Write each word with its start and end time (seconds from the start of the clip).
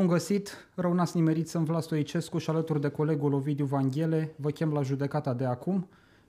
Bun 0.00 0.08
găsit! 0.08 0.68
Rău 0.74 0.92
n-ați 0.92 1.16
nimerit 1.16 1.48
să 1.48 1.58
Vlad 1.58 1.82
Stoicescu 1.82 2.38
și 2.38 2.50
alături 2.50 2.80
de 2.80 2.88
colegul 2.88 3.32
Ovidiu 3.32 3.64
Vanghele 3.64 4.34
vă 4.36 4.50
chem 4.50 4.72
la 4.72 4.82
judecata 4.82 5.34
de 5.34 5.44
acum, 5.44 5.88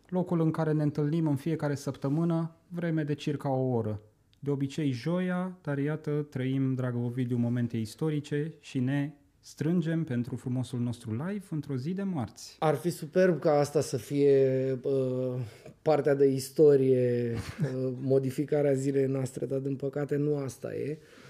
locul 0.09 0.41
în 0.41 0.51
care 0.51 0.71
ne 0.71 0.83
întâlnim 0.83 1.27
în 1.27 1.35
fiecare 1.35 1.75
săptămână, 1.75 2.55
vreme 2.67 3.03
de 3.03 3.13
circa 3.13 3.49
o 3.49 3.75
oră. 3.75 4.01
De 4.39 4.49
obicei 4.49 4.91
joia, 4.91 5.57
dar 5.61 5.77
iată, 5.77 6.27
trăim, 6.29 6.73
dragă 6.73 6.97
Ovidiu, 6.97 7.37
momente 7.37 7.77
istorice 7.77 8.53
și 8.59 8.79
ne 8.79 9.13
strângem 9.39 10.03
pentru 10.03 10.35
frumosul 10.35 10.79
nostru 10.79 11.11
live 11.11 11.45
într-o 11.49 11.75
zi 11.75 11.93
de 11.93 12.03
marți. 12.03 12.55
Ar 12.59 12.75
fi 12.75 12.89
superb 12.89 13.39
ca 13.39 13.59
asta 13.59 13.81
să 13.81 13.97
fie 13.97 14.71
uh, 14.83 15.39
partea 15.81 16.15
de 16.15 16.25
istorie, 16.25 17.31
uh, 17.33 17.93
modificarea 18.01 18.73
zilei 18.73 19.05
noastre, 19.05 19.45
dar 19.45 19.59
din 19.59 19.75
păcate 19.75 20.15
nu 20.15 20.37
asta 20.37 20.75
e. 20.75 20.97
Uh, 20.99 21.29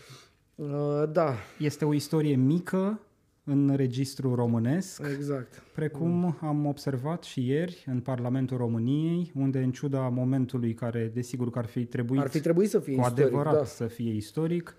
da. 1.12 1.36
Este 1.58 1.86
o 1.86 1.94
istorie 1.94 2.36
mică 2.36 3.00
în 3.44 3.74
registru 3.76 4.36
românesc, 4.36 5.02
Exact. 5.16 5.64
precum 5.76 6.38
am 6.42 6.66
observat 6.66 7.24
și 7.24 7.48
ieri 7.48 7.84
în 7.86 8.00
Parlamentul 8.00 8.58
României, 8.58 9.32
unde 9.36 9.60
în 9.60 9.72
ciuda 9.72 10.08
momentului 10.10 10.74
care 10.74 11.12
desigur 11.13 11.50
că 11.50 11.60
ar 11.60 11.66
fi 11.66 11.85
trebuit 11.85 12.22
Ar 12.22 12.30
fi 12.30 12.40
trebuit 12.40 12.70
să 12.70 12.80
fie 12.80 12.96
cu 12.96 13.02
istoric, 13.02 13.26
adevărat 13.26 13.54
da. 13.54 13.63
să 13.63 13.88
fie 13.88 14.13
istoric, 14.13 14.76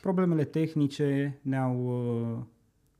problemele 0.00 0.44
tehnice 0.44 1.38
ne-au 1.42 1.86
uh, 2.38 2.44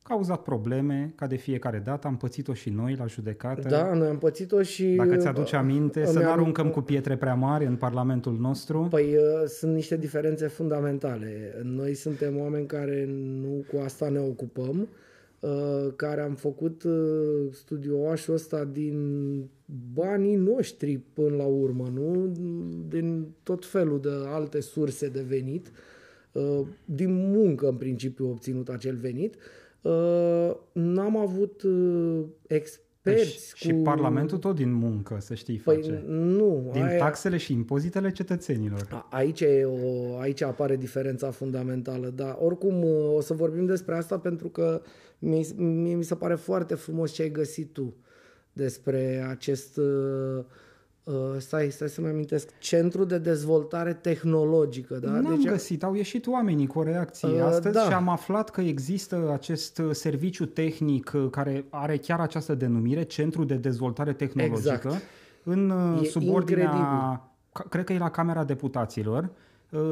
cauzat 0.08 0.42
probleme, 0.42 1.12
ca 1.14 1.26
de 1.26 1.36
fiecare 1.36 1.82
dată, 1.84 2.06
am 2.06 2.16
pățit-o 2.16 2.54
și 2.54 2.70
noi 2.70 2.94
la 2.98 3.06
judecată. 3.06 3.68
Da, 3.68 3.94
noi 3.94 4.08
am 4.08 4.18
pățit-o 4.18 4.62
și... 4.62 4.84
Dacă 4.84 5.16
ți-aduce 5.16 5.56
aminte, 5.56 5.98
îmi 5.98 6.08
să 6.08 6.18
nu 6.18 6.24
am- 6.26 6.32
aruncăm 6.32 6.70
cu 6.70 6.80
pietre 6.80 7.16
prea 7.16 7.34
mari 7.34 7.64
în 7.66 7.76
Parlamentul 7.76 8.36
nostru. 8.38 8.86
Păi 8.90 9.16
uh, 9.16 9.22
sunt 9.46 9.74
niște 9.74 9.96
diferențe 9.96 10.46
fundamentale. 10.46 11.60
Noi 11.62 11.94
suntem 11.94 12.38
oameni 12.38 12.66
care 12.66 13.08
nu 13.40 13.64
cu 13.72 13.80
asta 13.84 14.08
ne 14.08 14.18
ocupăm, 14.18 14.88
uh, 15.40 15.86
care 15.96 16.20
am 16.20 16.34
făcut 16.34 16.82
uh, 16.82 16.92
studioașul 17.52 18.34
ăsta 18.34 18.64
din 18.64 18.98
banii 19.94 20.36
noștri 20.36 21.00
până 21.12 21.36
la 21.36 21.44
urmă, 21.46 21.90
nu? 21.94 22.32
Din 22.88 23.26
tot 23.42 23.66
felul 23.66 24.00
de 24.00 24.10
alte 24.26 24.60
surse 24.60 25.08
de 25.08 25.24
venit. 25.28 25.70
Uh, 26.32 26.60
Din 26.84 27.30
muncă, 27.30 27.68
în 27.68 27.76
principiu, 27.76 28.28
obținut 28.30 28.68
acel 28.68 28.94
venit. 28.96 29.34
Uh, 29.34 29.40
N-am 30.72 31.16
avut 31.16 31.62
uh, 31.62 32.24
experți 32.46 33.52
și 33.56 33.70
cu... 33.72 33.82
Parlamentul 33.82 34.38
tot 34.38 34.54
din 34.54 34.72
muncă, 34.72 35.16
să 35.20 35.34
știi, 35.34 35.56
Păi 35.58 35.74
face. 35.76 36.02
nu. 36.06 36.70
Din 36.72 36.82
aia- 36.84 36.98
taxele 36.98 37.36
și 37.36 37.52
impozitele 37.52 38.10
cetățenilor. 38.12 38.86
a- 38.90 39.08
Aici, 39.10 39.40
e 39.40 39.64
o, 39.64 40.16
aici 40.18 40.42
apare 40.42 40.76
diferența 40.76 41.30
fundamentală, 41.30 42.08
dar 42.08 42.36
oricum 42.40 42.84
o 43.14 43.20
să 43.20 43.34
vorbim 43.34 43.66
despre 43.66 43.94
asta 43.96 44.18
pentru 44.18 44.48
că 44.48 44.80
mie, 45.18 45.46
mie 45.56 45.94
mi 45.94 46.04
se 46.04 46.14
pare 46.14 46.34
foarte 46.34 46.74
frumos 46.74 47.12
ce 47.12 47.22
ai 47.22 47.30
găsit 47.30 47.72
tu 47.72 47.94
despre 48.52 49.26
acest, 49.28 49.76
uh, 49.76 50.44
uh, 51.06 51.14
stai, 51.38 51.70
stai 51.70 51.88
să-mi 51.88 52.08
amintesc, 52.08 52.48
Centru 52.58 53.04
de 53.04 53.18
Dezvoltare 53.18 53.92
Tehnologică. 53.92 54.94
Da? 54.94 55.10
N-am 55.10 55.42
găsit, 55.44 55.82
au 55.84 55.94
ieșit 55.94 56.26
oamenii 56.26 56.66
cu 56.66 56.78
o 56.78 56.82
reacție 56.82 57.28
Uh, 57.28 57.40
astăzi 57.42 57.74
da. 57.74 57.82
și 57.84 57.92
am 57.92 58.08
aflat 58.08 58.50
că 58.50 58.60
există 58.60 59.30
acest 59.32 59.78
uh, 59.78 59.88
serviciu 59.92 60.44
tehnic 60.46 61.12
uh, 61.14 61.26
care 61.30 61.64
are 61.70 61.96
chiar 61.96 62.20
această 62.20 62.54
denumire, 62.54 63.02
Centru 63.02 63.44
de 63.44 63.54
Dezvoltare 63.54 64.12
Tehnologică, 64.12 64.70
Exact. 64.74 65.02
în 65.42 65.70
uh, 65.70 66.00
E 66.02 66.04
subordinea, 66.08 66.62
incredibil. 66.64 66.88
ca- 67.52 67.66
cred 67.68 67.84
că 67.84 67.92
e 67.92 67.98
la 67.98 68.10
Camera 68.10 68.44
Deputaților, 68.44 69.22
Uh, 69.22 69.30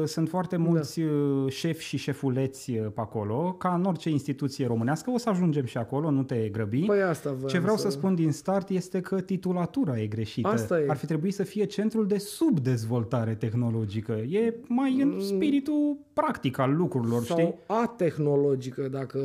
sunt 0.05 0.29
foarte 0.29 0.57
mulți 0.57 0.99
da. 0.99 1.49
șefi 1.49 1.83
și 1.83 1.97
șefuleți 1.97 2.71
uh, 2.71 2.85
pe 2.93 3.01
acolo, 3.01 3.55
ca 3.57 3.73
în 3.73 3.83
orice 3.83 4.09
instituție 4.09 4.67
românească, 4.67 5.11
o 5.11 5.17
să 5.17 5.29
ajungem 5.29 5.65
și 5.65 5.77
acolo, 5.77 6.09
nu 6.09 6.23
te 6.23 6.49
grăbi. 6.49 6.85
Păi 6.85 7.01
asta 7.01 7.29
voiam 7.29 7.47
Ce 7.47 7.59
vreau 7.59 7.75
să... 7.75 7.81
să 7.81 7.89
spun 7.89 8.15
din 8.15 8.31
start 8.31 8.69
este 8.69 9.01
că 9.01 9.21
titulatura 9.21 9.99
e 9.99 10.07
greșită. 10.07 10.47
Asta 10.47 10.79
e. 10.79 10.85
Ar 10.89 10.97
fi 10.97 11.05
trebuit 11.05 11.33
să 11.33 11.43
fie 11.43 11.65
centrul 11.65 12.07
de 12.07 12.17
subdezvoltare 12.17 13.35
tehnologică. 13.35 14.11
E 14.11 14.53
mai 14.67 15.01
în 15.01 15.19
spiritul 15.19 15.97
practic 16.13 16.57
al 16.57 16.75
lucrurilor, 16.75 17.23
sau 17.23 17.37
știi? 17.37 17.55
atehnologică, 17.67 18.87
dacă 18.91 19.19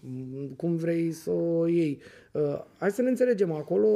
m, 0.00 0.54
cum 0.56 0.76
vrei 0.76 1.12
să 1.12 1.30
o 1.30 1.66
iei. 1.66 1.98
Uh, 2.00 2.17
hai 2.78 2.90
să 2.90 3.02
ne 3.02 3.08
înțelegem. 3.08 3.52
Acolo 3.52 3.88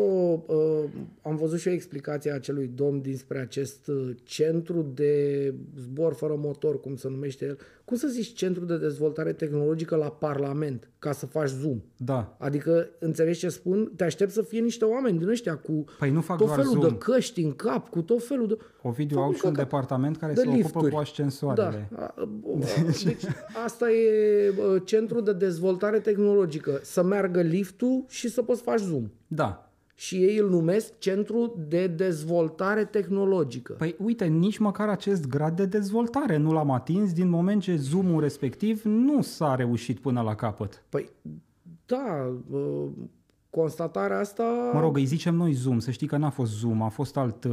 uh, 0.47 0.91
am 1.22 1.37
văzut 1.37 1.59
și 1.59 1.69
o 1.69 1.72
explicație 1.72 2.31
a 2.31 2.34
acelui 2.34 2.70
domn 2.75 3.00
dinspre 3.00 3.38
acest 3.38 3.87
uh, 3.87 4.16
centru 4.22 4.82
de 4.94 5.54
zbor 5.78 6.15
fără 6.15 6.34
motor, 6.37 6.81
cum 6.81 6.97
se 6.97 7.09
numește 7.09 7.44
el. 7.44 7.59
Cum 7.92 8.00
să 8.00 8.08
zici 8.08 8.32
centru 8.32 8.64
de 8.64 8.76
dezvoltare 8.76 9.32
tehnologică 9.32 9.97
la 9.97 10.08
Parlament, 10.10 10.91
ca 10.98 11.12
să 11.12 11.26
faci 11.26 11.48
Zoom? 11.48 11.80
Da. 11.97 12.36
Adică, 12.38 12.88
înțelegi 12.98 13.38
ce 13.38 13.48
spun? 13.48 13.92
Te 13.97 14.04
aștept 14.04 14.30
să 14.30 14.42
fie 14.42 14.60
niște 14.60 14.84
oameni 14.84 15.19
din 15.19 15.28
ăștia 15.28 15.56
cu 15.56 15.84
Păi 15.98 16.10
nu 16.10 16.20
fac 16.20 16.36
tot 16.38 16.47
doar 16.47 16.58
felul 16.58 16.72
Zoom. 16.72 16.88
de 16.88 16.98
căști 16.98 17.41
în 17.41 17.53
cap, 17.53 17.88
cu 17.88 18.03
tot 18.03 18.26
felul 18.26 18.47
de... 18.47 18.56
Ovidiu 18.82 19.16
Fac 19.16 19.25
au 19.25 19.30
un 19.30 19.36
și 19.36 19.41
un 19.44 19.50
căcat. 19.50 19.64
departament 19.69 20.16
care 20.16 20.32
de 20.32 20.41
se 20.41 20.47
ocupă 20.47 20.62
lifturi. 20.62 20.91
cu 20.92 20.98
ascensoarele. 20.98 21.88
Da. 21.92 21.98
A, 22.04 22.14
Deci, 22.86 23.06
asta 23.64 23.91
e 23.91 24.50
bă, 24.56 24.78
centrul 24.84 25.24
de 25.24 25.32
dezvoltare 25.32 25.98
tehnologică. 25.98 26.80
Să 26.82 27.03
meargă 27.03 27.41
liftul 27.41 28.04
și 28.09 28.28
să 28.28 28.42
poți 28.42 28.62
faci 28.62 28.80
Zoom. 28.80 29.10
Da. 29.26 29.72
Și 30.02 30.16
ei 30.16 30.36
îl 30.36 30.48
numesc 30.50 30.98
centru 30.98 31.54
de 31.68 31.86
dezvoltare 31.86 32.84
tehnologică. 32.84 33.72
Păi 33.72 33.96
uite, 33.98 34.24
nici 34.24 34.58
măcar 34.58 34.88
acest 34.88 35.26
grad 35.26 35.56
de 35.56 35.66
dezvoltare 35.66 36.36
nu 36.36 36.52
l-am 36.52 36.70
atins 36.70 37.12
din 37.12 37.28
moment 37.28 37.62
ce 37.62 37.76
zoom-ul 37.76 38.20
respectiv 38.20 38.82
nu 38.84 39.22
s-a 39.22 39.54
reușit 39.54 39.98
până 39.98 40.20
la 40.20 40.34
capăt. 40.34 40.84
Păi, 40.88 41.10
da, 41.86 42.32
bă, 42.50 42.88
constatarea 43.50 44.18
asta... 44.18 44.70
Mă 44.72 44.80
rog, 44.80 44.96
îi 44.96 45.04
zicem 45.04 45.34
noi 45.34 45.52
zoom, 45.52 45.78
să 45.78 45.91
știi 45.91 46.06
că 46.06 46.16
n-a 46.16 46.30
fost 46.30 46.52
zoom, 46.52 46.82
a 46.82 46.88
fost 46.88 47.16
alt... 47.16 47.44
uh, 47.44 47.52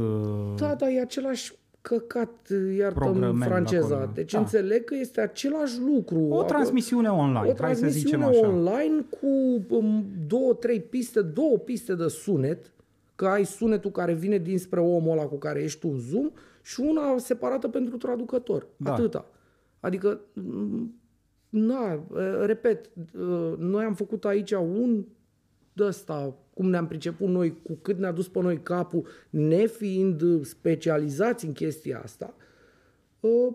Da, 0.56 0.74
da, 0.74 0.88
e 0.90 1.00
același 1.00 1.52
căcat, 1.80 2.30
iartă 2.76 2.98
Programel 2.98 3.48
franceza. 3.48 3.94
acolo. 3.94 4.10
Deci 4.14 4.32
Da. 4.32 4.38
înțeleg 4.38 4.84
că 4.84 4.94
este 4.94 5.20
același 5.20 5.78
lucru. 5.80 6.18
O 6.20 6.34
Acolo- 6.42 6.46
transmisiune 6.46 7.08
online, 7.08 7.54
o 7.58 7.62
hai 7.62 7.74
să 7.76 7.86
zicem 7.88 8.20
transmisiune 8.20 8.24
așa. 8.24 8.48
online 8.48 9.04
cu 9.20 9.64
um, 9.74 10.04
două, 10.26 10.54
trei 10.54 10.80
piste, 10.80 11.22
două 11.22 11.56
piste 11.58 11.94
de 11.94 12.08
sunet, 12.08 12.72
că 13.14 13.26
ai 13.26 13.44
sunetul 13.44 13.90
care 13.90 14.12
vine 14.12 14.38
dinspre 14.38 14.80
omul 14.80 15.12
ăla 15.12 15.24
cu 15.26 15.36
care 15.36 15.62
ești 15.62 15.78
tu 15.80 15.88
în 15.92 15.98
Zoom 15.98 16.30
și 16.62 16.80
una 16.80 17.18
separată 17.18 17.68
pentru 17.68 17.96
traducător. 17.96 18.66
Da. 18.76 18.92
Atâta. 18.92 19.26
Adică, 19.80 20.20
m, 20.32 20.94
na, 21.48 21.94
uh, 21.94 22.42
repet, 22.44 22.90
uh, 23.20 23.52
noi 23.58 23.84
am 23.84 23.94
făcut 23.94 24.24
aici 24.24 24.50
un 24.52 25.04
de 25.72 25.84
ăsta, 25.84 26.34
cum 26.60 26.70
ne-am 26.70 26.86
priceput 26.86 27.28
noi, 27.28 27.56
cu 27.62 27.78
cât 27.82 27.98
ne-a 27.98 28.12
dus 28.12 28.28
pe 28.28 28.40
noi 28.40 28.62
capul, 28.62 29.06
nefiind 29.30 30.44
specializați 30.44 31.46
în 31.46 31.52
chestia 31.52 32.00
asta, 32.04 32.34
uh, 33.20 33.54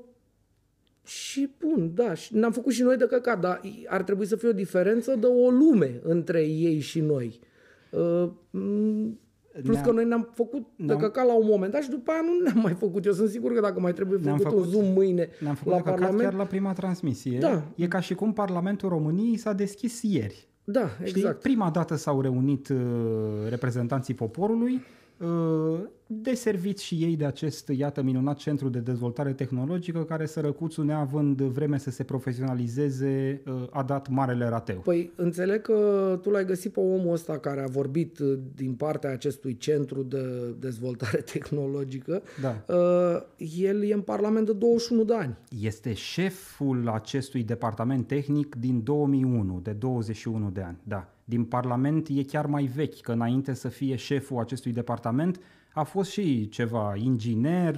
și 1.04 1.50
bun, 1.60 1.92
da, 1.94 2.14
și 2.14 2.36
ne-am 2.36 2.52
făcut 2.52 2.72
și 2.74 2.82
noi 2.84 2.98
de 2.98 3.06
căcat, 3.06 3.40
dar 3.40 3.62
ar 3.88 4.04
trebui 4.04 4.26
să 4.26 4.36
fie 4.36 4.50
o 4.50 4.54
diferență 4.54 5.16
de 5.20 5.26
o 5.26 5.50
lume 5.50 6.00
între 6.04 6.42
ei 6.46 6.80
și 6.80 7.00
noi. 7.00 7.40
Uh, 7.92 8.30
m, 8.50 9.20
Plus 9.64 9.74
Ne-am- 9.76 9.86
că 9.86 9.92
noi 9.92 10.06
ne-am 10.06 10.30
făcut 10.34 10.62
de 10.76 10.84
ne-am- 10.84 11.00
căcat 11.00 11.26
la 11.26 11.34
un 11.36 11.46
moment 11.48 11.72
dat 11.72 11.82
și 11.84 11.90
după 11.90 12.12
aia 12.12 12.22
nu 12.22 12.44
ne-am 12.44 12.60
mai 12.60 12.74
făcut. 12.74 13.06
Eu 13.06 13.12
sunt 13.12 13.30
sigur 13.30 13.54
că 13.54 13.62
dacă 13.62 13.80
mai 13.80 13.94
trebuie 13.94 14.20
Ne-am 14.24 14.38
făcut, 14.38 14.52
un 14.58 14.64
făcut- 14.64 14.74
Zoom 14.80 14.94
mâine 14.94 15.30
Ne-am 15.40 15.56
făcut 15.56 15.72
la 15.72 15.78
de 15.78 15.84
căcat 15.84 16.00
Parlament, 16.00 16.30
chiar 16.30 16.34
la 16.40 16.46
prima 16.46 16.74
transmisie. 16.74 17.38
Da. 17.40 17.64
E 17.76 17.88
ca 17.88 18.00
și 18.00 18.14
cum 18.16 18.34
Parlamentul 18.34 18.90
României 18.90 19.38
s-a 19.38 19.54
deschis 19.54 20.02
ieri. 20.02 20.48
Da, 20.66 20.88
Știi? 20.88 21.06
exact. 21.08 21.42
Prima 21.42 21.70
dată 21.70 21.96
s-au 21.96 22.22
reunit 22.22 22.70
uh, 22.70 22.78
reprezentanții 23.50 24.14
poporului, 24.14 24.82
uh, 25.18 25.80
deserviți 26.08 26.84
și 26.84 26.96
ei 26.96 27.16
de 27.16 27.26
acest, 27.26 27.68
iată, 27.68 28.02
minunat 28.02 28.38
centru 28.38 28.70
de 28.70 28.80
dezvoltare 28.80 29.34
tehnologică, 29.34 30.04
care 30.04 30.26
sărăcuțul, 30.26 30.86
neavând 30.86 31.42
vreme 31.42 31.78
să 31.78 31.90
se 31.90 32.04
profesionalizeze, 32.04 33.42
uh, 33.46 33.54
a 33.70 33.84
dat 33.84 34.10
marele 34.10 34.48
rateu. 34.48 34.80
Păi 34.80 35.12
înțeleg 35.16 35.62
că 35.62 36.20
tu 36.22 36.30
l-ai 36.30 36.46
găsit 36.46 36.74
pe 36.74 36.80
omul 36.80 37.14
ăsta 37.14 37.38
care 37.38 37.62
a 37.62 37.68
vorbit 37.68 38.20
uh, 38.20 38.38
din 38.56 38.74
partea 38.74 39.12
acestui 39.12 39.58
centru 39.58 40.04
de 40.04 40.56
dezvoltare 40.60 41.18
tehnologică. 41.34 42.22
Da. 42.42 42.64
Uh, 42.76 43.22
El 43.58 43.84
e 43.84 43.94
în 43.94 44.02
Parlament 44.02 44.46
de 44.46 44.54
21 44.54 45.04
de 45.04 45.14
ani. 45.14 45.38
Este 45.62 45.94
șeful 45.94 46.90
acestui 46.90 47.44
departament 47.44 48.08
tehnic 48.08 48.56
din 48.56 48.84
2001, 48.84 49.60
de 49.64 49.72
21 49.72 50.50
de 50.50 50.62
ani. 50.62 50.78
Da. 50.84 51.10
Din 51.26 51.44
Parlament 51.44 52.08
e 52.12 52.24
chiar 52.24 52.46
mai 52.46 52.64
vechi, 52.76 53.02
că 53.02 53.12
înainte 53.12 53.54
să 53.54 53.68
fie 53.68 53.96
șeful 53.96 54.40
acestui 54.40 54.72
departament, 54.72 55.40
a 55.78 55.84
fost 55.84 56.12
și 56.12 56.50
ceva 56.50 56.94
inginer, 56.96 57.76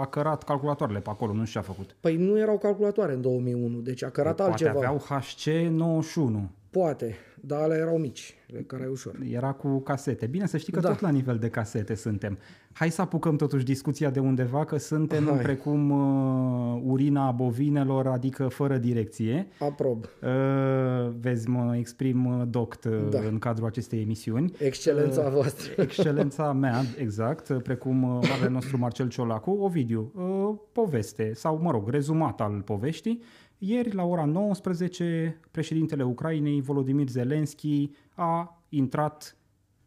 a 0.00 0.06
cărat 0.06 0.42
calculatoarele 0.42 1.00
pe 1.00 1.10
acolo, 1.10 1.32
nu 1.32 1.44
știu 1.44 1.60
ce 1.60 1.66
a 1.66 1.72
făcut. 1.72 1.96
Păi 2.00 2.16
nu 2.16 2.38
erau 2.38 2.58
calculatoare 2.58 3.12
în 3.12 3.20
2001, 3.20 3.80
deci 3.80 4.02
a 4.02 4.10
cărat 4.10 4.36
Poate 4.36 4.50
altceva. 4.50 4.70
aveau 4.70 5.02
HC91. 5.08 6.48
Poate. 6.70 7.16
Dar 7.46 7.60
alea 7.62 7.76
erau 7.76 7.98
mici, 7.98 8.34
care 8.66 8.82
ai 8.82 8.88
ușor. 8.88 9.14
Era 9.30 9.52
cu 9.52 9.80
casete. 9.80 10.26
Bine 10.26 10.46
să 10.46 10.56
știi 10.56 10.72
că 10.72 10.80
Da. 10.80 10.88
tot 10.88 11.00
la 11.00 11.10
nivel 11.10 11.36
de 11.38 11.48
casete 11.48 11.94
suntem. 11.94 12.38
Hai 12.72 12.90
să 12.90 13.00
apucăm 13.00 13.36
totuși 13.36 13.64
discuția 13.64 14.10
de 14.10 14.20
undeva, 14.20 14.64
că 14.64 14.76
suntem 14.78 15.24
Hai. 15.26 15.38
precum 15.38 15.90
uh, 15.90 16.82
urina 16.84 17.30
bovinelor, 17.30 18.06
adică 18.06 18.48
fără 18.48 18.76
direcție. 18.76 19.46
Aprob. 19.58 20.04
Uh, 20.22 21.10
vezi, 21.20 21.48
mă 21.48 21.76
exprim 21.76 22.24
uh, 22.26 22.42
doct 22.50 22.84
uh, 22.84 22.92
Da. 23.10 23.18
în 23.18 23.38
cadrul 23.38 23.66
acestei 23.66 24.00
emisiuni. 24.00 24.52
Excelența 24.58 25.28
voastră. 25.28 25.72
Excelența 25.82 26.52
mea, 26.52 26.80
exact, 26.98 27.48
uh, 27.48 27.62
precum 27.62 28.02
uh, 28.02 28.26
marele 28.28 28.48
nostru 28.48 28.78
Marcel 28.78 29.08
Ciolacu. 29.08 29.50
Ovidiu, 29.50 30.12
uh, 30.14 30.54
poveste, 30.72 31.32
sau 31.34 31.58
mă 31.62 31.70
rog, 31.70 31.88
rezumat 31.88 32.40
al 32.40 32.62
poveștii. 32.64 33.22
Ieri, 33.64 33.94
la 33.94 34.04
ora 34.04 34.24
19, 34.24 35.40
președintele 35.50 36.02
Ucrainei, 36.04 36.60
Volodymyr 36.60 37.08
Zelensky, 37.08 37.90
a 38.14 38.62
intrat 38.68 39.36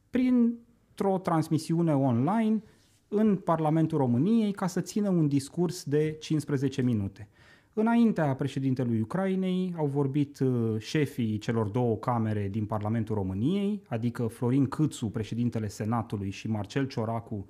printr-o 0.10 1.18
transmisiune 1.18 1.95
online 1.95 2.63
în 3.07 3.36
Parlamentul 3.36 3.98
României 3.98 4.51
ca 4.51 4.68
să 4.68 4.81
țină 4.81 5.10
un 5.10 5.27
discurs 5.27 5.83
de 5.83 6.18
15 6.19 6.81
minute. 6.81 7.30
Înaintea 7.74 8.36
președintelui 8.36 9.01
Ucrainei 9.01 9.74
au 9.77 9.86
vorbit 9.86 10.39
uh, 10.39 10.80
șefii 10.80 11.38
celor 11.38 11.68
două 11.68 11.98
camere 11.98 12.48
din 12.51 12.66
Parlamentul 12.66 13.16
României, 13.16 13.81
adică 13.88 14.27
Florin 14.27 14.66
Câțu, 14.66 15.10
președintele 15.10 15.68
Senatului, 15.68 16.30
și 16.30 16.48
Marcel 16.48 16.88
Cioracu, 16.88 17.45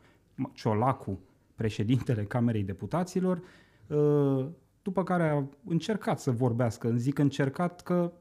Ciolacu, 0.53 1.19
președintele 1.55 2.23
Camerei 2.23 2.63
Deputaților, 2.63 3.41
uh, 3.87 4.45
după 4.85 5.03
care 5.03 5.29
a 5.29 5.43
încercat 5.67 6.19
să 6.19 6.31
vorbească. 6.31 6.91
Zic 6.95 7.17
încercat 7.19 7.81
că 7.81 8.11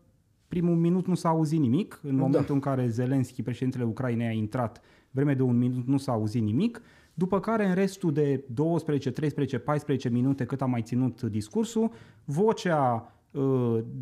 primul 0.48 0.76
minut 0.76 1.06
nu 1.06 1.14
s-a 1.14 1.28
auzit 1.28 1.60
nimic. 1.60 2.00
În 2.02 2.16
momentul 2.16 2.54
în 2.54 2.60
care 2.60 2.88
Zelenski, 2.88 3.42
președintele 3.42 3.84
Ucrainei, 3.84 4.26
a 4.26 4.30
intrat, 4.30 4.80
vreme 5.10 5.34
de 5.34 5.42
un 5.42 5.58
minut 5.58 5.86
nu 5.86 5.96
s-a 5.96 6.12
auzit 6.12 6.42
nimic. 6.42 6.82
După 7.14 7.40
care, 7.40 7.66
în 7.66 7.74
restul 7.74 8.12
de 8.12 8.44
12, 8.48 9.10
13, 9.10 9.58
14 9.58 10.08
minute 10.08 10.44
cât 10.44 10.62
a 10.62 10.66
mai 10.66 10.82
ținut 10.82 11.22
discursul, 11.22 11.90
vocea 12.24 12.94
uh, 12.94 13.23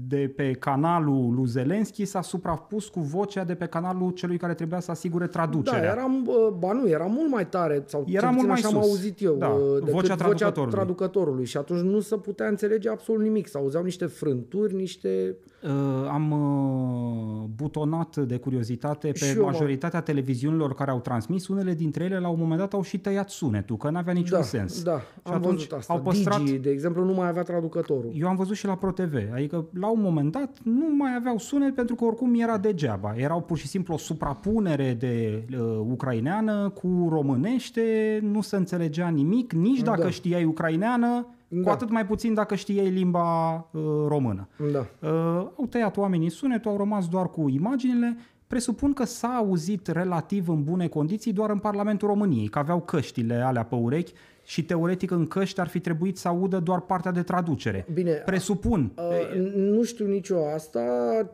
de 0.09 0.33
pe 0.37 0.51
canalul 0.53 1.35
lui 1.35 1.47
Zelenski 1.47 2.05
s-a 2.05 2.21
suprapus 2.23 2.89
cu 2.89 3.01
vocea 3.01 3.45
de 3.45 3.55
pe 3.55 3.67
canalul 3.67 4.11
celui 4.11 4.37
care 4.37 4.55
trebuia 4.55 4.81
să 4.81 4.91
asigure 4.91 5.25
Da, 5.25 5.31
traducerea. 5.31 5.91
era, 5.93 6.05
uh, 6.27 6.49
ba 6.59 6.73
nu, 6.73 6.89
era 6.89 7.05
mult 7.05 7.31
mai 7.31 7.49
tare, 7.49 7.83
sau 7.87 8.05
Era 8.09 8.21
cel 8.21 8.29
mult 8.29 8.35
puțin 8.35 8.49
mai 8.49 8.59
așa 8.59 8.69
am 8.69 8.83
sus. 8.83 8.91
auzit 8.91 9.21
eu, 9.21 9.35
Da, 9.35 9.49
uh, 9.49 9.75
decât 9.79 9.91
vocea 9.93 10.15
traducătorului. 10.15 10.75
traducătorului. 10.75 11.45
Și 11.45 11.57
atunci 11.57 11.81
nu 11.81 12.01
se 12.01 12.17
putea 12.17 12.47
înțelege 12.49 12.89
absolut 12.89 13.23
nimic. 13.23 13.47
Se 13.49 13.59
auzeau 13.59 13.83
niște 13.85 14.07
frânturi, 14.07 14.75
niște... 14.75 15.37
Uh, 15.65 15.71
am 16.11 16.31
uh, 16.31 17.49
butonat 17.57 18.17
de 18.17 18.37
curiozitate 18.37 19.13
Și 19.15 19.25
pe 19.25 19.33
eu 19.37 19.43
m-am- 19.43 19.53
majoritatea 19.53 20.01
televiziunilor 20.01 20.75
care 20.75 20.91
au 20.91 21.01
transmis. 21.01 21.49
Unele 21.49 21.75
dintre 21.75 22.05
ele 22.05 22.19
la 22.19 22.29
un 22.29 22.37
moment 22.39 22.59
dat 22.61 22.73
au 22.73 22.83
și 22.83 22.99
tăiat 22.99 23.31
sunetul, 23.31 23.77
că 23.77 23.91
n-avea 23.91 24.13
niciun 24.13 24.37
da, 24.39 24.45
sens. 24.45 24.83
da, 24.83 24.99
Și 24.99 25.07
am 25.23 25.35
atunci 25.35 25.55
văzut 25.55 25.73
asta. 25.73 25.93
au 25.93 26.01
păstrat... 26.01 26.39
Digi, 26.43 26.59
de 26.59 26.71
exemplu, 26.71 27.05
nu 27.05 27.13
mai 27.13 27.29
avea 27.29 27.43
traducătorul. 27.43 28.11
Eu 28.15 28.29
am 28.29 28.37
văzut 28.37 28.57
și 28.57 28.67
la 28.67 28.75
ProTV, 28.77 29.15
adică 29.35 29.65
la 29.81 29.91
un 29.91 30.01
moment 30.01 30.33
dat 30.33 30.59
nu 30.63 30.87
mai 30.99 31.15
aveau 31.17 31.39
sunet 31.39 31.75
pentru 31.75 31.95
că 31.95 32.05
oricum 32.05 32.41
era 32.41 32.59
degeaba. 32.59 33.15
Erau 33.17 33.41
pur 33.41 33.57
și 33.59 33.67
simplu 33.67 33.95
o 33.95 33.99
suprapunere 33.99 34.97
de 34.99 35.45
uh, 35.53 35.59
ucraineană 35.91 36.69
cu 36.75 37.07
românește, 37.11 38.19
nu 38.23 38.41
se 38.41 38.57
înțelegea 38.57 39.09
nimic, 39.09 39.53
nici 39.53 39.81
dacă 39.83 40.03
Da. 40.03 40.11
știai 40.11 40.45
ucraineană, 40.45 41.27
cu 41.57 41.63
Da. 41.63 41.71
atât 41.71 41.91
mai 41.91 42.07
puțin 42.07 42.35
dacă 42.35 42.55
știai 42.55 42.91
limba 42.91 43.55
uh, 43.71 43.83
română. 44.09 44.49
Da. 44.73 44.79
Uh, 44.79 45.11
au 45.59 45.67
tăiat 45.71 45.97
oamenii 45.97 46.31
sunetul, 46.31 46.71
au 46.71 46.77
rămas 46.77 47.09
doar 47.09 47.31
cu 47.31 47.49
imaginile. 47.49 48.17
Presupun 48.47 48.93
că 48.93 49.05
s-a 49.05 49.29
auzit 49.29 49.87
relativ 49.87 50.49
în 50.49 50.63
bune 50.63 50.89
condiții 50.89 51.33
doar 51.33 51.51
în 51.51 51.59
Parlamentul 51.59 52.09
României, 52.09 52.49
că 52.49 52.59
aveau 52.59 52.81
căștile 52.81 53.35
alea 53.35 53.65
pe 53.65 53.75
urechi 53.75 54.13
și 54.45 54.65
teoretic 54.65 55.11
în 55.11 55.27
căști 55.27 55.61
ar 55.61 55.67
fi 55.69 55.81
trebuit 55.81 56.17
să 56.17 56.29
audă 56.29 56.59
doar 56.59 56.81
partea 56.81 57.11
de 57.11 57.23
traducere. 57.23 57.87
Bine, 57.93 58.13
Presupun. 58.13 58.93
Uh, 58.97 59.53
nu 59.55 59.83
știu 59.83 60.07
nici 60.07 60.29
eu 60.29 60.53
asta. 60.55 60.81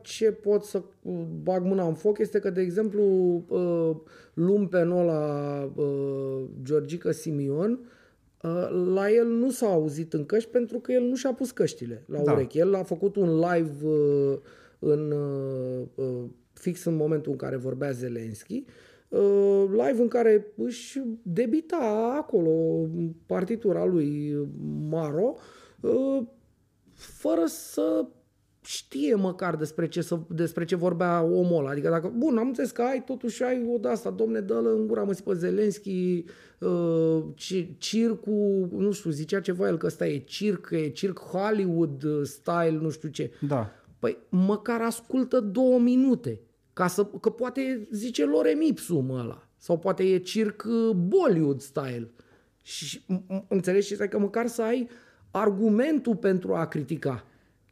Ce 0.03 0.31
pot 0.31 0.65
să 0.65 0.83
uh, 1.03 1.15
bag 1.43 1.65
mâna 1.65 1.87
în 1.87 1.95
foc 1.95 2.19
este 2.19 2.39
că, 2.39 2.51
de 2.51 2.61
exemplu, 2.61 3.03
uh, 3.49 3.91
lumpenul 4.35 4.99
ăla 4.99 5.63
uh, 5.75 6.43
Georgica 6.63 7.11
Simion, 7.11 7.71
uh, 7.71 7.79
la 8.95 9.11
el 9.11 9.27
nu 9.27 9.51
s-a 9.51 9.67
auzit 9.67 10.13
în 10.13 10.27
căști 10.27 10.51
pentru 10.51 10.79
că 10.79 10.93
el 10.93 11.03
nu 11.03 11.15
și-a 11.15 11.33
pus 11.33 11.51
căștile 11.51 12.05
la 12.07 12.23
Da. 12.23 12.33
urechi. 12.33 12.59
El 12.59 12.75
a 12.75 12.83
făcut 12.83 13.17
un 13.17 13.39
live 13.39 13.87
uh, 13.87 14.39
în, 14.79 15.11
uh, 15.11 15.87
uh, 15.95 16.25
fix 16.53 16.85
în 16.85 16.95
momentul 16.97 17.33
în 17.33 17.39
care 17.39 17.57
vorbea 17.57 17.91
Zelensky, 17.91 18.65
uh, 19.09 19.65
live 19.71 20.01
în 20.01 20.09
care 20.09 20.53
își 20.57 21.03
debita 21.23 22.13
acolo 22.17 22.87
partitura 23.27 23.85
lui 23.85 24.37
Maro, 24.89 25.35
uh, 25.81 26.23
fără 26.95 27.45
să 27.47 28.07
știe 28.69 29.15
măcar 29.15 29.57
despre 29.57 29.89
ce, 29.89 30.01
să, 30.01 30.19
despre 30.29 30.65
ce 30.65 30.77
vorbea 30.77 31.23
omul 31.23 31.59
ăla. 31.59 31.71
Adică 31.71 31.89
dacă, 31.89 32.13
bun, 32.17 32.39
am 32.39 32.47
înțeles 32.47 32.71
că 32.71 32.83
ai, 32.83 33.03
totuși 33.05 33.43
ai 33.43 33.67
o 33.75 33.79
de 33.79 33.89
asta, 33.89 34.11
domne, 34.11 34.41
dă 34.41 34.55
în 34.55 34.87
gura, 34.87 35.03
mă 35.03 35.17
pe 35.25 35.35
Zelenski, 35.35 36.25
uh, 36.59 37.23
ci- 37.35 37.69
circul, 37.79 38.69
nu 38.73 38.93
știu, 38.93 39.11
zicea 39.11 39.41
ceva 39.41 39.69
el 39.69 39.77
că 39.77 39.87
ăsta 39.87 40.07
e 40.07 40.19
circ, 40.19 40.61
că 40.61 40.77
e 40.77 40.89
circ 40.89 41.19
Hollywood 41.19 42.03
uh, 42.03 42.21
style, 42.23 42.79
nu 42.81 42.91
știu 42.91 43.09
ce. 43.09 43.31
Da. 43.41 43.71
Păi 43.99 44.17
măcar 44.29 44.81
ascultă 44.81 45.41
două 45.41 45.79
minute, 45.79 46.41
ca 46.73 46.87
să, 46.87 47.05
că 47.05 47.31
poate 47.31 47.89
zice 47.91 48.25
Lorem 48.25 48.61
Ipsum 48.61 49.11
ăla, 49.11 49.49
sau 49.57 49.79
poate 49.79 50.03
e 50.03 50.19
circ 50.19 50.65
uh, 50.69 50.91
Bollywood 50.95 51.61
style. 51.61 52.11
Și 52.63 53.01
m- 53.01 53.37
m- 53.37 53.49
înțelegi 53.49 53.87
și 53.87 53.97
că 53.97 54.19
măcar 54.19 54.47
să 54.47 54.63
ai 54.63 54.89
argumentul 55.31 56.17
pentru 56.17 56.55
a 56.55 56.67
critica. 56.67 57.25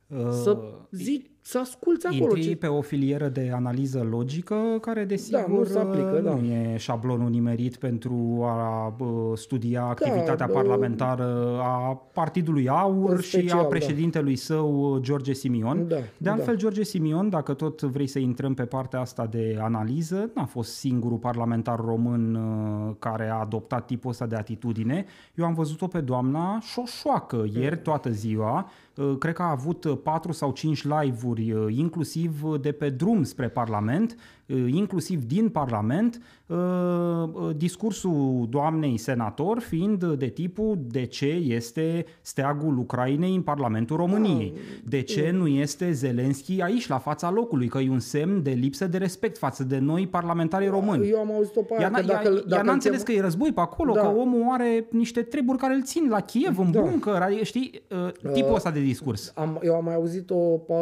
Să 0.08 0.58
zici, 0.90 1.30
să 1.48 1.58
asculți 1.58 2.06
acolo. 2.06 2.36
Intri 2.36 2.48
Ce... 2.48 2.56
pe 2.56 2.66
o 2.66 2.80
filieră 2.80 3.28
de 3.28 3.50
analiză 3.54 4.06
logică 4.10 4.56
care, 4.80 5.04
desigur, 5.04 5.40
Da, 5.40 5.52
nu 5.52 5.64
se 5.64 5.78
aplică, 5.78 6.20
da. 6.24 6.34
nu 6.34 6.44
e 6.44 6.76
șablonul 6.76 7.30
nimerit 7.30 7.76
pentru 7.76 8.40
a 8.44 8.94
bă, 8.96 9.32
studia 9.36 9.84
activitatea 9.84 10.46
bă, 10.46 10.52
parlamentară 10.52 11.58
a 11.62 12.02
Partidului 12.12 12.68
Aur 12.68 13.10
în 13.10 13.20
și 13.20 13.28
special, 13.28 13.58
a 13.58 13.62
da. 13.62 13.68
președintelui 13.68 14.36
său, 14.36 14.98
George 15.00 15.32
Simion. 15.32 15.88
Da, 15.88 15.96
de 16.18 16.28
altfel, 16.28 16.54
da. 16.54 16.60
George 16.60 16.82
Simion, 16.82 17.28
dacă 17.28 17.54
tot 17.54 17.82
vrei 17.82 18.06
să 18.06 18.18
intrăm 18.18 18.54
pe 18.54 18.64
partea 18.64 19.00
asta 19.00 19.26
de 19.26 19.58
analiză, 19.60 20.30
n-a 20.34 20.44
fost 20.44 20.72
singurul 20.72 21.18
parlamentar 21.18 21.80
român 21.80 22.34
uh, 22.34 22.94
care 22.98 23.28
a 23.28 23.34
adoptat 23.34 23.86
tipul 23.86 24.10
ăsta 24.10 24.26
de 24.26 24.36
atitudine. 24.36 25.04
Eu 25.34 25.44
am 25.44 25.54
văzut-o 25.54 25.86
pe 25.86 26.00
doamna 26.00 26.58
Șoșoacă 26.60 27.44
ieri 27.54 27.78
toată 27.78 28.10
ziua. 28.10 28.70
Uh, 28.96 29.16
Cred 29.18 29.34
că 29.34 29.42
a 29.42 29.50
avut 29.50 30.00
4 30.02 30.32
sau 30.32 30.50
5 30.50 30.84
live-uri, 30.84 31.35
uh, 31.38 31.76
inclusiv 31.76 32.42
de 32.60 32.72
pe 32.72 32.88
drum 32.90 33.22
spre 33.22 33.48
Parlament, 33.48 34.16
uh, 34.46 34.64
inclusiv 34.72 35.24
din 35.24 35.48
Parlament, 35.48 36.20
uh, 36.46 36.56
uh, 36.56 37.50
discursul 37.56 38.46
doamnei 38.50 38.96
senator 38.96 39.58
fiind 39.60 40.04
de 40.04 40.26
tipul 40.26 40.78
de 40.90 41.04
ce 41.04 41.26
este 41.26 42.04
steagul 42.20 42.78
Ucrainei 42.78 43.34
în 43.34 43.42
Parlamentul 43.42 43.96
României, 43.96 44.52
de 44.84 45.00
ce 45.00 45.30
nu 45.30 45.46
este 45.46 45.92
Zelenski 45.92 46.60
aici, 46.60 46.88
la 46.88 46.98
fața 46.98 47.30
locului, 47.30 47.66
că 47.68 47.78
e 47.78 47.90
un 47.90 47.98
semn 47.98 48.42
de 48.42 48.50
lipsă 48.50 48.86
de 48.86 48.98
respect 48.98 49.38
față 49.38 49.64
de 49.64 49.78
noi 49.78 50.06
parlamentarii 50.06 50.68
români. 50.68 51.08
Eu 51.08 51.18
am 51.18 51.32
auzit-o 51.32 51.60
pe 51.62 51.74
aia, 51.74 51.82
Ea, 51.82 51.88
n-a- 51.88 51.98
că 52.00 52.06
dacă, 52.06 52.28
ea, 52.28 52.32
dacă 52.34 52.46
ea 52.54 52.56
n-a 52.62 52.68
îl 52.68 52.72
înțeles 52.74 53.00
chem- 53.00 53.04
că 53.04 53.12
e 53.12 53.20
război 53.20 53.52
pe 53.52 53.60
acolo, 53.60 53.92
Da. 53.92 54.00
că 54.00 54.06
omul 54.06 54.44
are 54.48 54.86
niște 54.90 55.22
treburi 55.22 55.58
care 55.58 55.74
îl 55.74 55.82
țin 55.82 56.06
la 56.08 56.20
Kiev, 56.20 56.58
în 56.58 56.70
Da. 56.70 56.80
bunker, 56.80 57.14
adică, 57.14 57.44
știi, 57.44 57.82
uh, 58.24 58.32
tipul 58.32 58.54
ăsta 58.54 58.70
de 58.70 58.80
discurs. 58.80 59.32
Am, 59.34 59.60
eu 59.62 59.74
am 59.74 59.84
mai 59.84 59.94
auzit-o 59.94 60.34
pe 60.36 60.74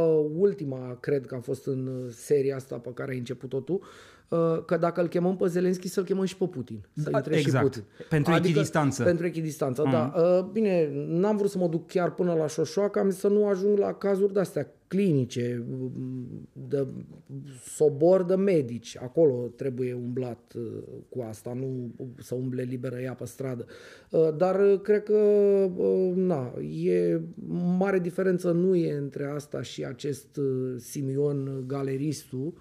ultima, 0.45 0.97
cred 1.01 1.27
că 1.27 1.35
a 1.35 1.41
fost 1.41 1.67
în 1.67 1.87
uh, 1.87 2.11
seria 2.11 2.57
asta 2.57 2.77
pe 2.77 2.93
care 2.95 3.11
ai 3.11 3.19
început-o 3.19 3.61
tu, 3.61 3.73
uh, 3.73 4.14
că 4.65 4.77
dacă 4.77 5.01
îl 5.01 5.09
chemăm 5.09 5.37
pe 5.37 5.47
Zelenski, 5.47 5.89
să-l 5.89 6.05
chemăm 6.05 6.25
și 6.25 6.37
pe 6.37 6.47
Putin. 6.47 6.87
Să 6.95 7.11
Da, 7.11 7.17
intre 7.17 7.35
și 7.37 7.41
exact. 7.41 7.65
Putin. 7.65 7.83
Pentru 8.09 8.33
echidistanță. 8.33 9.03
Pentru 9.03 9.27
echidistanță, 9.27 9.89
da. 9.91 10.13
Uh, 10.17 10.45
Bine, 10.53 10.91
n-am 11.09 11.37
vrut 11.37 11.51
să 11.51 11.59
mă 11.59 11.67
duc 11.67 11.87
chiar 11.87 12.15
până 12.15 12.35
la 12.35 12.47
șoșoacă, 12.47 12.99
am 12.99 13.11
zis 13.11 13.21
să 13.21 13.29
nu 13.29 13.47
ajung 13.47 13.79
la 13.79 13.93
cazuri 13.93 14.33
de-astea 14.33 14.73
clinice, 14.87 15.65
de 16.69 16.87
sobor 17.65 18.25
de 18.25 18.35
medici. 18.35 18.97
Acolo 19.03 19.51
trebuie 19.57 19.93
umblat 19.93 20.53
uh, 20.57 20.83
cu 21.09 21.25
asta, 21.29 21.53
nu 21.53 21.95
să 22.19 22.35
umble 22.35 22.63
liberă 22.63 23.01
ea 23.01 23.15
pe 23.15 23.25
stradă. 23.25 23.67
Uh, 24.11 24.37
Dar 24.37 24.61
uh, 24.61 24.81
cred 24.81 25.03
că, 25.03 25.17
uh, 25.77 26.13
na, 26.15 26.53
e 26.83 27.21
mare 27.79 27.99
diferență 27.99 28.51
nu 28.51 28.75
e 28.75 28.93
între 28.93 29.25
asta 29.25 29.63
și 29.63 29.85
acest 29.85 30.37
uh, 30.37 30.75
Simion 30.79 31.65
galeristul, 31.67 32.47
uh, 32.47 32.53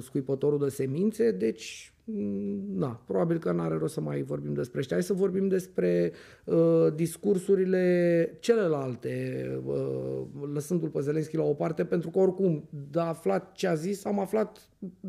scuipătorul 0.00 0.58
de 0.58 0.68
semințe, 0.68 1.30
deci 1.30 1.92
mm, 2.04 2.62
na, 2.74 3.02
probabil 3.06 3.38
că 3.38 3.52
n-are 3.52 3.76
rost 3.76 3.92
să 3.92 4.00
mai 4.00 4.22
vorbim 4.22 4.52
despre 4.54 4.78
ăștia. 4.78 4.96
Hai 4.96 5.04
să 5.04 5.12
vorbim 5.12 5.48
despre 5.48 6.12
uh, 6.44 6.86
discursurile 6.94 8.36
celelalte, 8.40 9.44
uh, 9.64 10.22
lăsându-l 10.52 10.88
pe 10.88 11.00
Zelenski 11.00 11.36
la 11.36 11.42
o 11.42 11.54
parte, 11.54 11.84
pentru 11.84 12.10
că 12.10 12.18
oricum, 12.18 12.68
de 12.90 13.00
aflat 13.00 13.52
ce 13.52 13.66
a 13.66 13.74
zis, 13.74 14.04
am 14.04 14.20
aflat 14.20 14.68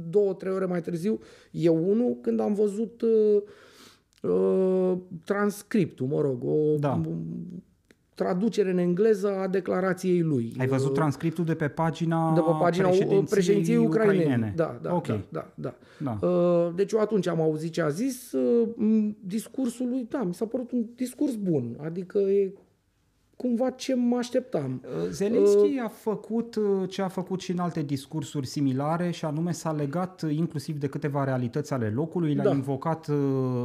două, 0.10 0.34
trei 0.34 0.54
ore 0.54 0.66
mai 0.66 0.82
târziu, 0.82 1.20
eu 1.52 1.90
unul, 1.90 2.18
când 2.22 2.40
am 2.40 2.54
văzut 2.54 3.02
uh, 3.02 3.42
uh, 4.32 4.98
transcriptul, 5.26 6.08
mă 6.08 6.22
rog, 6.22 6.44
o, 6.44 6.76
Da. 6.80 7.02
Traducere 8.24 8.72
în 8.72 8.78
engleză 8.78 9.38
a 9.38 9.48
declarației 9.48 10.22
lui. 10.22 10.54
Ai 10.60 10.68
văzut 10.68 10.94
transcriptul 10.94 11.46
de 11.46 11.56
pe 11.56 11.68
pagina, 11.68 12.34
de 12.34 12.40
pe 12.40 12.52
pagina 12.60 12.88
președinției, 12.88 13.24
președinției 13.24 13.78
ucrainene. 13.78 14.54
Da, 14.56 14.80
da, 14.82 14.96
ok. 14.96 15.08
da, 15.08 15.18
da, 15.30 15.52
da. 15.56 15.74
Da. 16.04 16.28
Uh, 16.28 16.74
Deci 16.76 16.92
eu 16.92 17.00
atunci 17.00 17.28
am 17.28 17.42
auzit 17.42 17.72
ce 17.72 17.82
a 17.82 17.90
zis, 17.90 18.32
uh, 18.32 18.68
m, 18.76 19.18
discursul 19.26 19.90
lui, 19.90 20.06
da, 20.10 20.24
mi 20.24 20.34
s-a 20.34 20.46
părut 20.46 20.72
un 20.72 20.86
discurs 20.96 21.36
bun, 21.36 21.78
adică 21.84 22.18
e 22.18 22.54
cumva 23.42 23.70
ce 23.70 23.96
mă 23.96 24.18
așteptam. 24.18 24.82
Zelenski 25.10 25.80
a 25.84 25.88
făcut 25.88 26.56
uh, 26.56 26.90
ce 26.90 27.02
a 27.02 27.08
făcut 27.08 27.42
și 27.42 27.52
în 27.52 27.60
alte 27.60 27.82
discursuri 27.82 28.48
similare 28.48 29.12
și 29.12 29.26
anume 29.26 29.52
s-a 29.52 29.72
legat 29.72 30.22
uh, 30.22 30.36
inclusiv 30.36 30.78
de 30.80 30.88
câteva 30.88 31.24
realități 31.24 31.74
ale 31.74 31.92
locului, 31.96 32.36
l-a 32.36 32.44
Da. 32.44 32.50
invocat 32.54 33.08
uh, 33.08 33.16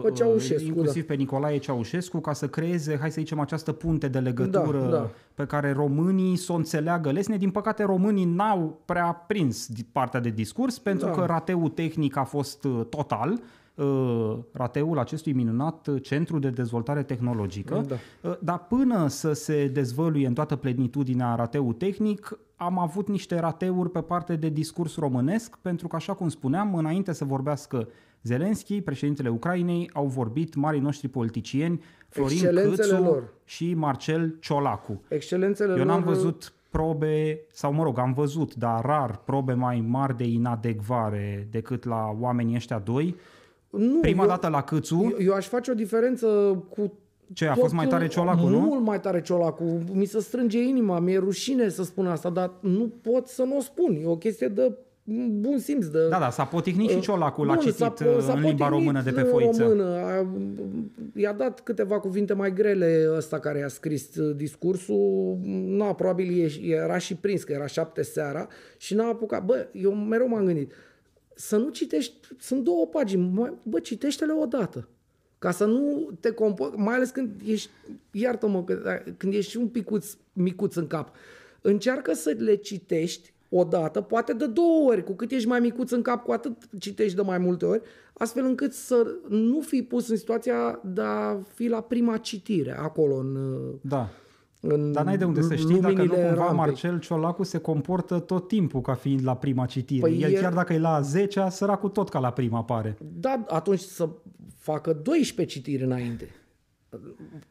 Pe 0.02 0.10
Ceaușescu, 0.10 0.66
inclusiv 0.66 1.06
da. 1.06 1.12
pe 1.14 1.18
Nicolae 1.20 1.58
Ceaușescu 1.58 2.18
ca 2.20 2.32
să 2.32 2.48
creeze, 2.48 2.96
hai 3.00 3.10
să 3.10 3.20
zicem, 3.20 3.38
această 3.40 3.72
punte 3.72 4.08
de 4.08 4.18
legătură 4.18 4.80
Da, 4.80 4.88
da. 4.96 5.10
pe 5.34 5.44
care 5.46 5.72
românii 5.72 6.36
să 6.36 6.52
o 6.52 6.56
înțeleagă 6.56 7.10
lesne. 7.10 7.36
Din 7.36 7.50
păcate 7.50 7.82
românii 7.84 8.24
n-au 8.24 8.80
prea 8.84 9.24
prins 9.26 9.66
di- 9.72 9.86
partea 9.92 10.20
de 10.20 10.30
discurs 10.30 10.78
pentru 10.78 11.06
Da. 11.06 11.12
că 11.12 11.24
rateul 11.24 11.68
tehnic 11.68 12.16
a 12.16 12.24
fost 12.24 12.64
uh, 12.64 12.80
total. 12.88 13.40
Uh, 13.76 14.38
Rateul 14.52 14.98
acestui 14.98 15.32
minunat 15.32 15.86
uh, 15.86 16.02
centru 16.02 16.38
de 16.38 16.50
dezvoltare 16.50 17.02
tehnologică. 17.02 17.84
Da. 17.88 17.94
Uh, 18.28 18.36
Dar 18.40 18.58
până 18.58 19.08
să 19.08 19.32
se 19.32 19.68
dezvăluie 19.68 20.26
în 20.26 20.34
toată 20.34 20.56
plenitudinea 20.56 21.34
rateul 21.34 21.72
tehnic, 21.72 22.38
am 22.56 22.78
avut 22.78 23.08
niște 23.08 23.38
rateuri 23.38 23.90
pe 23.90 24.00
parte 24.00 24.36
de 24.36 24.48
discurs 24.48 24.96
românesc, 24.96 25.56
pentru 25.56 25.88
că, 25.88 25.96
așa 25.96 26.14
cum 26.14 26.28
spuneam, 26.28 26.74
înainte 26.74 27.12
să 27.12 27.24
vorbească 27.24 27.88
Zelenski, 28.22 28.80
președintele 28.80 29.28
Ucrainei, 29.28 29.90
au 29.92 30.06
vorbit 30.06 30.54
marii 30.54 30.80
noștri 30.80 31.08
politicieni, 31.08 31.80
Florin 32.08 32.36
Excelențele 32.36 32.96
Câțu 32.96 33.02
lor. 33.02 33.32
și 33.44 33.74
Marcel 33.74 34.36
Ciolacu. 34.40 35.02
Excelențele 35.08 35.78
Eu 35.78 35.84
n-am 35.84 36.04
lor, 36.04 36.14
văzut 36.14 36.52
probe, 36.70 37.40
sau 37.52 37.72
mă 37.72 37.82
rog, 37.82 37.98
am 37.98 38.12
văzut, 38.12 38.54
dar 38.54 38.84
rar, 38.84 39.16
probe 39.24 39.52
mai 39.52 39.84
mari 39.88 40.16
de 40.16 40.24
inadecvare 40.24 41.48
decât 41.50 41.84
la 41.84 42.16
oamenii 42.20 42.54
ăștia 42.54 42.78
doi. 42.78 43.16
Nu, 43.70 43.98
Prima 44.00 44.22
eu, 44.22 44.28
dată 44.28 44.48
la 44.48 44.62
Câțu, 44.62 45.14
eu, 45.18 45.24
eu 45.26 45.32
aș 45.32 45.46
face 45.46 45.70
o 45.70 45.74
diferență 45.74 46.26
cu 46.68 46.92
ce, 47.32 47.46
a 47.46 47.52
tot- 47.52 47.60
fost 47.60 47.72
mai 47.74 47.86
tare 47.86 48.06
Ciolacu, 48.06 48.46
nu? 48.46 48.58
Mult 48.58 48.82
mai 48.84 49.00
tare 49.00 49.20
Ciolacu. 49.22 49.78
Mi 49.92 50.04
se 50.04 50.20
strânge 50.20 50.62
inima, 50.62 50.98
mi-e 50.98 51.18
rușine 51.18 51.68
să 51.68 51.82
spun 51.84 52.06
asta, 52.06 52.30
dar 52.30 52.50
nu 52.60 52.92
pot 53.02 53.26
să 53.28 53.42
nu 53.42 53.56
o 53.56 53.60
spun. 53.60 53.98
E 54.02 54.06
o 54.06 54.16
chestie 54.16 54.48
de 54.48 54.72
bun 55.30 55.58
simț. 55.58 55.86
De, 55.86 56.08
Da, 56.08 56.18
da, 56.18 56.30
s-a 56.30 56.44
potihnit 56.44 56.90
și 56.90 57.00
Ciolacu, 57.00 57.44
l-a 57.44 57.52
Bun, 57.54 57.62
citit 57.62 57.76
s-a- 57.76 57.94
uh, 58.00 58.16
s-a 58.20 58.32
în 58.32 58.40
limba 58.40 58.40
potrivit 58.40 58.66
română 58.68 59.02
de 59.02 59.10
pe 59.10 59.20
în 59.20 59.26
foiță. 59.26 59.62
Română. 59.62 59.84
A, 59.84 60.26
i-a 61.14 61.32
dat 61.32 61.60
câteva 61.60 61.98
cuvinte 62.00 62.32
mai 62.32 62.52
grele 62.52 63.06
ăsta 63.16 63.38
care 63.38 63.58
i-a 63.58 63.68
scris 63.68 64.16
uh, 64.16 64.36
discursul. 64.36 65.38
Na, 65.66 65.84
probabil 65.94 66.42
e- 66.42 66.66
era 66.74 66.98
și 66.98 67.14
prins, 67.16 67.44
că 67.44 67.52
era 67.52 67.66
șapte 67.66 68.02
seara 68.02 68.46
și 68.76 68.94
n-a 68.94 69.06
apucat. 69.08 69.44
Bă, 69.44 69.66
eu 69.72 69.92
mereu 69.94 70.28
m-am 70.28 70.44
gândit, 70.44 70.72
să 71.38 71.56
nu 71.56 71.68
citești, 71.68 72.14
sunt 72.38 72.64
două 72.64 72.86
pagini, 72.86 73.30
mai- 73.34 73.52
bă, 73.62 73.78
citește-le 73.78 74.32
odată. 74.32 74.88
Ca 75.38 75.50
să 75.50 75.64
nu 75.64 76.10
te 76.20 76.30
compo- 76.34 76.74
mai 76.76 76.94
ales 76.94 77.10
când 77.10 77.30
ești, 77.46 77.70
iartă-mă, 78.10 78.64
că- 78.64 79.02
când 79.16 79.34
ești 79.34 79.50
și 79.50 79.56
un 79.56 79.68
picuț 79.68 80.16
micuț 80.32 80.74
în 80.74 80.86
cap, 80.86 81.14
încearcă 81.60 82.12
să 82.14 82.34
le 82.38 82.54
citești 82.54 83.32
odată, 83.48 84.00
poate 84.00 84.32
de 84.32 84.46
două 84.46 84.90
ori, 84.90 85.04
cu 85.04 85.12
cât 85.12 85.30
ești 85.30 85.48
mai 85.48 85.60
micuț 85.60 85.90
în 85.90 86.02
cap, 86.02 86.24
cu 86.24 86.32
atât 86.32 86.52
citești 86.78 87.16
de 87.16 87.22
mai 87.22 87.38
multe 87.38 87.64
ori, 87.64 87.80
astfel 88.12 88.44
încât 88.44 88.72
să 88.72 89.14
nu 89.28 89.60
fii 89.60 89.82
pus 89.82 90.08
în 90.08 90.16
situația 90.16 90.80
de 90.84 91.00
a 91.00 91.36
fi 91.54 91.68
la 91.68 91.80
prima 91.80 92.16
citire, 92.16 92.78
acolo 92.78 93.14
în, 93.16 93.36
Da. 93.80 94.08
În 94.68 94.92
Dar 94.92 95.04
n-ai 95.04 95.18
de 95.18 95.24
unde 95.24 95.42
să 95.42 95.54
știi 95.54 95.80
dacă 95.80 95.94
nu 95.94 96.04
luminile 96.04 96.26
cumva 96.26 96.44
rampei. 96.44 96.56
Marcel 96.56 96.98
Ciolacu 96.98 97.42
se 97.42 97.58
comportă 97.58 98.18
tot 98.18 98.48
timpul 98.48 98.80
ca 98.80 98.94
fiind 98.94 99.20
la 99.24 99.36
prima 99.36 99.66
citire. 99.66 100.00
Păi 100.00 100.22
El 100.22 100.32
e- 100.32 100.40
chiar 100.40 100.52
dacă 100.52 100.72
e 100.72 100.78
la 100.78 101.00
10 101.00 101.46
săracul 101.50 101.88
tot 101.88 102.08
ca 102.08 102.18
la 102.18 102.30
prima 102.30 102.64
pare. 102.64 102.96
Da, 103.20 103.44
atunci 103.48 103.78
să 103.78 104.08
facă 104.58 104.92
12 104.92 105.58
citiri 105.58 105.82
înainte. 105.84 106.30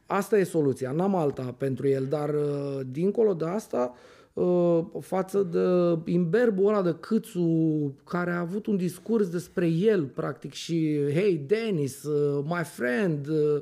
Asta 0.06 0.38
e 0.38 0.44
soluția, 0.44 0.92
n-am 0.92 1.16
alta 1.16 1.56
pentru 1.58 1.88
el, 1.88 2.06
dar 2.06 2.30
uh, 2.30 2.80
dincolo 2.92 3.34
de 3.34 3.46
asta, 3.46 3.94
uh, 4.34 4.80
față 5.00 5.44
de 5.44 6.12
imberbul 6.12 6.68
ăla 6.68 6.82
de 6.82 6.96
Câțu, 7.00 7.96
care 8.04 8.32
a 8.32 8.40
avut 8.40 8.66
un 8.66 8.78
discurs 8.78 9.30
despre 9.30 9.68
el, 9.68 10.04
practic, 10.04 10.54
și 10.54 11.00
hey, 11.14 11.46
Denis, 11.48 12.04
uh, 12.04 12.44
my 12.44 12.64
friend, 12.64 13.28
uh, 13.28 13.62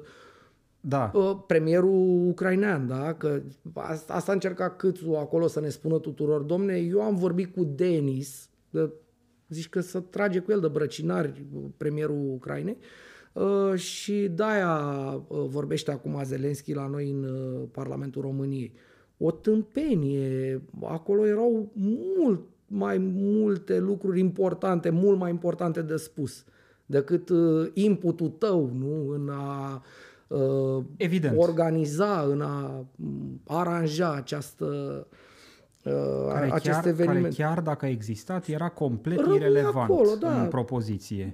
Da. 0.85 1.11
uh, 1.13 1.37
premierul 1.47 2.27
ucrainean, 2.27 2.87
da? 2.87 3.13
Că 3.13 3.41
asta, 3.73 4.13
asta 4.13 4.31
încerca 4.31 4.69
Câțu 4.69 5.11
acolo 5.11 5.47
să 5.47 5.59
ne 5.59 5.69
spună 5.69 5.99
tuturor, 5.99 6.41
domne, 6.41 6.77
eu 6.77 7.01
am 7.01 7.15
vorbit 7.15 7.53
cu 7.55 7.63
Denis, 7.63 8.49
de, 8.69 8.91
zici 9.47 9.69
că 9.69 9.79
să 9.79 9.99
trage 9.99 10.39
cu 10.39 10.51
el 10.51 10.59
de 10.59 10.67
brăcinari 10.67 11.45
premierul 11.77 12.31
Ucrainei, 12.33 12.77
uh, 13.33 13.73
și 13.75 14.27
de-aia 14.35 14.77
uh, 15.27 15.45
vorbește 15.47 15.91
acum 15.91 16.21
Zelenski 16.23 16.73
la 16.73 16.87
noi 16.87 17.09
în 17.09 17.23
uh, 17.23 17.67
Parlamentul 17.71 18.21
României. 18.21 18.73
O 19.17 19.31
tâmpenie, 19.31 20.61
acolo 20.81 21.27
erau 21.27 21.71
mult 22.17 22.41
mai 22.67 22.97
multe 22.97 23.79
lucruri 23.79 24.19
importante, 24.19 24.89
mult 24.89 25.19
mai 25.19 25.29
importante 25.29 25.81
de 25.81 25.95
spus 25.95 26.45
decât 26.85 27.29
uh, 27.29 27.69
inputul 27.73 28.29
tău 28.29 28.71
nu? 28.73 29.09
în 29.09 29.29
a 29.29 29.73
uh, 29.73 29.81
Evident. 30.97 31.37
organiza, 31.37 32.25
în 32.29 32.41
a 32.41 32.85
m, 32.95 33.41
aranja 33.47 34.13
această, 34.13 34.65
uh, 35.85 35.91
Care 36.27 36.51
acest 36.51 36.73
chiar, 36.79 36.87
eveniment. 36.87 37.21
care 37.21 37.33
chiar 37.33 37.59
dacă 37.61 37.85
a 37.85 37.89
existat 37.89 38.47
era 38.47 38.69
complet 38.69 39.19
Rămâne 39.19 39.35
irelevant 39.35 39.89
acolo, 39.89 40.15
da. 40.19 40.41
în 40.41 40.47
propoziție. 40.47 41.33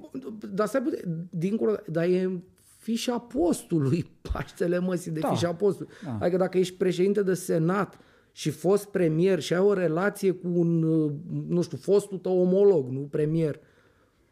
Dar 0.54 0.68
stai 0.68 0.82
puțin, 0.82 1.28
dincolo, 1.30 1.76
dar 1.88 2.04
e 2.04 2.30
fișa 2.78 3.18
postului, 3.18 4.06
Paștele 4.32 4.80
măsii 4.80 5.12
de 5.12 5.20
Da. 5.20 5.28
fișa 5.30 5.54
postului. 5.54 5.92
Da. 6.04 6.18
Adică 6.20 6.38
dacă 6.38 6.58
ești 6.58 6.76
președinte 6.76 7.24
de 7.24 7.34
senat 7.34 7.98
și 8.32 8.50
fost 8.50 8.86
premier 8.86 9.40
și 9.40 9.54
ai 9.54 9.60
o 9.60 9.74
relație 9.74 10.32
cu 10.32 10.48
un, 10.54 10.84
uh, 10.84 11.12
nu 11.48 11.62
știu, 11.62 11.78
fostul 11.78 12.18
tău 12.18 12.40
omolog, 12.40 12.90
nu 12.90 13.00
premier, 13.00 13.60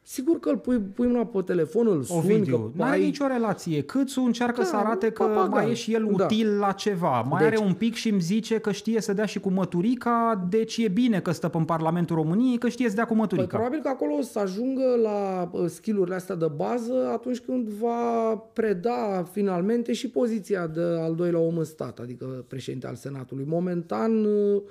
sigur 0.09 0.39
că 0.39 0.49
îl 0.49 0.57
pui, 0.57 0.79
pui 0.79 1.07
mâna 1.07 1.25
pe 1.25 1.41
telefon, 1.41 1.87
îl 1.87 2.03
suni, 2.03 2.19
Ovidiu, 2.19 2.57
că 2.57 2.71
nu 2.75 2.83
are 2.83 2.95
ai... 2.95 3.03
nicio 3.03 3.27
relație. 3.27 3.81
Câțu 3.83 4.21
încearcă 4.21 4.61
Da, 4.61 4.67
să 4.67 4.75
arate 4.75 5.09
că 5.11 5.23
papagal. 5.23 5.49
mai 5.49 5.69
e 5.69 5.73
și 5.73 5.93
el 5.93 6.07
Da. 6.15 6.23
util 6.23 6.57
la 6.57 6.71
ceva. 6.71 7.21
Mai 7.21 7.43
Deci- 7.43 7.53
are 7.59 7.65
un 7.67 7.73
pic 7.73 7.93
și 7.93 8.09
îmi 8.09 8.19
zice 8.21 8.57
că 8.59 8.71
știe 8.71 9.01
să 9.01 9.13
dea 9.13 9.25
și 9.25 9.39
cu 9.39 9.49
măturica, 9.49 10.45
deci 10.49 10.77
e 10.77 10.87
bine 10.87 11.19
că 11.19 11.31
stă 11.31 11.49
în 11.53 11.65
Parlamentul 11.65 12.15
României, 12.15 12.57
că 12.57 12.69
știe 12.69 12.89
să 12.89 12.95
dea 12.95 13.03
cu 13.05 13.09
Păi 13.11 13.19
măturica. 13.19 13.47
probabil 13.47 13.79
că 13.81 13.87
acolo 13.87 14.13
o 14.13 14.21
să 14.21 14.39
ajungă 14.39 14.95
la 15.03 15.49
uh, 15.51 15.65
skill-urile 15.67 16.15
astea 16.15 16.35
de 16.35 16.47
bază 16.55 17.09
atunci 17.13 17.39
când 17.39 17.67
va 17.67 18.35
preda 18.53 19.23
finalmente 19.31 19.93
și 19.93 20.09
poziția 20.09 20.67
de 20.67 20.81
al 20.81 21.15
doilea 21.15 21.39
om 21.39 21.57
în 21.57 21.63
stat, 21.63 21.99
adică 21.99 22.45
președinte 22.47 22.87
al 22.87 22.95
Senatului. 22.95 23.45
Momentan 23.47 24.25
uh, 24.25 24.61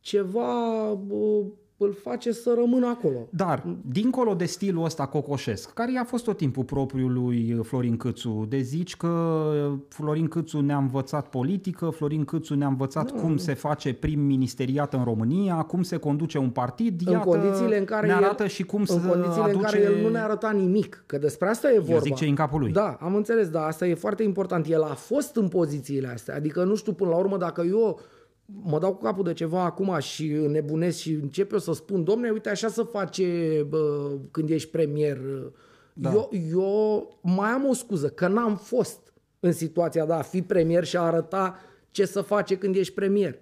ceva 0.00 0.90
uh, 0.90 1.44
îl 1.78 1.96
face 2.02 2.32
să 2.32 2.54
rămână 2.58 2.86
acolo. 2.86 3.28
Dar, 3.30 3.66
dincolo 3.92 4.34
de 4.34 4.44
stilul 4.44 4.84
ăsta 4.84 5.06
cocoșesc, 5.06 5.72
care 5.72 5.92
i-a 5.92 6.04
fost 6.04 6.24
tot 6.24 6.36
timpul 6.36 6.64
propriul 6.64 7.12
lui 7.12 7.60
Florin 7.62 7.96
Câțu, 7.96 8.46
de 8.48 8.58
zici 8.58 8.96
că 8.96 9.42
Florin 9.88 10.28
Câțu 10.28 10.60
ne-a 10.60 10.76
învățat 10.76 11.28
politică, 11.28 11.90
Florin 11.90 12.24
Câțu 12.24 12.54
ne-a 12.54 12.66
învățat 12.66 13.10
cum 13.10 13.36
se 13.36 13.54
face 13.54 13.94
prim-ministeriat 13.94 14.94
în 14.94 15.04
România, 15.04 15.62
cum 15.62 15.82
se 15.82 15.96
conduce 15.96 16.38
un 16.38 16.50
partid, 16.50 17.00
în 17.04 17.12
iată, 17.12 17.28
condițiile 17.28 17.78
în 17.78 17.84
care 17.84 18.06
ne 18.06 18.12
el, 18.12 18.24
arată 18.24 18.46
și 18.46 18.62
cum 18.62 18.80
în 18.80 18.86
să 18.86 18.98
condițiile 19.08 19.42
aduce... 19.42 19.54
în 19.54 19.60
care 19.60 19.82
el 19.82 20.02
nu 20.02 20.08
ne 20.08 20.18
arăta 20.18 20.50
nimic, 20.50 21.02
că 21.06 21.18
despre 21.18 21.48
asta 21.48 21.72
e 21.72 21.78
vorba. 21.78 21.92
Eu 21.92 22.00
zic 22.00 22.14
ce 22.14 22.24
e 22.24 22.28
în 22.28 22.34
capul 22.34 22.60
lui. 22.60 22.72
Da, 22.72 22.96
am 23.00 23.14
înțeles, 23.14 23.48
dar 23.48 23.66
asta 23.66 23.86
e 23.86 23.94
foarte 23.94 24.22
important. 24.22 24.66
El 24.66 24.82
a 24.82 24.94
fost 24.94 25.36
în 25.36 25.48
pozițiile 25.48 26.08
astea. 26.08 26.34
Adică, 26.34 26.64
nu 26.64 26.74
știu, 26.74 26.92
până 26.92 27.10
la 27.10 27.16
urmă, 27.16 27.36
dacă 27.36 27.62
eu 27.68 28.00
mă 28.46 28.78
dau 28.78 28.94
cu 28.94 29.02
capul 29.02 29.24
de 29.24 29.32
ceva 29.32 29.64
acum 29.64 29.98
și 29.98 30.26
nebunesc 30.26 30.98
și 30.98 31.12
încep 31.12 31.52
eu 31.52 31.58
să 31.58 31.72
spun, 31.72 32.04
domne, 32.04 32.30
uite, 32.30 32.48
așa 32.48 32.68
se 32.68 32.82
face 32.82 33.62
bă, 33.68 34.10
când 34.30 34.50
ești 34.50 34.70
premier. 34.70 35.20
Da. 35.92 36.12
Eu, 36.12 36.30
eu 36.50 37.18
mai 37.22 37.50
am 37.50 37.68
o 37.68 37.72
scuză, 37.72 38.08
că 38.08 38.28
n-am 38.28 38.56
fost 38.56 39.12
în 39.40 39.52
situația 39.52 40.06
de 40.06 40.12
a 40.12 40.22
fi 40.22 40.42
premier 40.42 40.84
și 40.84 40.96
a 40.96 41.00
arăta 41.00 41.58
ce 41.90 42.04
să 42.04 42.20
face 42.20 42.58
când 42.58 42.76
ești 42.76 42.94
premier. 42.94 43.38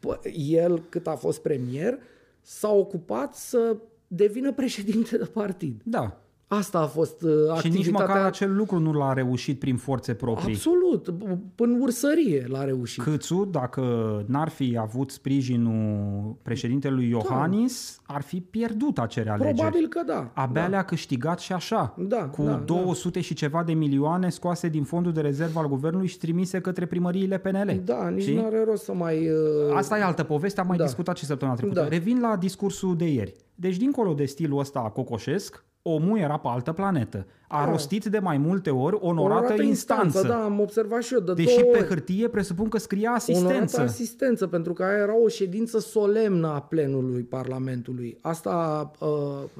Pă, 0.00 0.20
el, 0.48 0.82
cât 0.88 1.06
a 1.06 1.14
fost 1.14 1.42
premier, 1.42 1.98
s-a 2.40 2.72
ocupat 2.72 3.34
să 3.34 3.76
devină 4.06 4.52
președinte 4.52 5.16
de 5.16 5.24
partid. 5.24 5.80
Da. 5.84 6.21
Asta 6.56 6.78
a 6.78 6.86
fost 6.86 7.22
uh, 7.22 7.30
Și 7.30 7.36
activitatea... 7.50 7.70
nici 7.78 7.90
măcar 7.90 8.24
acel 8.24 8.54
lucru 8.56 8.78
nu 8.78 8.92
l-a 8.92 9.12
reușit 9.12 9.58
prin 9.58 9.76
forțe 9.76 10.14
proprii. 10.14 10.54
Absolut, 10.54 11.14
până 11.54 11.76
ursărie 11.80 12.44
l-a 12.48 12.64
reușit. 12.64 13.02
Câțu, 13.02 13.48
dacă 13.50 13.82
n-ar 14.26 14.48
fi 14.48 14.76
avut 14.80 15.10
sprijinul 15.10 16.36
președintelui 16.42 17.08
Iohannis, 17.08 18.00
ar 18.06 18.22
fi 18.22 18.40
pierdut 18.40 18.98
acele 18.98 19.30
alegeri. 19.30 19.54
Probabil 19.54 19.86
că 19.88 20.02
da. 20.06 20.30
Abia 20.34 20.62
da. 20.62 20.68
le-a 20.68 20.84
câștigat 20.84 21.38
și 21.38 21.52
așa, 21.52 21.94
Da, 21.98 22.24
cu 22.24 22.42
da, 22.42 22.62
200 22.64 23.20
și 23.20 23.34
ceva 23.34 23.62
de 23.62 23.72
milioane 23.72 24.28
scoase 24.28 24.68
din 24.68 24.82
fondul 24.84 25.12
de 25.12 25.20
rezervă 25.20 25.58
al 25.58 25.68
guvernului 25.68 26.06
și 26.08 26.18
trimise 26.18 26.60
către 26.60 26.86
primăriile 26.86 27.38
PNL. 27.38 27.80
Da, 27.84 28.08
nici 28.08 28.22
Știi? 28.22 28.34
nu 28.36 28.44
are 28.44 28.64
rost 28.64 28.84
să 28.84 28.92
mai... 28.92 29.28
uh, 29.28 29.74
Asta 29.76 29.98
e 29.98 30.02
altă 30.02 30.22
poveste, 30.22 30.60
am 30.60 30.66
mai 30.66 30.76
Da. 30.76 30.84
discutat 30.84 31.16
și 31.16 31.24
săptămâna 31.24 31.56
trecută. 31.56 31.80
Da. 31.80 31.88
Revin 31.88 32.20
la 32.20 32.36
discursul 32.36 32.96
de 32.96 33.12
ieri. 33.12 33.32
Deci, 33.54 33.76
dincolo 33.76 34.12
de 34.12 34.24
stilul 34.24 34.58
ăsta 34.58 34.80
cocoșesc, 34.80 35.64
omul 35.82 36.18
era 36.18 36.36
pe 36.38 36.48
altă 36.48 36.72
planetă. 36.72 37.26
A 37.48 37.64
Da. 37.64 37.70
rostit 37.70 38.04
de 38.04 38.18
mai 38.18 38.38
multe 38.38 38.70
ori 38.70 38.96
onorată, 39.00 39.40
onorată 39.42 39.62
instanță. 39.62 40.26
Da, 40.26 40.44
am 40.44 40.60
observat 40.60 41.02
și 41.02 41.14
eu. 41.14 41.20
De 41.20 41.32
Deși 41.32 41.58
două 41.60 41.70
pe 41.72 41.78
ori. 41.78 41.86
hârtie 41.86 42.28
presupun 42.28 42.68
că 42.68 42.78
scria 42.78 43.00
Onorată 43.28 43.32
asistență. 43.48 43.80
asistență, 43.80 44.46
pentru 44.46 44.72
că 44.72 44.82
aia 44.84 44.96
era 44.98 45.16
o 45.18 45.28
ședință 45.28 45.78
solemnă 45.78 46.46
a 46.48 46.60
plenului 46.62 47.22
Parlamentului. 47.22 48.18
Asta 48.20 48.90
uh, 48.98 49.08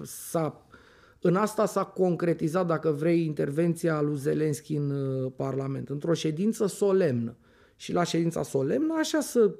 s-a, 0.02 0.67
în 1.21 1.37
asta 1.37 1.67
s-a 1.67 1.85
concretizat, 1.85 2.67
dacă 2.67 2.91
vrei, 2.91 3.25
intervenția 3.25 4.00
lui 4.00 4.17
Zelenski 4.17 4.75
în 4.76 4.91
uh, 4.91 5.33
Parlament. 5.37 5.88
Într-o 5.88 6.12
ședință 6.14 6.67
solemnă. 6.67 7.37
Și 7.76 7.93
la 7.93 8.02
ședința 8.05 8.43
solemnă 8.43 8.95
așa 8.99 9.21
să 9.21 9.55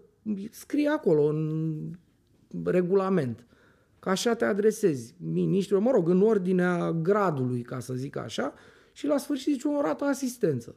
scrie 0.51 0.89
acolo 0.89 1.23
în 1.25 1.75
regulament. 2.65 3.47
Că 4.03 4.09
așa 4.11 4.35
te 4.35 4.45
adresezi 4.45 5.15
ministrul, 5.33 5.81
mă 5.81 5.91
rog, 5.91 6.09
în 6.09 6.23
ordinea 6.23 6.93
gradului, 6.93 7.61
ca 7.61 7.79
să 7.79 7.95
zic 7.95 8.17
așa, 8.17 8.55
și 8.93 9.07
la 9.07 9.17
sfârșit 9.17 9.53
zici 9.53 9.65
onorată 9.65 10.05
asistență. 10.05 10.75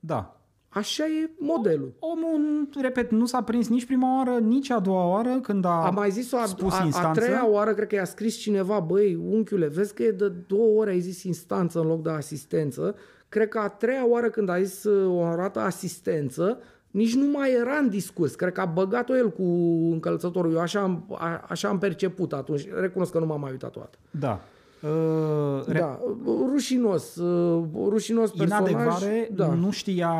Da. 0.00 0.40
Așa 0.68 1.04
e 1.04 1.30
modelul. 1.38 1.94
Omul, 1.98 2.68
repet, 2.80 3.10
nu 3.10 3.26
s-a 3.26 3.42
prins 3.42 3.68
nici 3.68 3.86
prima 3.86 4.16
oară, 4.16 4.38
nici 4.40 4.70
a 4.70 4.78
doua 4.78 5.06
oară 5.06 5.40
când 5.40 5.64
a, 5.64 5.86
A 5.86 5.90
mai 5.90 6.10
zis-o 6.10 6.36
a, 6.36 6.46
spus 6.46 6.72
a, 6.72 6.80
a 6.80 6.84
instanță. 6.84 7.20
treia 7.20 7.48
oară, 7.48 7.74
cred 7.74 7.88
că 7.88 7.94
i-a 7.94 8.04
scris 8.04 8.36
cineva, 8.36 8.80
băi, 8.80 9.14
unchiule, 9.14 9.66
vezi 9.66 9.94
că 9.94 10.02
e 10.02 10.10
de 10.10 10.28
două 10.28 10.80
ori 10.80 10.90
ai 10.90 11.00
zis 11.00 11.22
instanță 11.22 11.80
în 11.80 11.86
loc 11.86 12.02
de 12.02 12.10
asistență. 12.10 12.94
Cred 13.28 13.48
că 13.48 13.58
a 13.58 13.68
treia 13.68 14.08
oară 14.08 14.30
când 14.30 14.48
a 14.48 14.62
zis 14.62 14.84
uh, 14.84 15.06
onorată 15.06 15.60
asistență, 15.60 16.60
nici 16.90 17.14
nu 17.14 17.30
mai 17.30 17.52
era 17.60 17.76
în 17.82 17.88
discurs. 17.88 18.34
Cred 18.34 18.52
că 18.52 18.60
a 18.60 18.64
băgat-o 18.64 19.16
el 19.16 19.30
cu 19.30 19.42
încălțătorul. 19.92 20.52
Eu 20.52 20.60
așa 20.60 20.80
am, 20.80 21.04
a, 21.18 21.44
așa 21.48 21.68
am 21.68 21.78
perceput 21.78 22.32
atunci. 22.32 22.68
Recunosc 22.80 23.12
că 23.12 23.18
nu 23.18 23.26
m-am 23.26 23.40
mai 23.40 23.50
uitat 23.50 23.70
toată. 23.70 23.98
Da. 24.10 24.40
Uh, 24.82 25.64
re- 25.66 25.78
Da, 25.78 26.00
rușinos, 26.52 27.16
uh, 27.16 27.62
rușinos 27.88 28.30
personaj. 28.30 28.70
Inadecvare, 28.70 29.30
da. 29.34 29.54
nu 29.54 29.70
știa 29.70 30.10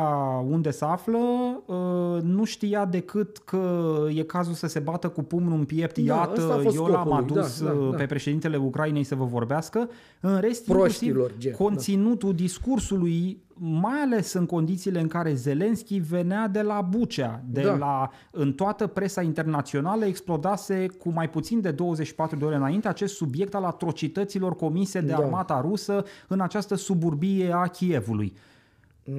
unde 0.49 0.71
se 0.71 0.85
află, 0.85 1.17
uh, 1.65 2.21
nu 2.21 2.43
știa 2.43 2.85
decât 2.85 3.37
că 3.37 3.87
e 4.15 4.23
cazul 4.23 4.53
să 4.53 4.67
se 4.67 4.79
bată 4.79 5.07
cu 5.09 5.21
pumnul 5.23 5.57
în 5.57 5.65
piept. 5.65 5.97
Da, 5.97 6.29
ăsta 6.31 6.43
a 6.43 6.47
Iată, 6.47 6.61
fost 6.61 6.75
eu 6.75 6.85
l-am 6.85 6.91
scopul 7.05 7.25
lui, 7.29 7.39
adus 7.39 7.61
da, 7.61 7.69
da, 7.71 7.77
uh, 7.79 7.89
da. 7.91 7.97
pe 7.97 8.05
președintele 8.05 8.57
Ucrainei 8.57 9.03
să 9.03 9.15
vă 9.15 9.25
vorbească. 9.25 9.89
În 10.21 10.39
rest, 10.39 10.65
Proștilor, 10.65 11.15
inclusiv 11.23 11.39
gen, 11.41 11.53
conținutul 11.53 12.33
discursului, 12.33 13.43
mai 13.61 14.01
ales 14.01 14.33
în 14.33 14.45
condițiile 14.45 14.99
în 14.99 15.07
care 15.07 15.33
Zelenski 15.33 15.99
venea 15.99 16.47
de 16.47 16.61
la 16.61 16.81
Bucea, 16.81 17.43
de 17.49 17.61
Da. 17.61 17.75
la, 17.75 18.09
în 18.31 18.53
toată 18.53 18.87
presa 18.87 19.21
internațională 19.21 20.05
explodase 20.05 20.85
cu 20.99 21.09
mai 21.09 21.29
puțin 21.29 21.61
de 21.61 21.71
24 21.71 22.37
de 22.37 22.45
ore 22.45 22.55
înainte 22.55 22.87
acest 22.87 23.15
subiect 23.15 23.55
al 23.55 23.63
atrocităților 23.63 24.55
comise 24.55 25.01
de 25.01 25.11
Da. 25.11 25.17
armata 25.17 25.61
rusă 25.61 26.03
în 26.27 26.41
această 26.41 26.75
suburbie 26.75 27.51
a 27.51 27.67
Chievului. 27.67 28.33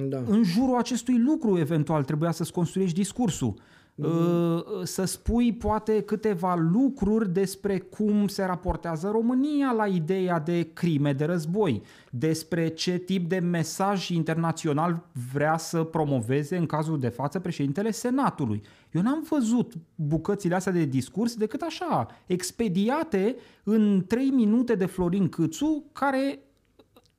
Da. 0.09 0.17
În 0.27 0.43
jurul 0.43 0.77
acestui 0.77 1.19
lucru, 1.19 1.57
eventual, 1.57 2.03
trebuia 2.03 2.31
să-ți 2.31 2.51
construiești 2.51 2.95
discursul. 2.95 3.53
Uh, 3.95 4.63
Să 4.83 5.05
spui 5.05 5.53
poate 5.53 6.01
câteva 6.01 6.55
lucruri 6.55 7.29
despre 7.29 7.79
cum 7.79 8.27
se 8.27 8.43
raportează 8.43 9.09
România 9.09 9.71
la 9.71 9.87
ideea 9.87 10.39
de 10.39 10.69
crime 10.73 11.13
de 11.13 11.25
război, 11.25 11.81
despre 12.11 12.67
ce 12.67 12.97
tip 12.97 13.29
de 13.29 13.39
mesaj 13.39 14.09
internațional 14.09 15.05
vrea 15.33 15.57
să 15.57 15.83
promoveze 15.83 16.57
în 16.57 16.65
cazul 16.65 16.99
de 16.99 17.07
față 17.07 17.39
președintele 17.39 17.91
Senatului. 17.91 18.61
Eu 18.91 19.01
n-am 19.01 19.25
văzut 19.29 19.73
bucățile 19.95 20.55
astea 20.55 20.71
de 20.71 20.85
discurs 20.85 21.35
decât 21.35 21.61
așa, 21.61 22.07
expediate 22.25 23.35
în 23.63 24.03
3 24.07 24.29
minute 24.29 24.75
de 24.75 24.85
Florin 24.85 25.29
Câțu, 25.29 25.85
care 25.91 26.39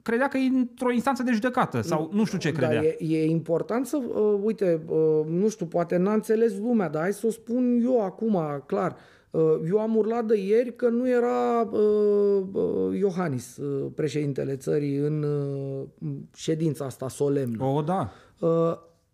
credea 0.03 0.29
că 0.29 0.37
e 0.37 0.49
într-o 0.49 0.93
instanță 0.93 1.23
de 1.23 1.33
judecată 1.33 1.81
sau 1.81 2.11
nu 2.13 2.25
știu 2.25 2.39
ce 2.39 2.53
credea. 2.53 2.75
Dar 2.75 2.85
e, 2.85 2.97
e 2.99 3.25
important 3.27 3.87
să, 3.87 3.97
uh, 3.97 4.39
uite, 4.43 4.81
uh, 4.87 5.27
nu 5.27 5.49
știu, 5.49 5.67
poate 5.67 5.97
n-a 5.97 6.13
înțeles 6.13 6.59
lumea, 6.59 6.89
dar 6.89 7.03
hai 7.03 7.13
să 7.13 7.27
o 7.27 7.31
spun 7.31 7.81
eu 7.85 8.05
acum, 8.05 8.39
clar. 8.67 8.97
Uh, 9.31 9.43
eu 9.69 9.79
am 9.79 9.97
urlat 9.97 10.25
de 10.25 10.39
ieri 10.39 10.77
că 10.77 10.89
nu 10.89 11.09
era 11.09 11.69
uh, 11.71 12.43
uh, 12.53 12.99
Iohannis, 12.99 13.57
uh, 13.57 13.91
președintele 13.95 14.57
țării, 14.57 14.97
în 14.97 15.23
uh, 15.23 16.09
ședința 16.35 16.85
asta 16.85 17.09
solemnă. 17.09 17.65
O, 17.65 17.83
da. 17.83 18.13
Uh, 18.41 18.51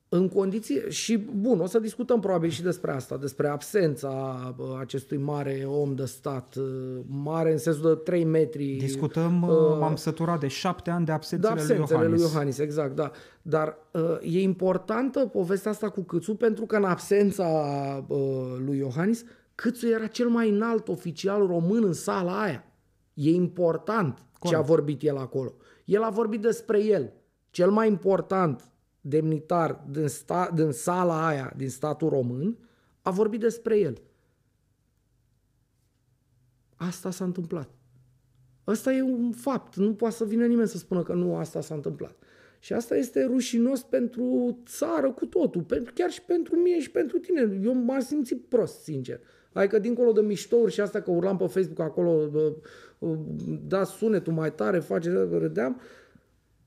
în 0.08 0.28
condiții, 0.28 0.80
și 0.88 1.16
bun, 1.16 1.60
o 1.60 1.66
să 1.66 1.78
discutăm 1.78 2.20
probabil 2.20 2.50
și 2.50 2.62
despre 2.62 2.90
asta, 2.90 3.16
despre 3.16 3.48
absența 3.48 4.08
uh, 4.58 4.66
acestui 4.80 5.16
mare 5.16 5.64
om 5.66 5.94
de 5.94 6.04
stat, 6.04 6.54
uh, 6.54 6.64
mare 7.06 7.52
în 7.52 7.58
sensul 7.58 7.88
de 7.88 7.94
3 7.94 8.24
metri. 8.24 8.64
Discutăm, 8.64 9.42
uh, 9.42 9.78
m-am 9.78 9.96
săturat 9.96 10.40
de 10.40 10.48
șapte 10.48 10.90
ani 10.90 11.04
de 11.04 11.10
Da, 11.10 11.16
absențele, 11.16 11.50
absențele 11.50 11.98
lui 11.98 12.08
Iohannis. 12.08 12.20
lui 12.20 12.30
Iohannis, 12.30 12.58
exact, 12.58 12.94
da. 12.94 13.10
Dar 13.42 13.76
uh, 13.92 14.34
e 14.34 14.40
importantă 14.40 15.26
povestea 15.26 15.70
asta 15.70 15.88
cu 15.88 16.00
Câțu 16.00 16.34
pentru 16.34 16.66
că 16.66 16.76
în 16.76 16.84
absența 16.84 17.46
uh, 18.08 18.18
lui 18.64 18.76
Iohannis, 18.78 19.24
Câțu 19.54 19.88
era 19.88 20.06
cel 20.06 20.28
mai 20.28 20.48
înalt 20.48 20.88
oficial 20.88 21.46
român 21.46 21.84
în 21.84 21.92
sala 21.92 22.40
aia. 22.40 22.64
E 23.14 23.30
important 23.30 24.18
ce 24.42 24.56
a 24.56 24.60
vorbit 24.60 25.02
el 25.02 25.16
acolo. 25.16 25.54
El 25.84 26.02
a 26.02 26.10
vorbit 26.10 26.40
despre 26.40 26.84
el. 26.84 27.12
Cel 27.50 27.70
mai 27.70 27.88
important 27.88 28.70
demnitar 29.08 29.84
din, 29.90 30.08
sta, 30.08 30.50
din 30.54 30.70
sala 30.70 31.26
aia, 31.26 31.52
din 31.56 31.68
statul 31.68 32.08
român, 32.08 32.58
a 33.02 33.10
vorbit 33.10 33.40
despre 33.40 33.78
el. 33.78 34.00
Asta 36.76 37.10
s-a 37.10 37.24
întâmplat. 37.24 37.70
Ăsta 38.66 38.92
e 38.92 39.02
un 39.02 39.32
fapt. 39.32 39.76
Nu 39.76 39.94
poate 39.94 40.14
să 40.14 40.24
vină 40.24 40.46
nimeni 40.46 40.68
să 40.68 40.78
spună 40.78 41.02
că 41.02 41.12
nu 41.12 41.36
asta 41.36 41.60
s-a 41.60 41.74
întâmplat. 41.74 42.16
Și 42.58 42.72
asta 42.72 42.96
este 42.96 43.24
rușinos 43.24 43.82
pentru 43.82 44.58
țară 44.66 45.12
cu 45.12 45.26
totul, 45.26 45.62
pentru, 45.62 45.92
chiar 45.94 46.10
și 46.10 46.22
pentru 46.22 46.56
mine 46.56 46.80
și 46.80 46.90
pentru 46.90 47.18
tine. 47.18 47.60
Eu 47.62 47.74
m-am 47.74 48.00
simțit 48.00 48.44
prost, 48.48 48.82
sincer. 48.82 49.20
Adică 49.52 49.78
dincolo 49.78 50.12
de 50.12 50.20
miștouri 50.20 50.72
și 50.72 50.80
asta 50.80 51.00
că 51.00 51.10
urlam 51.10 51.36
pe 51.36 51.46
Facebook 51.46 51.78
acolo, 51.78 52.28
bă, 52.28 52.56
bă, 52.98 53.16
da 53.66 53.84
sunetul 53.84 54.32
mai 54.32 54.54
tare, 54.54 54.78
face, 54.78 55.10
râdeam, 55.30 55.80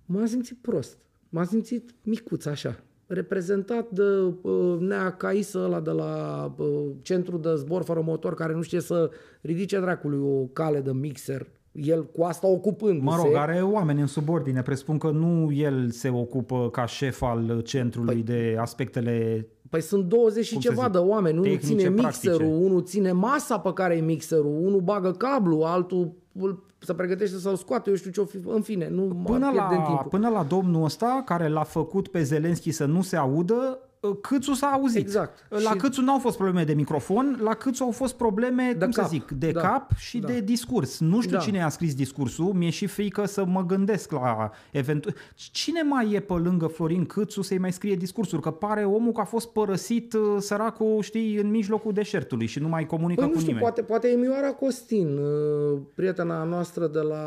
m-am 0.06 0.26
simțit 0.26 0.58
prost. 0.62 0.98
M-am 1.34 1.46
simțit 1.46 1.90
micuț 2.04 2.46
așa, 2.46 2.80
reprezentat 3.08 3.90
de 3.90 4.04
uh, 4.42 4.78
Nea 4.80 5.12
Caisă 5.12 5.60
ăla 5.60 5.80
de 5.80 5.92
la 5.92 6.46
uh, 6.58 6.68
centru 7.02 7.38
de 7.38 7.56
zbor 7.56 7.84
fără 7.84 8.02
motor 8.06 8.34
care 8.34 8.54
nu 8.54 8.62
știe 8.62 8.80
să 8.80 9.10
ridice 9.42 9.80
dracului 9.80 10.20
o 10.20 10.46
cale 10.46 10.80
de 10.80 10.92
mixer, 10.92 11.48
el 11.72 12.06
cu 12.06 12.24
asta 12.24 12.48
ocupându-se. 12.48 13.04
Mă 13.04 13.24
rog, 13.24 13.36
are 13.36 13.62
oameni 13.62 14.02
în 14.02 14.08
subordine. 14.08 14.62
Presupun 14.62 14.98
că 14.98 15.10
nu 15.10 15.52
el 15.52 15.90
se 15.90 16.10
ocupă 16.10 16.70
ca 16.70 16.86
șef 16.86 17.22
al 17.22 17.62
centrului 17.62 18.14
păi, 18.14 18.24
de 18.24 18.56
aspectele... 18.60 19.48
Păi 19.70 19.82
sunt 19.82 20.06
20 20.06 20.46
și 20.46 20.54
Cum 20.54 20.62
să 20.62 20.70
ceva 20.70 20.84
zic, 20.84 20.92
de 20.92 20.98
oameni. 20.98 21.38
Unul 21.38 21.52
tehnice, 21.52 21.66
ține 21.66 21.92
practice. 21.92 22.30
mixerul, 22.30 22.64
unul 22.64 22.84
ține 22.84 23.12
masa 23.12 23.60
pe 23.60 23.74
care 23.74 23.96
e 23.96 24.02
mixerul, 24.02 24.58
unul 24.62 24.82
bagă 24.82 25.12
cablu, 25.12 25.62
altul 25.62 26.14
îl- 26.34 26.64
se 26.84 26.94
pregătește 26.94 27.38
să-l 27.38 27.56
scoată, 27.56 27.90
eu 27.90 27.96
știu 27.96 28.12
ce 28.12 28.22
o 28.22 28.26
fi. 28.26 28.38
În 28.46 28.62
fine, 28.62 28.90
nu 28.90 29.02
Până 29.02 29.46
mă 29.46 29.52
pierd 29.52 29.72
în 29.72 29.78
la, 29.78 29.84
timpul. 29.86 30.08
până 30.10 30.30
la 30.30 30.44
domnul 30.44 30.84
ăsta, 30.84 31.22
care 31.26 31.48
l-a 31.48 31.64
făcut 31.64 32.08
pe 32.08 32.24
Zelenski 32.24 32.72
să 32.72 32.86
nu 32.86 33.02
se 33.02 33.16
audă, 33.16 33.80
Câțu 34.22 34.54
s-a 34.54 34.68
auzit. 34.68 35.02
Exact. 35.02 35.46
La 35.50 35.60
Și- 35.60 35.76
Câțu 35.78 36.02
n-au 36.02 36.20
fost 36.20 36.36
probleme 36.38 36.64
de 36.64 36.74
microfon, 36.74 37.40
la 37.44 37.54
Câțu 37.54 37.84
au 37.84 37.92
fost 37.92 38.14
probleme, 38.16 38.74
De 38.78 38.84
cum 38.84 38.92
să 38.92 39.00
cap. 39.02 39.10
zic, 39.10 39.32
de 39.32 39.52
Da. 39.52 39.62
cap 39.62 39.92
și 39.98 40.20
Da. 40.20 40.28
de 40.28 40.40
discurs. 40.40 41.00
Nu 41.00 41.22
știu 41.22 41.36
Da. 41.38 41.42
cine 41.44 41.64
a 41.64 41.70
scris 41.70 41.96
discursul, 41.96 42.46
mi-e 42.54 42.70
și 42.70 42.86
frică 42.88 43.26
să 43.26 43.46
mă 43.46 43.66
gândesc 43.66 44.12
la 44.12 44.52
eventual... 44.72 45.16
Cine 45.36 45.82
mai 45.82 46.12
e 46.12 46.20
pe 46.20 46.34
lângă 46.34 46.68
Florin 46.68 47.06
Câțu 47.06 47.42
să-i 47.42 47.58
mai 47.58 47.72
scrie 47.72 47.96
discursuri? 47.96 48.42
Că 48.42 48.52
pare 48.52 48.84
omul 48.84 49.12
că 49.12 49.22
a 49.22 49.26
fost 49.26 49.50
părăsit 49.52 50.14
uh, 50.14 50.22
săracul, 50.40 50.98
știi, 51.02 51.36
în 51.38 51.50
mijlocul 51.50 51.94
deșertului 51.94 52.46
și 52.46 52.60
nu 52.60 52.68
mai 52.68 52.86
comunică 52.86 53.22
Păi 53.22 53.30
cu 53.30 53.36
nu 53.36 53.40
știu, 53.42 53.54
nimeni. 53.54 53.72
poate, 53.74 53.82
poate 53.92 54.08
e 54.08 54.16
Mioara 54.16 54.52
Costin, 54.52 55.18
uh, 55.18 55.80
prietena 55.96 56.44
noastră 56.44 56.88
de 56.88 57.00
la 57.00 57.26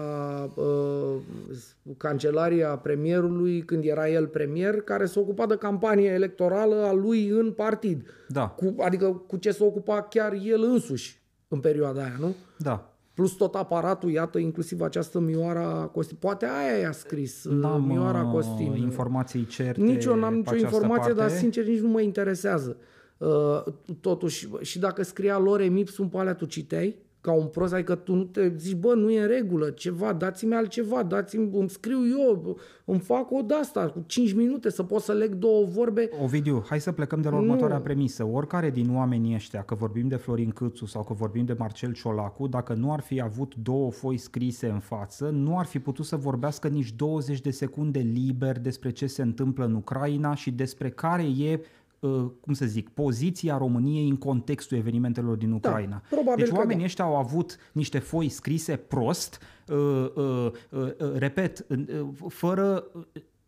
uh, 0.55 1.15
cancelaria 1.97 2.69
premierului, 2.69 3.63
când 3.65 3.85
era 3.85 4.09
el 4.11 4.27
premier, 4.27 4.81
care 4.81 5.05
se 5.07 5.19
ocupa 5.19 5.47
de 5.47 5.57
campanie 5.57 6.09
electorală 6.11 6.63
a 6.72 6.92
lui 6.92 7.29
în 7.29 7.53
partid. 7.53 8.07
Da, 8.29 8.48
Cu, 8.48 8.74
adică 8.79 9.22
cu 9.27 9.37
ce 9.37 9.50
se 9.50 9.64
ocupa 9.64 10.03
chiar 10.03 10.33
el 10.44 10.62
însuși 10.62 11.22
în 11.48 11.61
perioada 11.61 12.00
aia, 12.03 12.16
nu? 12.20 12.35
da. 12.59 12.88
Plus 13.14 13.33
tot 13.33 13.55
aparatul, 13.55 14.11
iată, 14.11 14.38
inclusiv 14.38 14.81
această 14.81 15.18
Mioara 15.20 15.90
Costin. 15.92 16.16
Poate 16.20 16.46
aia 16.46 16.79
i-a 16.81 16.92
scris, 16.92 17.44
N-am 17.44 17.85
Mioara 17.85 18.22
uh, 18.22 18.33
Costin. 18.33 18.74
informații 18.77 19.46
certe 19.46 19.81
Nici 19.81 20.05
eu 20.05 20.14
n-am 20.14 20.31
pe 20.33 20.37
nicio 20.37 20.50
această 20.50 20.64
informație, 20.64 21.12
parte. 21.12 21.29
dar 21.29 21.38
sincer 21.38 21.64
nici 21.66 21.81
nu 21.81 21.88
mă 21.88 22.00
interesează. 22.00 22.77
Uh, 23.18 23.62
totuși, 24.00 24.48
și 24.61 24.79
dacă 24.79 25.03
scria 25.03 25.38
lor 25.38 25.68
Mipsum 25.68 26.09
pe 26.09 26.18
alea, 26.18 26.35
tu 26.35 26.44
citeai? 26.44 26.96
Ca 27.25 27.33
un 27.33 27.47
prost, 27.47 27.73
adică 27.73 27.95
tu 27.95 28.15
nu 28.15 28.25
te 28.25 28.53
zici, 28.57 28.75
bă, 28.75 28.95
nu 28.95 29.11
e 29.11 29.21
în 29.21 29.27
regulă, 29.27 29.71
ceva, 29.71 30.13
dați-mi 30.13 30.55
altceva, 30.55 31.03
dați-mi, 31.03 31.51
îmi 31.53 31.69
scriu 31.69 31.99
eu, 32.19 32.59
îmi 32.85 32.99
fac 32.99 33.31
o 33.31 33.41
de-asta, 33.43 33.87
cu 33.87 34.05
5 34.07 34.33
minute, 34.33 34.71
să 34.71 34.83
pot 34.83 35.03
să 35.03 35.13
leg 35.13 35.35
două 35.35 35.65
vorbe. 35.65 36.09
Ovidiu, 36.23 36.65
hai 36.69 36.81
să 36.81 36.93
plecăm 36.93 37.21
de 37.21 37.29
la 37.29 37.37
următoarea 37.37 37.81
premisă. 37.81 38.25
Oricare 38.25 38.71
din 38.71 38.95
oamenii 38.95 39.35
ăștia, 39.35 39.63
că 39.63 39.75
vorbim 39.75 40.09
de 40.09 40.17
Florin 40.17 40.51
Câțu 40.51 40.87
sau 40.87 41.03
că 41.03 41.13
vorbim 41.13 41.45
de 41.45 41.55
Marcel 41.59 41.93
Ciolacu, 41.93 42.47
dacă 42.47 42.75
nu 42.75 42.93
ar 42.93 43.01
fi 43.01 43.21
avut 43.21 43.55
două 43.55 43.91
foi 43.91 44.17
scrise 44.17 44.69
în 44.69 44.81
față, 44.81 45.29
nu 45.29 45.59
ar 45.59 45.65
fi 45.67 45.79
putut 45.79 46.05
să 46.05 46.17
vorbească 46.17 46.69
nici 46.69 46.93
20 46.93 47.41
de 47.41 47.51
secunde 47.51 47.99
liber 47.99 48.59
despre 48.59 48.91
ce 48.91 49.07
se 49.07 49.23
întâmplă 49.23 49.65
în 49.65 49.75
Ucraina 49.75 50.35
și 50.35 50.51
despre 50.51 50.91
care 50.91 51.23
e 51.23 51.53
uh, 51.53 51.65
cum 52.40 52.53
să 52.53 52.67
zic, 52.67 52.88
poziția 52.88 53.57
României 53.57 54.09
în 54.09 54.17
contextul 54.17 54.77
evenimentelor 54.77 55.37
din 55.37 55.53
Ucraina. 55.53 56.03
probabil 56.11 56.45
deci 56.45 56.53
că 56.53 56.59
oamenii 56.59 56.79
da. 56.79 56.85
ăștia 56.85 57.05
au 57.05 57.17
avut 57.17 57.57
niște 57.73 57.99
foi 57.99 58.29
scrise 58.29 58.77
prost, 58.77 59.38
uh, 59.69 59.77
uh, 60.14 60.51
uh, 60.71 60.81
uh, 60.99 61.12
repet, 61.14 61.67
uh, 61.69 61.79
uh, 62.01 62.07
fără 62.29 62.85
uh, 62.95 63.03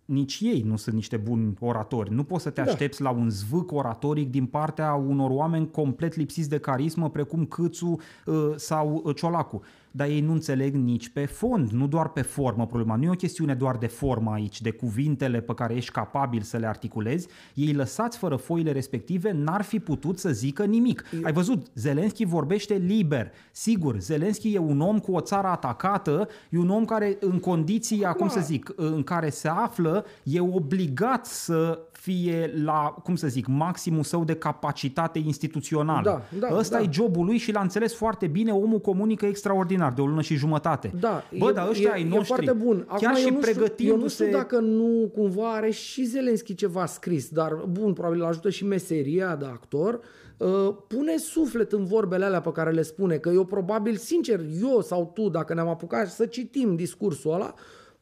nici 0.04 0.40
ei 0.42 0.62
nu 0.66 0.76
sunt 0.76 0.94
niște 0.94 1.16
buni 1.16 1.54
oratori. 1.60 2.12
Nu 2.14 2.24
poți 2.24 2.42
să 2.42 2.50
te 2.50 2.62
Da. 2.62 2.70
aștepți 2.70 3.02
la 3.02 3.10
un 3.10 3.30
zvâc 3.30 3.72
oratoric 3.72 4.30
din 4.30 4.46
partea 4.46 4.94
unor 4.94 5.30
oameni 5.30 5.70
complet 5.70 6.14
lipsiți 6.14 6.48
de 6.48 6.58
carismă, 6.58 7.10
precum 7.10 7.44
Câțu 7.44 7.98
uh, 8.26 8.52
sau 8.56 9.02
uh, 9.04 9.14
Ciolacu. 9.16 9.62
Dar 9.96 10.08
ei 10.08 10.20
nu 10.20 10.32
înțeleg 10.32 10.74
nici 10.74 11.08
pe 11.08 11.24
fond, 11.24 11.70
nu 11.70 11.86
doar 11.86 12.08
pe 12.08 12.22
formă 12.22 12.66
problema. 12.66 12.96
Nu 12.96 13.04
e 13.04 13.10
o 13.10 13.12
chestiune 13.12 13.54
doar 13.54 13.76
de 13.76 13.86
formă 13.86 14.30
aici, 14.30 14.60
de 14.60 14.70
cuvintele 14.70 15.40
pe 15.40 15.54
care 15.54 15.74
ești 15.74 15.90
capabil 15.90 16.42
să 16.42 16.56
le 16.56 16.66
articulezi. 16.66 17.28
Ei 17.54 17.72
lăsați 17.72 18.18
fără 18.18 18.36
foile 18.36 18.72
respective 18.72 19.32
n-ar 19.32 19.62
fi 19.62 19.78
putut 19.78 20.18
să 20.18 20.30
zică 20.30 20.64
nimic. 20.64 21.04
Ai 21.22 21.32
văzut, 21.32 21.66
Zelenski 21.74 22.24
vorbește 22.24 22.74
liber. 22.74 23.30
Sigur, 23.52 23.98
Zelenski 23.98 24.54
e 24.54 24.58
un 24.58 24.80
om 24.80 24.98
cu 24.98 25.12
o 25.12 25.20
țară 25.20 25.46
atacată, 25.46 26.28
e 26.50 26.58
un 26.58 26.70
om 26.70 26.84
care 26.84 27.16
în 27.20 27.38
condiții, 27.38 28.04
cum 28.16 28.28
să 28.28 28.40
zic, 28.40 28.72
în 28.76 29.02
care 29.02 29.30
se 29.30 29.48
află, 29.48 30.04
e 30.22 30.40
obligat 30.40 31.26
să 31.26 31.85
fie 32.06 32.52
la, 32.64 32.94
cum 33.02 33.16
să 33.16 33.26
zic, 33.26 33.46
maximul 33.46 34.02
său 34.02 34.24
de 34.24 34.34
capacitate 34.34 35.18
instituțională. 35.18 36.02
Da, 36.30 36.48
da, 36.48 36.56
Ăsta 36.56 36.76
da. 36.76 36.82
e 36.82 36.88
jobul 36.90 37.24
lui 37.24 37.36
și 37.36 37.52
l-a 37.52 37.60
înțeles 37.60 37.94
foarte 37.94 38.26
bine, 38.26 38.52
omul 38.52 38.80
comunică 38.80 39.26
extraordinar, 39.26 39.92
de 39.92 40.00
o 40.00 40.06
lună 40.06 40.20
și 40.20 40.34
jumătate. 40.34 40.92
Da, 41.00 41.24
Bă, 41.38 41.48
e, 41.48 41.52
dar 41.52 41.68
ăștia 41.68 41.88
e, 41.90 41.92
ai 41.92 42.02
e 42.02 42.08
noștri, 42.08 42.26
foarte 42.26 42.52
bun. 42.52 42.84
chiar 42.86 43.10
Acum, 43.10 43.14
și 43.14 43.26
eu 43.26 43.34
nu 43.34 43.42
știu, 43.42 43.52
eu 43.60 43.60
nu 43.60 43.60
pregătindu-se... 43.60 44.24
știu 44.24 44.36
dacă 44.36 44.58
nu 44.58 45.10
cumva 45.14 45.52
are 45.52 45.70
și 45.70 46.04
Zelenski 46.04 46.54
ceva 46.54 46.86
scris, 46.86 47.28
dar 47.28 47.52
bun, 47.68 47.92
probabil 47.92 48.20
îl 48.20 48.26
ajută 48.26 48.50
și 48.50 48.66
meseria 48.66 49.36
de 49.36 49.44
actor. 49.44 50.00
Uh, 50.36 50.74
pune 50.88 51.16
suflet 51.16 51.72
în 51.72 51.84
vorbele 51.84 52.24
alea 52.24 52.40
pe 52.40 52.52
care 52.52 52.70
le 52.70 52.82
spune, 52.82 53.16
că 53.16 53.28
eu 53.28 53.44
probabil, 53.44 53.96
sincer, 53.96 54.40
eu 54.62 54.80
sau 54.80 55.10
tu, 55.14 55.28
dacă 55.28 55.54
ne-am 55.54 55.68
apucat 55.68 56.08
să 56.08 56.26
citim 56.26 56.76
discursul 56.76 57.32
ăla, 57.32 57.54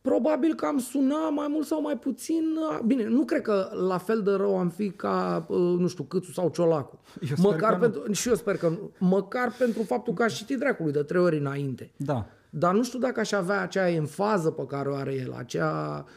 probabil 0.09 0.55
că 0.55 0.67
am 0.67 0.79
suna 0.79 1.29
mai 1.29 1.47
mult 1.51 1.67
sau 1.67 1.81
mai 1.81 1.97
puțin... 1.97 2.45
uh, 2.71 2.79
Bine, 2.87 3.07
nu 3.09 3.25
cred 3.25 3.43
că 3.43 3.71
la 3.89 3.99
fel 3.99 4.23
de 4.23 4.31
rău 4.31 4.59
am 4.59 4.69
fi 4.69 4.91
ca, 4.91 5.45
uh, 5.49 5.59
nu 5.59 5.87
știu, 5.87 6.05
Câțu 6.05 6.33
sau 6.33 6.49
Ciolacu. 6.49 6.99
Eu 7.31 7.37
sper 7.37 7.53
Măcar 7.53 7.79
că 7.79 7.87
nu. 7.87 7.91
pentru, 7.91 8.13
și 8.13 8.29
eu 8.29 8.35
sper 8.35 8.57
că 8.57 8.69
nu. 8.69 8.91
Măcar 8.99 9.55
pentru 9.59 9.83
faptul 9.83 10.15
că 10.15 10.23
aș 10.23 10.37
citi 10.37 10.57
dracului 10.57 10.93
de 10.93 11.03
trei 11.03 11.21
ori 11.21 11.39
înainte. 11.39 11.93
Da. 11.97 12.27
Dar 12.51 12.75
nu 12.75 12.83
știu 12.83 12.99
dacă 12.99 13.21
aș 13.21 13.33
avea 13.33 13.61
acea 13.61 13.89
enfază 13.89 14.51
pe 14.51 14.67
care 14.67 14.89
o 14.89 14.95
are 14.95 15.15
el, 15.15 15.35
acea... 15.39 16.05
Uh, 16.07 16.13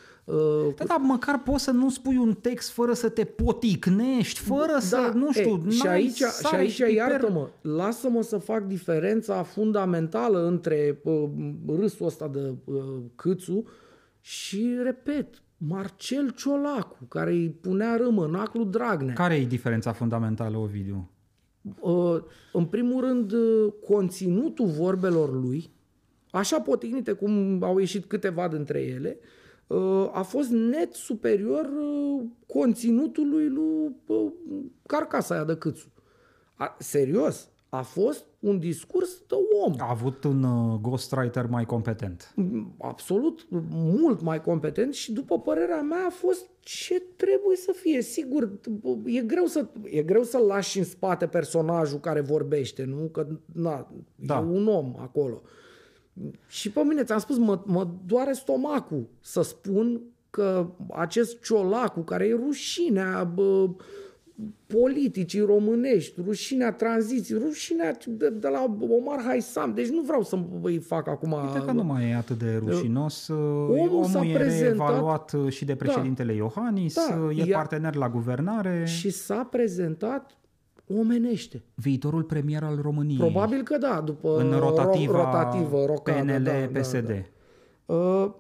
Da, 0.76 0.84
dar 0.86 0.98
măcar 1.00 1.42
poți 1.42 1.64
să 1.64 1.72
nu 1.72 1.90
spui 1.90 2.18
un 2.18 2.34
text 2.34 2.72
fără 2.72 2.94
să 2.94 3.10
te 3.10 3.24
poticnești, 3.24 4.40
fără 4.40 4.78
să, 4.80 5.12
nu 5.14 5.32
știu, 5.32 5.58
Da, 5.58 5.68
e, 5.68 5.72
și 5.72 5.84
n-ai 5.86 5.96
aici, 5.96 6.16
și 6.16 6.24
sare 6.24 6.58
aici 6.58 6.76
piper. 6.76 6.94
iartă-mă, 6.94 7.48
lasă-mă 7.62 8.22
să 8.22 8.38
fac 8.38 8.64
diferența 8.64 9.44
fundamentală 9.44 10.48
între 10.48 11.00
uh, 11.04 11.24
râsul 11.68 12.06
ăsta 12.06 12.28
de 12.28 12.54
uh, 12.66 12.84
Câțu 13.16 13.64
și, 14.22 14.76
repet, 14.84 15.42
Marcel 15.58 16.30
Ciolacu, 16.30 16.98
care 17.08 17.32
îi 17.32 17.50
punea 17.50 17.96
râmănaclu 17.96 18.64
Dragnea. 18.64 19.14
Care 19.14 19.36
e 19.36 19.46
diferența 19.46 19.92
fundamentală, 19.92 20.58
Ovidiu? 20.58 21.10
Uh, 21.80 22.18
în 22.54 22.66
primul 22.66 23.02
rând, 23.02 23.32
uh, 23.32 23.74
conținutul 23.88 24.66
vorbelor 24.66 25.34
lui, 25.34 25.70
așa 26.32 26.60
potignite 26.60 27.12
cum 27.12 27.64
au 27.64 27.78
ieșit 27.78 28.06
câteva 28.06 28.48
dintre 28.48 28.82
ele, 28.82 29.18
uh, 29.20 29.37
a 30.12 30.22
fost 30.22 30.50
net 30.50 30.94
superior 30.94 31.66
uh, 31.66 32.24
conținutului 32.46 33.48
lui 33.50 33.96
uh, 34.06 34.32
carcasa 34.86 35.36
aia 35.36 35.44
de 35.44 35.56
Câțu. 35.56 35.92
A, 36.56 36.76
serios, 36.80 37.50
a 37.70 37.82
fost 37.82 38.26
un 38.40 38.60
discurs 38.60 39.18
de 39.28 39.36
om. 39.66 39.74
A 39.78 39.90
avut 39.90 40.24
un 40.24 40.44
uh, 40.44 40.80
ghostwriter 40.82 41.46
mai 41.46 41.66
competent. 41.66 42.34
absolut 42.80 43.48
mult 43.72 44.22
mai 44.22 44.42
competent 44.42 44.94
și 44.94 45.12
după 45.12 45.40
părerea 45.40 45.82
mea 45.82 46.06
a 46.06 46.10
fost 46.10 46.50
ce 46.60 47.00
trebuie 47.16 47.56
să 47.56 47.72
fie. 47.76 48.02
Sigur, 48.02 48.52
e 49.06 49.22
greu, 49.22 49.46
să, 49.46 49.68
e 49.84 50.04
greu 50.04 50.24
să 50.24 50.38
lași 50.38 50.78
în 50.78 50.84
spate 50.84 51.28
personajul 51.28 52.00
care 52.00 52.22
vorbește, 52.22 52.84
nu? 52.84 53.10
Că 53.12 53.28
na, 53.54 53.92
Da. 54.16 54.38
e 54.38 54.52
un 54.52 54.68
om 54.68 54.96
acolo. 55.00 55.42
Și 56.48 56.72
pe 56.72 56.82
mine, 56.84 57.04
ți-am 57.04 57.20
spus, 57.20 57.38
mă, 57.38 57.62
mă 57.66 57.88
doare 58.06 58.34
stomacul 58.34 59.08
să 59.22 59.42
spun 59.42 60.02
că 60.30 60.68
acest 60.94 61.42
ciolacu, 61.44 62.00
care 62.00 62.26
e 62.28 62.34
rușinea 62.46 63.24
bă, 63.24 63.70
politicii 64.68 65.40
românești, 65.40 66.22
rușinea 66.26 66.72
tranziției, 66.72 67.40
rușinea 67.40 67.98
de, 68.08 68.30
de 68.30 68.48
la 68.48 68.76
Omar 68.90 69.22
Haisam. 69.26 69.74
Deci 69.74 69.88
nu 69.88 70.02
vreau 70.02 70.24
să 70.24 70.40
îi 70.62 70.78
fac 70.78 71.08
acum... 71.08 71.32
Uite 71.32 71.66
că 71.66 71.72
nu 71.72 71.84
mai 71.84 72.10
e 72.10 72.16
atât 72.16 72.38
de 72.38 72.62
rușinos. 72.66 73.28
Omul 73.28 73.90
Omul, 73.92 74.06
s-a 74.06 74.26
e 74.26 74.34
prezentat- 74.34 74.90
evaluat 74.90 75.34
și 75.50 75.66
de 75.66 75.76
președintele 75.76 76.34
Iohannis, 76.34 76.94
Da, 76.96 77.30
e 77.36 77.44
ea- 77.46 77.56
partener 77.56 77.96
la 77.96 78.10
guvernare, 78.10 78.86
și 78.86 79.10
s-a 79.10 79.48
prezentat 79.52 80.38
omenește. 80.88 81.64
viitorul 81.76 82.24
premier 82.24 82.64
al 82.64 82.80
României. 82.82 83.18
Probabil 83.18 83.62
că 83.64 83.78
da, 83.78 84.02
după 84.06 84.38
în 84.38 84.52
rotativa, 84.60 85.12
ro- 85.14 85.16
rotativă 85.24 85.86
rocadă, 85.86 86.20
PNL, 86.22 86.44
da, 86.44 86.52
da, 86.72 86.80
PSD. 86.80 87.26
Da. 87.86 87.94
Uh, 87.96 88.32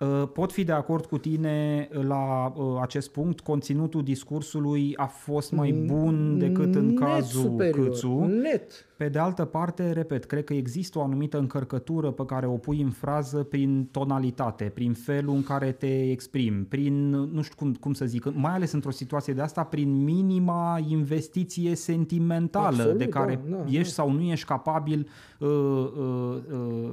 Uh, 0.00 0.28
Pot 0.32 0.52
fi 0.52 0.64
de 0.64 0.72
acord 0.72 1.06
cu 1.06 1.18
tine 1.18 1.88
la 1.92 2.52
uh, 2.56 2.78
acest 2.80 3.10
punct. 3.10 3.40
Conținutul 3.40 4.02
discursului 4.02 4.92
a 4.96 5.06
fost 5.06 5.52
mai 5.52 5.72
bun 5.72 6.38
decât 6.38 6.74
în 6.74 6.86
net 6.86 6.98
cazul 6.98 7.42
superior, 7.42 7.88
Câțu. 7.88 8.08
Net. 8.24 8.86
Pe 8.98 9.08
de 9.08 9.18
altă 9.18 9.44
parte, 9.44 9.92
repet, 9.92 10.24
cred 10.24 10.44
că 10.44 10.54
există 10.54 10.98
o 10.98 11.02
anumită 11.02 11.38
încărcătură 11.38 12.10
pe 12.10 12.24
care 12.24 12.46
o 12.46 12.56
pui 12.56 12.80
în 12.80 12.90
frază 12.90 13.42
prin 13.42 13.88
tonalitate, 13.90 14.64
prin 14.64 14.92
felul 14.92 15.34
în 15.34 15.42
care 15.42 15.72
te 15.72 16.10
exprimi, 16.10 16.64
prin, 16.64 17.10
nu 17.10 17.42
știu 17.42 17.56
cum, 17.56 17.74
cum 17.74 17.92
să 17.92 18.04
zic, 18.04 18.34
mai 18.34 18.52
ales 18.52 18.72
într-o 18.72 18.90
situație 18.90 19.32
de 19.32 19.40
asta, 19.40 19.64
prin 19.64 20.04
minima 20.04 20.78
investiție 20.88 21.74
sentimentală 21.74 22.66
Absolut, 22.66 22.98
de 22.98 23.08
care 23.08 23.40
da, 23.48 23.56
da, 23.56 23.64
ești 23.64 23.94
da. 23.96 24.02
sau 24.02 24.10
nu 24.10 24.20
ești 24.20 24.46
capabil, 24.46 25.08
uh, 25.38 25.48
uh, 25.48 26.36
uh, 26.52 26.92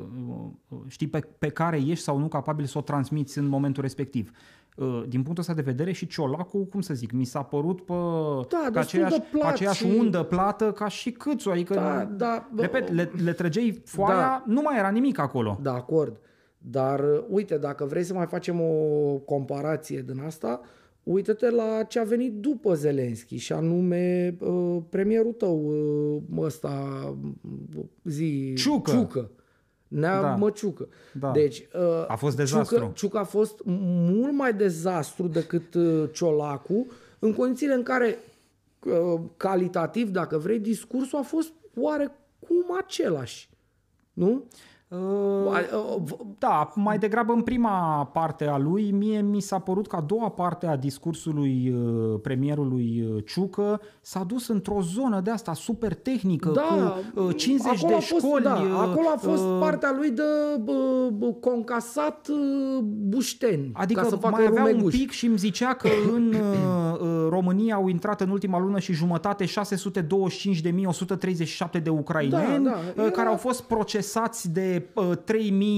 uh, 0.69 0.77
știi, 0.87 1.07
pe, 1.07 1.19
pe 1.39 1.49
care 1.49 1.77
ești 1.77 2.03
sau 2.03 2.17
nu 2.17 2.27
capabil 2.27 2.65
să 2.65 2.77
o 2.77 2.81
transmiți 2.81 3.37
în 3.37 3.47
momentul 3.47 3.81
respectiv. 3.81 4.31
Uh, 4.75 5.03
Din 5.07 5.21
punctul 5.21 5.37
ăsta 5.39 5.53
de 5.53 5.61
vedere 5.61 5.91
și 5.91 6.07
Ciolacu, 6.07 6.65
cum 6.65 6.81
să 6.81 6.93
zic, 6.93 7.11
mi 7.11 7.25
s-a 7.25 7.41
părut 7.41 7.81
pe, 7.81 7.93
Da, 8.49 8.57
pe, 8.63 8.69
destul 8.71 8.77
aceeași, 8.79 9.13
de 9.17 9.19
pe 9.31 9.37
plat 9.37 9.51
aceeași 9.53 9.85
și- 9.85 9.95
undă 9.97 10.23
plată 10.23 10.71
ca 10.71 10.87
și 10.87 11.11
Câțu, 11.11 11.49
adică 11.49 11.73
Da, 11.73 12.05
da, 12.17 12.49
bă, 12.53 12.61
Repet, 12.61 12.91
le, 12.91 13.11
le 13.23 13.33
trăgeai 13.33 13.81
foaia, 13.85 14.15
Da. 14.19 14.43
nu 14.45 14.61
mai 14.61 14.77
era 14.77 14.89
nimic 14.89 15.19
acolo. 15.19 15.59
De 15.61 15.69
acord. 15.69 16.19
Dar, 16.57 16.99
uh, 16.99 17.23
uite, 17.29 17.57
dacă 17.57 17.85
vrei 17.85 18.03
să 18.03 18.13
mai 18.13 18.25
facem 18.25 18.61
o 18.61 18.73
comparație 19.25 20.01
din 20.07 20.19
asta, 20.25 20.61
uită-te 21.03 21.49
la 21.49 21.83
ce 21.83 21.99
a 21.99 22.03
venit 22.03 22.33
după 22.33 22.73
Zelenski 22.73 23.35
și 23.35 23.53
anume 23.53 24.35
uh, 24.39 24.77
premierul 24.89 25.31
tău, 25.33 25.65
uh, 26.35 26.43
ăsta, 26.45 26.83
uh, 27.77 27.83
zi... 28.03 28.53
Ciucă. 28.55 28.91
Ciucă. 28.91 29.29
Nea 29.87 30.21
Da. 30.21 30.35
Măciucă. 30.35 30.87
Da. 31.13 31.31
Deci, 31.31 31.67
uh, 31.73 32.05
A 32.07 32.15
fost 32.15 32.35
dezastru. 32.35 32.77
Ciucă, 32.77 32.91
Ciucă 32.95 33.17
a 33.17 33.23
fost 33.23 33.61
mult 33.65 34.33
mai 34.33 34.53
dezastru 34.53 35.27
decât 35.27 35.73
uh, 35.73 36.09
Ciolacu, 36.11 36.87
în 37.19 37.33
condițiile 37.33 37.73
în 37.73 37.83
care, 37.83 38.17
uh, 38.85 39.21
calitativ, 39.37 40.09
dacă 40.09 40.37
vrei, 40.37 40.59
discursul 40.59 41.19
a 41.19 41.21
fost 41.21 41.51
oarecum 41.75 42.77
același. 42.77 43.49
Nu? 44.13 44.43
Uh, 44.95 45.61
da, 46.37 46.71
mai 46.75 46.97
degrabă 46.97 47.33
în 47.33 47.41
prima 47.41 48.05
parte 48.13 48.45
a 48.45 48.57
lui, 48.57 48.91
mie 48.91 49.21
mi 49.21 49.39
s-a 49.39 49.59
părut 49.59 49.87
că 49.87 49.95
a 49.95 50.01
doua 50.01 50.29
parte 50.29 50.67
a 50.67 50.75
discursului 50.75 51.73
uh, 51.75 52.19
premierului 52.21 53.07
uh, 53.11 53.23
Ciucă 53.25 53.81
s-a 54.01 54.23
dus 54.23 54.47
într-o 54.47 54.81
zonă 54.81 55.19
de 55.19 55.31
asta 55.31 55.53
super 55.53 55.93
tehnică, 55.93 56.49
da, 56.49 56.95
cu 57.15 57.31
50 57.31 57.81
de 57.81 57.87
fost, 57.93 58.05
școli. 58.05 58.43
Da, 58.43 58.53
acolo 58.81 59.07
a 59.15 59.17
fost 59.17 59.43
uh, 59.43 59.57
partea 59.59 59.93
lui 59.97 60.11
de 60.11 60.21
uh, 60.65 61.33
concasat 61.39 62.27
uh, 62.29 62.37
bușteni. 62.83 63.69
Adică 63.73 64.01
ca 64.01 64.07
să 64.07 64.15
facă 64.15 64.35
mai 64.35 64.45
avea 64.45 64.63
rumeguș. 64.63 64.93
un 64.93 64.99
pic 64.99 65.11
și 65.11 65.25
îmi 65.25 65.37
zicea 65.37 65.73
că 65.73 65.89
în 66.15 66.33
uh, 66.33 66.39
România 67.29 67.75
au 67.75 67.87
intrat 67.87 68.21
în 68.21 68.29
ultima 68.29 68.59
lună 68.59 68.79
și 68.79 68.93
jumătate 68.93 69.45
625.137 69.45 71.81
de 71.83 71.89
ucraineni 71.89 72.63
Da, 72.63 72.69
da, 72.69 72.77
uh, 72.77 72.93
care 72.95 73.11
era- 73.21 73.29
au 73.29 73.37
fost 73.37 73.63
procesați 73.63 74.51
de 74.51 74.84
uh, 74.93 75.11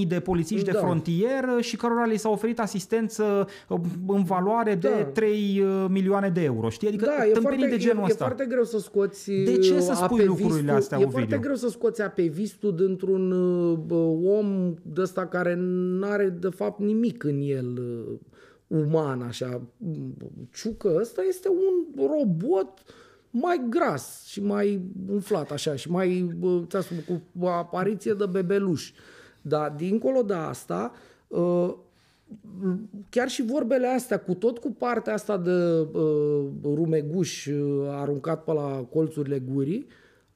3.000 0.02 0.08
de 0.08 0.20
polițiști 0.20 0.64
de 0.64 0.70
Da. 0.70 0.78
frontieră 0.78 1.60
și 1.60 1.76
cărora 1.76 2.04
li 2.04 2.16
s-a 2.16 2.28
oferit 2.28 2.60
asistență 2.60 3.46
uh, 3.68 3.78
în 4.06 4.22
valoare 4.22 4.74
de 4.74 4.88
Da. 4.88 5.04
3 5.04 5.60
uh, 5.62 5.86
milioane 5.88 6.28
de 6.28 6.42
euro. 6.42 6.68
Știi? 6.68 6.88
Adică 6.88 7.04
Da, 7.04 7.26
e 7.26 7.30
tâmpenii 7.30 7.58
foarte, 7.58 7.76
de 7.76 7.82
genul 7.82 8.02
e, 8.02 8.06
ăsta. 8.06 8.24
e 8.24 8.26
foarte 8.26 8.44
greu 8.46 8.64
să 8.64 8.78
scoți 8.78 9.30
De 9.30 9.58
ce 9.58 9.80
să 9.80 9.90
uh, 9.92 10.00
spui 10.04 10.24
lucrurile 10.24 10.44
apevistul- 10.70 10.74
astea, 10.76 10.98
E 10.98 11.04
Ovidiu? 11.04 11.18
foarte 11.18 11.38
greu 11.44 11.54
să 11.54 11.68
scoți 11.68 12.02
apevistul 12.02 12.74
dintr-un 12.76 13.30
uh, 13.30 14.38
om 14.38 14.74
de 14.82 15.00
ăsta 15.00 15.26
care 15.26 15.54
nu 15.58 16.06
are 16.06 16.28
de 16.28 16.48
fapt 16.48 16.80
nimic 16.80 17.24
în 17.24 17.40
el 17.42 17.78
uh, 17.78 18.16
uman, 18.66 19.22
așa. 19.22 19.60
Ciucă 20.52 20.96
ăsta 21.00 21.22
este 21.28 21.48
un 21.48 22.06
robot 22.06 22.68
mai 23.30 23.66
gras 23.68 24.24
și 24.26 24.42
mai 24.42 24.80
umflat 25.08 25.50
așa 25.50 25.76
și 25.76 25.90
mai 25.90 26.34
uh, 26.40 26.62
ți-am 26.66 26.82
spus, 26.82 27.16
cu 27.38 27.46
apariție 27.46 28.12
de 28.12 28.26
bebeluș. 28.26 28.92
Dar 29.42 29.70
dincolo 29.70 30.22
de 30.22 30.34
asta, 30.34 30.92
uh, 31.28 31.74
chiar 33.10 33.28
și 33.28 33.42
vorbele 33.42 33.86
astea, 33.86 34.20
cu 34.20 34.34
tot 34.34 34.58
cu 34.58 34.70
partea 34.70 35.12
asta 35.12 35.38
de 35.38 35.88
uh, 35.98 36.46
rumeguș 36.62 37.46
uh, 37.46 37.86
aruncat 37.88 38.44
pe 38.44 38.52
la 38.52 38.86
colțurile 38.90 39.38
gurii, 39.38 39.86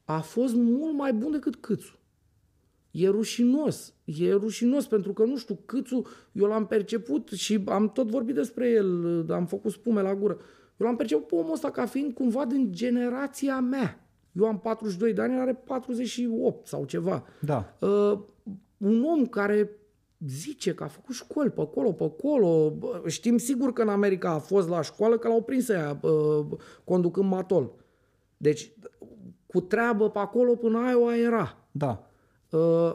a 0.05 0.21
fost 0.21 0.55
mult 0.55 0.95
mai 0.95 1.13
bun 1.13 1.33
decât 1.33 1.57
Câțu. 1.57 1.99
E 2.91 3.09
rușinos. 3.09 3.95
E 4.05 4.33
rușinos 4.33 4.87
pentru 4.87 5.13
că, 5.13 5.25
nu 5.25 5.37
știu, 5.37 5.59
Câțu, 5.67 6.07
eu 6.33 6.47
l-am 6.47 6.67
perceput 6.67 7.29
și 7.29 7.63
am 7.67 7.89
tot 7.89 8.09
vorbit 8.09 8.35
despre 8.35 8.69
el, 8.69 9.05
uh, 9.05 9.31
am 9.31 9.47
făcut 9.47 9.73
spume 9.73 10.03
la 10.03 10.15
gură. 10.15 10.39
Eu 10.77 10.87
l-am 10.87 10.97
perceput 10.97 11.27
pe 11.27 11.35
omul 11.35 11.53
ăsta 11.53 11.71
ca 11.71 11.87
fiind 11.87 12.13
cumva 12.15 12.45
din 12.45 12.73
generația 12.73 13.61
mea. 13.61 14.07
Eu 14.33 14.47
am 14.47 14.59
42 14.59 15.13
de 15.13 15.23
ani, 15.23 15.35
el 15.35 15.41
are 15.41 15.55
48 15.55 16.67
sau 16.67 16.85
ceva. 16.85 17.25
Da. 17.41 17.77
Uh, 17.81 18.19
un 18.77 19.05
om 19.05 19.27
care 19.27 19.71
zice 20.27 20.75
că 20.75 20.85
a 20.85 20.87
făcut 20.87 21.15
școli 21.15 21.51
pe 21.51 21.61
acolo, 21.61 21.93
pe 21.93 22.05
acolo. 22.05 22.71
Bă, 22.71 23.03
Știm 23.07 23.39
sigur 23.39 23.73
că 23.73 23.83
în 23.83 23.89
America 23.89 24.31
a 24.31 24.39
fost 24.39 24.69
la 24.69 24.83
școală, 24.83 25.19
că 25.19 25.29
l-au 25.29 25.43
prins 25.43 25.69
aia 25.69 25.99
uh, 26.03 26.47
conducând 26.85 27.29
matol. 27.31 27.73
Deci, 28.37 28.73
cu 29.47 29.61
treabă 29.61 30.11
pe 30.11 30.19
acolo 30.19 30.55
până 30.55 30.91
Iowa 30.91 31.17
era. 31.17 31.57
Da. 31.71 32.07
Uh, 32.51 32.95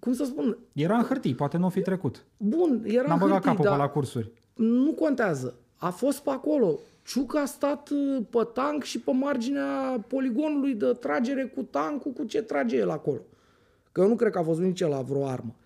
cum 0.00 0.12
să 0.12 0.24
spun? 0.24 0.58
Era 0.72 0.96
în 0.96 1.02
hârtii, 1.04 1.34
poate 1.34 1.56
nu 1.56 1.66
o 1.66 1.68
fi 1.68 1.80
trecut. 1.80 2.24
Bun, 2.36 2.84
era 2.86 3.02
N-am 3.08 3.12
în 3.12 3.18
băgat 3.18 3.30
hârtii, 3.32 3.48
capul 3.50 3.64
pe 3.64 3.70
dar 3.70 3.78
la 3.78 3.88
cursuri. 3.88 4.32
nu 4.54 4.92
contează. 4.92 5.58
A 5.76 5.90
fost 5.90 6.22
pe 6.22 6.30
acolo. 6.30 6.78
Ciucă 7.04 7.38
a 7.38 7.44
stat 7.44 7.88
uh, 7.88 8.22
pe 8.30 8.48
tank 8.52 8.82
și 8.82 9.00
pe 9.00 9.12
marginea 9.12 10.04
poligonului 10.08 10.74
de 10.74 10.86
tragere 11.00 11.44
cu 11.44 11.62
tancul, 11.62 12.12
cu 12.12 12.24
ce 12.24 12.42
trage 12.42 12.76
el 12.76 12.90
acolo. 12.90 13.20
Că 13.92 14.00
eu 14.00 14.08
nu 14.08 14.16
cred 14.16 14.32
că 14.32 14.38
a 14.38 14.42
văzut 14.42 14.62
nici 14.64 14.80
el 14.80 14.88
la 14.88 15.00
vreo 15.00 15.26
armă. 15.26 15.56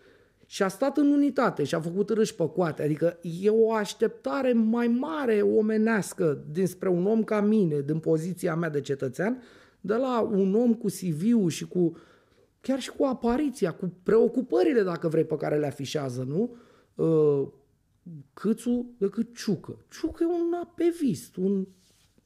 Și 0.47 0.63
a 0.63 0.69
stat 0.69 0.97
în 0.97 1.11
unitate 1.11 1.65
și 1.65 1.75
a 1.75 1.81
făcut 1.81 2.11
râși 2.11 2.35
pe 2.35 2.49
coate. 2.49 2.83
Adică 2.83 3.19
e 3.43 3.51
o 3.51 3.73
așteptare 3.73 4.53
mai 4.53 4.87
mare 4.87 5.41
omenească 5.41 6.45
dinspre 6.53 6.89
un 6.89 7.07
om 7.07 7.25
ca 7.25 7.41
mine, 7.41 7.81
din 7.81 7.99
poziția 7.99 8.55
mea 8.55 8.71
de 8.71 8.81
cetățean, 8.81 9.43
de 9.81 9.95
la 9.95 10.21
un 10.21 10.55
om 10.55 10.75
cu 10.75 10.87
CV-ul 10.87 11.51
și 11.51 11.67
cu 11.69 11.97
chiar 12.61 12.81
și 12.81 12.91
cu 12.91 13.05
apariția, 13.05 13.73
cu 13.73 13.93
preocupările, 14.03 14.83
dacă 14.83 15.09
vrei, 15.09 15.25
pe 15.25 15.37
care 15.37 15.59
le 15.59 15.67
afișează, 15.67 16.27
nu? 16.29 16.57
Uh, 18.09 18.23
Câțu 18.35 18.87
decât 18.99 19.35
Ciucă. 19.37 19.77
Ciucă 19.91 20.25
e 20.25 20.27
un 20.27 20.53
apevist, 20.63 21.37
un 21.37 21.67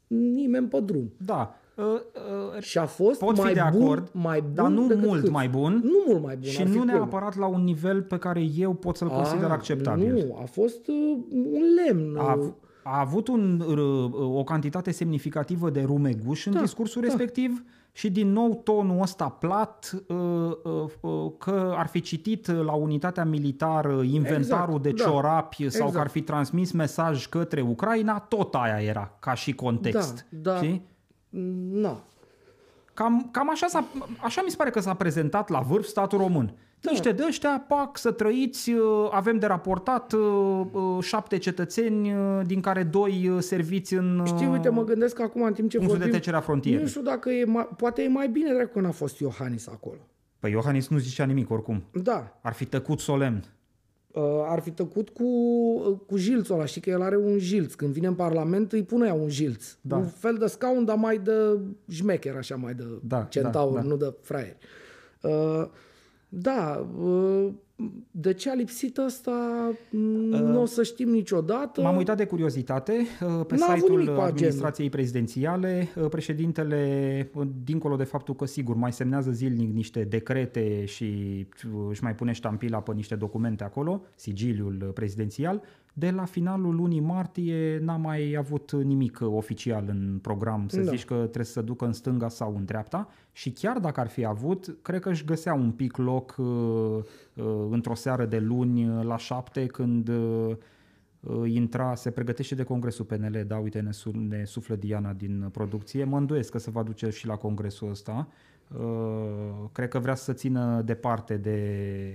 nimeni 0.06 0.66
pe 0.68 0.80
drum. 0.80 1.12
Da. 1.26 1.54
Uh, 1.76 1.84
uh, 1.84 2.60
Și 2.62 2.78
a 2.78 2.86
fost 2.86 3.18
Pot 3.18 3.34
fi 3.34 3.40
mai 3.40 3.54
de 3.54 3.60
bun, 3.72 3.82
acord, 3.82 4.10
mai 4.12 4.40
bun 4.40 4.50
dar 4.54 4.68
nu 4.70 4.86
decât 4.86 5.04
mult 5.04 5.20
Câțu. 5.20 5.32
mai 5.32 5.48
bun. 5.48 5.80
Nu 5.84 6.02
mult 6.06 6.22
mai 6.22 6.36
bun. 6.36 6.44
și 6.48 6.60
ar 6.60 6.66
fi 6.66 6.72
nu 6.72 6.76
culmea. 6.78 6.94
neapărat 6.94 7.36
la 7.36 7.46
un 7.46 7.62
nivel 7.64 8.02
pe 8.02 8.18
care 8.18 8.40
eu 8.56 8.72
pot 8.74 8.96
să-l 8.96 9.08
consider 9.08 9.44
Ah, 9.44 9.50
acceptabil. 9.50 10.12
Nu, 10.12 10.38
a 10.40 10.44
fost 10.44 10.86
uh, 10.88 11.18
un 11.32 11.62
lemn. 11.86 12.16
A, 12.16 12.22
uh, 12.22 12.28
av- 12.28 12.54
a 12.84 13.00
avut 13.00 13.28
un, 13.28 13.62
r- 13.72 14.10
o 14.36 14.44
cantitate 14.44 14.90
semnificativă 14.90 15.70
de 15.70 15.82
rumeguș 15.82 16.46
în 16.46 16.52
Da, 16.52 16.60
discursul 16.60 17.00
da. 17.02 17.06
respectiv 17.06 17.64
și 17.92 18.10
din 18.10 18.32
nou 18.32 18.60
tonul 18.64 19.00
ăsta 19.00 19.28
plat 19.28 19.92
uh, 20.06 20.16
uh, 20.62 20.84
uh, 21.00 21.32
că 21.38 21.74
ar 21.76 21.86
fi 21.86 22.00
citit 22.00 22.46
la 22.46 22.72
unitatea 22.72 23.24
militară 23.24 24.02
inventarul 24.02 24.74
Exact, 24.74 24.82
de 24.82 25.02
da. 25.02 25.04
ciorapi 25.04 25.56
sau 25.56 25.66
Exact. 25.66 25.92
că 25.92 26.00
ar 26.00 26.08
fi 26.08 26.22
transmis 26.22 26.72
mesaj 26.72 27.26
către 27.26 27.60
Ucraina, 27.60 28.18
tot 28.18 28.54
aia 28.54 28.82
era 28.82 29.16
ca 29.18 29.34
și 29.34 29.52
context. 29.54 30.26
Da, 30.28 30.50
da. 30.50 30.56
Știi? 30.56 30.86
Na. 31.70 32.02
Cam, 32.94 33.28
cam 33.30 33.50
așa, 33.50 33.66
s-a, 33.66 33.84
așa 34.20 34.42
mi 34.44 34.50
se 34.50 34.56
pare 34.56 34.70
că 34.70 34.80
s-a 34.80 34.94
prezentat 34.94 35.48
la 35.48 35.60
vârf 35.60 35.86
statul 35.86 36.18
român. 36.18 36.54
Da. 36.82 36.90
Niște 36.90 37.12
de 37.12 37.22
ăștia, 37.26 37.64
pac, 37.68 37.98
să 37.98 38.10
trăiți, 38.10 38.70
uh, 38.72 39.08
avem 39.10 39.38
de 39.38 39.46
raportat 39.46 40.12
uh, 40.12 40.20
uh, 40.72 40.98
șapte 41.02 41.38
cetățeni, 41.38 42.14
uh, 42.14 42.40
din 42.46 42.60
care 42.60 42.82
doi 42.82 43.28
uh, 43.28 43.40
serviți 43.40 43.94
în 43.94 44.18
uh, 44.18 44.26
Știi, 44.26 44.46
uite, 44.46 44.68
mă 44.68 44.84
gândesc 44.84 45.14
că 45.14 45.22
acum, 45.22 45.42
în 45.42 45.52
timp 45.52 45.70
ce 45.70 45.76
punctul 45.76 45.98
de 45.98 46.04
vorbim, 46.04 46.10
trecere 46.20 46.36
a 46.36 46.40
frontierei. 46.40 46.82
nu 46.82 46.88
știu 46.88 47.02
dacă 47.02 47.30
e 47.30 47.44
mai, 47.44 47.68
poate 47.76 48.02
e 48.02 48.08
mai 48.08 48.28
bine 48.28 48.52
dacă 48.54 48.80
n-a 48.80 48.90
fost 48.90 49.18
Iohannis 49.18 49.68
acolo. 49.68 49.98
Păi 50.38 50.50
Iohannis 50.50 50.88
nu 50.88 50.98
zicea 50.98 51.24
nimic 51.24 51.50
oricum. 51.50 51.82
Da, 51.92 52.38
Ar 52.42 52.52
fi 52.52 52.64
tăcut 52.64 52.98
solemn. 53.00 53.44
uh, 54.12 54.22
ar 54.46 54.60
fi 54.60 54.70
tăcut 54.70 55.08
cu, 55.08 55.24
uh, 55.24 55.96
cu 56.06 56.16
jilțul 56.16 56.54
ăla. 56.54 56.64
Știi 56.64 56.80
că 56.80 56.90
el 56.90 57.02
are 57.02 57.16
un 57.16 57.38
jilț. 57.38 57.74
Când 57.74 57.92
vine 57.92 58.06
în 58.06 58.14
Parlament 58.14 58.72
îi 58.72 58.82
pune 58.82 59.06
ea 59.06 59.14
un 59.14 59.28
jilț. 59.28 59.76
Da. 59.80 59.96
Un 59.96 60.06
fel 60.06 60.34
de 60.36 60.46
scaun, 60.46 60.84
dar 60.84 60.96
mai 60.96 61.18
de 61.18 61.58
șmecher, 61.90 62.36
așa, 62.36 62.56
mai 62.56 62.74
de 62.74 62.84
Da, 63.02 63.22
centaur, 63.22 63.74
da, 63.74 63.80
da. 63.80 63.86
nu 63.86 63.96
de 63.96 64.14
fraier. 64.22 64.56
Uh, 65.20 65.64
da, 66.32 66.80
uh, 66.80 67.54
de 68.10 68.32
ce 68.32 68.50
a 68.50 68.54
lipsit 68.54 68.98
ăsta 68.98 69.32
nu 70.30 70.60
o 70.60 70.64
să 70.64 70.82
știm 70.82 71.08
niciodată. 71.08 71.82
M-am 71.82 71.96
uitat 71.96 72.16
de 72.16 72.26
curiozitate 72.26 72.92
uh, 72.92 73.46
pe 73.46 73.54
N-a 73.54 73.66
avut 73.66 73.78
site-ul 73.78 73.98
nimic 73.98 74.14
pe 74.14 74.20
administrației 74.20 74.88
prezidențiale. 74.88 75.88
Uh, 75.96 76.08
Președintele, 76.08 77.30
uh, 77.34 77.46
dincolo 77.64 77.96
de 77.96 78.04
faptul 78.04 78.34
că 78.34 78.46
sigur 78.46 78.76
mai 78.76 78.92
semnează 78.92 79.30
zilnic 79.30 79.72
niște 79.72 80.04
decrete 80.04 80.84
și 80.84 81.04
uh, 81.74 81.86
își 81.88 82.02
mai 82.02 82.14
pune 82.14 82.32
ștampila 82.32 82.80
pe 82.80 82.92
niște 82.92 83.14
documente 83.14 83.64
acolo, 83.64 84.02
sigiliul 84.14 84.82
uh, 84.86 84.92
prezidențial, 84.94 85.62
de 85.92 86.10
la 86.10 86.24
finalul 86.24 86.74
lunii 86.74 87.00
martie 87.00 87.78
n-a 87.82 87.96
mai 87.96 88.34
avut 88.38 88.72
nimic 88.72 89.18
uh, 89.22 89.28
oficial 89.30 89.84
în 89.88 90.18
program 90.22 90.64
să 90.68 90.80
Da. 90.80 90.90
zici 90.90 91.04
că 91.04 91.14
trebuie 91.14 91.44
să 91.44 91.52
se 91.52 91.60
ducă 91.60 91.84
în 91.84 91.92
stânga 91.92 92.28
sau 92.28 92.54
în 92.56 92.64
dreapta 92.64 93.08
și 93.32 93.50
chiar 93.50 93.78
dacă 93.78 94.00
ar 94.00 94.08
fi 94.08 94.24
avut, 94.24 94.76
cred 94.82 95.00
că 95.00 95.08
își 95.08 95.24
găsea 95.24 95.54
un 95.54 95.70
pic 95.70 95.96
loc 95.96 96.34
uh, 96.38 96.46
uh, 96.46 97.04
într-o 97.70 97.94
seară 97.94 98.26
de 98.26 98.38
luni 98.38 98.88
uh, 98.88 99.04
la 99.04 99.16
șapte 99.16 99.66
când 99.66 100.08
uh, 100.08 100.56
uh, 101.20 101.52
intra, 101.52 101.94
se 101.94 102.10
pregătește 102.10 102.54
de 102.54 102.62
congresul 102.62 103.04
PNL, 103.04 103.44
da, 103.46 103.56
uite, 103.58 103.80
ne, 103.80 103.92
su- 103.92 104.18
ne 104.28 104.44
suflă 104.44 104.76
Diana 104.76 105.12
din 105.12 105.48
producție, 105.52 106.04
mă 106.04 106.16
îndoiesc 106.16 106.50
că 106.50 106.58
se 106.58 106.70
va 106.70 106.82
duce 106.82 107.10
și 107.10 107.26
la 107.26 107.36
congresul 107.36 107.90
ăsta. 107.90 108.28
Uh, 108.78 109.68
cred 109.72 109.88
că 109.88 109.98
vrea 109.98 110.14
să 110.14 110.32
țină 110.32 110.82
departe 110.84 111.34
de 111.34 111.58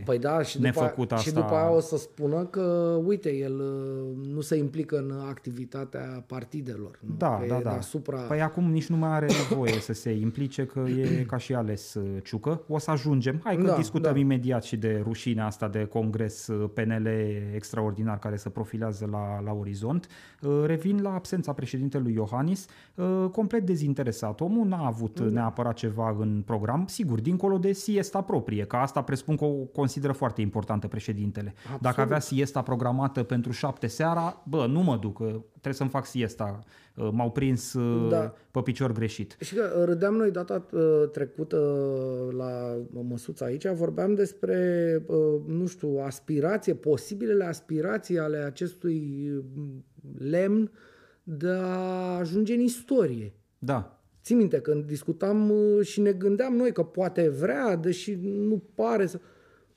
Păi 0.06 0.20
da, 0.20 0.42
și 0.42 0.56
după, 0.56 0.68
nefăcut 0.68 1.12
asta. 1.12 1.30
și 1.30 1.34
după 1.36 1.54
aia 1.54 1.72
o 1.72 1.80
să 1.80 1.98
spună 1.98 2.46
că, 2.46 2.62
uite, 3.06 3.36
el 3.36 3.60
uh, 3.60 4.28
nu 4.34 4.42
se 4.42 4.58
implică 4.58 4.98
în 4.98 5.14
activitatea 5.30 6.24
partidelor. 6.28 7.00
Nu? 7.08 7.16
Da, 7.18 7.38
că 7.42 7.46
da, 7.48 7.58
e 7.58 7.62
da. 7.62 7.70
Deasupra... 7.70 8.18
Păi 8.18 8.42
acum 8.42 8.72
nici 8.72 8.88
nu 8.88 8.98
mai 8.98 9.10
are 9.10 9.28
nevoie 9.50 9.80
să 9.80 9.94
se 9.94 10.12
implice, 10.12 10.66
că 10.66 10.80
e 10.80 11.24
ca 11.32 11.38
și 11.38 11.54
ales 11.54 11.94
uh, 11.94 12.04
Ciucă. 12.24 12.62
O 12.68 12.78
să 12.78 12.92
ajungem. 12.92 13.40
Hai 13.44 13.56
că 13.56 13.64
Da, 13.64 13.76
discutăm 13.76 14.14
da. 14.14 14.20
imediat 14.20 14.64
și 14.64 14.78
de 14.78 15.02
rușinea 15.04 15.46
asta 15.46 15.68
de 15.68 15.86
congres 15.86 16.48
uh, 16.48 16.70
PNL 16.74 17.08
extraordinar 17.56 18.20
care 18.20 18.36
se 18.36 18.50
profilează 18.50 19.08
la, 19.12 19.42
la 19.42 19.52
orizont. 19.52 20.08
Uh, 20.42 20.64
Revin 20.66 21.02
la 21.02 21.14
absența 21.14 21.54
președintelui 21.54 22.14
Iohannis, 22.14 22.66
uh, 22.96 23.30
complet 23.32 23.66
dezinteresat. 23.66 24.42
Omul 24.42 24.68
n-a 24.68 24.86
avut 24.86 25.20
Da. 25.20 25.30
neapărat 25.30 25.74
ceva 25.74 26.16
în 26.20 26.42
program, 26.48 26.86
sigur, 26.88 27.20
dincolo 27.22 27.58
de 27.58 27.72
siesta 27.72 28.22
proprie, 28.22 28.66
că 28.66 28.76
asta 28.76 29.02
presupun 29.02 29.36
că 29.36 29.46
o 29.46 29.54
consideră 29.54 30.14
foarte 30.14 30.42
importantă 30.42 30.88
președintele. 30.88 31.54
Absolut. 31.58 31.82
Dacă 31.82 32.02
avea 32.02 32.20
siesta 32.20 32.62
programată 32.62 33.24
pentru 33.24 33.52
șapte 33.52 33.88
seara, 33.88 34.44
bă, 34.46 34.66
nu 34.66 34.82
mă 34.82 34.98
duc, 34.98 35.18
că 35.18 35.42
trebuie 35.50 35.74
să-mi 35.74 35.90
fac 35.90 36.06
siesta. 36.06 36.60
Uh, 36.96 37.10
M-au 37.12 37.32
prins 37.32 37.74
uh, 37.74 38.10
Da. 38.10 38.34
pe 38.52 38.60
picior 38.62 38.92
greșit. 38.92 39.38
Și 39.40 39.56
că 39.56 39.84
râdeam 39.86 40.16
noi 40.16 40.32
data 40.32 40.66
uh, 40.72 41.10
trecută 41.12 41.58
la 42.38 42.78
măsuța 43.10 43.46
aici, 43.46 43.68
vorbeam 43.68 44.14
despre, 44.14 44.58
uh, 45.08 45.42
nu 45.46 45.66
știu, 45.66 46.00
aspirație, 46.06 46.74
posibilele 46.74 47.46
aspirații 47.46 48.20
ale 48.20 48.38
acestui 48.38 49.32
uh, 49.36 49.44
lemn 50.18 50.72
de 51.24 51.50
a 51.50 52.18
ajunge 52.18 52.54
în 52.54 52.60
istorie. 52.60 53.34
Da. 53.60 53.97
Ții 54.28 54.36
minte, 54.36 54.60
când 54.60 54.86
discutam 54.86 55.50
uh, 55.50 55.86
și 55.86 56.02
ne 56.02 56.12
gândeam 56.12 56.56
noi 56.56 56.72
că 56.72 56.84
poate 56.84 57.30
vrea, 57.30 57.76
deși 57.76 58.18
nu 58.22 58.64
pare 58.76 59.06
să... 59.06 59.20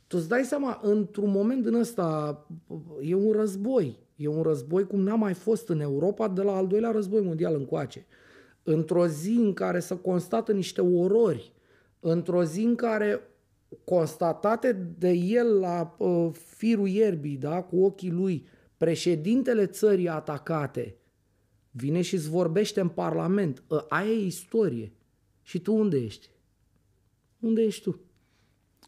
Tu 0.06 0.16
îți 0.18 0.28
dai 0.28 0.44
seama, 0.44 0.80
într-un 0.82 1.30
moment 1.30 1.62
din 1.62 1.74
ăsta 1.74 2.46
uh, 2.66 2.78
e 3.00 3.14
un 3.14 3.32
război. 3.32 3.98
E 4.16 4.28
un 4.28 4.42
război 4.42 4.86
cum 4.86 5.00
n-a 5.00 5.14
mai 5.14 5.34
fost 5.34 5.68
în 5.68 5.80
Europa 5.80 6.28
de 6.28 6.42
la 6.42 6.56
al 6.56 6.66
doilea 6.66 6.90
război 6.90 7.20
mondial 7.20 7.54
încoace. 7.54 8.06
Într-o 8.62 9.06
zi 9.06 9.30
în 9.30 9.52
care 9.52 9.80
să 9.80 9.96
constată 9.96 10.52
niște 10.52 10.80
orori, 10.80 11.52
într-o 12.00 12.44
zi 12.44 12.62
în 12.62 12.74
care 12.74 13.20
constatate 13.84 14.92
de 14.98 15.10
el 15.10 15.58
la 15.58 15.96
uh, 15.98 16.30
firul 16.56 16.88
ierbii, 16.88 17.36
da, 17.36 17.62
cu 17.62 17.84
ochii 17.84 18.10
lui, 18.10 18.46
președintele 18.76 19.66
țării 19.66 20.08
atacate, 20.08 20.96
vine 21.70 22.00
și 22.00 22.14
îți 22.14 22.28
vorbește 22.28 22.80
în 22.80 22.88
Parlament. 22.88 23.62
Ă, 23.70 23.86
Aia 23.88 24.10
e 24.10 24.24
istorie. 24.24 24.92
Și 25.42 25.58
tu 25.58 25.74
unde 25.74 25.96
ești? 25.96 26.28
Unde 27.40 27.62
ești 27.62 27.82
tu? 27.82 28.00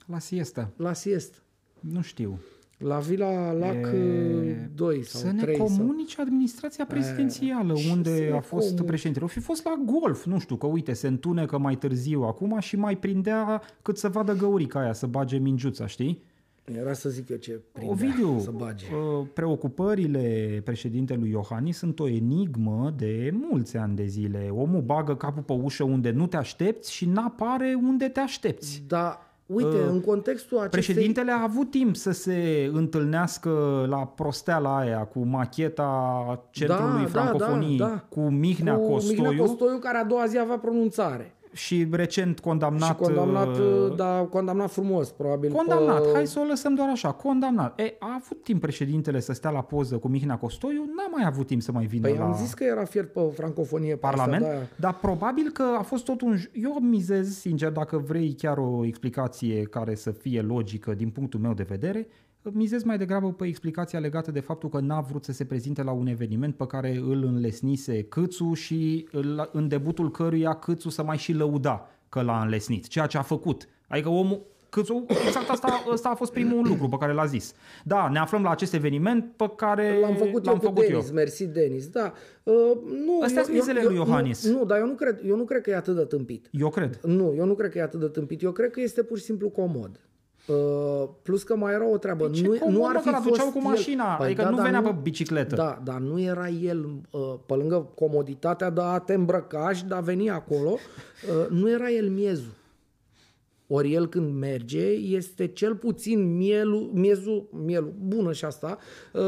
La 0.06 0.18
siesta. 0.18 0.70
La 0.76 0.92
siestă. 0.92 1.36
Nu 1.80 2.00
știu. 2.02 2.38
La 2.78 2.98
Vila 2.98 3.52
Lac 3.52 3.74
E- 3.92 4.70
2 4.74 5.02
sau 5.04 5.20
să 5.20 5.30
ne 5.30 5.42
3. 5.42 5.56
Sau... 5.56 5.66
comunice 5.66 6.20
administrația 6.20 6.86
prezidențială 6.86 7.74
și 7.74 7.86
să 7.86 7.92
unde 7.92 8.28
ne 8.28 8.36
a 8.36 8.40
fost 8.40 8.50
comunice. 8.62 8.82
președintele. 8.82 9.24
O 9.24 9.28
fi 9.28 9.40
fost 9.40 9.64
la 9.64 9.82
golf, 9.84 10.24
nu 10.24 10.38
știu, 10.38 10.56
că 10.56 10.66
uite, 10.66 10.92
se 10.92 11.06
întunecă 11.06 11.58
mai 11.58 11.76
târziu 11.76 12.22
acum 12.22 12.58
și 12.60 12.76
mai 12.76 12.98
prindea 12.98 13.62
cât 13.82 13.98
să 13.98 14.08
vadă 14.08 14.32
găurica 14.34 14.80
aia, 14.80 14.92
să 14.92 15.06
bage 15.06 15.36
mingiuța, 15.38 15.86
știi? 15.86 16.22
Era 16.64 16.92
să 16.92 17.08
zic 17.08 17.28
eu 17.28 17.36
ce 17.36 17.60
prindea 17.72 17.92
Ovidiu, 17.92 18.38
să 18.38 18.50
bage. 18.50 18.84
uh, 18.94 19.26
preocupările 19.34 20.60
președintelui 20.64 21.30
Iohannis 21.30 21.76
sunt 21.76 22.00
o 22.00 22.08
enigmă 22.08 22.94
de 22.96 23.30
mulți 23.50 23.76
ani 23.76 23.96
de 23.96 24.06
zile. 24.06 24.48
Omul 24.52 24.80
bagă 24.80 25.16
capul 25.16 25.42
pe 25.42 25.52
ușă 25.52 25.84
unde 25.84 26.10
nu 26.10 26.26
te 26.26 26.36
aștepți 26.36 26.92
și 26.92 27.06
n-apare 27.06 27.78
unde 27.82 28.08
te 28.08 28.20
aștepți. 28.20 28.82
Dar, 28.86 29.18
uite, 29.46 29.76
Uh, 29.76 29.88
în 29.90 30.00
contextul 30.00 30.58
acestei... 30.58 30.82
Președintele 30.82 31.32
a 31.32 31.42
avut 31.42 31.70
timp 31.70 31.96
să 31.96 32.10
se 32.10 32.70
întâlnească 32.72 33.84
la 33.88 34.06
prosteala 34.06 34.76
aia 34.78 35.04
cu 35.04 35.18
macheta 35.24 36.48
Centrului 36.50 36.92
Da, 36.92 37.00
da, 37.02 37.06
Francofoniei 37.08 37.76
da, 37.78 37.86
da. 37.86 38.04
cu 38.08 38.20
Mihnea 38.20 38.74
cu 38.74 38.90
Costoiu 38.90 39.22
Mihnea 39.22 39.44
Costoiu, 39.44 39.78
care 39.78 39.98
a 39.98 40.04
doua 40.04 40.26
zi 40.26 40.38
avea 40.38 40.58
pronunțare. 40.58 41.34
Și 41.52 41.86
recent 41.90 42.40
condamnat... 42.40 42.88
și 42.88 42.94
condamnat, 42.94 43.56
uh, 43.58 43.94
da, 43.96 44.26
condamnat 44.30 44.70
frumos, 44.70 45.10
probabil. 45.10 45.52
Condamnat, 45.52 46.02
pe- 46.02 46.08
hai 46.12 46.26
să 46.26 46.38
o 46.40 46.44
lăsăm 46.44 46.74
doar 46.74 46.88
așa, 46.88 47.12
condamnat. 47.12 47.80
E, 47.80 47.94
a 47.98 48.18
avut 48.22 48.42
timp 48.42 48.60
președintele 48.60 49.20
să 49.20 49.32
stea 49.32 49.50
la 49.50 49.62
poză 49.62 49.98
cu 49.98 50.08
Mihnea 50.08 50.36
Costoiu, 50.38 50.84
n-a 50.96 51.08
mai 51.10 51.24
avut 51.26 51.46
timp 51.46 51.62
să 51.62 51.72
mai 51.72 51.86
vină 51.86 52.08
Păi 52.08 52.16
la 52.18 52.24
am 52.24 52.34
zis 52.34 52.54
că 52.54 52.64
era 52.64 52.84
fiert 52.84 53.12
pe 53.12 53.20
francofonie 53.34 53.92
pe 53.92 53.98
Parlament, 54.00 54.42
Asta, 54.44 54.54
da. 54.54 54.66
dar 54.76 54.98
probabil 54.98 55.50
că 55.52 55.62
a 55.78 55.82
fost 55.82 56.04
tot 56.04 56.20
un... 56.20 56.36
j- 56.36 56.50
Eu 56.52 56.78
mizez, 56.80 57.38
sincer, 57.38 57.70
dacă 57.70 57.98
vrei 57.98 58.32
chiar 58.32 58.58
o 58.58 58.84
explicație 58.84 59.62
care 59.62 59.94
să 59.94 60.10
fie 60.10 60.40
logică 60.40 60.94
din 60.94 61.08
punctul 61.10 61.40
meu 61.40 61.52
de 61.54 61.66
vedere, 61.68 62.06
mizez 62.52 62.82
mai 62.82 62.98
degrabă 62.98 63.32
pe 63.32 63.46
explicația 63.46 63.98
legată 63.98 64.30
de 64.30 64.40
faptul 64.40 64.68
că 64.68 64.80
n-a 64.80 65.00
vrut 65.00 65.24
să 65.24 65.32
se 65.32 65.44
prezinte 65.44 65.82
la 65.82 65.90
un 65.92 66.06
eveniment 66.06 66.54
pe 66.54 66.66
care 66.66 66.96
îl 66.96 67.24
înlesnise 67.24 68.02
Câțu 68.02 68.52
și 68.54 69.08
îl- 69.12 69.48
în 69.52 69.68
debutul 69.68 70.10
căruia 70.10 70.52
Câțu 70.54 70.88
să 70.88 71.02
mai 71.02 71.16
și 71.18 71.32
lăuda 71.32 71.88
că 72.08 72.22
l-a 72.22 72.40
înlesnit, 72.42 72.86
ceea 72.88 73.06
ce 73.06 73.18
a 73.18 73.22
făcut. 73.22 73.68
Adică 73.88 74.08
omul 74.08 74.50
Câțu, 74.68 75.04
exact 75.26 75.48
asta, 75.50 75.84
asta 75.92 76.08
a 76.08 76.14
fost 76.14 76.32
primul 76.32 76.66
lucru 76.68 76.88
pe 76.88 76.96
care 76.96 77.12
l-a 77.12 77.24
zis. 77.26 77.54
Da, 77.84 78.08
ne 78.08 78.18
aflăm 78.18 78.42
la 78.42 78.50
acest 78.50 78.74
eveniment 78.74 79.32
pe 79.36 79.50
care 79.56 79.98
L-am 80.00 80.14
făcut 80.14 80.44
l-am 80.44 80.54
eu 80.54 80.60
cu 80.60 80.66
făcut 80.66 80.86
Denis, 80.86 81.08
eu. 81.08 81.14
mersi 81.14 81.46
Denis, 81.46 81.86
da. 81.88 82.12
Uh, 82.42 82.54
nu, 83.06 83.20
Astea-s 83.22 83.48
eu- 83.48 83.54
mizele 83.54 83.80
eu- 83.80 83.86
lui 83.88 83.96
eu- 83.96 84.04
Iohannis. 84.04 84.46
Nu, 84.48 84.58
nu, 84.58 84.64
dar 84.64 84.78
eu 84.78 84.86
nu, 84.86 84.92
cred, 84.94 85.20
eu 85.26 85.36
nu 85.36 85.44
cred 85.44 85.60
că 85.62 85.70
e 85.70 85.76
atât 85.76 85.96
de 85.96 86.04
tâmpit. 86.04 86.48
Eu 86.50 86.68
cred. 86.68 87.00
Nu, 87.02 87.34
eu 87.36 87.44
nu 87.46 87.54
cred 87.54 87.70
că 87.70 87.78
e 87.78 87.82
atât 87.82 88.00
de 88.00 88.06
tâmpit. 88.08 88.42
Eu 88.42 88.52
cred 88.52 88.70
că 88.70 88.80
este 88.80 89.02
pur 89.02 89.18
și 89.18 89.24
simplu 89.24 89.48
comod. 89.48 90.00
Uh, 90.46 91.08
plus 91.22 91.42
că 91.42 91.56
mai 91.56 91.72
era 91.72 91.88
o 91.88 91.96
treabă. 91.96 92.24
Păi 92.24 92.34
ce 92.34 92.46
nu, 92.46 92.56
comod, 92.58 92.74
nu 92.74 92.80
mă, 92.80 92.86
ar 92.86 92.94
că 92.94 93.00
fi 93.00 93.08
l-aduceau 93.08 93.44
fost 93.46 93.56
cu 93.56 93.62
mașina, 93.62 94.16
el. 94.20 94.24
adică 94.24 94.48
nu 94.48 94.56
dar 94.56 94.64
venea 94.64 94.82
pe 94.82 94.96
bicicletă. 95.02 95.54
Da, 95.54 95.80
dar 95.84 95.98
nu 95.98 96.20
era 96.20 96.48
el, 96.48 96.84
uh, 97.10 97.34
pe 97.46 97.54
lângă 97.54 97.90
comoditatea 97.94 98.70
de 98.70 98.80
a 98.80 98.98
te 98.98 99.14
îmbrăca 99.14 99.72
și 99.72 99.84
de 99.84 99.94
a 99.94 100.00
veni 100.00 100.30
acolo, 100.30 100.70
uh, 100.70 101.48
nu 101.48 101.70
era 101.70 101.90
el 101.90 102.08
miezul. 102.08 102.52
Ori 103.66 103.94
el 103.94 104.08
când 104.08 104.38
merge 104.38 104.86
este 104.90 105.46
cel 105.46 105.74
puțin 105.74 106.36
mielul, 106.36 106.90
miezul, 106.92 107.48
mielul, 107.64 107.94
bună 107.98 108.32
și 108.32 108.44
asta, 108.44 108.78
uh, 109.12 109.22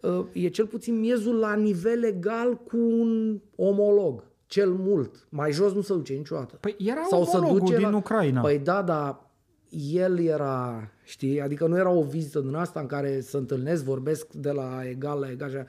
uh, 0.00 0.24
e 0.32 0.48
cel 0.48 0.66
puțin 0.66 0.98
miezul 0.98 1.34
la 1.34 1.54
nivel 1.54 2.04
egal 2.04 2.54
cu 2.54 2.76
un 2.76 3.40
omolog, 3.56 4.24
cel 4.46 4.70
mult. 4.70 5.26
Mai 5.28 5.52
jos 5.52 5.72
nu 5.72 5.80
se 5.80 5.94
duce 5.94 6.12
niciodată. 6.12 6.56
Păi 6.60 6.76
era 6.78 7.02
Sau 7.08 7.24
se 7.24 7.36
omologul 7.36 7.58
duce 7.58 7.76
din 7.76 7.90
la... 7.90 7.96
Ucraina. 7.96 8.40
Păi 8.40 8.58
da, 8.58 8.82
dar 8.82 9.24
el 9.92 10.18
era, 10.20 10.88
știi, 11.04 11.40
adică 11.40 11.66
nu 11.66 11.76
era 11.78 11.90
o 11.90 12.02
vizită 12.02 12.40
din 12.40 12.54
asta 12.54 12.80
în 12.80 12.86
care 12.86 13.20
se 13.20 13.36
întâlnesc, 13.36 13.84
vorbesc 13.84 14.32
de 14.32 14.50
la 14.50 14.80
egal 14.88 15.18
la 15.20 15.30
egal. 15.30 15.50
și 15.50 15.56
așa. 15.56 15.66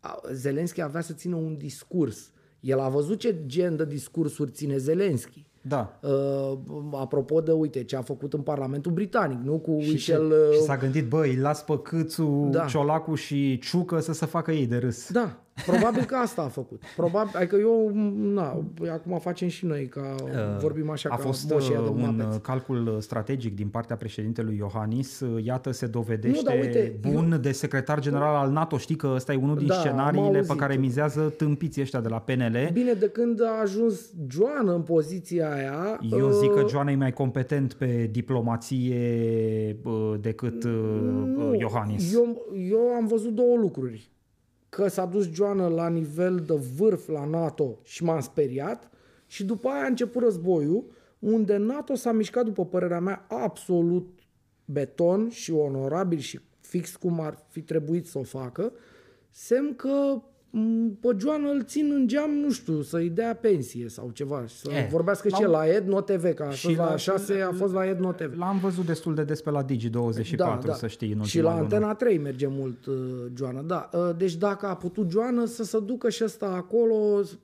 A- 0.00 0.20
Zelenski 0.32 0.82
avea 0.82 1.00
să 1.00 1.12
țină 1.12 1.36
un 1.36 1.56
discurs. 1.56 2.30
El 2.60 2.78
a 2.80 2.88
văzut 2.88 3.18
ce 3.18 3.36
gen 3.46 3.76
de 3.76 3.84
discursuri 3.84 4.50
ține 4.50 4.76
Zelenski. 4.76 5.46
Da. 5.64 5.98
Uh, 6.02 6.58
apropo 6.92 7.40
de, 7.40 7.52
uite, 7.52 7.84
ce 7.84 7.96
a 7.96 8.02
făcut 8.02 8.32
în 8.32 8.40
Parlamentul 8.40 8.92
Britanic, 8.92 9.38
nu? 9.44 9.58
Cu 9.58 9.78
Și, 9.80 9.86
ce, 9.86 9.92
Michel... 9.92 10.28
și 10.52 10.58
uh, 10.58 10.64
s-a 10.64 10.76
gândit, 10.76 11.08
bă, 11.08 11.20
îi 11.20 11.36
las 11.36 11.62
pe 11.64 11.78
Câțu, 11.82 12.48
Da. 12.50 12.64
Ciolacu 12.64 13.14
și 13.14 13.58
Ciucă 13.58 14.00
să 14.00 14.12
se 14.12 14.26
facă 14.26 14.52
ei 14.52 14.66
de 14.66 14.76
râs. 14.76 15.10
Da, 15.12 15.42
probabil 15.66 16.04
că 16.04 16.14
asta 16.14 16.42
a 16.42 16.48
făcut. 16.48 16.82
Probabil, 16.96 17.32
adică 17.36 17.56
eu, 17.56 17.90
na, 18.14 18.64
acum 18.92 19.18
facem 19.18 19.48
și 19.48 19.66
noi, 19.66 19.86
ca 19.86 20.14
vorbim 20.60 20.90
așa 20.90 21.08
a 21.12 21.16
ca 21.16 21.22
fost 21.22 21.50
moșii 21.50 21.74
uh, 21.74 21.82
de 21.82 21.88
un 21.88 21.98
Muppets. 21.98 22.34
uh, 22.34 22.40
calcul 22.40 22.96
strategic 23.00 23.54
din 23.54 23.68
partea 23.68 23.96
președintelui 23.96 24.56
Iohannis. 24.56 25.20
Uh, 25.20 25.44
Iată, 25.44 25.70
se 25.70 25.86
dovedește 25.86 26.36
Nu, 26.36 26.42
dar 26.42 26.58
uite, 26.60 26.98
bun 27.00 27.38
de 27.42 27.52
secretar 27.52 28.00
general 28.00 28.34
al 28.34 28.50
NATO. 28.50 28.76
Știi 28.78 28.96
că 28.96 29.12
ăsta 29.14 29.32
e 29.32 29.36
unul 29.36 29.56
din 29.56 29.66
Da, 29.66 29.74
am 29.74 29.80
scenariile 29.80 30.30
pe 30.30 30.36
auzit. 30.36 30.56
care 30.56 30.74
mizează 30.74 31.20
tâmpiții 31.36 31.82
ăștia 31.82 32.00
de 32.00 32.08
la 32.08 32.18
PNL. 32.18 32.70
Bine, 32.72 32.92
de 32.92 33.08
când 33.08 33.42
a 33.42 33.60
ajuns 33.62 34.00
Joana 34.30 34.74
în 34.74 34.82
poziția 34.82 35.52
aia... 35.54 35.98
Eu 36.18 36.30
zic 36.30 36.50
că 36.52 36.60
uh, 36.60 36.68
Joana 36.68 36.90
e 36.90 36.96
mai 36.96 37.12
competent 37.12 37.72
pe 37.72 38.08
diplomație 38.10 38.96
uh, 39.84 40.14
decât 40.20 40.64
uh, 40.64 40.70
nu, 41.36 41.54
Iohannis. 41.58 42.14
Eu, 42.14 42.46
eu 42.70 42.78
am 42.96 43.06
văzut 43.06 43.34
două 43.34 43.56
lucruri. 43.56 44.10
Că 44.74 44.88
s-a 44.88 45.04
dus 45.04 45.30
Joana 45.32 45.68
la 45.68 45.88
nivel 45.88 46.36
de 46.36 46.54
vârf 46.76 47.08
la 47.08 47.24
NATO 47.24 47.78
și 47.82 48.04
m-am 48.04 48.20
speriat 48.20 48.90
și 49.26 49.44
după 49.44 49.68
aia 49.68 49.82
a 49.82 49.86
început 49.86 50.22
războiul 50.22 50.84
unde 51.18 51.56
NATO 51.56 51.94
s-a 51.94 52.12
mișcat, 52.12 52.44
după 52.44 52.66
părerea 52.66 53.00
mea, 53.00 53.26
absolut 53.28 54.18
beton 54.64 55.28
și 55.28 55.52
onorabil 55.52 56.18
și 56.18 56.40
fix 56.60 56.96
cum 56.96 57.20
ar 57.20 57.44
fi 57.48 57.62
trebuit 57.62 58.06
să 58.06 58.18
o 58.18 58.22
facă, 58.22 58.72
semn 59.30 59.74
că 59.76 59.88
m, 59.88 60.31
pe 61.00 61.08
Joana 61.18 61.50
îl 61.50 61.62
țin 61.64 61.92
în 61.94 62.06
geam, 62.06 62.30
nu 62.30 62.50
știu, 62.50 62.82
să-i 62.82 63.08
dea 63.08 63.34
pensie 63.40 63.88
sau 63.88 64.10
ceva. 64.14 64.44
Să 64.46 64.70
E, 64.70 64.88
vorbească 64.90 65.28
la 65.30 65.36
și 65.36 65.42
el 65.42 65.48
un- 65.48 65.54
la 65.54 65.66
Edno 65.66 66.00
TV, 66.00 66.34
că 66.34 66.42
a 66.42 66.50
Și 66.50 66.66
fost 66.66 66.76
la 66.78 66.90
la- 66.90 66.96
6, 66.96 67.40
a 67.40 67.52
fost 67.52 67.72
la 67.72 67.86
Edno 67.88 68.12
TV. 68.12 68.38
L-am 68.38 68.58
văzut 68.58 68.86
destul 68.86 69.14
de 69.14 69.24
des 69.24 69.40
pe 69.42 69.50
la 69.50 69.64
Digi24, 69.64 70.72
să 70.72 70.86
știi, 70.86 71.12
în 71.12 71.18
Da, 71.18 71.24
Și 71.24 71.36
ultima 71.36 71.54
la 71.54 71.60
lună. 71.60 71.74
Antena 71.74 71.94
3 71.94 72.18
merge 72.18 72.46
mult 72.46 72.86
uh, 72.86 72.94
Joana, 73.36 73.60
da. 73.62 73.88
Uh, 73.92 74.10
deci 74.16 74.34
dacă 74.36 74.66
a 74.66 74.76
putut 74.76 75.10
Joana 75.10 75.46
să 75.46 75.64
se 75.64 75.80
ducă 75.80 76.08
și 76.08 76.24
ăsta 76.24 76.46
acolo, 76.46 77.22
s- 77.22 77.38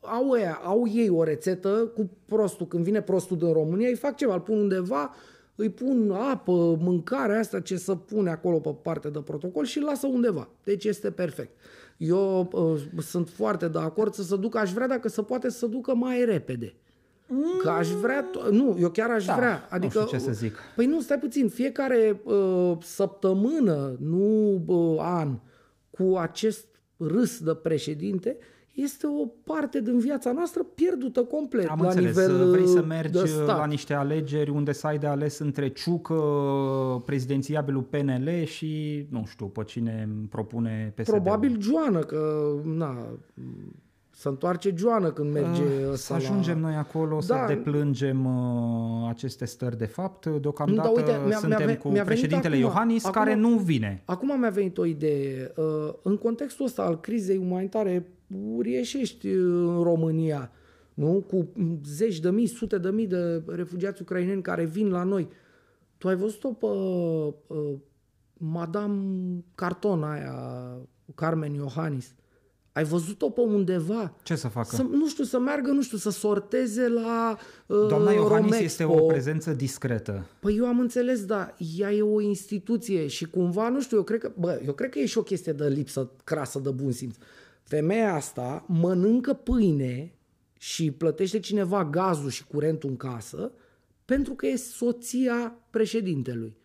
au, 0.00 0.36
ea, 0.40 0.60
au 0.64 0.84
ei 0.94 1.08
o 1.08 1.22
rețetă 1.22 1.68
cu 1.94 2.10
prostul. 2.26 2.66
Când 2.66 2.84
vine 2.84 3.00
prostul 3.02 3.36
din 3.36 3.52
România, 3.52 3.88
îi 3.88 3.94
fac 3.96 4.16
ceva, 4.16 4.34
îl 4.34 4.40
pun 4.40 4.58
undeva, 4.58 5.14
îi 5.54 5.70
pun 5.70 6.10
apă, 6.30 6.78
mâncare, 6.80 7.36
asta 7.36 7.60
ce 7.60 7.76
să 7.76 7.94
pune 7.94 8.30
acolo 8.30 8.58
pe 8.58 8.74
parte 8.82 9.08
de 9.08 9.18
protocol 9.18 9.64
și 9.64 9.78
îl 9.78 9.84
lasă 9.84 10.06
undeva. 10.06 10.48
Deci 10.64 10.84
este 10.84 11.10
perfect. 11.10 11.50
Eu 12.06 12.48
uh, 12.52 13.02
sunt 13.02 13.28
foarte 13.28 13.68
de 13.68 13.78
acord 13.78 14.14
să 14.14 14.22
se 14.22 14.36
ducă, 14.36 14.58
aș 14.58 14.72
vrea 14.72 14.86
dacă 14.88 15.08
se 15.08 15.22
poate 15.22 15.50
să 15.50 15.58
se 15.58 15.66
ducă 15.66 15.94
mai 15.94 16.24
repede. 16.24 16.74
Că 17.62 17.68
aș 17.70 17.88
vrea, 17.88 18.30
to- 18.30 18.50
nu, 18.50 18.76
eu 18.80 18.90
chiar 18.90 19.10
aș 19.10 19.24
Da, 19.24 19.34
vrea. 19.34 19.52
nu 19.52 19.66
Adică, 19.70 19.98
știu 20.04 20.18
ce 20.18 20.24
să 20.24 20.32
zic. 20.32 20.56
Păi 20.76 20.86
nu, 20.86 21.00
stai 21.00 21.18
puțin, 21.18 21.48
fiecare 21.48 22.20
uh, 22.24 22.72
săptămână, 22.80 23.96
nu 24.00 24.62
uh, 24.66 24.96
an, 25.00 25.38
cu 25.90 26.16
acest 26.16 26.66
râs 26.96 27.40
de 27.40 27.54
președinte, 27.54 28.36
este 28.72 29.06
o 29.06 29.26
parte 29.44 29.80
din 29.80 29.98
viața 29.98 30.32
noastră 30.32 30.62
pierdută 30.74 31.22
complet 31.22 31.68
Am 31.68 31.78
la 31.80 31.86
înțeles, 31.88 32.16
nivel 32.16 32.50
vrei 32.50 32.66
să 32.66 32.78
uh, 32.78 32.84
mergi 32.88 33.12
de 33.12 33.24
stat. 33.26 33.46
la 33.46 33.66
niște 33.66 33.94
alegeri 33.94 34.50
unde 34.50 34.72
să 34.72 34.86
ai 34.86 34.98
de 34.98 35.06
ales 35.06 35.38
între 35.38 35.68
Ciucă, 35.68 36.14
prezidențiabilul 37.06 37.82
PNL 37.82 38.28
și, 38.44 39.06
nu 39.10 39.24
știu, 39.26 39.46
pe 39.46 39.62
cine 39.64 40.08
propune 40.30 40.92
PSD. 40.96 41.10
Probabil 41.10 41.60
Joană, 41.60 41.98
că 41.98 42.50
na, 42.64 42.96
să 44.10 44.28
întoarce 44.28 44.74
Joană 44.76 45.10
când 45.12 45.32
merge 45.32 45.62
Uh, 45.62 45.90
ăsta 45.92 45.96
Să 45.96 46.12
ajungem 46.14 46.60
la... 46.60 46.68
noi 46.68 46.76
acolo, 46.76 47.20
să 47.20 47.32
Da. 47.32 47.46
deplângem 47.46 48.24
uh, 48.26 49.08
aceste 49.08 49.44
stări 49.44 49.78
de 49.78 49.84
fapt. 49.86 50.26
Deocamdată 50.26 50.88
Da, 50.88 50.94
uite, 50.94 51.10
mi-a- 51.10 51.26
mi-a 51.26 51.36
suntem 51.38 51.66
ve- 51.66 51.76
cu 51.76 51.88
mi-a 51.88 52.02
venit 52.02 52.06
președintele 52.20 52.54
acum- 52.54 52.66
Iohannis, 52.68 53.04
acum- 53.04 53.14
care 53.22 53.34
nu 53.34 53.48
vine. 53.48 54.02
Acum 54.04 54.38
mi-a 54.40 54.50
venit 54.50 54.78
o 54.78 54.84
idee. 54.84 55.52
Uh, 55.56 55.64
În 56.02 56.16
contextul 56.16 56.64
ăsta 56.64 56.82
al 56.82 57.00
crizei 57.00 57.36
umanitare 57.36 58.06
uriașești 58.54 59.28
în 59.28 59.82
România, 59.82 60.52
nu? 60.94 61.24
cu 61.28 61.52
zeci 61.86 62.20
de 62.20 62.30
mii, 62.30 62.46
sute 62.46 62.78
de 62.78 62.90
mii 62.90 63.06
de 63.06 63.42
refugiați 63.46 64.02
ucraineni 64.02 64.42
care 64.42 64.64
vin 64.64 64.90
la 64.90 65.02
noi. 65.02 65.28
Tu 65.98 66.08
ai 66.08 66.16
văzut-o 66.16 66.52
pe 66.52 66.66
uh, 66.66 67.74
Madame 68.32 69.44
Carton 69.54 70.02
aia, 70.02 70.34
Carmen 71.14 71.54
Iohannis? 71.54 72.14
Ai 72.72 72.84
văzut-o 72.84 73.30
pe 73.30 73.40
undeva? 73.40 74.14
Ce 74.22 74.34
să 74.34 74.48
facă? 74.48 74.76
Să, 74.76 74.82
nu 74.82 75.08
știu, 75.08 75.24
să 75.24 75.38
meargă, 75.38 75.70
nu 75.70 75.82
știu, 75.82 75.98
să 75.98 76.10
sorteze 76.10 76.88
la 76.88 77.38
uh, 77.66 77.86
Doamna 77.88 78.10
Iohannis 78.10 78.28
Romexpo. 78.28 78.64
este 78.64 78.84
o 78.84 79.06
prezență 79.06 79.52
discretă. 79.52 80.26
Păi 80.40 80.56
eu 80.56 80.66
am 80.66 80.78
înțeles, 80.78 81.24
dar 81.24 81.54
ea 81.76 81.92
e 81.92 82.02
o 82.02 82.20
instituție 82.20 83.06
și 83.06 83.24
cumva, 83.24 83.68
nu 83.68 83.80
știu, 83.80 83.96
eu 83.96 84.02
cred 84.02 84.20
că, 84.20 84.32
bă, 84.38 84.60
eu 84.66 84.72
cred 84.72 84.90
că 84.90 84.98
e 84.98 85.06
și 85.06 85.18
o 85.18 85.22
chestie 85.22 85.52
de 85.52 85.68
lipsă 85.68 86.10
crasă 86.24 86.58
de 86.58 86.70
bun 86.70 86.92
simț. 86.92 87.16
Femeia 87.62 88.14
asta 88.14 88.64
mănâncă 88.68 89.32
pâine 89.32 90.14
și 90.58 90.90
plătește 90.90 91.38
cineva 91.38 91.84
gazul 91.84 92.30
și 92.30 92.46
curentul 92.46 92.90
în 92.90 92.96
casă 92.96 93.52
pentru 94.04 94.34
că 94.34 94.46
e 94.46 94.56
soția 94.56 95.58
președintelui. 95.70 96.56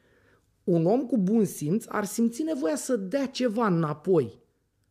Un 0.63 0.85
om 0.85 1.05
cu 1.05 1.17
bun 1.17 1.45
simț 1.45 1.85
ar 1.87 2.05
simți 2.05 2.43
nevoia 2.43 2.75
să 2.75 2.95
dea 2.95 3.25
ceva 3.25 3.67
înapoi. 3.67 4.41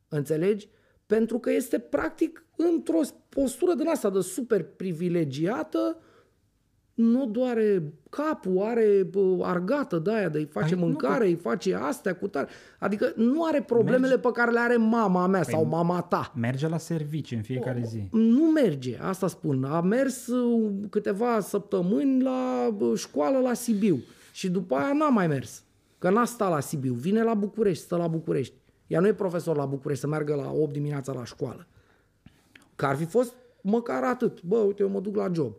Înțelegi? 0.09 0.69
Pentru 1.07 1.39
că 1.39 1.51
este 1.51 1.79
practic 1.79 2.45
într-o 2.57 3.01
postură 3.29 3.75
din 3.75 3.89
asta 3.89 4.11
de 4.11 4.21
super 4.21 4.63
privilegiată, 4.63 5.99
nu 6.97 7.27
doare 7.27 7.93
capul, 8.11 8.63
are 8.63 9.07
bă, 9.11 9.39
argată 9.43 9.99
de 9.99 10.15
aia, 10.15 10.29
de 10.29 10.39
îi 10.39 10.45
face 10.45 10.75
Ai- 10.75 10.81
nu, 10.81 10.87
mâncare, 10.87 11.27
îi 11.27 11.35
face 11.35 11.75
astea 11.75 12.15
cu 12.15 12.29
tare. 12.29 12.49
Adică 12.79 13.13
nu 13.17 13.45
are 13.45 13.63
problemele 13.63 14.19
pe 14.19 14.31
care 14.33 14.51
le 14.51 14.59
are 14.59 14.77
mama 14.77 15.27
mea 15.27 15.43
sau 15.43 15.65
mama 15.65 16.01
ta. 16.01 16.33
Merge 16.37 16.69
la 16.69 16.79
servici 16.79 17.33
în 17.33 17.43
fiecare 17.43 17.83
zi. 17.87 18.09
Nu 18.13 18.45
merge, 18.45 18.99
asta 19.01 19.27
spun. 19.27 19.65
A 19.65 19.81
mers 19.81 20.27
uh, 20.27 20.73
câteva 20.91 21.41
săptămâni 21.41 22.23
la 22.23 22.71
bă, 22.77 22.95
școală 22.95 23.39
la 23.39 23.53
Sibiu 23.53 24.03
și 24.33 24.51
după 24.51 24.75
aia 24.75 24.93
n-a 24.93 25.09
mai 25.09 25.27
mers. 25.27 25.63
Că 25.99 26.11
n-a 26.11 26.25
stat 26.25 26.51
la 26.51 26.61
Sibiu, 26.61 26.93
vine 26.93 27.23
la 27.23 27.35
București, 27.35 27.85
stă 27.85 27.97
la 27.97 28.07
București. 28.07 28.55
Ea 28.87 29.01
nu 29.01 29.07
e 29.07 29.13
profesor 29.13 29.57
la 29.57 29.65
București 29.65 30.03
să 30.03 30.09
meargă 30.09 30.35
la 30.35 30.53
8 30.53 30.73
dimineața 30.73 31.13
la 31.13 31.25
școală. 31.25 31.67
Că 32.77 32.87
ar 32.87 32.97
fi 32.97 33.05
fost 33.05 33.33
măcar 33.61 34.05
atât. 34.05 34.43
Bă, 34.43 34.57
uite, 34.57 34.83
eu 34.83 34.89
mă 34.89 35.01
duc 35.01 35.17
la 35.17 35.31
job. 35.33 35.53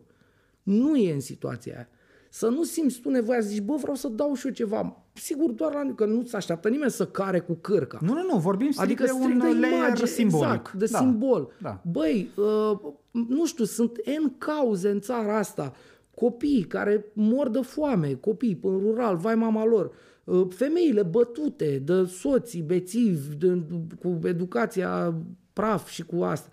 Nu 0.68 0.96
e 0.96 1.12
în 1.12 1.20
situația 1.20 1.74
aia. 1.74 1.88
Să 2.30 2.48
nu 2.48 2.62
simți 2.62 3.00
tu 3.00 3.10
nevoia 3.10 3.40
să 3.40 3.48
zici, 3.48 3.62
bă, 3.62 3.74
vreau 3.80 3.94
să 3.96 4.08
dau 4.08 4.34
și 4.34 4.46
eu 4.46 4.52
ceva. 4.52 5.02
Sigur, 5.12 5.50
doar 5.50 5.72
la... 5.74 5.92
că 5.94 6.04
nu 6.04 6.24
se 6.24 6.36
așteaptă 6.36 6.68
nimeni 6.68 6.90
să 6.90 7.06
care 7.06 7.40
cu 7.40 7.52
cârca. 7.60 7.98
Nu, 8.02 8.12
nu, 8.12 8.22
nu, 8.32 8.38
vorbim 8.38 8.70
strict 8.70 8.90
Adică 8.90 9.02
de 9.02 9.08
strict 9.08 9.42
un 9.42 9.50
de 9.52 9.58
layer 9.58 9.76
imagine, 9.78 10.06
simbolic. 10.08 10.44
exact, 10.48 10.72
de 10.72 10.86
Da, 10.90 10.98
simbol. 10.98 11.52
Da. 11.62 11.80
Băi, 11.92 12.30
uh, 12.36 12.78
nu 13.10 13.46
știu, 13.46 13.64
sunt 13.64 13.96
N 14.22 14.38
cauze 14.38 14.90
în 14.90 15.00
țara 15.00 15.38
asta. 15.38 15.72
Copii 16.14 16.62
care 16.64 17.04
mor 17.12 17.48
de 17.48 17.60
foame, 17.60 18.14
copii 18.14 18.58
în 18.62 18.78
rural, 18.78 19.16
vai 19.16 19.34
mama 19.34 19.64
lor. 19.64 19.90
Uh, 20.24 20.46
femeile 20.50 21.02
bătute 21.02 21.82
de 21.84 22.04
soții, 22.04 22.62
bețivi, 22.62 23.36
de, 23.36 23.62
cu 24.02 24.18
educația 24.24 25.14
praf 25.52 25.88
și 25.88 26.02
cu 26.04 26.22
asta. 26.22 26.48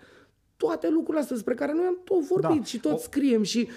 Toate 0.58 0.90
lucrurile 0.90 1.20
astea 1.20 1.36
despre 1.36 1.54
care 1.54 1.74
noi 1.74 1.86
am 1.86 1.98
tot 2.04 2.28
vorbit 2.28 2.58
Da. 2.60 2.64
și 2.64 2.80
tot 2.80 2.94
O- 2.94 2.98
scriem 2.98 3.44
și, 3.44 3.58
uh, 3.60 3.74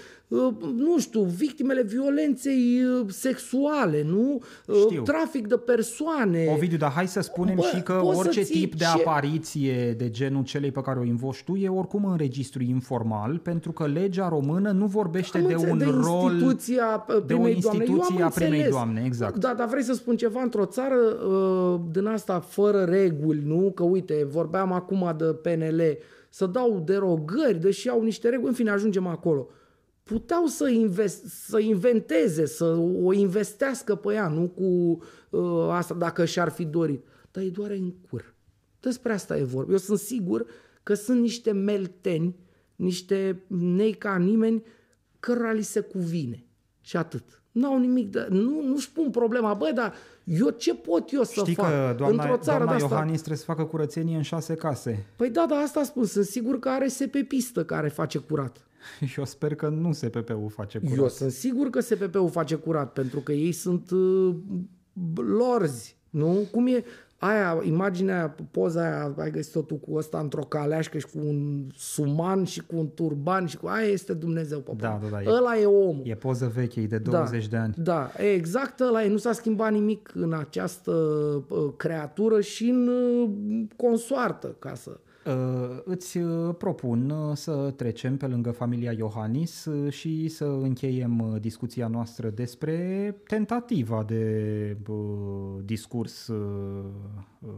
nu 0.75 0.99
știu, 0.99 1.21
victimele 1.23 1.81
violenței 1.81 2.81
uh, 2.83 3.05
sexuale, 3.07 4.03
nu? 4.03 4.39
Uh, 4.67 4.75
Știu. 4.79 5.01
Trafic 5.01 5.47
de 5.47 5.55
persoane. 5.57 6.47
Ovidiu, 6.55 6.77
dar 6.77 6.91
hai 6.91 7.07
să 7.07 7.21
spunem 7.21 7.55
Bă, 7.55 7.61
și 7.75 7.81
că 7.81 7.93
poți 7.93 8.19
să 8.19 8.25
orice 8.25 8.41
ții 8.41 8.59
tip 8.59 8.71
de 8.75 8.83
ce- 8.83 9.01
apariție 9.07 9.91
de 9.97 10.09
genul 10.09 10.43
celei 10.43 10.71
pe 10.71 10.81
care 10.81 10.99
o 10.99 11.03
invoci 11.03 11.43
tu 11.43 11.55
e 11.55 11.69
oricum 11.69 12.05
în 12.05 12.17
registru 12.17 12.63
informal, 12.63 13.37
pentru 13.37 13.71
că 13.71 13.87
legea 13.87 14.27
română 14.27 14.71
nu 14.71 14.85
vorbește 14.85 15.37
Am 15.37 15.45
de 15.47 15.53
înțeles, 15.53 15.71
un 15.71 15.77
de 15.77 15.85
rol... 15.85 16.31
instituția 16.31 17.05
uh, 17.07 17.15
de 17.25 17.33
o 17.33 17.37
primei 17.37 17.59
doamne. 17.61 17.83
Eu 17.83 17.91
am 17.91 17.97
instituție 17.97 18.23
a 18.23 18.29
primei 18.29 18.51
înțeles. 18.51 18.69
doamne, 18.75 19.03
exact. 19.05 19.37
Da, 19.37 19.53
dar 19.57 19.67
vrei 19.67 19.83
să 19.83 19.93
spun 19.93 20.15
ceva 20.15 20.41
într-o 20.41 20.65
țară 20.65 20.95
uh, 20.95 21.79
din 21.91 22.05
asta 22.05 22.39
fără 22.39 22.83
reguli, 22.83 23.41
nu? 23.45 23.71
Că 23.75 23.83
uite, 23.83 24.27
vorbeam 24.29 24.71
acum 24.71 25.13
de 25.17 25.23
PNL, 25.25 25.81
să 26.29 26.45
dau 26.45 26.81
derogări, 26.85 27.59
deși 27.61 27.89
au 27.89 28.01
niște 28.03 28.29
reguli, 28.29 28.47
în 28.47 28.53
fine, 28.55 28.69
ajungem 28.71 29.07
acolo. 29.07 29.47
Puteau 30.09 30.45
să, 30.45 30.69
invest, 30.69 31.25
să 31.25 31.59
inventeze, 31.59 32.45
să 32.45 32.65
o 33.01 33.13
investească 33.13 33.95
pe 33.95 34.13
ea, 34.13 34.27
nu 34.27 34.47
cu 34.47 34.99
uh, 35.29 35.67
asta, 35.69 35.93
dacă 35.93 36.25
și-ar 36.25 36.49
fi 36.49 36.65
dorit. 36.65 37.05
Dar 37.31 37.43
îi 37.43 37.51
doare 37.51 37.75
în 37.75 37.91
cur. 38.09 38.33
Despre 38.79 39.13
asta 39.13 39.37
e 39.37 39.43
vorba. 39.43 39.71
Eu 39.71 39.77
sunt 39.77 39.99
sigur 39.99 40.45
că 40.83 40.93
sunt 40.93 41.21
niște 41.21 41.51
melteni, 41.51 42.35
niște 42.75 43.43
nei 43.47 43.93
ca 43.93 44.17
nimeni, 44.17 44.63
cărora 45.19 45.51
li 45.51 45.61
se 45.61 45.79
cuvine. 45.79 46.45
Și 46.81 46.97
atât. 46.97 47.41
N-au 47.51 47.79
nimic 47.79 48.11
de... 48.11 48.27
Nu, 48.29 48.61
nu-și 48.61 48.91
pun 48.91 49.09
problema. 49.09 49.53
Bă, 49.53 49.71
dar 49.73 49.93
eu 50.23 50.49
ce 50.49 50.75
pot 50.75 51.11
eu 51.11 51.23
să 51.23 51.39
Știi 51.39 51.53
fac 51.53 51.69
că 51.69 51.95
doamna, 51.97 52.23
într-o 52.23 52.37
țară 52.37 52.57
doamna 52.57 52.77
de 52.77 52.83
asta? 52.83 52.95
Iohannis 52.95 53.17
trebuie 53.17 53.37
să 53.37 53.45
facă 53.45 53.65
curățenie 53.65 54.15
în 54.15 54.21
șase 54.21 54.55
case. 54.55 55.05
Păi 55.15 55.29
da, 55.29 55.45
da, 55.49 55.55
asta 55.55 55.83
spun. 55.83 56.05
Sunt 56.05 56.25
sigur 56.25 56.59
că 56.59 56.69
are 56.69 56.87
SP 56.97 57.15
pistă 57.27 57.65
care 57.65 57.87
face 57.87 58.17
curat. 58.17 58.68
Eu 59.17 59.25
sper 59.25 59.55
că 59.55 59.67
nu 59.67 59.91
SPP-ul 59.93 60.49
face 60.49 60.79
curat. 60.79 60.97
Eu 60.97 61.07
sunt 61.07 61.31
sigur 61.31 61.69
că 61.69 61.79
SPP-ul 61.79 62.29
face 62.29 62.55
curat, 62.55 62.93
pentru 62.93 63.19
că 63.19 63.31
ei 63.31 63.51
sunt 63.51 63.91
uh, 63.91 64.35
lorzi, 65.15 65.97
nu? 66.09 66.47
Cum 66.51 66.67
e 66.67 66.83
aia, 67.17 67.59
imaginea, 67.63 68.15
aia, 68.15 68.35
poza 68.51 68.81
aia, 68.81 69.13
ai 69.17 69.31
găsit-o 69.31 69.61
tu 69.61 69.75
cu 69.75 69.95
ăsta 69.95 70.19
într-o 70.19 70.41
caleașcă 70.43 70.97
și 70.97 71.05
cu 71.05 71.17
un 71.27 71.67
suman 71.75 72.43
și 72.43 72.65
cu 72.65 72.77
un 72.77 72.89
turban 72.93 73.45
și 73.45 73.57
cu 73.57 73.67
aia 73.67 73.87
este 73.87 74.13
Dumnezeu 74.13 74.59
pe 74.59 74.71
Da, 74.77 74.87
pământ. 74.89 75.11
da, 75.11 75.17
da, 75.17 75.23
e- 75.23 75.35
Ăla 75.35 75.59
e 75.59 75.65
omul. 75.65 76.01
E 76.03 76.15
poză 76.15 76.51
veche, 76.55 76.81
e 76.81 76.87
de 76.87 76.97
20 76.97 77.47
de 77.47 77.57
ani. 77.57 77.73
Da, 77.77 78.11
e 78.17 78.33
exact 78.33 78.79
ăla 78.79 79.03
e. 79.03 79.09
Nu 79.09 79.17
s-a 79.17 79.31
schimbat 79.31 79.71
nimic 79.71 80.11
în 80.13 80.33
această 80.33 80.91
uh, 81.49 81.73
creatură 81.77 82.41
și 82.41 82.69
în 82.69 82.87
uh, 82.87 83.29
consoartă, 83.75 84.55
ca 84.59 84.73
să... 84.75 84.99
Uh, 85.25 85.33
Îți 85.83 86.17
uh, 86.17 86.55
propun 86.57 87.09
uh, 87.09 87.35
să 87.35 87.73
trecem 87.75 88.17
pe 88.17 88.27
lângă 88.27 88.51
familia 88.51 88.91
Iohannis 88.91 89.65
uh, 89.65 89.91
și 89.91 90.27
să 90.27 90.45
încheiem 90.45 91.19
uh, 91.19 91.41
discuția 91.41 91.87
noastră 91.87 92.29
despre 92.29 93.15
tentativa 93.27 94.03
de 94.03 94.77
uh, 94.87 94.95
discurs 95.65 96.27
uh, 96.27 96.83
uh, 97.39 97.49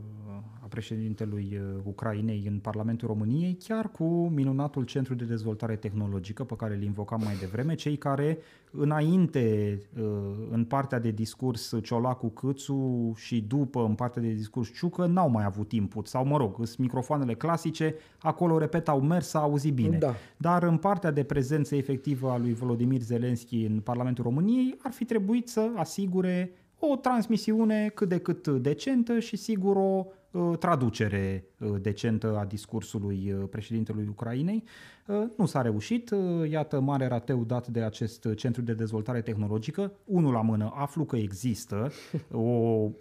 a 0.64 0.66
președintelui 0.70 1.60
uh, 1.62 1.82
Ucrainei 1.84 2.44
în 2.48 2.60
Parlamentul 2.60 3.08
României, 3.08 3.58
chiar 3.68 3.92
cu 3.92 4.28
minunatul 4.28 4.84
Centru 4.84 5.16
de 5.16 5.26
Dezvoltare 5.26 5.76
Tehnologică 5.76 6.44
pe 6.44 6.56
care 6.56 6.76
îl 6.76 6.84
invocam 6.84 7.22
mai 7.24 7.36
devreme, 7.40 7.76
cei 7.76 7.98
care 7.98 8.38
înainte 8.72 9.78
uh, 10.00 10.04
în 10.52 10.66
partea 10.66 11.00
de 11.00 11.12
discurs 11.12 11.74
Ciolacu 11.84 12.28
Câțu 12.28 13.14
și 13.16 13.42
după 13.42 13.86
în 13.86 13.96
partea 13.96 14.22
de 14.22 14.32
discurs 14.32 14.72
Ciucă 14.74 15.06
n-au 15.06 15.30
mai 15.30 15.44
avut 15.44 15.72
input 15.72 16.08
sau 16.08 16.26
mă 16.26 16.38
rog, 16.38 16.56
sunt 16.56 16.78
microfoanele 16.78 17.36
clasice, 17.52 17.96
acolo 18.20 18.58
repet 18.58 18.88
au 18.88 19.02
mers, 19.02 19.28
s-a 19.28 19.40
auzit 19.40 19.74
bine. 19.74 19.98
Da. 19.98 20.16
Dar 20.38 20.64
în 20.64 20.78
partea 20.78 21.12
de 21.12 21.24
prezență 21.24 21.76
efectivă 21.76 22.30
a 22.30 22.38
lui 22.38 22.54
Volodimir 22.54 23.02
Zelenski 23.02 23.64
în 23.64 23.80
Parlamentul 23.80 24.24
României 24.24 24.78
ar 24.82 24.92
fi 24.92 25.06
trebuit 25.06 25.50
să 25.50 25.70
asigure 25.76 26.52
o 26.80 26.96
transmisiune 26.96 27.92
cât 27.94 28.10
de 28.10 28.20
cât 28.20 28.48
decentă 28.48 29.20
și 29.20 29.36
sigur 29.36 29.76
o 29.76 30.06
uh, 30.32 30.58
traducere 30.58 31.46
uh, 31.60 31.82
decentă 31.82 32.38
a 32.38 32.46
discursului 32.46 33.34
uh, 33.38 33.48
președintelui 33.50 34.08
Ucrainei. 34.10 34.64
Uh, 35.12 35.24
Nu 35.38 35.46
s-a 35.46 35.62
reușit, 35.62 36.10
uh, 36.10 36.50
iată 36.52 36.80
mare 36.80 37.08
rateu 37.08 37.44
dat 37.44 37.68
de 37.68 37.82
acest 37.82 38.28
centru 38.36 38.62
de 38.62 38.74
dezvoltare 38.74 39.22
tehnologică. 39.22 39.92
Unul 40.06 40.34
la 40.34 40.42
mână, 40.42 40.72
aflu 40.76 41.04
că 41.06 41.16
există 41.16 41.92
o, 42.32 42.40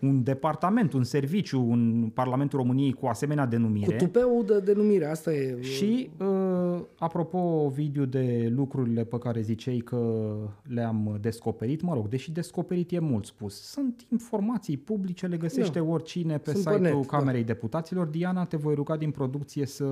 un 0.01 0.23
departament, 0.23 0.93
un 0.93 1.05
serviciu 1.05 1.71
în 1.71 2.11
Parlamentul 2.15 2.59
României 2.59 2.93
cu 2.93 3.07
asemenea 3.07 3.45
Cu 3.45 3.51
denumire. 3.51 3.97
tupeul 3.97 4.45
de 4.47 4.61
denumire, 4.61 5.05
asta 5.05 5.33
e... 5.33 5.63
Și, 5.63 6.11
uh, 6.21 6.81
apropo, 6.99 7.69
video 7.75 8.05
de 8.05 8.53
lucrurile 8.55 9.05
pe 9.05 9.19
care 9.19 9.41
ziceai 9.41 9.77
că 9.77 10.31
le-am 10.63 11.19
descoperit, 11.21 11.83
mă 11.83 11.95
rog, 11.95 12.09
deși 12.09 12.33
descoperit 12.33 12.93
e 12.93 12.99
mult 12.99 13.25
spus, 13.27 13.55
sunt 13.55 14.07
informații 14.13 14.77
publice, 14.77 15.27
le 15.27 15.37
găsește 15.37 15.79
Da. 15.79 15.85
oricine 15.85 16.39
pe 16.39 16.51
Sunt 16.51 16.65
pe 16.65 16.71
site-ul 16.71 16.97
net, 16.99 17.07
da. 17.09 17.17
Camerei 17.17 17.45
Deputaților. 17.45 18.07
Diana, 18.07 18.45
te 18.45 18.57
voi 18.57 18.75
ruga 18.75 18.97
din 18.97 19.11
producție 19.11 19.67
să 19.67 19.85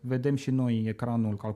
vedem 0.00 0.34
și 0.34 0.50
noi 0.50 0.84
ecranul 0.86 1.22
calculatorului. 1.30 1.52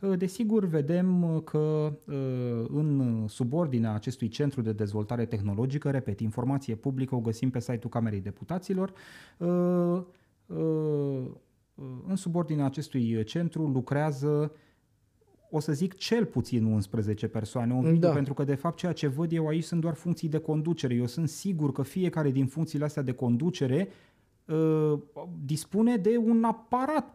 Uh, 0.00 0.18
desigur, 0.18 0.64
vedem 0.64 1.40
că 1.44 1.92
uh, 2.06 2.64
în 2.68 3.24
subordinea 3.28 3.94
acestui 3.94 4.28
centru 4.28 4.60
de 4.60 4.72
dezvoltare 4.72 5.24
tehnologică, 5.24 5.90
repet, 5.90 6.20
informație 6.20 6.74
publică 6.74 7.14
o 7.14 7.20
găsim 7.20 7.50
pe 7.50 7.60
site-ul 7.60 7.90
Camerei 7.90 8.20
Deputaților, 8.20 8.92
uh, 9.38 10.02
în 12.06 12.16
subordinea 12.16 12.64
acestui 12.64 13.24
centru 13.24 13.66
lucrează 13.66 14.52
o 15.50 15.60
să 15.60 15.72
zic 15.72 15.94
cel 15.94 16.24
puțin 16.24 16.64
11 16.64 17.28
persoane, 17.28 17.72
un 17.72 18.00
da. 18.00 18.10
pentru 18.10 18.34
că 18.34 18.44
de 18.44 18.54
fapt 18.54 18.76
ceea 18.76 18.92
ce 18.92 19.06
văd 19.06 19.32
eu 19.32 19.46
aici 19.46 19.64
sunt 19.64 19.80
doar 19.80 19.94
funcții 19.94 20.28
de 20.28 20.38
conducere. 20.38 20.94
Eu 20.94 21.06
sunt 21.06 21.28
sigur 21.28 21.72
că 21.72 21.82
fiecare 21.82 22.30
din 22.30 22.46
funcțiile 22.46 22.84
astea 22.84 23.02
de 23.02 23.12
conducere 23.12 23.88
uh, 24.44 24.98
dispune 25.44 25.96
de 25.96 26.16
un 26.16 26.44
aparat 26.44 27.14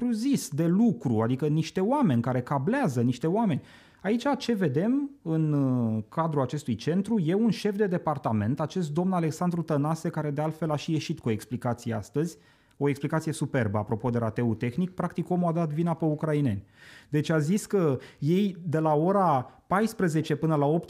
propriu-zis 0.00 0.48
de 0.48 0.66
lucru, 0.66 1.20
adică 1.20 1.46
niște 1.46 1.80
oameni 1.80 2.22
care 2.22 2.42
cablează, 2.42 3.00
niște 3.00 3.26
oameni. 3.26 3.62
Aici 4.02 4.24
ce 4.38 4.52
vedem 4.52 5.10
în 5.22 5.52
uh, 5.52 6.02
cadrul 6.08 6.42
acestui 6.42 6.74
centru 6.74 7.18
e 7.18 7.34
un 7.34 7.50
șef 7.50 7.76
de 7.76 7.86
departament, 7.86 8.60
acest 8.60 8.92
domn 8.92 9.12
Alexandru 9.12 9.62
Tănase, 9.62 10.08
care 10.08 10.30
de 10.30 10.40
altfel 10.40 10.70
a 10.70 10.76
și 10.76 10.92
ieșit 10.92 11.20
cu 11.20 11.28
o 11.28 11.32
explicație 11.32 11.94
astăzi, 11.94 12.36
o 12.76 12.88
explicație 12.88 13.32
superbă 13.32 13.78
apropo 13.78 14.10
de 14.10 14.18
rateul 14.18 14.54
tehnic, 14.54 14.90
practic 14.90 15.30
omul 15.30 15.48
a 15.48 15.52
dat 15.52 15.72
vina 15.72 15.94
pe 15.94 16.04
ucraineni. 16.04 16.64
Deci 17.08 17.30
a 17.30 17.38
zis 17.38 17.66
că 17.66 17.98
ei 18.18 18.56
de 18.68 18.78
la 18.78 18.94
ora 18.94 19.62
14 19.66 20.34
până 20.34 20.54
la 20.54 20.80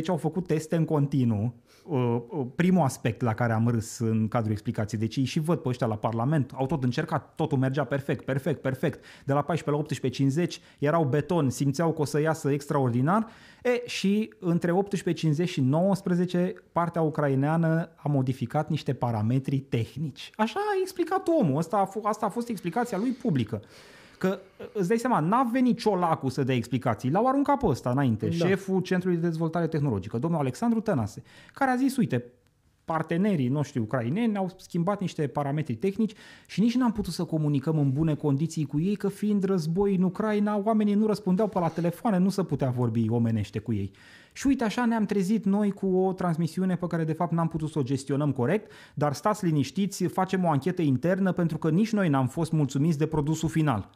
18.50 0.00 0.04
au 0.06 0.16
făcut 0.16 0.46
teste 0.46 0.76
în 0.76 0.84
continuu. 0.84 1.54
Uh, 1.84 2.20
uh, 2.28 2.46
primul 2.54 2.84
aspect 2.84 3.20
la 3.20 3.34
care 3.34 3.52
am 3.52 3.68
râs 3.68 3.98
în 3.98 4.28
cadrul 4.28 4.52
explicației. 4.52 5.00
Deci 5.00 5.16
ei 5.16 5.24
și 5.24 5.40
văd 5.40 5.58
pe 5.58 5.68
ăștia 5.68 5.86
la 5.86 5.96
Parlament, 5.96 6.52
au 6.54 6.66
tot 6.66 6.84
încercat, 6.84 7.34
totul 7.34 7.58
mergea 7.58 7.84
perfect, 7.84 8.24
perfect, 8.24 8.60
perfect. 8.60 9.04
De 9.24 9.32
la 9.32 9.42
14 9.42 9.98
la 10.00 10.42
18.50 10.46 10.50
erau 10.78 11.04
beton, 11.04 11.50
simțeau 11.50 11.92
că 11.92 12.00
o 12.00 12.04
să 12.04 12.20
iasă 12.20 12.50
extraordinar. 12.50 13.26
E, 13.62 13.82
și 13.86 14.34
între 14.38 14.72
18.50 15.42 15.44
și 15.44 15.60
19 15.60 16.54
partea 16.72 17.02
ucraineană 17.02 17.90
a 17.96 18.08
modificat 18.08 18.68
niște 18.68 18.94
parametri 18.94 19.58
tehnici. 19.58 20.30
Așa 20.36 20.60
a 20.60 20.78
explicat 20.80 21.28
omul, 21.40 21.58
asta 21.58 21.76
a, 21.76 21.88
f- 21.88 22.02
asta 22.02 22.26
a 22.26 22.28
fost 22.28 22.48
explicația 22.48 22.98
lui 22.98 23.10
publică. 23.10 23.62
Că 24.20 24.40
îți 24.72 24.88
dai 24.88 24.98
seama, 24.98 25.20
n-a 25.20 25.48
venit 25.52 25.78
Ciolacu 25.78 26.28
să 26.28 26.42
dea 26.42 26.54
explicații, 26.54 27.10
l-au 27.10 27.26
aruncat 27.26 27.58
pe 27.58 27.66
ăsta 27.66 27.90
înainte, 27.90 28.26
da. 28.26 28.46
șeful 28.46 28.80
Centrului 28.80 29.18
de 29.18 29.26
Dezvoltare 29.26 29.66
Tehnologică, 29.66 30.18
domnul 30.18 30.40
Alexandru 30.40 30.80
Tănase, 30.80 31.22
care 31.54 31.70
a 31.70 31.76
zis, 31.76 31.96
uite, 31.96 32.24
partenerii 32.84 33.48
noștri 33.48 33.78
ucraineni 33.78 34.36
au 34.36 34.54
schimbat 34.56 35.00
niște 35.00 35.26
parametri 35.26 35.74
tehnici 35.74 36.12
și 36.46 36.60
nici 36.60 36.74
n-am 36.74 36.92
putut 36.92 37.12
să 37.12 37.24
comunicăm 37.24 37.78
în 37.78 37.90
bune 37.90 38.14
condiții 38.14 38.64
cu 38.64 38.80
ei, 38.80 38.96
că 38.96 39.08
fiind 39.08 39.44
război 39.44 39.94
în 39.94 40.02
Ucraina, 40.02 40.60
oamenii 40.64 40.94
nu 40.94 41.06
răspundeau 41.06 41.48
pe 41.48 41.58
la 41.58 41.68
telefoane, 41.68 42.18
nu 42.18 42.28
se 42.28 42.42
putea 42.42 42.70
vorbi 42.70 43.06
omenește 43.10 43.58
cu 43.58 43.72
ei. 43.72 43.90
Și 44.32 44.46
uite, 44.46 44.64
așa 44.64 44.84
ne-am 44.84 45.06
trezit 45.06 45.44
noi 45.44 45.70
cu 45.70 45.86
o 45.86 46.12
transmisiune 46.12 46.76
pe 46.76 46.86
care 46.86 47.04
de 47.04 47.12
fapt 47.12 47.32
n-am 47.32 47.48
putut 47.48 47.70
să 47.70 47.78
o 47.78 47.82
gestionăm 47.82 48.32
corect, 48.32 48.70
dar 48.94 49.12
stați 49.12 49.44
liniștiți, 49.44 50.04
facem 50.04 50.44
o 50.44 50.50
anchetă 50.50 50.82
internă 50.82 51.32
pentru 51.32 51.58
că 51.58 51.70
nici 51.70 51.92
noi 51.92 52.08
n-am 52.08 52.26
fost 52.26 52.52
mulțumiți 52.52 52.98
de 52.98 53.06
produsul 53.06 53.48
final 53.48 53.90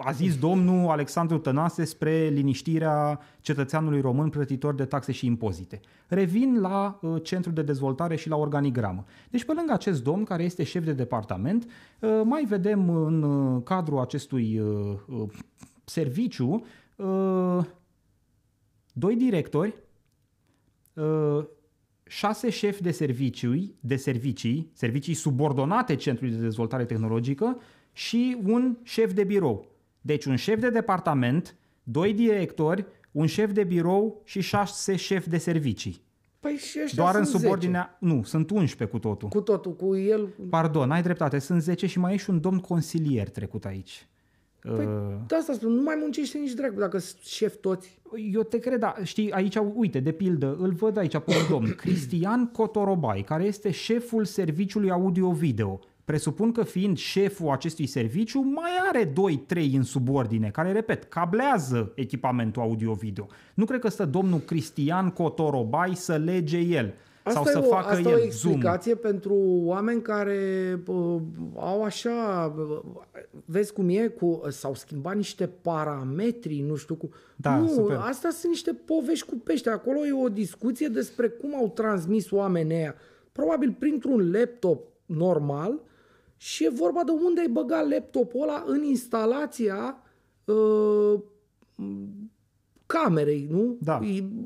a 0.00 0.12
zis 0.12 0.38
domnul 0.38 0.90
Alexandru 0.90 1.38
Tănase 1.38 1.84
spre 1.84 2.28
liniștirea 2.28 3.20
cetățeanului 3.40 4.00
român 4.00 4.28
plătitor 4.28 4.74
de 4.74 4.84
taxe 4.84 5.12
și 5.12 5.26
impozite. 5.26 5.80
Revin 6.06 6.60
la 6.60 6.98
uh, 7.02 7.22
centrul 7.22 7.54
de 7.54 7.62
dezvoltare 7.62 8.16
și 8.16 8.28
la 8.28 8.36
organigramă. 8.36 9.04
Deci 9.30 9.44
pe 9.44 9.52
lângă 9.52 9.72
acest 9.72 10.02
domn 10.02 10.24
care 10.24 10.42
este 10.42 10.64
șef 10.64 10.84
de 10.84 10.92
departament, 10.92 11.70
uh, 12.00 12.20
mai 12.24 12.44
vedem 12.44 12.88
în 12.88 13.22
uh, 13.22 13.62
cadrul 13.64 13.98
acestui 13.98 14.58
uh, 14.58 14.98
uh, 15.06 15.28
serviciu 15.84 16.64
uh, 16.96 17.64
doi 18.92 19.16
directori, 19.16 19.74
uh, 20.94 21.44
șase 22.06 22.50
șefi 22.50 22.82
de 22.82 22.90
servicii, 22.90 23.74
de 23.80 23.96
servicii, 23.96 24.70
servicii 24.72 25.14
subordonate 25.14 25.94
Centrului 25.94 26.34
de 26.34 26.40
Dezvoltare 26.40 26.84
Tehnologică 26.84 27.60
și 27.92 28.36
un 28.44 28.76
șef 28.82 29.12
de 29.12 29.24
birou. 29.24 29.77
Deci 30.00 30.24
un 30.24 30.36
șef 30.36 30.60
de 30.60 30.70
departament, 30.70 31.56
doi 31.82 32.12
directori, 32.12 32.86
un 33.12 33.26
șef 33.26 33.52
de 33.52 33.64
birou 33.64 34.22
și 34.24 34.40
șase 34.40 34.96
șefi 34.96 35.28
de 35.28 35.38
servicii. 35.38 36.06
Păi 36.40 36.54
și 36.54 36.94
Doar 36.94 37.14
în 37.14 37.24
subordinea... 37.24 37.98
10. 38.00 38.14
Nu, 38.14 38.22
sunt 38.22 38.50
11 38.50 38.96
cu 38.96 39.02
totul. 39.02 39.28
Cu 39.28 39.40
totul, 39.40 39.76
cu 39.76 39.96
el... 39.96 40.28
Pardon, 40.50 40.90
ai 40.90 41.02
dreptate, 41.02 41.38
sunt 41.38 41.62
10 41.62 41.86
și 41.86 41.98
mai 41.98 42.14
e 42.14 42.16
și 42.16 42.30
un 42.30 42.40
domn 42.40 42.58
consilier 42.58 43.28
trecut 43.28 43.64
aici. 43.64 44.08
Păi, 44.60 44.86
uh... 44.86 44.92
de 45.26 45.34
asta 45.34 45.52
spun, 45.52 45.72
nu 45.72 45.82
mai 45.82 45.96
muncește 46.00 46.38
nici 46.38 46.52
dracu 46.52 46.78
dacă 46.78 46.98
sunt 46.98 47.22
șef 47.22 47.56
toți. 47.56 48.00
Eu 48.32 48.42
te 48.42 48.58
cred, 48.58 48.78
da, 48.78 48.94
știi, 49.02 49.32
aici, 49.32 49.56
uite, 49.74 50.00
de 50.00 50.12
pildă, 50.12 50.56
îl 50.58 50.72
văd 50.72 50.96
aici 50.96 51.18
pe 51.18 51.36
un 51.40 51.48
domn, 51.50 51.74
Cristian 51.74 52.46
Cotorobai, 52.46 53.22
care 53.22 53.44
este 53.44 53.70
șeful 53.70 54.24
serviciului 54.24 54.90
audio-video 54.90 55.80
presupun 56.08 56.52
că 56.52 56.62
fiind 56.62 56.96
șeful 56.96 57.50
acestui 57.50 57.86
serviciu, 57.86 58.40
mai 58.40 58.70
are 58.88 59.12
2-3 59.12 59.12
în 59.72 59.82
subordine, 59.82 60.50
care, 60.50 60.72
repet, 60.72 61.04
cablează 61.04 61.92
echipamentul 61.94 62.62
audio-video. 62.62 63.26
Nu 63.54 63.64
cred 63.64 63.80
că 63.80 63.88
stă 63.88 64.04
domnul 64.04 64.38
Cristian 64.38 65.10
Cotorobai 65.10 65.94
să 65.94 66.16
lege 66.16 66.58
el. 66.58 66.94
Asta 67.22 67.42
sau 67.42 67.52
să 67.52 67.58
o, 67.58 67.70
facă 67.70 67.88
asta 67.88 68.08
el 68.08 68.14
o 68.14 68.22
explicație 68.22 68.92
zoom. 68.92 69.12
pentru 69.12 69.34
oameni 69.64 70.02
care 70.02 70.38
uh, 70.86 71.20
au 71.56 71.84
așa, 71.84 72.54
uh, 72.56 72.80
vezi 73.44 73.72
cum 73.72 73.88
e, 73.88 74.06
cu, 74.06 74.42
s-au 74.48 74.74
schimbat 74.74 75.16
niște 75.16 75.46
parametri, 75.62 76.64
nu 76.68 76.74
știu 76.74 76.94
cum. 76.94 77.10
Da, 77.36 77.56
nu, 77.56 77.68
super. 77.68 77.96
asta 77.96 78.30
sunt 78.30 78.52
niște 78.52 78.72
povești 78.84 79.26
cu 79.26 79.34
pește. 79.44 79.70
Acolo 79.70 80.06
e 80.06 80.24
o 80.24 80.28
discuție 80.28 80.88
despre 80.88 81.28
cum 81.28 81.54
au 81.54 81.68
transmis 81.68 82.30
oamenii 82.30 82.76
aia. 82.76 82.94
Probabil 83.32 83.76
printr-un 83.78 84.30
laptop 84.32 84.86
normal, 85.06 85.86
și 86.40 86.64
e 86.64 86.68
vorba 86.68 87.04
de 87.04 87.10
unde 87.10 87.40
ai 87.40 87.48
băgat 87.48 87.88
laptopul 87.88 88.42
ăla 88.42 88.64
în 88.66 88.82
instalația 88.82 89.98
uh, 90.44 91.20
camerei, 92.86 93.46
nu? 93.50 93.76
Da. 93.80 94.00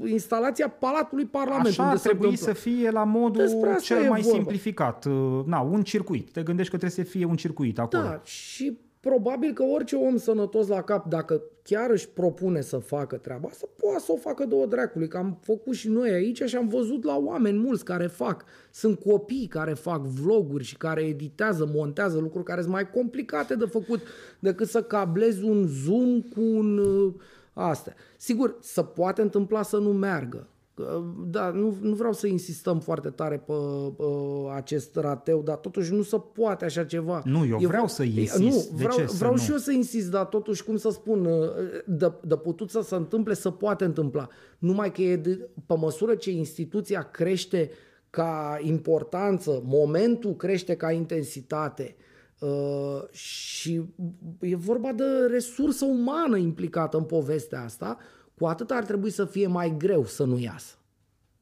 Instalația 0.04 0.68
Palatului 0.68 1.24
Parlamentului. 1.24 1.78
Așa 1.78 1.90
ar 1.90 1.98
trebui 1.98 2.36
să 2.36 2.52
fie 2.52 2.90
la 2.90 3.04
modul 3.04 3.78
cel 3.80 4.08
mai 4.08 4.20
vorba. 4.20 4.36
simplificat. 4.36 5.04
Uh, 5.04 5.44
na, 5.46 5.60
un 5.60 5.82
circuit. 5.82 6.30
Te 6.30 6.42
gândești 6.42 6.70
că 6.70 6.78
trebuie 6.78 7.04
să 7.04 7.10
fie 7.10 7.24
un 7.24 7.36
circuit 7.36 7.78
acolo. 7.78 8.02
Da, 8.02 8.20
și 8.24 8.78
probabil 9.02 9.52
că 9.52 9.62
orice 9.62 9.96
om 9.96 10.16
sănătos 10.16 10.66
la 10.66 10.82
cap, 10.82 11.08
dacă 11.08 11.42
chiar 11.62 11.90
își 11.90 12.08
propune 12.08 12.60
să 12.60 12.78
facă 12.78 13.16
treaba 13.16 13.48
asta, 13.48 13.66
poate 13.76 14.04
să 14.04 14.12
o 14.12 14.16
facă 14.16 14.44
două 14.44 14.66
dracului, 14.66 15.08
că 15.08 15.16
am 15.16 15.38
făcut 15.42 15.74
și 15.74 15.88
noi 15.88 16.10
aici 16.10 16.42
și 16.42 16.56
am 16.56 16.68
văzut 16.68 17.04
la 17.04 17.16
oameni 17.16 17.58
mulți 17.58 17.84
care 17.84 18.06
fac. 18.06 18.44
Sunt 18.70 18.98
copii 18.98 19.46
care 19.46 19.72
fac 19.72 20.00
vloguri 20.00 20.64
și 20.64 20.76
care 20.76 21.02
editează, 21.02 21.70
montează 21.74 22.18
lucruri 22.18 22.44
care 22.44 22.60
sunt 22.60 22.72
mai 22.72 22.90
complicate 22.90 23.54
de 23.54 23.64
făcut 23.64 24.00
decât 24.38 24.68
să 24.68 24.82
cablezi 24.82 25.44
un 25.44 25.66
zoom 25.66 26.20
cu 26.20 26.40
un... 26.40 26.78
Uh, 26.78 27.14
astea. 27.52 27.94
Sigur, 28.16 28.56
să 28.60 28.82
poate 28.82 29.22
întâmpla 29.22 29.62
să 29.62 29.76
nu 29.76 29.92
meargă. 29.92 30.46
Da, 31.26 31.50
nu, 31.50 31.76
nu 31.80 31.94
vreau 31.94 32.12
să 32.12 32.26
insistăm 32.26 32.80
foarte 32.80 33.08
tare 33.08 33.36
pe, 33.46 33.52
pe 33.96 34.04
acest 34.54 34.96
rateu, 34.96 35.42
dar 35.42 35.56
totuși 35.56 35.92
nu 35.92 36.02
se 36.02 36.16
poate 36.32 36.64
așa 36.64 36.84
ceva. 36.84 37.22
Nu, 37.24 37.46
eu 37.46 37.58
e, 37.60 37.66
vreau 37.66 37.86
să 37.86 38.02
insist. 38.02 38.38
Nu, 38.38 38.76
vreau, 38.76 38.96
de 38.96 39.04
ce 39.04 39.16
vreau 39.16 39.36
să 39.36 39.42
și 39.42 39.48
nu? 39.48 39.54
eu 39.54 39.60
să 39.60 39.72
insist, 39.72 40.10
dar 40.10 40.24
totuși, 40.24 40.64
cum 40.64 40.76
să 40.76 40.90
spun, 40.90 41.28
de, 41.86 42.12
de 42.24 42.36
putut 42.36 42.70
să 42.70 42.80
se 42.80 42.94
întâmple, 42.94 43.34
să 43.34 43.50
poate 43.50 43.84
întâmpla. 43.84 44.28
Numai 44.58 44.92
că 44.92 45.02
e 45.02 45.16
de, 45.16 45.48
pe 45.66 45.74
măsură 45.76 46.14
ce 46.14 46.30
instituția 46.30 47.02
crește 47.02 47.70
ca 48.10 48.58
importanță, 48.60 49.62
momentul 49.64 50.36
crește 50.36 50.74
ca 50.74 50.90
intensitate, 50.90 51.96
Uh, 52.42 53.02
și 53.10 53.82
e 54.40 54.56
vorba 54.56 54.92
de 54.92 55.04
resursă 55.30 55.84
umană 55.84 56.36
implicată 56.36 56.96
în 56.96 57.04
povestea 57.04 57.62
asta, 57.62 57.98
cu 58.42 58.48
atât 58.48 58.70
ar 58.70 58.84
trebui 58.84 59.10
să 59.10 59.24
fie 59.24 59.46
mai 59.46 59.74
greu 59.78 60.04
să 60.04 60.24
nu 60.24 60.38
iasă. 60.38 60.74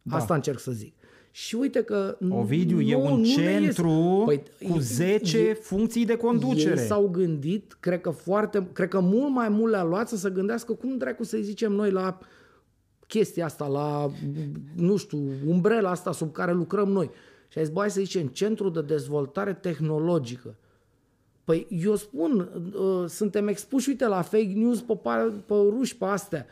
Da. 0.03 0.17
Asta 0.17 0.35
încerc 0.35 0.59
să 0.59 0.71
zic. 0.71 0.95
Și 1.31 1.55
uite 1.55 1.83
că... 1.83 2.17
Ovidiu, 2.29 2.77
nu, 2.77 2.83
e 2.83 2.95
un 2.95 3.21
nu 3.21 3.25
centru 3.25 4.23
păi, 4.25 4.43
cu 4.71 4.79
10 4.79 5.39
e, 5.39 5.55
funcții 5.55 6.05
de 6.05 6.17
conducere. 6.17 6.81
Ei 6.81 6.87
s-au 6.87 7.09
gândit, 7.09 7.77
cred 7.81 8.01
că 8.01 8.11
foarte, 8.11 8.69
cred 8.73 8.89
că 8.89 9.01
mult 9.01 9.33
mai 9.33 9.49
mult 9.49 9.71
le-a 9.71 9.83
luat 9.83 10.09
să 10.09 10.17
se 10.17 10.31
gândească 10.31 10.73
cum 10.73 10.97
dracu 10.97 11.25
să 11.25 11.39
zicem 11.41 11.73
noi 11.73 11.91
la 11.91 12.19
chestia 13.07 13.45
asta, 13.45 13.67
la, 13.67 14.11
nu 14.77 14.97
știu, 14.97 15.19
umbrela 15.47 15.91
asta 15.91 16.13
sub 16.13 16.33
care 16.33 16.53
lucrăm 16.53 16.89
noi. 16.89 17.11
Și 17.49 17.59
ai 17.59 17.65
zis, 17.65 17.75
băi, 17.75 17.91
să 17.91 18.01
zicem, 18.01 18.27
Centru 18.27 18.69
de 18.69 18.83
Dezvoltare 18.83 19.53
Tehnologică. 19.53 20.57
Păi 21.45 21.67
eu 21.71 21.97
spun, 21.97 22.51
uh, 22.75 23.09
suntem 23.09 23.49
expuși, 23.49 23.89
uite, 23.89 24.07
la 24.07 24.23
fake 24.23 24.53
news 24.55 24.81
pe, 24.81 24.99
pe 25.47 25.55
ruși, 25.55 25.97
pe 25.97 26.05
astea, 26.05 26.47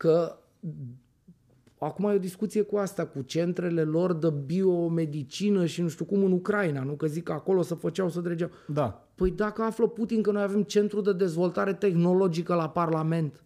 că 0.00 0.38
acum 1.78 2.04
e 2.04 2.14
o 2.14 2.18
discuție 2.18 2.62
cu 2.62 2.76
asta, 2.76 3.06
cu 3.06 3.22
centrele 3.22 3.82
lor 3.82 4.14
de 4.14 4.32
biomedicină 4.46 5.66
și 5.66 5.82
nu 5.82 5.88
știu 5.88 6.04
cum 6.04 6.24
în 6.24 6.32
Ucraina, 6.32 6.82
nu? 6.82 6.92
Că 6.92 7.06
zic 7.06 7.22
că 7.22 7.32
acolo 7.32 7.62
să 7.62 7.74
făceau, 7.74 8.08
să 8.08 8.20
dregeau. 8.20 8.50
Da. 8.66 9.06
Păi 9.14 9.30
dacă 9.30 9.62
află 9.62 9.86
Putin 9.86 10.22
că 10.22 10.30
noi 10.30 10.42
avem 10.42 10.62
centru 10.62 11.00
de 11.00 11.12
dezvoltare 11.12 11.74
tehnologică 11.74 12.54
la 12.54 12.68
Parlament, 12.68 13.42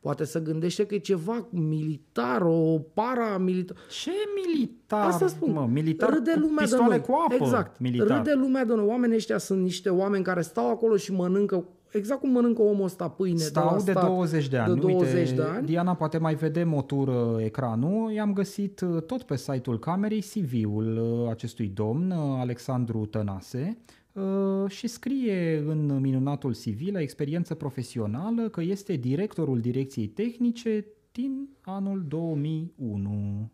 poate 0.00 0.24
să 0.24 0.42
gândește 0.42 0.86
că 0.86 0.94
e 0.94 0.98
ceva 0.98 1.46
militar, 1.50 2.42
o 2.42 2.78
paramilitar. 2.94 3.76
Ce 3.90 4.10
militar? 4.44 5.06
Asta 5.06 5.26
spun. 5.26 5.52
Mă, 5.52 5.68
militar 5.72 6.12
Râde 6.12 6.32
cu 6.32 6.38
lumea 6.38 6.54
de 6.54 6.62
pistoale 6.62 6.88
noi. 6.88 7.00
cu 7.00 7.12
apă. 7.12 7.44
Exact. 7.44 7.80
Militar. 7.80 8.16
Râde 8.16 8.34
lumea 8.34 8.64
de 8.64 8.74
noi. 8.74 8.86
Oamenii 8.86 9.16
ăștia 9.16 9.38
sunt 9.38 9.62
niște 9.62 9.88
oameni 9.90 10.24
care 10.24 10.40
stau 10.40 10.70
acolo 10.70 10.96
și 10.96 11.12
mănâncă 11.12 11.64
exact 11.92 12.20
cum 12.20 12.30
mănâncă 12.30 12.62
omul 12.62 12.84
ăsta 12.84 13.08
pâine 13.08 13.36
de 13.36 13.42
Stau 13.42 13.64
la 13.64 13.82
de, 13.82 13.90
stat, 13.90 14.06
20 14.06 14.48
de 14.48 14.56
ani. 14.56 14.74
De 14.74 14.80
20 14.80 15.14
Uite, 15.14 15.34
de 15.34 15.42
ani. 15.42 15.66
Diana 15.66 15.94
poate 15.94 16.18
mai 16.18 16.34
vede 16.34 16.64
motură 16.64 17.36
ecranul. 17.40 18.12
I-am 18.12 18.32
găsit 18.32 18.80
uh, 18.80 19.02
tot 19.02 19.22
pe 19.22 19.36
site-ul 19.36 19.78
camerei 19.78 20.20
CV-ul 20.20 20.96
uh, 20.96 21.30
acestui 21.30 21.68
domn, 21.68 22.10
uh, 22.10 22.16
Alexandru 22.38 23.06
Tănase, 23.06 23.78
uh, 24.12 24.70
și 24.70 24.86
scrie 24.86 25.64
în 25.66 26.00
minunatul 26.00 26.52
CV 26.52 26.92
la 26.92 27.00
experiență 27.00 27.54
profesională 27.54 28.48
că 28.48 28.62
este 28.62 28.92
directorul 28.92 29.60
direcției 29.60 30.06
tehnice 30.06 30.86
din 31.12 31.48
anul 31.60 32.04
2001. 32.08 33.50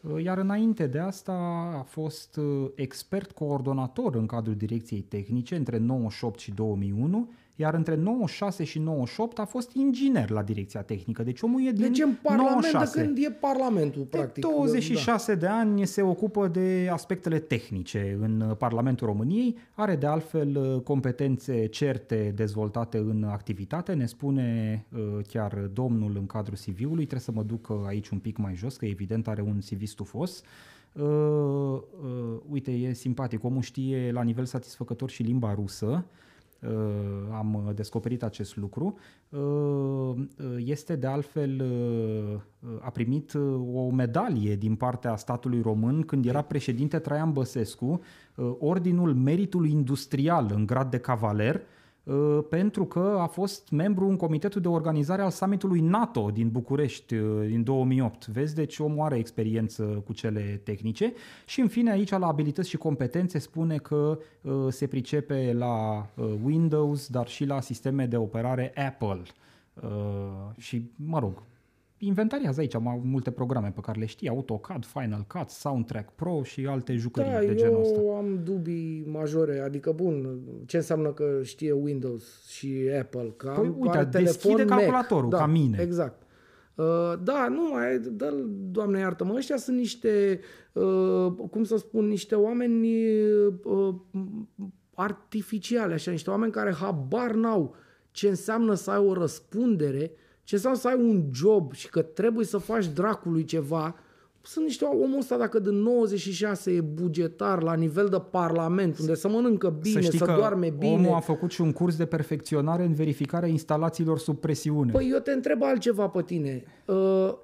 Uh, 0.00 0.22
Iar 0.22 0.38
înainte 0.38 0.86
de 0.86 0.98
asta 0.98 1.32
a 1.78 1.82
fost 1.82 2.36
uh, 2.36 2.70
expert 2.74 3.32
coordonator 3.32 4.14
în 4.14 4.26
cadrul 4.26 4.54
direcției 4.54 5.00
tehnice 5.00 5.56
între 5.56 5.78
98 5.78 6.38
și 6.38 6.50
2001, 6.50 7.30
iar 7.60 7.74
între 7.74 7.94
96 7.94 8.64
și 8.64 8.78
98 8.78 9.38
a 9.38 9.44
fost 9.44 9.72
inginer 9.72 10.30
la 10.30 10.42
direcția 10.42 10.82
tehnică. 10.82 11.22
Deci 11.22 11.40
omul 11.42 11.66
e 11.66 11.70
din 11.70 11.80
Deci 11.80 12.00
în 12.00 12.14
Parlament 12.22 12.50
96. 12.50 12.98
de 13.00 13.04
când 13.04 13.18
e 13.24 13.30
Parlamentul, 13.30 14.06
De 14.10 14.16
practic. 14.16 14.44
26 14.44 15.34
de 15.34 15.46
ani 15.46 15.86
se 15.86 16.02
ocupă 16.02 16.48
de 16.48 16.88
aspectele 16.92 17.38
tehnice 17.38 18.18
în 18.20 18.40
uh, 18.40 18.56
Parlamentul 18.56 19.06
României, 19.06 19.56
are 19.74 19.96
de 19.96 20.06
altfel 20.06 20.56
uh, 20.56 20.80
competențe 20.82 21.66
certe 21.66 22.32
dezvoltate 22.34 22.98
în 22.98 23.24
activitate, 23.24 23.92
ne 23.92 24.06
spune 24.06 24.84
uh, 24.92 25.24
chiar 25.28 25.54
domnul 25.54 26.16
în 26.16 26.26
cadrul 26.26 26.56
CV-ului, 26.56 27.06
trebuie 27.06 27.20
să 27.20 27.32
mă 27.32 27.42
duc 27.42 27.68
uh, 27.68 27.76
aici 27.86 28.08
un 28.08 28.18
pic 28.18 28.36
mai 28.36 28.54
jos, 28.54 28.76
că 28.76 28.86
evident 28.86 29.28
are 29.28 29.42
un 29.42 29.58
CV 29.70 29.86
stufos. 29.86 30.42
Uh, 30.92 31.04
uh, 31.04 31.80
uite, 32.48 32.70
e 32.70 32.92
simpatic, 32.92 33.44
omul 33.44 33.62
știe 33.62 34.10
la 34.12 34.22
nivel 34.22 34.44
satisfăcător 34.44 35.10
și 35.10 35.22
limba 35.22 35.54
rusă, 35.54 36.04
Uh, 36.04 36.27
am 37.32 37.64
uh, 37.66 37.74
descoperit 37.74 38.22
acest 38.22 38.56
lucru. 38.56 38.98
Uh, 39.28 39.38
uh, 39.38 40.16
Este 40.64 40.96
de 40.96 41.06
altfel, 41.06 41.60
uh, 41.60 42.40
uh, 42.70 42.78
a 42.80 42.90
primit 42.90 43.32
uh, 43.32 43.60
o 43.74 43.90
medalie 43.90 44.56
din 44.56 44.74
partea 44.74 45.16
statului 45.16 45.60
român 45.60 46.02
când 46.02 46.26
era 46.26 46.42
președinte 46.42 46.98
Traian 46.98 47.32
Băsescu, 47.32 48.00
uh, 48.34 48.54
Ordinul 48.58 49.14
Meritului 49.14 49.70
Industrial 49.70 50.50
în 50.54 50.66
grad 50.66 50.90
de 50.90 50.98
cavaler, 50.98 51.54
uh, 51.54 51.60
pentru 52.48 52.84
că 52.84 53.16
a 53.20 53.26
fost 53.26 53.70
membru 53.70 54.08
în 54.08 54.16
comitetul 54.16 54.60
de 54.60 54.68
organizare 54.68 55.22
al 55.22 55.30
summitului 55.30 55.80
NATO 55.80 56.30
din 56.32 56.48
București 56.48 57.14
uh, 57.14 57.46
din 57.46 57.62
2008. 57.62 58.26
Vezi, 58.26 58.54
deci 58.54 58.78
omul 58.78 59.04
are 59.04 59.16
experiență 59.16 59.82
cu 59.82 60.12
cele 60.12 60.60
tehnice 60.64 61.12
și 61.46 61.60
în 61.60 61.68
fine 61.68 61.90
aici 61.90 62.10
la 62.10 62.26
abilități 62.26 62.68
și 62.68 62.76
competențe 62.76 63.38
spune 63.38 63.76
că 63.76 64.18
uh, 64.42 64.52
se 64.68 64.86
pricepe 64.86 65.52
la 65.58 66.06
uh, 66.14 66.32
Windows, 66.44 67.08
dar 67.08 67.28
și 67.28 67.44
la 67.44 67.60
sisteme 67.60 68.06
de 68.06 68.16
operare 68.16 68.72
Apple. 68.86 69.22
Uh, 69.82 69.90
și, 70.56 70.90
mă 70.96 71.18
rog, 71.18 71.42
inventariază 71.98 72.60
aici 72.60 72.78
mai 72.78 73.00
multe 73.04 73.30
programe 73.30 73.72
pe 73.74 73.80
care 73.80 73.98
le 73.98 74.06
știi, 74.06 74.28
AutoCAD, 74.28 74.84
Final 74.84 75.24
Cut, 75.26 75.48
Soundtrack 75.48 76.12
Pro 76.14 76.42
și 76.42 76.66
alte 76.66 76.94
jucării 76.96 77.30
Da, 77.30 77.38
de 77.38 77.54
genul 77.54 77.80
ăsta. 77.80 78.00
eu 78.00 78.14
am 78.14 78.40
dubii 78.44 79.04
majore. 79.06 79.60
Adică, 79.60 79.92
bun, 79.92 80.38
ce 80.66 80.76
înseamnă 80.76 81.08
că 81.12 81.40
știe 81.42 81.72
Windows 81.72 82.46
și 82.46 82.90
Apple? 83.00 83.34
Că 83.36 83.52
Păi, 83.56 83.66
am, 83.66 83.74
uite, 83.78 83.96
are 83.96 84.08
deschide 84.10 84.54
telefon 84.54 84.68
Mac. 84.68 84.78
calculatorul, 84.78 85.30
da, 85.30 85.36
ca 85.36 85.46
mine. 85.46 85.78
Exact. 85.80 86.22
Uh, 86.74 86.84
da, 87.22 87.48
nu 87.48 87.68
mai, 87.72 87.98
dă 87.98 88.34
doamne 88.70 88.98
iartă-mă, 88.98 89.34
ăștia 89.34 89.56
sunt 89.56 89.76
niște, 89.76 90.40
uh, 90.72 91.32
cum 91.50 91.64
să 91.64 91.76
spun, 91.76 92.06
niște 92.06 92.34
oameni 92.34 92.88
uh, 93.64 93.94
artificiale, 94.94 95.94
așa, 95.94 96.10
niște 96.10 96.30
oameni 96.30 96.52
care 96.52 96.72
habar 96.72 97.30
n-au 97.34 97.74
ce 98.10 98.28
înseamnă 98.28 98.74
să 98.74 98.90
ai 98.90 98.98
o 98.98 99.12
răspundere, 99.12 100.10
ce 100.48 100.54
înseamnă 100.54 100.78
să 100.78 100.88
ai 100.88 100.94
un 100.94 101.24
job 101.32 101.72
și 101.72 101.88
că 101.88 102.02
trebuie 102.02 102.46
să 102.46 102.58
faci 102.58 102.86
dracului 102.86 103.44
ceva. 103.44 103.94
Sunt 104.42 104.64
niște 104.64 104.84
omul 104.84 105.18
ăsta, 105.18 105.36
dacă 105.36 105.58
din 105.58 105.74
96 105.74 106.70
e 106.72 106.80
bugetar 106.80 107.62
la 107.62 107.74
nivel 107.74 108.08
de 108.08 108.20
parlament, 108.30 108.98
unde 108.98 109.14
să 109.14 109.28
mănâncă 109.28 109.70
bine, 109.70 110.00
să 110.00 110.00
să, 110.00 110.14
știi 110.16 110.26
că 110.26 110.34
doarme 110.36 110.70
bine. 110.70 110.92
omul 110.92 111.14
a 111.14 111.20
făcut 111.20 111.50
și 111.50 111.60
un 111.60 111.72
curs 111.72 111.96
de 111.96 112.06
perfecționare 112.06 112.84
în 112.84 112.92
verificarea 112.92 113.48
instalațiilor 113.48 114.18
sub 114.18 114.38
presiune. 114.38 114.92
Păi 114.92 115.08
eu 115.12 115.18
te 115.18 115.32
întreb 115.32 115.62
altceva 115.62 116.08
pe 116.08 116.22
tine. 116.22 116.64
Uh, 116.86 117.34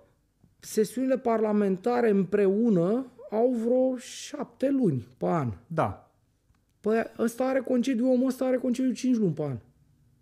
sesiunile 0.58 1.18
parlamentare 1.18 2.10
împreună 2.10 3.06
au 3.30 3.54
vreo 3.64 3.96
șapte 3.96 4.70
luni 4.70 5.06
pe 5.18 5.26
an. 5.26 5.52
da. 5.66 6.10
Păi 6.80 7.02
ăsta 7.18 7.44
are 7.44 7.60
concediu, 7.60 8.12
omul 8.12 8.26
ăsta 8.26 8.44
are 8.44 8.56
concediu 8.56 8.92
5 8.92 9.16
luni 9.16 9.32
pe 9.32 9.42
an. 9.42 9.56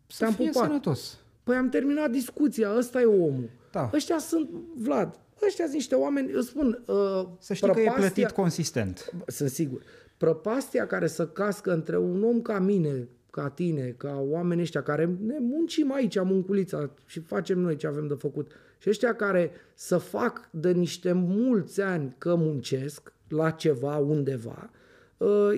Să 0.06 0.18
Te-am 0.18 0.32
fie 0.32 0.50
pupat. 0.50 0.66
sănătos. 0.66 1.21
Păi 1.42 1.56
am 1.56 1.68
terminat 1.68 2.10
discuția, 2.10 2.76
ăsta 2.76 3.00
e 3.00 3.04
omul. 3.04 3.50
Da. 3.72 3.90
Ăștia 3.94 4.18
sunt, 4.18 4.50
Vlad, 4.76 5.20
ăștia 5.46 5.64
sunt 5.64 5.76
niște 5.76 5.94
oameni, 5.94 6.32
îți 6.32 6.48
spun, 6.48 6.82
uh, 6.86 7.26
Să 7.38 7.54
știi 7.54 7.72
că 7.72 7.80
e 7.80 7.82
prăpastia- 7.84 7.96
plătit 7.96 8.30
consistent. 8.30 9.12
Sunt 9.26 9.50
sigur. 9.50 9.82
Prăpastia 10.16 10.86
care 10.86 11.06
să 11.06 11.26
cască 11.26 11.72
între 11.72 11.98
un 11.98 12.22
om 12.24 12.40
ca 12.42 12.58
mine, 12.58 13.08
ca 13.30 13.48
tine, 13.48 13.94
ca 13.96 14.24
oamenii 14.28 14.62
ăștia 14.62 14.82
care 14.82 15.16
ne 15.26 15.36
muncim 15.40 15.92
aici, 15.92 16.22
munculița 16.22 16.90
și 17.06 17.20
facem 17.20 17.58
noi 17.58 17.76
ce 17.76 17.86
avem 17.86 18.06
de 18.06 18.14
făcut. 18.14 18.50
Și 18.78 18.88
ăștia 18.88 19.14
care 19.14 19.50
să 19.74 19.98
fac 19.98 20.48
de 20.50 20.70
niște 20.72 21.12
mulți 21.12 21.80
ani 21.80 22.14
că 22.18 22.34
muncesc 22.34 23.12
la 23.28 23.50
ceva, 23.50 23.96
undeva, 23.96 24.70
uh, 24.72 24.80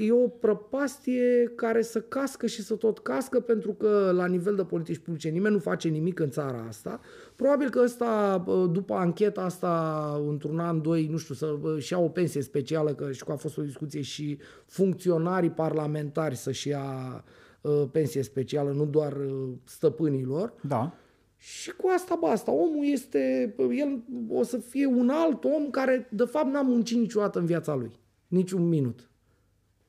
e 0.01 0.13
o 0.13 0.29
prăpastie 0.29 1.53
care 1.57 1.83
să 1.83 2.01
cască 2.01 2.47
și 2.47 2.63
să 2.63 2.75
tot 2.75 2.99
cască 2.99 3.41
pentru 3.41 3.73
că 3.73 4.11
la 4.15 4.27
nivel 4.27 4.55
de 4.55 4.65
politici 4.65 4.99
publice 4.99 5.29
nimeni 5.29 5.55
nu 5.55 5.61
face 5.61 5.89
nimic 5.89 6.19
în 6.19 6.31
țara 6.31 6.65
asta. 6.69 7.01
Probabil 7.37 7.71
că 7.71 7.81
ăsta, 7.85 8.45
uh, 8.47 8.71
după 8.73 8.95
ancheta 8.95 9.41
asta, 9.41 10.25
într-un 10.29 10.59
an, 10.59 10.83
doi, 10.83 11.07
nu 11.07 11.17
știu, 11.17 11.35
să 11.35 11.47
uh, 11.63 11.79
și 11.79 11.93
ia 11.93 11.99
o 11.99 12.09
pensie 12.09 12.43
specială, 12.43 12.95
că 12.95 13.13
știu 13.13 13.27
că 13.27 13.33
a 13.33 13.37
fost 13.37 13.59
o 13.59 13.63
discuție 13.63 14.01
și 14.01 14.39
funcționarii 14.67 15.51
parlamentari 15.51 16.37
să-și 16.37 16.69
ia 16.69 17.25
uh, 17.61 17.83
pensie 17.93 18.23
specială, 18.23 18.71
nu 18.71 18.85
doar 18.87 19.13
uh, 19.13 19.49
stăpânilor. 19.65 20.55
Da. 20.69 20.95
Și 21.37 21.73
cu 21.77 21.91
asta 21.95 22.19
basta. 22.21 22.53
Omul 22.53 22.85
este, 22.85 23.55
el 23.59 24.03
o 24.29 24.43
să 24.43 24.57
fie 24.57 24.87
un 24.87 25.09
alt 25.09 25.45
om 25.45 25.71
care 25.71 26.09
de 26.11 26.25
fapt 26.25 26.53
n-a 26.53 26.63
muncit 26.63 26.99
niciodată 26.99 27.39
în 27.39 27.47
viața 27.47 27.75
lui. 27.75 27.93
Niciun 28.29 28.69
minut. 28.69 29.09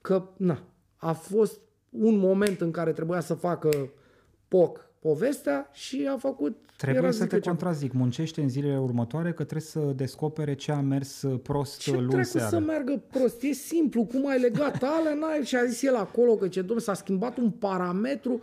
Că, 0.06 0.24
na, 0.38 0.64
a 0.96 1.12
fost 1.14 1.60
un 1.90 2.18
moment 2.18 2.62
în 2.62 2.72
care 2.72 2.92
trebuia 2.92 3.20
să 3.20 3.34
facă 3.34 3.70
poc 4.48 4.90
povestea 5.00 5.70
și 5.74 6.08
a 6.14 6.18
făcut... 6.18 6.58
Trebuie 6.78 7.02
era 7.04 7.12
să 7.12 7.18
zică 7.24 7.36
te 7.36 7.42
ce- 7.42 7.48
contrazic. 7.50 7.94
Muncește 7.94 8.42
în 8.42 8.50
zilele 8.50 8.80
următoare 8.80 9.30
că 9.30 9.44
trebuie 9.44 9.62
să 9.62 9.80
descopere 9.80 10.56
ce 10.56 10.72
a 10.72 10.80
mers 10.82 11.24
prost 11.44 11.80
Ce 11.80 11.92
luni 11.92 12.06
trebuie 12.06 12.26
seara. 12.26 12.48
să 12.48 12.60
meargă 12.60 13.02
prost? 13.12 13.42
E 13.44 13.52
simplu. 13.52 14.04
Cum 14.06 14.28
ai 14.28 14.40
legat 14.40 14.84
alea? 14.84 15.14
N-ai... 15.14 15.44
Și 15.44 15.56
a 15.56 15.66
zis 15.66 15.82
el 15.84 15.96
acolo 15.96 16.36
că 16.36 16.48
ce 16.48 16.62
domn, 16.62 16.80
s-a 16.80 16.94
schimbat 16.94 17.38
un 17.38 17.50
parametru 17.50 18.42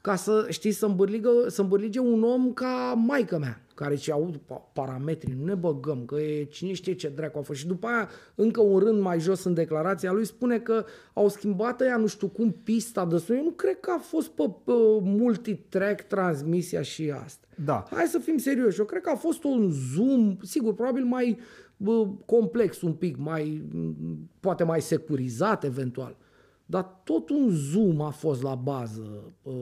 ca 0.00 0.16
să, 0.16 0.46
știi, 0.48 0.72
să 0.72 0.86
îmbârligă, 0.86 1.30
să 1.46 1.60
îmbârlige 1.60 1.98
un 1.98 2.22
om 2.22 2.52
ca 2.52 2.94
maica 3.06 3.38
mea, 3.38 3.60
care 3.82 3.94
ce 3.94 4.12
aud 4.12 4.36
pa- 4.36 4.72
parametrii, 4.72 5.36
nu 5.38 5.44
ne 5.44 5.54
băgăm, 5.54 6.04
că 6.04 6.20
e 6.20 6.44
cine 6.44 6.72
știe 6.72 6.94
ce 6.94 7.08
dracu 7.08 7.38
a 7.38 7.42
fost. 7.42 7.58
Și 7.58 7.66
după 7.66 7.86
aia, 7.86 8.08
încă 8.34 8.60
un 8.60 8.78
rând 8.78 9.00
mai 9.00 9.20
jos 9.20 9.44
în 9.44 9.54
declarația 9.54 10.12
lui, 10.12 10.24
spune 10.24 10.58
că 10.58 10.84
au 11.12 11.28
schimbat 11.28 11.80
ea 11.80 11.96
nu 11.96 12.06
știu 12.06 12.28
cum 12.28 12.50
pista 12.62 13.06
de 13.06 13.18
sun. 13.18 13.36
Eu 13.36 13.42
nu 13.42 13.50
cred 13.50 13.80
că 13.80 13.90
a 13.90 13.98
fost 13.98 14.28
pe, 14.28 14.50
pe 14.64 14.72
multitrack 15.02 16.02
transmisia 16.02 16.82
și 16.82 17.10
asta. 17.24 17.46
Da. 17.64 17.84
Hai 17.90 18.06
să 18.06 18.18
fim 18.18 18.36
serioși. 18.38 18.78
Eu 18.78 18.84
cred 18.84 19.02
că 19.02 19.10
a 19.10 19.16
fost 19.16 19.44
un 19.44 19.70
zoom, 19.70 20.36
sigur, 20.42 20.74
probabil 20.74 21.04
mai 21.04 21.38
bă, 21.76 22.06
complex 22.26 22.80
un 22.80 22.92
pic, 22.92 23.16
mai 23.16 23.62
m, 23.72 24.28
poate 24.40 24.64
mai 24.64 24.80
securizat 24.80 25.64
eventual. 25.64 26.16
Dar 26.72 27.00
tot 27.04 27.28
un 27.30 27.50
zoom 27.50 28.00
a 28.00 28.10
fost 28.10 28.42
la 28.42 28.54
bază. 28.54 29.32
Uh, 29.42 29.52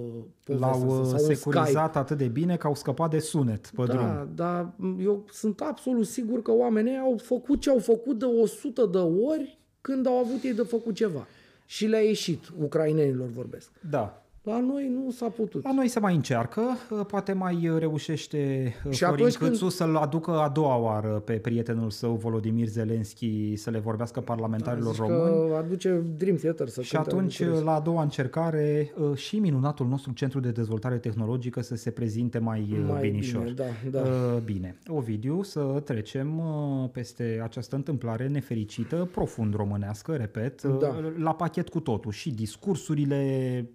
povestea 0.44 0.68
L-au 0.68 0.70
asta, 0.70 1.00
uh, 1.00 1.06
sau 1.06 1.28
un 1.28 1.34
securizat 1.34 1.96
atât 1.96 2.16
de 2.16 2.28
bine 2.28 2.56
că 2.56 2.66
au 2.66 2.74
scăpat 2.74 3.10
de 3.10 3.18
sunet 3.18 3.60
pe 3.60 3.82
Skype. 3.82 3.92
drum. 3.92 4.06
Da, 4.06 4.28
dar 4.34 4.72
eu 5.04 5.24
sunt 5.30 5.60
absolut 5.60 6.06
sigur 6.06 6.42
că 6.42 6.52
oamenii 6.52 6.96
au 6.96 7.16
făcut 7.22 7.60
ce 7.60 7.70
au 7.70 7.78
făcut 7.78 8.18
de 8.18 8.24
100 8.24 8.86
de 8.86 8.98
ori 8.98 9.58
când 9.80 10.06
au 10.06 10.16
avut 10.16 10.42
ei 10.42 10.54
de 10.54 10.62
făcut 10.62 10.94
ceva. 10.94 11.26
Și 11.66 11.86
le-a 11.86 12.00
ieșit, 12.00 12.52
ucrainenilor 12.62 13.28
vorbesc. 13.28 13.70
Da. 13.90 14.19
La 14.42 14.60
noi 14.60 14.88
nu 15.04 15.10
s-a 15.10 15.28
putut. 15.28 15.64
La 15.64 15.72
noi 15.72 15.88
se 15.88 16.00
mai 16.00 16.14
încearcă, 16.14 16.60
uh, 16.90 17.00
poate 17.06 17.32
mai 17.32 17.68
uh, 17.68 17.78
reușește 17.78 18.72
uh, 18.86 18.92
Și 18.92 18.98
Florin 18.98 19.24
atunci 19.24 19.36
Câțu 19.36 19.58
când- 19.58 19.70
să-l 19.70 19.96
aducă 19.96 20.30
a 20.30 20.48
doua 20.48 20.76
oară 20.76 21.08
pe 21.08 21.32
prietenul 21.32 21.90
său, 21.90 22.14
Volodimir 22.14 22.66
Zelenski, 22.66 23.56
să 23.56 23.70
le 23.70 23.78
vorbească 23.78 24.20
parlamentarilor 24.20 24.92
Zici 24.94 25.00
români. 25.00 25.48
că 25.48 25.56
aduce 25.56 26.02
Dream 26.16 26.36
Theater 26.36 26.68
să 26.68 26.82
Și 26.82 26.94
cânte 26.94 27.10
în 27.10 27.16
atunci, 27.16 27.38
București. 27.38 27.64
la 27.66 27.74
a 27.74 27.80
doua 27.80 28.02
încercare, 28.02 28.92
uh, 29.10 29.16
și 29.16 29.38
minunatul 29.38 29.86
nostru 29.86 30.12
Centru 30.12 30.40
de 30.40 30.50
Dezvoltare 30.50 30.98
Tehnologică 30.98 31.60
să 31.62 31.76
se 31.76 31.90
prezinte 31.90 32.38
mai, 32.38 32.68
uh, 32.72 32.84
mai 32.88 33.00
binișor. 33.00 33.42
bine, 33.42 33.54
da, 33.90 34.00
da. 34.00 34.00
Uh, 34.00 34.40
Bine. 34.44 34.76
Ovidiu, 34.88 35.42
să 35.42 35.60
trecem 35.84 36.38
uh, 36.38 36.88
peste 36.92 37.40
această 37.42 37.76
întâmplare 37.76 38.28
nefericită, 38.28 39.08
profund 39.12 39.54
românească, 39.54 40.12
repet, 40.12 40.62
uh, 40.62 40.76
Da. 40.80 40.94
la 41.18 41.34
pachet 41.34 41.68
cu 41.68 41.80
totul. 41.80 42.10
Și 42.12 42.30
discursurile, 42.30 43.20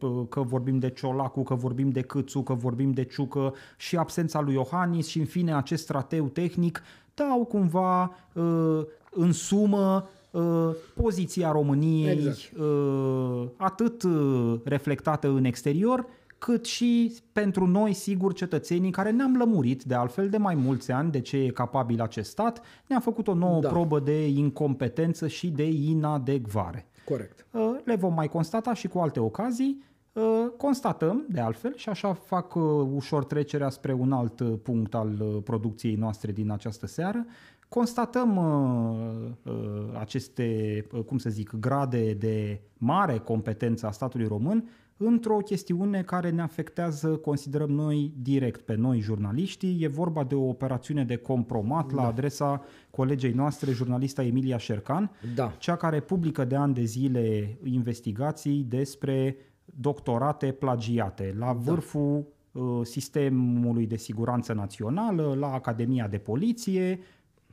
uh, 0.02 0.10
că 0.30 0.40
vorbim 0.56 0.80
de 0.80 0.90
Ciolacu, 0.90 1.44
că 1.44 1.56
vorbim 1.56 1.90
de 1.90 2.02
Câțu, 2.02 2.42
că 2.42 2.54
vorbim 2.54 2.92
de 2.92 3.04
Ciucă, 3.04 3.54
și 3.78 3.98
absența 3.98 4.42
lui 4.42 4.54
Iohannis 4.54 5.08
și, 5.08 5.20
în 5.20 5.26
fine, 5.26 5.54
acest 5.54 5.84
strateu 5.84 6.26
tehnic, 6.26 6.82
dau 7.14 7.46
cumva 7.46 8.16
uh, 8.34 8.82
în 9.12 9.32
sumă 9.32 10.10
uh, 10.32 10.70
poziția 10.94 11.52
României 11.52 12.12
Exact. 12.12 12.58
uh, 12.58 13.48
atât 13.58 14.04
uh, 14.04 14.60
reflectată 14.64 15.28
în 15.28 15.44
exterior, 15.46 16.06
cât 16.38 16.66
și 16.66 17.14
pentru 17.32 17.68
noi, 17.68 17.94
sigur, 17.94 18.34
cetățenii 18.34 18.92
care 18.92 19.12
ne-am 19.12 19.36
lămurit 19.38 19.84
de 19.84 19.94
altfel 19.94 20.30
de 20.30 20.38
mai 20.38 20.56
mulți 20.56 20.92
ani 20.92 21.12
de 21.12 21.20
ce 21.22 21.38
e 21.38 21.50
capabil 21.50 22.02
acest 22.02 22.30
stat, 22.30 22.62
ne-am 22.88 23.02
făcut 23.02 23.28
o 23.28 23.34
nouă 23.34 23.62
Da. 23.62 23.70
probă 23.70 24.00
de 24.00 24.28
incompetență 24.28 25.28
și 25.28 25.48
de 25.48 25.70
inadecvare. 25.70 26.86
Corect. 27.06 27.46
Uh, 27.52 27.76
Le 27.84 27.96
vom 27.96 28.14
mai 28.14 28.28
constata 28.28 28.74
și 28.74 28.88
cu 28.88 29.00
alte 29.00 29.20
ocazii. 29.20 29.84
Uh, 30.16 30.46
Constatăm, 30.58 31.26
de 31.30 31.40
altfel, 31.40 31.74
și 31.76 31.90
așa 31.90 32.14
fac 32.14 32.56
uh, 32.56 32.64
ușor 32.94 33.26
trecerea 33.26 33.70
spre 33.70 33.94
un 33.94 34.12
alt 34.12 34.40
uh, 34.40 34.54
punct 34.64 34.94
al 34.96 35.18
uh, 35.20 35.44
producției 35.44 35.96
noastre 35.96 36.32
din 36.32 36.52
această 36.52 36.88
seară. 36.88 37.26
Constatăm 37.70 38.38
uh, 38.38 39.54
uh, 39.54 40.00
aceste, 40.00 40.86
uh, 40.92 41.04
cum 41.04 41.18
să 41.18 41.30
zic, 41.30 41.54
grade 41.60 42.14
de 42.14 42.62
mare 42.78 43.18
competență 43.18 43.88
a 43.88 43.92
statului 43.92 44.28
român 44.28 44.70
într-o 44.98 45.38
chestiune 45.38 46.02
care 46.04 46.30
ne 46.30 46.42
afectează, 46.42 47.08
considerăm 47.08 47.70
noi, 47.70 48.14
direct 48.22 48.62
pe 48.62 48.76
noi, 48.76 49.00
jurnaliștii. 49.00 49.84
E 49.84 49.88
vorba 49.88 50.24
de 50.24 50.36
o 50.36 50.48
operațiune 50.48 51.04
de 51.04 51.16
compromat 51.16 51.92
la 51.92 52.08
adresa 52.08 52.62
colegei 52.92 53.32
noastre, 53.32 53.72
jurnalista 53.72 54.24
Emilia 54.24 54.58
Șercan, 54.58 55.12
Da. 55.36 55.54
cea 55.58 55.76
care 55.76 56.00
publică 56.00 56.46
de 56.46 56.56
ani 56.56 56.74
de 56.74 56.84
zile 56.84 57.58
investigații 57.64 58.66
despre 58.70 59.38
doctorate 59.66 60.52
plagiate 60.52 61.36
la 61.38 61.54
vârful 61.54 62.26
uh, 62.52 62.80
sistemului 62.84 63.88
de 63.88 63.96
siguranță 63.96 64.54
națională, 64.54 65.36
la 65.40 65.54
Academia 65.54 66.08
de 66.08 66.18
Poliție, 66.18 67.00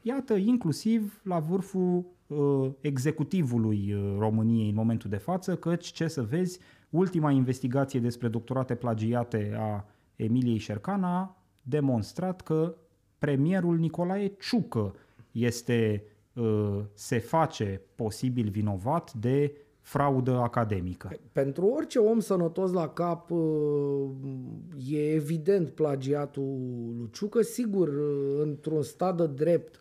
iată, 0.02 0.34
inclusiv 0.34 1.20
la 1.24 1.38
vârful 1.38 2.04
uh, 2.26 2.70
executivului 2.80 3.92
uh, 3.92 4.16
României 4.18 4.68
în 4.68 4.74
momentul 4.74 5.10
de 5.10 5.16
față, 5.16 5.56
căci, 5.56 5.86
ce 5.86 6.08
să 6.08 6.22
vezi, 6.22 6.58
ultima 6.90 7.30
investigație 7.30 8.00
despre 8.00 8.28
doctorate 8.28 8.74
plagiate 8.74 9.56
a 9.58 9.84
Emiliei 10.16 10.58
Șercan 10.58 11.04
a 11.04 11.36
demonstrat 11.62 12.40
că 12.40 12.74
premierul 13.18 13.78
Nicolae 13.78 14.32
Ciucă 14.40 14.94
este, 15.32 16.04
uh, 16.32 16.78
se 16.94 17.18
face 17.18 17.80
posibil 17.94 18.50
vinovat 18.50 19.12
de 19.12 19.56
fraudă 19.82 20.30
academică. 20.30 21.10
Pentru 21.32 21.66
orice 21.66 21.98
om 21.98 22.20
sănătos 22.20 22.72
la 22.72 22.88
cap 22.88 23.30
uh, 23.30 24.10
e 24.90 25.12
evident 25.14 25.68
plagiatul 25.68 26.58
lui 26.98 27.08
Ciucă. 27.12 27.42
Sigur, 27.42 27.88
uh, 27.88 28.40
într-un 28.42 28.82
stat 28.82 29.16
de 29.16 29.26
drept 29.26 29.80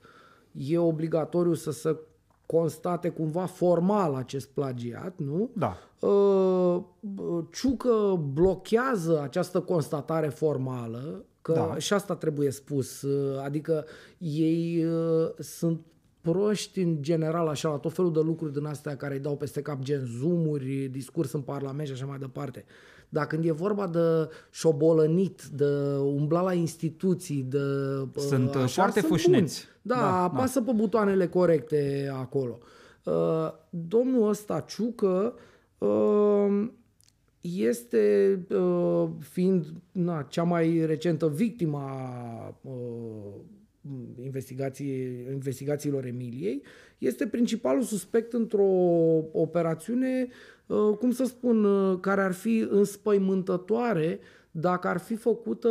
e 0.52 0.78
obligatoriu 0.78 1.54
să 1.54 1.72
se 1.72 1.98
constate 2.46 3.10
cumva 3.10 3.46
formal 3.46 4.16
acest 4.16 4.50
plagiat, 4.50 5.14
nu? 5.18 5.50
Da. 5.54 5.78
Uh, 6.08 6.84
Ciucă 7.52 8.24
blochează 8.34 9.22
această 9.22 9.60
constatare 9.60 10.28
formală, 10.28 11.26
că 11.42 11.54
Da. 11.54 11.78
și 11.78 11.94
asta 11.94 12.16
trebuie 12.16 12.52
spus, 12.52 13.02
uh, 13.02 13.42
adică 13.44 13.86
ei 14.18 14.86
uh, 14.86 15.30
sunt 15.40 15.86
proști 16.22 16.80
în 16.80 16.98
general 17.02 17.48
așa 17.48 17.70
la 17.70 17.78
tot 17.78 17.94
felul 17.94 18.12
de 18.14 18.20
lucruri 18.20 18.54
din 18.54 18.66
astea 18.66 18.98
care 18.98 19.14
îi 19.14 19.20
dau 19.20 19.38
peste 19.38 19.62
cap 19.62 19.82
gen 19.82 20.06
zoomuri, 20.20 20.88
discurs 20.92 21.32
în 21.32 21.42
parlament 21.42 21.88
și 21.88 21.94
așa 21.94 22.06
mai 22.06 22.18
departe. 22.18 22.66
Dar 23.10 23.28
când 23.28 23.46
e 23.46 23.52
vorba 23.52 23.88
de 23.88 24.30
șobolănit, 24.52 25.44
de 25.44 25.66
umbla 25.98 26.42
la 26.42 26.54
instituții, 26.54 27.46
de... 27.50 27.58
uh, 28.02 28.22
Sunt, 28.22 28.56
uh, 28.56 28.62
așa, 28.62 28.82
foarte 28.82 29.00
sunt 29.00 29.12
fâșneți. 29.12 29.66
buni. 29.66 29.76
Da, 29.82 29.96
Da, 29.96 30.02
da, 30.02 30.24
apasă 30.24 30.62
pe 30.62 30.72
butoanele 30.72 31.28
corecte 31.28 32.12
acolo. 32.14 32.58
Uh, 33.04 33.50
domnul 33.70 34.30
ăsta, 34.30 34.60
Ciucă, 34.68 35.34
uh, 35.78 36.68
este, 37.42 38.40
uh, 38.50 39.10
fiind 39.20 39.66
na, 39.92 40.22
cea 40.22 40.44
mai 40.44 40.86
recentă 40.86 41.28
victimă 41.28 41.78
a 41.78 42.56
uh, 42.62 42.72
investigații, 44.24 45.26
investigațiilor 45.32 46.06
Emiliei, 46.06 46.62
este 46.98 47.28
principalul 47.28 47.84
suspect 47.84 48.34
într-o 48.34 48.68
operațiune, 49.32 50.28
uh, 50.68 50.98
cum 51.00 51.12
să 51.12 51.24
spun, 51.24 51.64
uh, 51.64 51.98
care 52.00 52.22
ar 52.22 52.32
fi 52.34 52.68
înspăimântătoare 52.70 54.20
dacă 54.52 54.88
ar 54.88 54.98
fi 54.98 55.16
făcută 55.16 55.70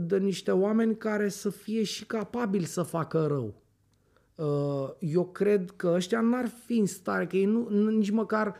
de 0.00 0.18
niște 0.18 0.50
oameni 0.50 0.96
care 0.96 1.28
să 1.28 1.50
fie 1.50 1.82
și 1.82 2.06
capabili 2.06 2.64
să 2.64 2.82
facă 2.82 3.26
rău. 3.26 3.54
Uh, 4.34 4.90
Eu 4.98 5.24
cred 5.24 5.70
că 5.76 5.92
ăștia 5.94 6.20
n-ar 6.20 6.46
fi 6.64 6.78
în 6.78 6.86
stare, 6.86 7.26
că 7.26 7.36
ei 7.36 7.44
nu, 7.44 7.68
n- 7.70 7.94
nici 7.96 8.10
măcar 8.10 8.54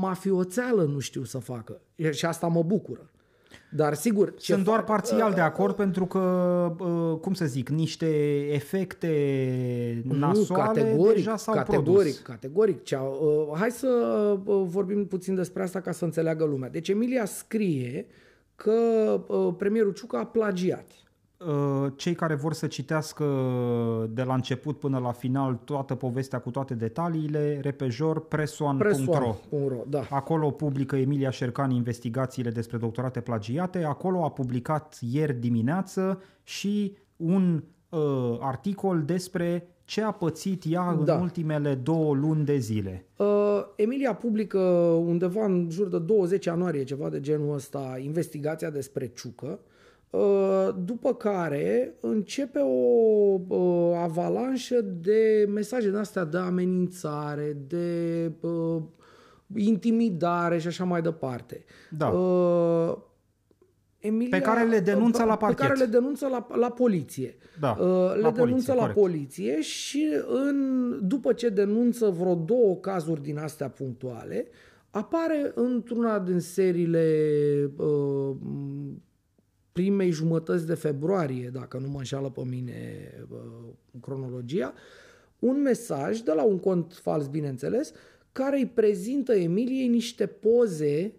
mafioțeală 0.00 0.84
nu 0.84 0.98
știu 0.98 1.24
să 1.24 1.38
facă. 1.38 1.80
E- 1.94 2.10
Și 2.10 2.24
asta 2.24 2.46
mă 2.46 2.62
bucură. 2.62 3.10
Dar 3.70 3.94
sigur... 3.94 4.34
ce 4.34 4.52
Sunt 4.52 4.64
doar 4.64 4.78
fac- 4.78 4.86
parțial 4.86 5.32
de 5.34 5.40
acord 5.40 5.74
pentru 5.74 6.06
că, 6.06 6.18
uh, 6.78 7.18
cum 7.20 7.34
să 7.34 7.44
zic, 7.44 7.68
niște 7.68 8.06
efecte 8.52 10.02
nasoale 10.04 10.80
categoric, 10.80 11.14
deja 11.14 11.36
s-au 11.36 11.54
categoric, 11.54 11.94
produs. 11.94 12.18
categoric. 12.18 12.82
Ceau. 12.82 13.48
Uh, 13.50 13.58
hai 13.58 13.70
să 13.70 13.88
uh, 14.44 14.62
vorbim 14.66 15.06
puțin 15.06 15.34
despre 15.34 15.62
asta 15.62 15.80
ca 15.80 15.92
să 15.92 16.04
înțeleagă 16.04 16.44
lumea. 16.44 16.68
Deci 16.68 16.88
Emilia 16.88 17.24
scrie 17.24 18.06
că 18.56 18.72
uh, 19.26 19.54
premierul 19.58 19.92
Ciucă 19.92 20.16
a 20.16 20.26
plagiat. 20.26 20.86
Uh, 21.46 21.92
Cei 21.96 22.14
care 22.14 22.34
vor 22.34 22.52
să 22.52 22.66
citească 22.66 23.24
de 24.10 24.22
la 24.22 24.34
început 24.34 24.78
până 24.78 24.98
la 24.98 25.12
final 25.12 25.54
toată 25.64 25.94
povestea 25.94 26.38
cu 26.38 26.50
toate 26.50 26.74
detaliile, 26.74 27.60
repejor 27.62 28.26
presoan.ro. 28.26 28.84
Presoan.ro, 28.84 29.84
da. 29.88 30.06
Acolo 30.10 30.50
publică 30.50 30.96
Emilia 30.96 31.30
Șercan 31.30 31.70
investigațiile 31.70 32.50
despre 32.50 32.76
doctorate 32.76 33.20
plagiate. 33.20 33.84
Acolo 33.84 34.24
a 34.24 34.30
publicat 34.30 34.98
ieri 35.10 35.34
dimineață 35.34 36.22
și 36.42 36.96
un 37.16 37.62
uh, 37.88 38.38
articol 38.40 39.02
despre 39.02 39.68
ce 39.84 40.02
a 40.02 40.10
pățit 40.10 40.62
ea 40.68 40.90
în 40.90 41.04
Da. 41.04 41.14
ultimele 41.14 41.74
două 41.74 42.14
luni 42.14 42.44
de 42.44 42.56
zile. 42.56 43.06
Uh, 43.16 43.26
Emilia 43.76 44.14
publică 44.14 44.58
undeva 45.06 45.44
în 45.44 45.68
jur 45.70 45.88
de 45.88 45.98
20 45.98 46.44
ianuarie, 46.44 46.84
ceva 46.84 47.08
de 47.08 47.20
genul 47.20 47.54
ăsta, 47.54 48.00
investigația 48.02 48.70
despre 48.70 49.06
Ciucă, 49.14 49.46
uh, 49.46 49.76
după 50.84 51.14
care 51.14 51.94
începe 52.00 52.58
o 52.58 53.40
uh, 53.48 53.92
avalanșă 54.02 54.80
de 54.80 55.48
mesaje 55.54 55.90
de 55.90 55.98
astea 55.98 56.24
de 56.24 56.38
amenințare, 56.38 57.56
de 57.66 58.30
uh, 58.40 58.82
intimidare 59.56 60.58
și 60.58 60.66
așa 60.66 60.84
mai 60.84 61.02
departe. 61.02 61.64
Da. 61.90 62.08
Uh, 62.08 62.96
Emilia, 63.98 64.38
Pe 64.38 64.44
care 64.44 64.64
le 64.64 64.80
denunță 64.80 65.24
la 65.24 65.36
Pe 65.36 65.44
care 65.44 65.54
parchet. 65.54 65.78
le 65.78 65.84
denunță 65.98 66.26
la, 66.26 66.46
la 66.56 66.70
poliție. 66.70 67.36
Da, 67.60 67.76
Uh, 67.80 67.86
le 68.14 68.20
la 68.20 68.30
denunță 68.30 68.40
poliție, 68.40 68.74
la 68.74 68.78
corect. 68.80 68.98
poliție 68.98 69.60
și 69.60 70.08
în, 70.26 70.98
după 71.02 71.32
ce 71.32 71.48
denunță 71.48 72.08
vreo 72.08 72.34
două 72.34 72.76
cazuri 72.76 73.22
din 73.22 73.38
astea 73.38 73.68
punctuale, 73.68 74.46
apare 74.90 75.52
într-una 75.54 76.18
din 76.18 76.38
seriile 76.40 77.06
uh, 77.76 78.36
primei 79.78 80.10
jumătăți 80.10 80.66
de 80.66 80.74
februarie, 80.74 81.50
dacă 81.52 81.78
nu 81.78 81.88
mă 81.88 81.98
înșală 81.98 82.28
pe 82.30 82.40
mine 82.50 82.74
uh, 83.30 83.38
cronologia, 84.00 84.72
un 85.38 85.60
mesaj 85.62 86.18
de 86.18 86.32
la 86.32 86.42
un 86.42 86.58
cont 86.58 86.98
fals, 87.02 87.26
bineînțeles, 87.26 87.92
care 88.32 88.56
îi 88.58 88.66
prezintă 88.66 89.32
Emiliei 89.34 89.88
niște 89.88 90.26
poze 90.26 91.12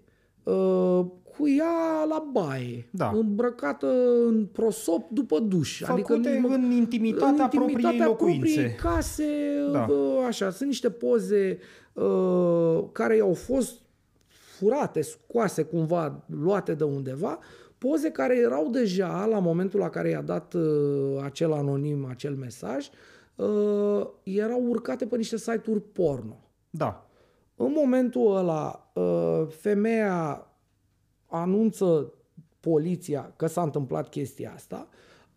uh, 0.44 1.06
cu 1.38 1.48
ea 1.58 2.04
la 2.10 2.30
baie, 2.32 2.88
Da. 2.92 3.12
îmbrăcată 3.16 3.88
în 4.28 4.46
prosop 4.46 5.10
după 5.10 5.40
duș. 5.40 5.82
Făcute 5.86 6.30
nici 6.30 6.42
mă- 6.42 6.54
în 6.54 6.72
intimitatea 6.72 7.48
propriei 7.48 8.00
locuințe. 8.00 8.46
propriei 8.46 8.76
case, 8.76 9.24
Da. 9.72 9.86
da. 9.90 10.26
așa. 10.28 10.50
Sunt 10.50 10.68
niște 10.70 10.90
poze 10.90 11.58
uh, 11.94 12.84
care 12.92 13.16
i-au 13.16 13.34
fost 13.34 13.82
furate, 14.28 15.02
scoase 15.02 15.64
cumva, 15.64 16.26
luate 16.42 16.74
de 16.74 16.84
undeva, 16.84 17.40
poze 17.80 18.12
care 18.12 18.38
erau 18.38 18.70
deja, 18.70 19.26
la 19.26 19.40
momentul 19.40 19.80
la 19.80 19.90
care 19.90 20.10
i-a 20.10 20.22
dat 20.22 20.54
uh, 20.54 21.22
acel 21.24 21.52
anonim, 21.54 22.06
acel 22.06 22.36
mesaj, 22.36 22.90
uh, 23.36 24.08
erau 24.24 24.64
urcate 24.68 25.06
pe 25.06 25.18
niște 25.18 25.38
site-uri 25.38 25.82
porno. 25.82 26.38
Da. 26.70 27.10
În 27.56 27.72
momentul 27.76 28.36
ăla, 28.36 28.92
uh, 28.94 29.48
femeia 29.48 30.48
anunță 31.26 32.14
poliția 32.60 33.34
că 33.36 33.48
s-a 33.48 33.62
întâmplat 33.62 34.10
chestia 34.10 34.52
asta, 34.56 34.88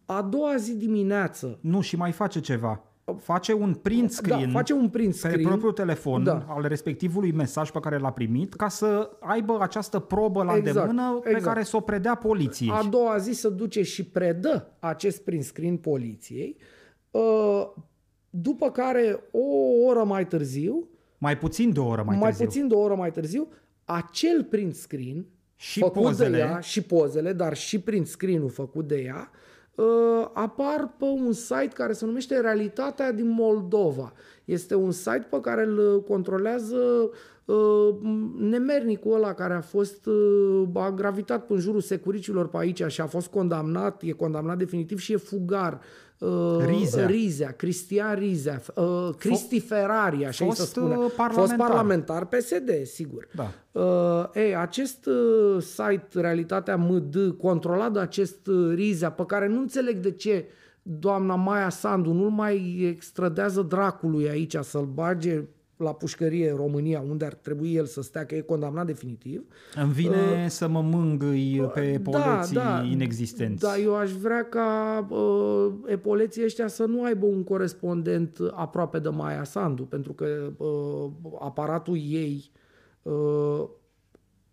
a 0.04 0.22
doua 0.22 0.56
zi 0.56 0.74
dimineață 0.74 1.58
Nu, 1.60 1.80
și 1.80 1.96
mai 1.96 2.12
face 2.12 2.40
ceva. 2.40 2.84
Face 3.18 3.52
un 3.52 3.74
print 3.74 4.10
screen, 4.10 4.46
da, 4.46 4.58
face 4.58 4.72
un 4.72 4.88
print 4.88 5.10
pe 5.12 5.16
screen 5.16 5.46
propriul 5.46 5.72
telefon 5.72 6.24
Da. 6.24 6.46
al 6.48 6.64
respectivului 6.68 7.32
mesaj 7.32 7.70
pe 7.70 7.80
care 7.80 7.98
l-a 7.98 8.12
primit 8.12 8.54
ca 8.54 8.68
să 8.68 9.10
aibă 9.20 9.58
această 9.60 9.98
probă 9.98 10.42
la 10.42 10.56
Exact, 10.56 10.76
îndemână 10.88 11.18
pe 11.22 11.28
exact. 11.28 11.46
care 11.46 11.62
să 11.64 11.76
o 11.76 11.80
predea 11.80 12.14
poliției. 12.14 12.70
A 12.70 12.82
doua 12.82 13.16
zi 13.18 13.32
se 13.32 13.48
duce 13.48 13.82
și 13.82 14.04
predă 14.04 14.76
acest 14.78 15.24
print 15.24 15.42
screen 15.44 15.76
poliției, 15.76 16.56
uh, 17.10 17.68
după 18.30 18.70
care 18.70 19.20
o 19.30 19.44
oră 19.86 20.04
mai 20.04 20.26
târziu, 20.26 20.86
Mai 21.18 21.38
puțin 21.38 21.72
de 21.72 21.80
o 21.80 21.86
oră 21.86 22.02
mai, 22.06 22.16
mai, 22.16 22.28
târziu. 22.28 22.46
puțin 22.46 22.68
de 22.68 22.74
o 22.74 22.78
oră 22.80 22.94
mai 22.94 23.10
târziu, 23.10 23.48
acel 23.84 24.44
print 24.44 24.74
screen 24.74 25.26
Și 25.56 25.78
făcut 25.80 26.02
pozele. 26.02 26.30
de 26.36 26.42
ea, 26.42 26.60
și 26.60 26.82
pozele, 26.82 27.32
dar 27.32 27.56
și 27.56 27.80
print 27.80 28.06
screen-ul 28.06 28.50
făcut 28.50 28.86
de 28.88 29.00
ea, 29.00 29.30
uh, 29.32 29.50
apar 30.32 30.94
pe 30.98 31.04
un 31.04 31.32
site 31.32 31.70
care 31.74 31.92
se 31.92 32.04
numește 32.06 32.40
Realitatea 32.40 33.12
din 33.12 33.28
Moldova. 33.28 34.12
Este 34.44 34.74
un 34.74 34.90
site 34.90 35.26
pe 35.30 35.40
care 35.40 35.64
îl 35.64 36.02
controlează 36.02 37.10
uh, 37.44 37.88
nemernicul 38.38 39.14
ăla 39.14 39.34
care 39.34 39.54
a 39.54 39.60
fost 39.60 40.06
uh, 40.06 40.68
a 40.74 40.90
gravitat 40.90 41.50
în 41.50 41.58
jurul 41.58 41.80
securicilor 41.80 42.48
pe 42.48 42.56
aici 42.56 42.82
și 42.86 43.00
a 43.00 43.06
fost 43.06 43.28
condamnat, 43.28 44.02
e 44.02 44.12
condamnat 44.12 44.58
definitiv 44.58 44.98
și 44.98 45.12
e 45.12 45.16
fugar. 45.16 45.80
Uh, 46.22 46.64
Rizea. 46.66 47.06
Rizea, 47.06 47.50
Cristian 47.52 48.14
Rizea, 48.14 48.62
uh, 48.74 49.10
Cristi 49.18 49.60
Ferrari, 49.60 50.24
așa 50.26 50.44
îi 50.44 50.50
se 50.50 50.56
fost, 50.56 50.70
spune. 50.70 50.94
uh, 50.94 51.00
Fost 51.00 51.14
parlamentar. 51.16 51.68
parlamentar 51.68 52.24
PSD, 52.24 52.70
sigur. 52.84 53.28
Da. 53.34 53.50
Uh, 53.80 54.24
ei, 54.34 54.56
acest 54.56 55.06
uh, 55.06 55.62
site, 55.62 56.20
Realitatea 56.20 56.76
MD, 56.76 57.16
controlat 57.38 57.92
de 57.92 57.98
acest 57.98 58.46
uh, 58.46 58.72
Rizea, 58.74 59.10
pe 59.10 59.24
care 59.26 59.48
nu 59.48 59.60
înțeleg 59.60 59.96
de 59.96 60.10
ce 60.10 60.48
doamna 60.82 61.34
Maia 61.34 61.68
Sandu 61.68 62.12
nu-l 62.12 62.30
mai 62.30 62.78
extradează 62.88 63.62
dracului 63.62 64.28
aici 64.28 64.56
să-l 64.60 64.84
bage 64.94 65.42
la 65.82 65.92
pușcărie 65.92 66.50
în 66.50 66.56
România, 66.56 67.04
unde 67.08 67.24
ar 67.24 67.34
trebui 67.34 67.74
el 67.74 67.84
să 67.84 68.02
stea, 68.02 68.26
că 68.26 68.34
e 68.34 68.40
condamnat 68.40 68.86
definitiv. 68.86 69.44
Îmi 69.74 69.92
vine 69.92 70.48
să 70.48 70.68
mă 70.68 70.80
mângâi 70.80 71.70
pe 71.74 71.92
epoleții 71.92 72.56
Uh, 72.56 72.62
da, 72.62 72.78
da, 72.78 72.82
inexistenți. 72.82 73.62
Da, 73.62 73.76
eu 73.76 73.96
aș 73.96 74.10
vrea 74.10 74.44
ca 74.44 75.06
uh, 75.10 75.72
epoleții 75.86 76.44
ăștia 76.44 76.66
să 76.66 76.84
nu 76.84 77.04
aibă 77.04 77.26
un 77.26 77.44
corespondent 77.44 78.38
aproape 78.52 78.98
de 78.98 79.08
Maia 79.08 79.44
Sandu, 79.44 79.82
pentru 79.82 80.12
că 80.12 80.52
uh, 80.56 81.10
aparatul 81.40 81.96
ei 81.96 82.50
uh, 83.02 83.68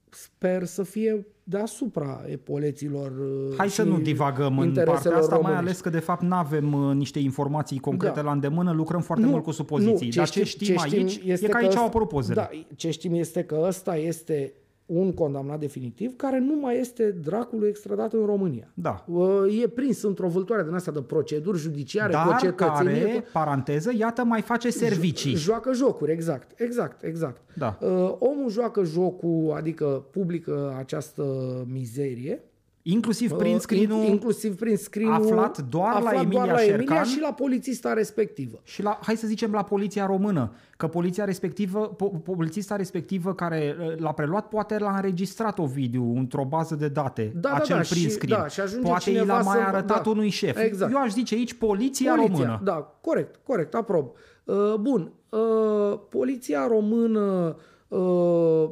sper 0.10 0.66
să 0.66 0.84
fie 0.84 1.26
deasupra 1.44 2.22
epoleților 2.26 3.12
uh, 3.12 3.54
Hai 3.58 3.70
să 3.70 3.84
și 3.84 3.88
nu 3.90 4.00
divagăm 4.00 4.60
în 4.60 4.68
intereselor 4.68 5.02
partea 5.02 5.20
asta, 5.20 5.34
mai 5.36 5.42
românești. 5.42 5.66
ales 5.68 5.80
că 5.82 5.90
de 5.90 6.00
fapt 6.00 6.22
nu 6.22 6.36
avem 6.36 6.66
niște 6.98 7.20
informații 7.20 7.80
concrete 7.80 8.16
Da. 8.16 8.22
la 8.22 8.32
îndemână, 8.32 8.72
lucrăm 8.72 9.02
foarte 9.02 9.26
Nu, 9.26 9.30
mult 9.32 9.44
cu 9.44 9.52
supoziții. 9.52 10.08
nu, 10.08 10.14
Dar 10.16 10.30
ce 10.30 10.44
știm, 10.44 10.78
aici 10.80 11.22
e 11.26 11.38
că 11.48 11.58
aici 11.58 11.68
ăsta- 11.68 11.80
au 11.80 11.86
apărut 11.86 12.08
pozele. 12.08 12.36
Da, 12.36 12.50
ce 12.76 12.90
știm 12.92 13.14
este 13.14 13.44
că 13.44 13.64
ăsta 13.68 13.96
este 13.98 14.54
un 14.92 15.14
condamnat 15.14 15.60
definitiv 15.60 16.16
care 16.16 16.40
nu 16.40 16.56
mai 16.60 16.80
este 16.80 17.12
dracului 17.12 17.68
extradat 17.70 18.14
în 18.14 18.26
România. 18.26 18.72
Da. 18.74 19.06
Uh, 19.08 19.62
E 19.64 19.68
prins 19.68 20.02
într-o 20.02 20.28
vâltoare 20.28 20.64
din 20.64 20.74
asta 20.74 20.92
de 20.92 21.02
proceduri 21.02 21.58
judiciare, 21.58 22.14
cu 22.14 22.20
o 22.26 22.30
Dar 22.30 22.40
cetățenie. 22.40 23.02
care, 23.02 23.24
paranteză, 23.34 23.92
iată, 23.98 24.24
mai 24.24 24.42
face 24.42 24.70
servicii. 24.70 25.36
Joacă 25.36 25.74
jocuri, 25.74 26.12
exact, 26.12 26.60
exact, 26.62 27.04
exact. 27.04 27.42
Da. 27.56 27.78
Uh, 27.82 28.16
omul 28.20 28.50
joacă 28.50 28.84
jocul, 28.84 29.54
adică 29.56 30.06
publică 30.12 30.76
această 30.78 31.24
mizerie. 31.72 32.44
Inclusiv 32.82 33.32
prin 33.32 33.54
Uh, 33.56 33.60
screen 33.60 33.90
in- 33.92 34.10
inclusiv 34.10 34.56
prin 34.56 34.78
screen 34.78 35.12
aflat 35.12 35.58
doar 35.62 36.02
la 36.02 36.12
Emilia 36.14 36.30
doar 36.30 36.48
la 36.48 36.58
Șercan. 36.58 36.80
Emilia 36.80 37.04
și 37.04 37.20
la 37.20 37.34
polițista 37.34 37.94
respectivă. 37.94 38.60
și 38.64 38.82
la, 38.84 39.00
hai 39.02 39.16
să 39.16 39.28
zicem, 39.28 39.52
la 39.52 39.64
poliția 39.64 40.06
română, 40.06 40.52
că 40.78 40.88
poliția 40.88 41.26
respectivă, 41.26 41.96
po- 41.96 42.24
polițista 42.24 42.76
respectivă 42.76 43.34
care 43.34 43.76
uh, 43.80 43.98
l-a 43.98 44.12
preluat, 44.12 44.48
poate 44.48 44.78
l-a 44.78 44.96
înregistrat 44.96 45.60
Ovidiu 45.60 46.14
într-o 46.18 46.46
bază 46.46 46.76
de 46.76 46.88
date, 46.88 47.32
Da, 47.36 47.50
da, 47.50 47.56
acel 47.56 47.76
da, 47.76 47.82
print 47.90 48.04
și- 48.06 48.10
screen. 48.10 48.40
da, 48.42 48.48
și 48.48 48.60
ajunge 48.60 48.88
poate 48.88 49.10
i 49.10 49.14
cineva 49.14 49.38
l-a 49.38 49.44
mai 49.44 49.58
să- 49.58 49.64
arătat 49.68 50.04
da, 50.04 50.10
unui 50.10 50.30
șef. 50.30 50.58
exact. 50.58 50.92
Eu 50.92 51.02
aș 51.02 51.12
zice 51.12 51.36
aici 51.36 51.54
poliția, 51.54 52.16
română. 52.16 52.60
Da, 52.64 52.74
corect, 53.02 53.40
corect, 53.44 53.74
aprob. 53.76 54.12
Uh, 54.44 54.74
bun, 54.80 55.12
uh, 55.30 56.00
poliția 56.10 56.68
română 56.68 57.56
uh, 57.88 58.70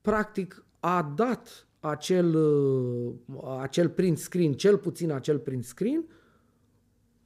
practic 0.00 0.64
a 0.80 1.12
dat 1.16 1.65
acel, 1.88 2.34
uh, 2.34 3.12
acel 3.60 3.88
print 3.88 4.18
screen, 4.18 4.52
cel 4.52 4.76
puțin 4.76 5.12
acel 5.12 5.38
print 5.38 5.64
screen, 5.64 6.04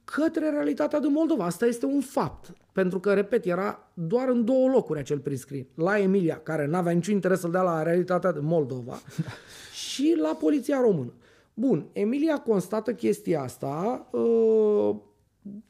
către 0.03 0.49
realitatea 0.49 0.99
din 0.99 1.11
Moldova. 1.11 1.45
Asta 1.45 1.65
este 1.65 1.85
un 1.85 2.01
fapt. 2.01 2.53
Pentru 2.71 2.99
că, 2.99 3.13
repet, 3.13 3.45
era 3.45 3.91
doar 3.93 4.29
în 4.29 4.45
două 4.45 4.69
locuri 4.69 4.99
acel 4.99 5.19
print 5.19 5.39
screen. 5.39 5.67
La 5.75 5.99
Emilia, 5.99 6.39
care 6.39 6.65
n-avea 6.65 6.91
niciun 6.91 7.13
interes 7.13 7.39
să-l 7.39 7.51
dea 7.51 7.61
la 7.61 7.83
realitatea 7.83 8.31
din 8.31 8.45
Moldova, 8.45 9.01
și 9.87 10.17
la 10.21 10.35
poliția 10.39 10.81
română. 10.81 11.13
Bun, 11.53 11.89
Emilia 11.93 12.37
constată 12.37 12.93
chestia 12.93 13.41
asta, 13.41 14.07
uh, 14.11 14.95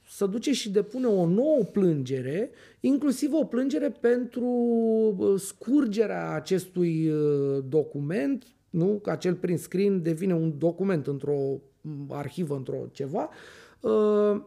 să 0.08 0.26
duce 0.26 0.54
și 0.54 0.72
depune 0.72 1.08
o 1.08 1.26
nouă 1.26 1.64
plângere, 1.64 2.50
inclusiv 2.80 3.34
o 3.34 3.46
plângere 3.46 3.90
pentru 3.90 4.46
uh, 5.18 5.40
scurgerea 5.40 6.32
acestui 6.32 7.10
uh, 7.10 7.64
document, 7.70 8.46
nu? 8.72 9.00
Că 9.02 9.10
acel 9.10 9.36
print 9.36 9.60
screen 9.60 10.02
devine 10.02 10.34
un 10.34 10.58
document 10.58 11.08
într-o 11.08 11.38
m, 11.82 12.12
arhivă, 12.12 12.56
într-o 12.56 12.88
ceva, 12.92 13.30
uh, 13.80 14.42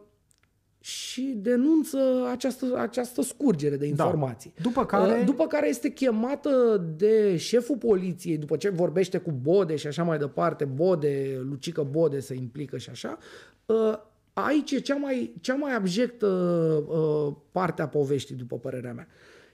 și 0.79 1.21
denunță 1.37 1.97
această, 2.31 2.65
această 2.77 3.21
scurgere 3.21 3.77
de 3.77 3.85
informații. 3.85 4.53
După 4.61 4.85
care- 4.85 5.19
Uh, 5.19 5.25
după 5.25 5.47
care 5.47 5.67
este 5.69 5.89
chemată 5.89 6.83
de 6.97 7.37
șeful 7.37 7.77
poliției, 7.77 8.37
după 8.37 8.57
ce 8.57 8.69
vorbește 8.69 9.17
cu 9.17 9.31
Bode 9.31 9.75
și 9.75 9.87
așa 9.87 10.03
mai 10.03 10.17
departe, 10.17 10.65
Bode, 10.65 11.41
Lucică 11.49 11.83
Bode 11.83 12.19
se 12.19 12.33
implică 12.33 12.77
și 12.77 12.89
așa, 12.89 13.17
uh, 13.65 13.93
aici 14.33 14.71
e 14.71 14.79
cea 14.79 14.95
mai, 14.95 15.33
cea 15.41 15.55
mai 15.55 15.75
abjectă 15.75 16.27
uh, 16.87 17.33
parte 17.51 17.81
a 17.81 17.87
poveștii, 17.87 18.35
după 18.35 18.57
părerea 18.57 18.93
mea. 18.93 19.07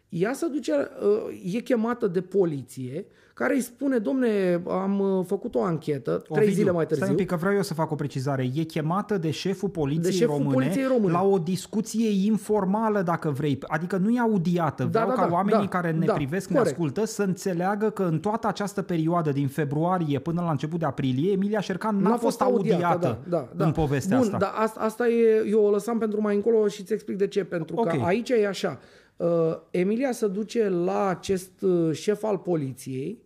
Ea 0.10 0.34
se 0.34 0.46
duce, 0.48 0.74
uh, 0.74 1.54
e 1.56 1.60
chemată 1.60 2.08
de 2.08 2.22
poliție, 2.22 3.06
care 3.42 3.54
îi 3.54 3.62
spune, 3.62 3.98
domne, 3.98 4.62
am 4.68 5.00
uh, 5.00 5.26
făcut 5.26 5.56
o 5.56 5.64
anchetă, 5.64 6.12
trei 6.12 6.38
Ovidiu, 6.38 6.54
zile 6.54 6.72
mai 6.72 6.84
Stai 6.86 6.98
târziu. 6.98 7.14
un 7.14 7.18
pic, 7.20 7.28
că 7.28 7.36
vreau 7.36 7.54
eu 7.56 7.62
să 7.62 7.74
fac 7.74 7.92
o 7.92 7.96
precizare. 7.96 8.50
E 8.54 8.64
chemată 8.64 9.18
de 9.18 9.32
șeful 9.32 9.70
poliției, 9.70 10.12
De 10.12 10.18
șeful 10.18 10.36
române, 10.36 10.54
poliției 10.54 10.86
române. 10.86 11.12
la 11.12 11.24
o 11.24 11.38
discuție 11.38 12.26
informală, 12.26 13.02
dacă 13.02 13.30
vrei. 13.30 13.58
Adică 13.62 13.98
nu 13.98 14.10
e 14.10 14.20
audiată. 14.20 14.88
Vreau 14.92 15.08
da, 15.08 15.14
ca 15.14 15.28
da, 15.28 15.34
oamenii 15.34 15.68
da, 15.68 15.68
care 15.68 15.92
ne 15.92 16.06
da, 16.06 16.14
privesc, 16.14 16.50
ne 16.50 16.56
corect. 16.56 16.74
ascultă, 16.74 17.06
să 17.06 17.24
înțeleagă 17.24 17.90
că 17.90 18.04
în 18.04 18.20
toată 18.20 18.48
această 18.48 18.82
perioadă, 18.82 19.32
din 19.32 19.48
februarie 19.48 20.20
până 20.20 20.42
la 20.42 20.52
început 20.52 20.80
de 20.80 20.86
aprilie, 20.86 21.32
Emilia 21.32 21.60
Șercan 21.60 21.98
n-a, 21.98 22.18
fost 22.18 22.42
audiată, 22.42 23.20
da, 23.28 23.38
da, 23.38 23.50
da. 23.56 23.66
în 23.66 23.72
povestea 23.72 24.18
Bun, 24.18 24.26
asta. 24.26 24.38
dar 24.38 24.54
asta, 24.56 24.80
asta 24.80 25.08
e, 25.08 25.46
eu 25.50 25.64
o 25.64 25.70
lăsam 25.70 25.98
pentru 25.98 26.22
mai 26.22 26.36
încolo 26.36 26.68
și 26.68 26.82
îți 26.82 26.94
explic 26.94 27.18
de 27.18 27.28
ce. 27.28 27.44
Pentru 27.44 27.76
Ok. 27.76 27.88
că 27.88 28.02
aici 28.04 28.30
e 28.30 28.48
așa. 28.48 28.80
Uh, 29.18 29.28
Emilia 29.72 30.12
se 30.12 30.28
duce 30.28 30.70
la 30.70 31.08
acest 31.08 31.62
uh, 31.62 31.92
șef 31.94 32.24
al 32.24 32.38
poliției, 32.38 33.22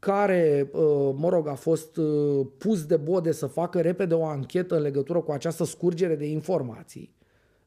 care, 0.00 0.70
uh, 0.72 1.14
mă 1.16 1.28
rog, 1.28 1.48
a 1.48 1.54
fost 1.54 1.96
uh, 1.96 2.46
pus 2.58 2.84
de 2.84 2.96
bode 2.96 3.32
să 3.32 3.46
facă 3.46 3.80
repede 3.80 4.14
o 4.14 4.24
anchetă 4.24 4.76
în 4.76 4.82
legătură 4.82 5.20
cu 5.20 5.32
această 5.32 5.64
scurgere 5.64 6.16
de 6.16 6.26
informații. 6.26 7.14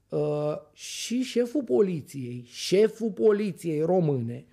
Uh, 0.10 0.56
și 0.72 1.22
șeful 1.22 1.64
poliției, 1.64 2.44
șeful 2.48 3.10
poliției 3.10 3.82
române, 3.82 4.46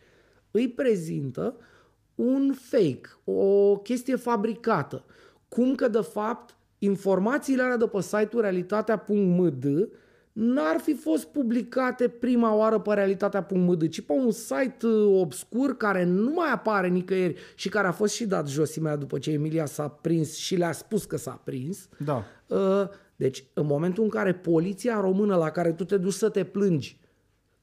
îi 0.50 0.68
prezintă 0.68 1.56
un 2.14 2.52
fake, 2.52 3.00
o 3.24 3.76
chestie 3.76 4.16
fabricată. 4.16 5.04
Cum 5.48 5.74
că, 5.74 5.88
de 5.88 6.00
fapt, 6.00 6.56
informațiile 6.78 7.62
alea 7.62 7.76
de 7.76 7.86
pe 7.86 8.00
site-ul 8.00 8.42
realitatea.md 8.42 9.88
n-ar 10.32 10.80
fi 10.82 10.94
fost 10.94 11.26
publicate 11.26 12.08
prima 12.08 12.54
oară 12.54 12.78
pe 12.78 12.94
realitatea.md, 12.94 13.88
ci 13.88 14.00
pe 14.00 14.12
un 14.12 14.30
site 14.30 14.86
uh, 14.86 15.20
obscur 15.20 15.76
care 15.76 16.04
nu 16.04 16.32
mai 16.32 16.50
apare 16.52 16.88
nicăieri 16.88 17.40
și 17.54 17.68
care 17.68 17.86
a 17.86 17.92
fost 17.92 18.14
și 18.14 18.26
dat 18.26 18.48
jos 18.48 18.74
imediat 18.74 18.98
după 18.98 19.18
ce 19.18 19.32
Emilia 19.32 19.66
s-a 19.66 19.88
prins 19.88 20.36
și 20.36 20.56
le-a 20.56 20.72
spus 20.72 21.04
că 21.04 21.16
s-a 21.16 21.40
prins. 21.44 21.88
Da. 21.98 22.24
Uh, 22.46 22.88
Deci, 23.20 23.44
în 23.52 23.66
momentul 23.66 24.02
în 24.02 24.08
care 24.08 24.34
poliția 24.34 25.00
română 25.00 25.36
la 25.36 25.50
care 25.50 25.72
tu 25.72 25.84
te 25.84 25.96
duci 25.96 26.12
să 26.12 26.28
te 26.28 26.44
plângi 26.44 26.98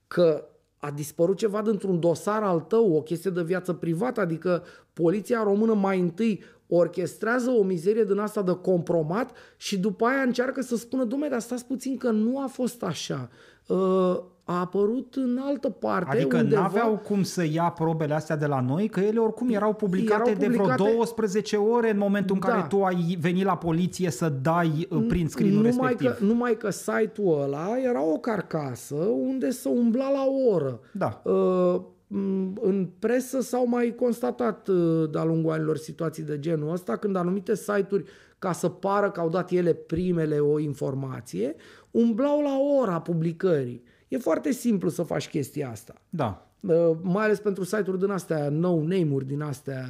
că 0.08 0.48
a 0.78 0.92
dispărut 0.92 1.38
ceva 1.38 1.62
dintr-un 1.62 2.00
dosar 2.00 2.44
al 2.44 2.60
tău, 2.60 2.96
o 2.96 3.02
chestie 3.02 3.32
de 3.32 3.44
viață 3.44 3.74
privată, 3.74 4.22
adică 4.22 4.64
poliția 4.94 5.44
română 5.44 5.74
mai 5.74 6.00
întâi 6.00 6.44
orchestrează 6.68 7.50
o 7.50 7.64
mizerie 7.64 8.04
din 8.04 8.20
asta 8.20 8.42
de 8.42 8.58
compromat 8.62 9.32
și 9.58 9.78
după 9.78 10.06
aia 10.06 10.22
încearcă 10.22 10.62
să 10.62 10.76
spună, 10.76 11.04
dumne, 11.04 11.28
dar 11.28 11.40
stați 11.40 11.66
puțin 11.66 11.98
că 11.98 12.10
nu 12.10 12.40
a 12.40 12.48
fost 12.48 12.84
așa. 12.84 13.30
Uh, 13.68 14.20
a 14.50 14.60
apărut 14.60 15.16
în 15.16 15.40
altă 15.44 15.70
parte. 15.70 16.18
Adică 16.18 16.38
undeva... 16.38 16.62
n-aveau 16.62 16.98
cum 16.98 17.24
să 17.24 17.46
ia 17.52 17.70
probele 17.70 18.14
astea 18.14 18.36
de 18.36 18.46
la 18.46 18.60
noi, 18.60 18.88
că 18.88 19.00
ele 19.00 19.20
oricum 19.20 19.50
erau 19.50 19.74
publicate, 19.74 20.30
erau 20.30 20.34
publicate... 20.34 20.68
de 20.68 20.84
vreo 20.84 20.96
12 20.96 21.56
ore 21.56 21.90
în 21.90 21.98
momentul 21.98 22.36
în 22.36 22.42
da. 22.42 22.48
care 22.48 22.66
tu 22.70 22.84
ai 22.84 23.18
venit 23.20 23.46
la 23.46 23.58
poliție 23.58 24.10
să 24.10 24.30
dai 24.42 24.88
uh, 24.90 25.06
prin 25.08 25.28
screen 25.28 25.62
respectiv. 25.62 26.18
Că, 26.18 26.24
numai 26.24 26.58
că 26.58 26.70
site-ul 26.70 27.42
ăla 27.42 27.80
era 27.84 28.04
o 28.04 28.18
carcasă 28.18 28.96
unde 28.96 29.52
să 29.52 29.70
umbla 29.70 30.10
la 30.12 30.26
o 30.26 30.54
oră. 30.54 30.80
Da. 30.92 31.22
Uh, 31.24 31.82
în 32.62 32.90
presă 33.00 33.42
s-au 33.42 33.68
mai 33.68 33.96
constatat 33.96 34.68
uh, 34.68 35.10
de-a 35.12 35.24
lungul 35.24 35.52
anilor 35.52 35.78
situații 35.78 36.24
de 36.24 36.40
genul 36.40 36.72
ăsta, 36.72 36.98
când 36.98 37.16
anumite 37.16 37.56
site-uri, 37.56 38.04
ca 38.40 38.52
să 38.52 38.70
pară 38.70 39.12
că 39.12 39.20
au 39.20 39.30
dat 39.30 39.52
ele 39.52 39.74
primele 39.74 40.40
o 40.40 40.60
informație, 40.60 41.56
umblau 41.92 42.42
la 42.42 42.58
ora 42.82 43.02
publicării. 43.02 43.84
E 44.08 44.18
foarte 44.18 44.52
simplu 44.52 44.90
să 44.90 45.04
faci 45.04 45.30
chestia 45.30 45.70
asta. 45.70 45.94
Da. 46.10 46.52
Uh, 46.60 46.98
mai 47.02 47.24
ales 47.26 47.40
pentru 47.40 47.64
site-uri 47.64 48.00
din 48.00 48.10
astea, 48.10 48.50
no-name-uri 48.50 49.26
din 49.26 49.42
astea, 49.42 49.86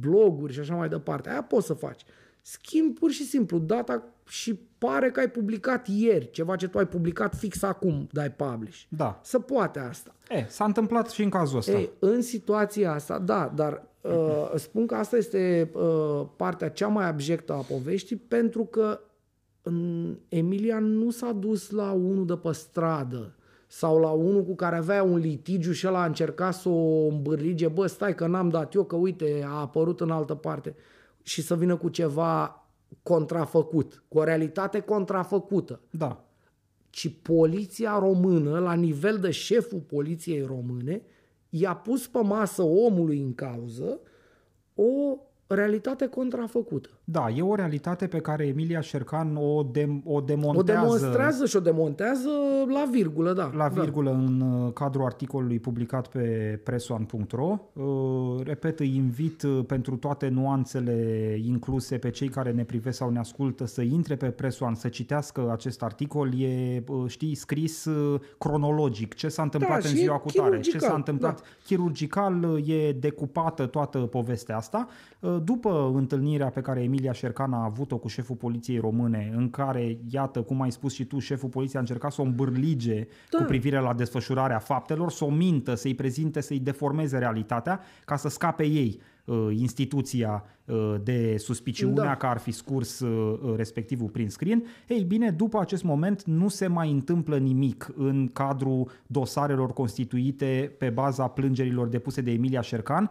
bloguri 0.00 0.52
și 0.52 0.60
așa 0.60 0.74
mai 0.74 0.88
departe. 0.88 1.30
Aia 1.30 1.42
poți 1.42 1.66
să 1.66 1.72
faci. 1.72 2.02
Schimbi 2.40 2.98
pur 2.98 3.10
și 3.10 3.24
simplu 3.24 3.58
data 3.58 4.04
și 4.26 4.60
pare 4.86 5.10
că 5.10 5.20
ai 5.20 5.28
publicat 5.28 5.86
ieri 5.86 6.30
ceva 6.30 6.56
ce 6.56 6.68
tu 6.68 6.78
ai 6.78 6.86
publicat 6.86 7.34
fix 7.34 7.62
acum, 7.62 8.08
dai 8.12 8.30
publish. 8.30 8.82
Da. 8.88 9.20
Să 9.22 9.38
poate 9.38 9.78
asta. 9.78 10.14
E, 10.28 10.44
s-a 10.48 10.64
întâmplat 10.64 11.10
și 11.10 11.22
în 11.22 11.30
cazul 11.30 11.58
ăsta. 11.58 11.72
E, 11.72 11.90
în 11.98 12.22
situația 12.22 12.92
asta, 12.92 13.18
da, 13.18 13.52
dar 13.54 13.82
uh, 14.00 14.52
spun 14.54 14.86
că 14.86 14.94
asta 14.94 15.16
este 15.16 15.70
uh, 15.74 16.26
partea 16.36 16.68
cea 16.70 16.86
mai 16.86 17.08
abjectă 17.08 17.52
a 17.52 17.56
poveștii 17.56 18.16
pentru 18.16 18.64
că 18.64 19.00
în 19.62 20.16
Emilia 20.28 20.78
nu 20.78 21.10
s-a 21.10 21.32
dus 21.32 21.70
la 21.70 21.92
unul 21.92 22.26
de 22.26 22.36
pe 22.36 22.52
stradă 22.52 23.34
sau 23.66 24.00
la 24.00 24.10
unul 24.10 24.44
cu 24.44 24.54
care 24.54 24.76
avea 24.76 25.02
un 25.02 25.16
litigiu 25.16 25.72
și 25.72 25.86
el 25.86 25.94
a 25.94 26.04
încercat 26.04 26.54
să 26.54 26.68
o 26.68 27.06
îmbârlige, 27.06 27.68
bă, 27.68 27.86
stai 27.86 28.14
că 28.14 28.26
n-am 28.26 28.48
dat 28.48 28.74
eu, 28.74 28.84
că 28.84 28.96
uite, 28.96 29.44
a 29.46 29.60
apărut 29.60 30.00
în 30.00 30.10
altă 30.10 30.34
parte 30.34 30.74
și 31.22 31.42
să 31.42 31.56
vină 31.56 31.76
cu 31.76 31.88
ceva 31.88 32.61
contrafăcut, 33.02 34.04
cu 34.08 34.18
o 34.18 34.24
realitate 34.24 34.80
contrafăcută. 34.80 35.80
Da. 35.90 36.24
Ci 36.90 37.14
poliția 37.22 37.98
română, 37.98 38.58
la 38.58 38.74
nivel 38.74 39.18
de 39.18 39.30
șeful 39.30 39.80
poliției 39.80 40.42
române, 40.42 41.02
i-a 41.48 41.76
pus 41.76 42.06
pe 42.06 42.20
masă 42.22 42.62
omului 42.62 43.20
în 43.20 43.34
cauză 43.34 44.00
o 44.74 45.16
realitate 45.46 46.06
contrafăcută. 46.06 46.88
Da, 47.04 47.28
e 47.28 47.42
o 47.42 47.54
realitate 47.54 48.06
pe 48.06 48.18
care 48.18 48.46
Emilia 48.46 48.80
Șercan 48.80 49.36
o, 49.36 49.62
de, 49.62 49.88
o 50.04 50.20
demontează. 50.20 50.80
O 50.80 50.96
demonstrează 50.96 51.46
și 51.46 51.56
o 51.56 51.60
demontează 51.60 52.28
la 52.68 52.84
virgulă, 52.90 53.32
da. 53.32 53.50
La 53.54 53.68
da. 53.68 53.80
virgulă 53.80 54.10
da. 54.10 54.16
în 54.16 54.40
uh, 54.40 54.72
cadrul 54.72 55.04
articolului 55.04 55.58
publicat 55.58 56.06
pe 56.06 56.60
presoan.ro. 56.64 57.58
Uh, 57.72 58.44
repet, 58.44 58.80
îi 58.80 58.96
invit 58.96 59.42
uh, 59.42 59.64
pentru 59.66 59.96
toate 59.96 60.28
nuanțele 60.28 61.38
incluse 61.44 61.98
pe 61.98 62.10
cei 62.10 62.28
care 62.28 62.50
ne 62.50 62.64
privesc 62.64 62.96
sau 62.96 63.10
ne 63.10 63.18
ascultă 63.18 63.66
să 63.66 63.82
intre 63.82 64.16
pe 64.16 64.26
presoan, 64.26 64.74
să 64.74 64.88
citească 64.88 65.50
acest 65.52 65.82
articol. 65.82 66.40
E, 66.40 66.82
știi, 67.06 67.34
scris 67.34 67.88
cronologic. 68.38 69.14
Ce 69.14 69.28
s-a 69.28 69.42
întâmplat 69.42 69.82
da, 69.82 69.88
în 69.88 69.94
ziua 69.94 70.16
cu 70.18 70.30
tare, 70.30 70.60
ce 70.60 70.78
s-a 70.78 70.94
întâmplat 70.94 71.40
da. 71.40 71.46
chirurgical, 71.64 72.62
e 72.68 72.92
decupată 72.92 73.66
toată 73.66 73.98
povestea 73.98 74.56
asta. 74.56 74.88
După 75.44 75.92
întâlnirea 75.94 76.48
pe 76.48 76.60
care 76.60 76.80
Emilia 76.92 77.12
Șercan 77.12 77.52
a 77.52 77.64
avut-o 77.64 77.98
cu 77.98 78.08
șeful 78.08 78.36
poliției 78.36 78.78
române, 78.78 79.32
în 79.36 79.50
care, 79.50 79.98
iată, 80.10 80.42
cum 80.42 80.60
ai 80.60 80.72
spus 80.72 80.92
și 80.94 81.04
tu, 81.04 81.18
șeful 81.18 81.48
poliției 81.48 81.76
a 81.76 81.80
încercat 81.80 82.12
să 82.12 82.20
o 82.20 82.24
îmbârlige 82.24 83.06
da. 83.30 83.38
cu 83.38 83.44
privire 83.44 83.78
la 83.78 83.94
desfășurarea 83.94 84.58
faptelor, 84.58 85.10
să 85.10 85.24
o 85.24 85.30
mintă, 85.30 85.74
să-i 85.74 85.94
prezinte, 85.94 86.40
să-i 86.40 86.58
deformeze 86.58 87.18
realitatea, 87.18 87.80
ca 88.04 88.16
să 88.16 88.28
scape 88.28 88.64
ei 88.64 88.98
uh, 88.98 89.11
instituția 89.50 90.44
Uh, 90.64 90.94
de 91.02 91.36
suspiciunea 91.38 92.04
da. 92.04 92.16
că 92.16 92.26
ar 92.26 92.38
fi 92.38 92.50
scurs 92.50 93.00
uh, 93.00 93.38
uh, 93.42 93.56
respectivul 93.56 94.08
prin 94.08 94.28
screen. 94.28 94.64
Ei 94.88 95.02
bine, 95.02 95.30
după 95.30 95.60
acest 95.60 95.82
moment 95.82 96.24
nu 96.24 96.48
se 96.48 96.66
mai 96.66 96.90
întâmplă 96.90 97.36
nimic 97.36 97.92
în 97.96 98.30
cadrul 98.32 98.90
dosarelor 99.06 99.72
constituite 99.72 100.74
pe 100.78 100.90
baza 100.90 101.26
plângerilor 101.26 101.86
depuse 101.86 102.20
de 102.20 102.30
Emilia 102.30 102.60
Șercan. 102.60 103.10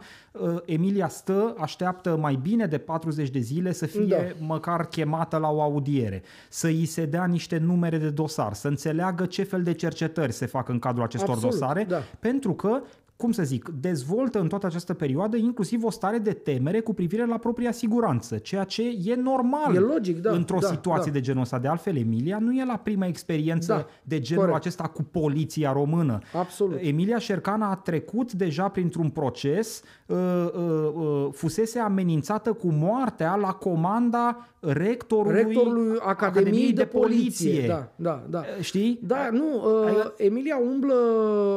Emilia 0.64 1.08
stă, 1.08 1.54
așteaptă 1.58 2.16
mai 2.16 2.38
bine 2.42 2.66
de 2.66 2.78
40 2.78 3.30
de 3.30 3.38
zile 3.38 3.72
să 3.72 3.86
fie 3.86 4.34
da. 4.38 4.46
măcar 4.46 4.86
chemată 4.86 5.36
la 5.36 5.48
o 5.50 5.62
audiere, 5.62 6.22
să 6.48 6.66
îi 6.66 6.84
se 6.84 7.06
dea 7.06 7.24
niște 7.24 7.58
numere 7.58 7.98
de 7.98 8.10
dosar, 8.10 8.52
să 8.52 8.68
înțeleagă 8.68 9.26
ce 9.26 9.42
fel 9.42 9.62
de 9.62 9.72
cercetări 9.72 10.32
se 10.32 10.46
fac 10.46 10.68
în 10.68 10.78
cadrul 10.78 11.04
acestor 11.04 11.34
Absolut, 11.34 11.58
dosare, 11.58 11.84
da. 11.88 12.02
pentru 12.18 12.52
că 12.52 12.80
cum 13.16 13.32
să 13.32 13.42
zic, 13.42 13.68
dezvoltă 13.80 14.40
în 14.40 14.48
toată 14.48 14.66
această 14.66 14.94
perioadă 14.94 15.36
inclusiv 15.36 15.84
o 15.84 15.90
stare 15.90 16.18
de 16.18 16.32
temere 16.32 16.80
cu 16.80 16.94
privire 16.94 17.26
la 17.26 17.38
propria 17.38 17.72
siguranță, 17.72 18.36
ceea 18.36 18.64
ce 18.64 18.82
e 19.04 19.14
normal 19.14 19.74
e 19.74 19.78
logic, 19.78 20.18
da, 20.20 20.32
într-o 20.32 20.58
da, 20.58 20.66
situație 20.66 21.12
da. 21.12 21.18
de 21.18 21.24
genul 21.24 21.42
ăsta. 21.42 21.58
De 21.58 21.68
altfel, 21.68 21.96
Emilia 21.96 22.38
nu 22.38 22.52
e 22.52 22.64
la 22.64 22.76
prima 22.76 23.06
experiență 23.06 23.72
da, 23.72 23.86
de 24.02 24.20
genul 24.20 24.44
corect. 24.44 24.60
acesta 24.60 24.84
cu 24.84 25.02
poliția 25.02 25.72
română. 25.72 26.18
Absolut. 26.38 26.78
Emilia 26.80 27.18
Șercana 27.18 27.70
a 27.70 27.76
trecut 27.76 28.32
deja 28.32 28.68
printr-un 28.68 29.10
proces, 29.10 29.82
uh, 30.06 30.16
uh, 30.16 30.92
uh, 30.94 31.28
fusese 31.32 31.78
amenințată 31.78 32.52
cu 32.52 32.68
moartea 32.68 33.34
la 33.34 33.52
comanda 33.52 34.46
rectorului, 34.60 35.42
rectorului 35.42 35.98
Academiei, 36.00 36.06
Academiei 36.06 36.72
de, 36.72 36.82
de 36.82 36.84
Poliție. 36.84 37.50
poliție. 37.50 37.66
Da, 37.66 37.92
da, 37.96 38.22
da. 38.30 38.42
Știi? 38.60 39.00
Da, 39.02 39.28
nu, 39.32 39.44
uh, 39.54 40.12
Emilia 40.16 40.58
umblă, 40.70 40.94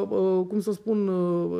uh, 0.09 0.45
cum 0.47 0.59
să 0.59 0.71
spun, 0.71 1.07
uh, 1.07 1.49
uh, 1.51 1.54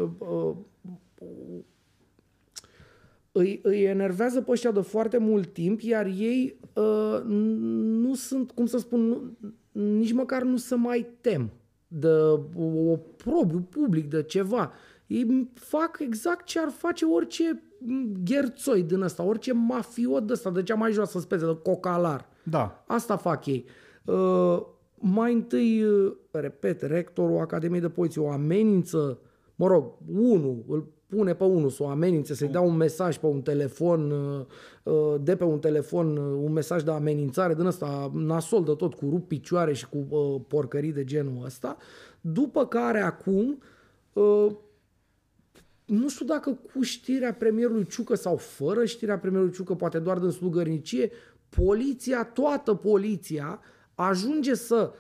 îi, 3.32 3.60
îi 3.64 3.84
enervează 3.84 4.42
pe 4.42 4.52
ăștia 4.52 4.72
de 4.72 4.82
foarte 4.82 5.18
mult 5.18 5.54
timp, 5.54 5.82
iar 5.82 6.06
ei 6.06 6.60
uh, 6.74 7.22
nu 7.26 8.14
sunt, 8.14 8.52
cum 8.52 8.66
să 8.66 8.78
spun, 8.78 9.08
nu, 9.08 9.38
nici 9.82 10.12
măcar 10.12 10.44
nu 10.44 10.58
se 10.58 10.76
mai 10.76 11.08
tem 11.22 11.52
de 11.88 12.14
o 12.56 12.98
probiu 12.98 13.68
public, 13.70 14.10
de 14.10 14.24
ceva. 14.24 14.72
Ei 15.08 15.50
fac 15.54 15.98
exact 16.00 16.46
ce 16.46 16.60
ar 16.60 16.70
face 16.70 17.06
orice 17.06 17.64
gherțoi 18.24 18.84
din 18.84 19.02
ăsta, 19.02 19.24
orice 19.24 19.54
mafiot 19.54 20.28
de 20.28 20.34
ăsta, 20.34 20.50
de 20.50 20.64
cea 20.64 20.76
mai 20.76 20.92
joasă 20.92 21.20
specie, 21.20 21.48
de 21.48 21.58
cocalar. 21.64 22.30
Da. 22.44 22.84
Asta 22.88 23.18
fac 23.18 23.46
ei. 23.46 23.66
Uh, 24.06 24.62
mai 24.96 25.34
întâi, 25.34 25.84
uh, 25.84 26.14
repet, 26.32 26.82
rectorul 26.82 27.40
Academiei 27.40 27.82
de 27.82 27.90
Poliție 27.90 28.22
o 28.22 28.32
amenință 28.32 29.20
mă 29.56 29.68
rog, 29.68 29.94
unul, 30.08 30.64
îl 30.68 30.88
pune 31.08 31.34
pe 31.34 31.44
unul 31.44 31.70
să 31.70 31.84
o 31.84 31.88
amenințe, 31.88 32.34
să-i 32.34 32.48
dea 32.48 32.62
un 32.62 32.76
mesaj 32.76 33.18
pe 33.18 33.26
un 33.26 33.42
telefon, 33.42 34.12
uh, 34.12 34.46
uh, 34.84 35.16
de 35.22 35.36
pe 35.36 35.44
un 35.44 35.60
telefon 35.60 36.18
uh, 36.18 36.40
un 36.44 36.52
mesaj 36.52 36.84
de 36.84 36.92
amenințare 36.92 37.54
din 37.54 37.66
ăsta 37.66 38.12
nasol 38.14 38.64
de 38.64 38.74
tot, 38.74 38.94
cu 38.94 39.10
rup 39.10 39.28
picioare 39.28 39.74
și 39.74 39.90
cu 39.90 39.98
porcării 40.48 40.94
de 40.94 41.04
genul 41.04 41.46
ăsta, 41.46 41.78
după 42.22 42.66
care 42.66 43.00
acum 43.00 43.58
nu 45.86 46.10
știu 46.10 46.26
dacă 46.26 46.60
cu 46.74 46.82
știrea 46.82 47.34
premierului 47.34 47.86
Ciucă 47.86 48.16
sau 48.16 48.36
fără 48.36 48.86
știrea 48.86 49.20
premierului 49.20 49.54
Ciucă, 49.54 49.74
poate 49.74 50.00
doar 50.00 50.20
din 50.20 50.30
slugărnicie, 50.30 51.12
poliția, 51.50 52.24
toată 52.24 52.74
poliția 52.74 53.60
ajunge 53.96 54.54
să 54.54 54.94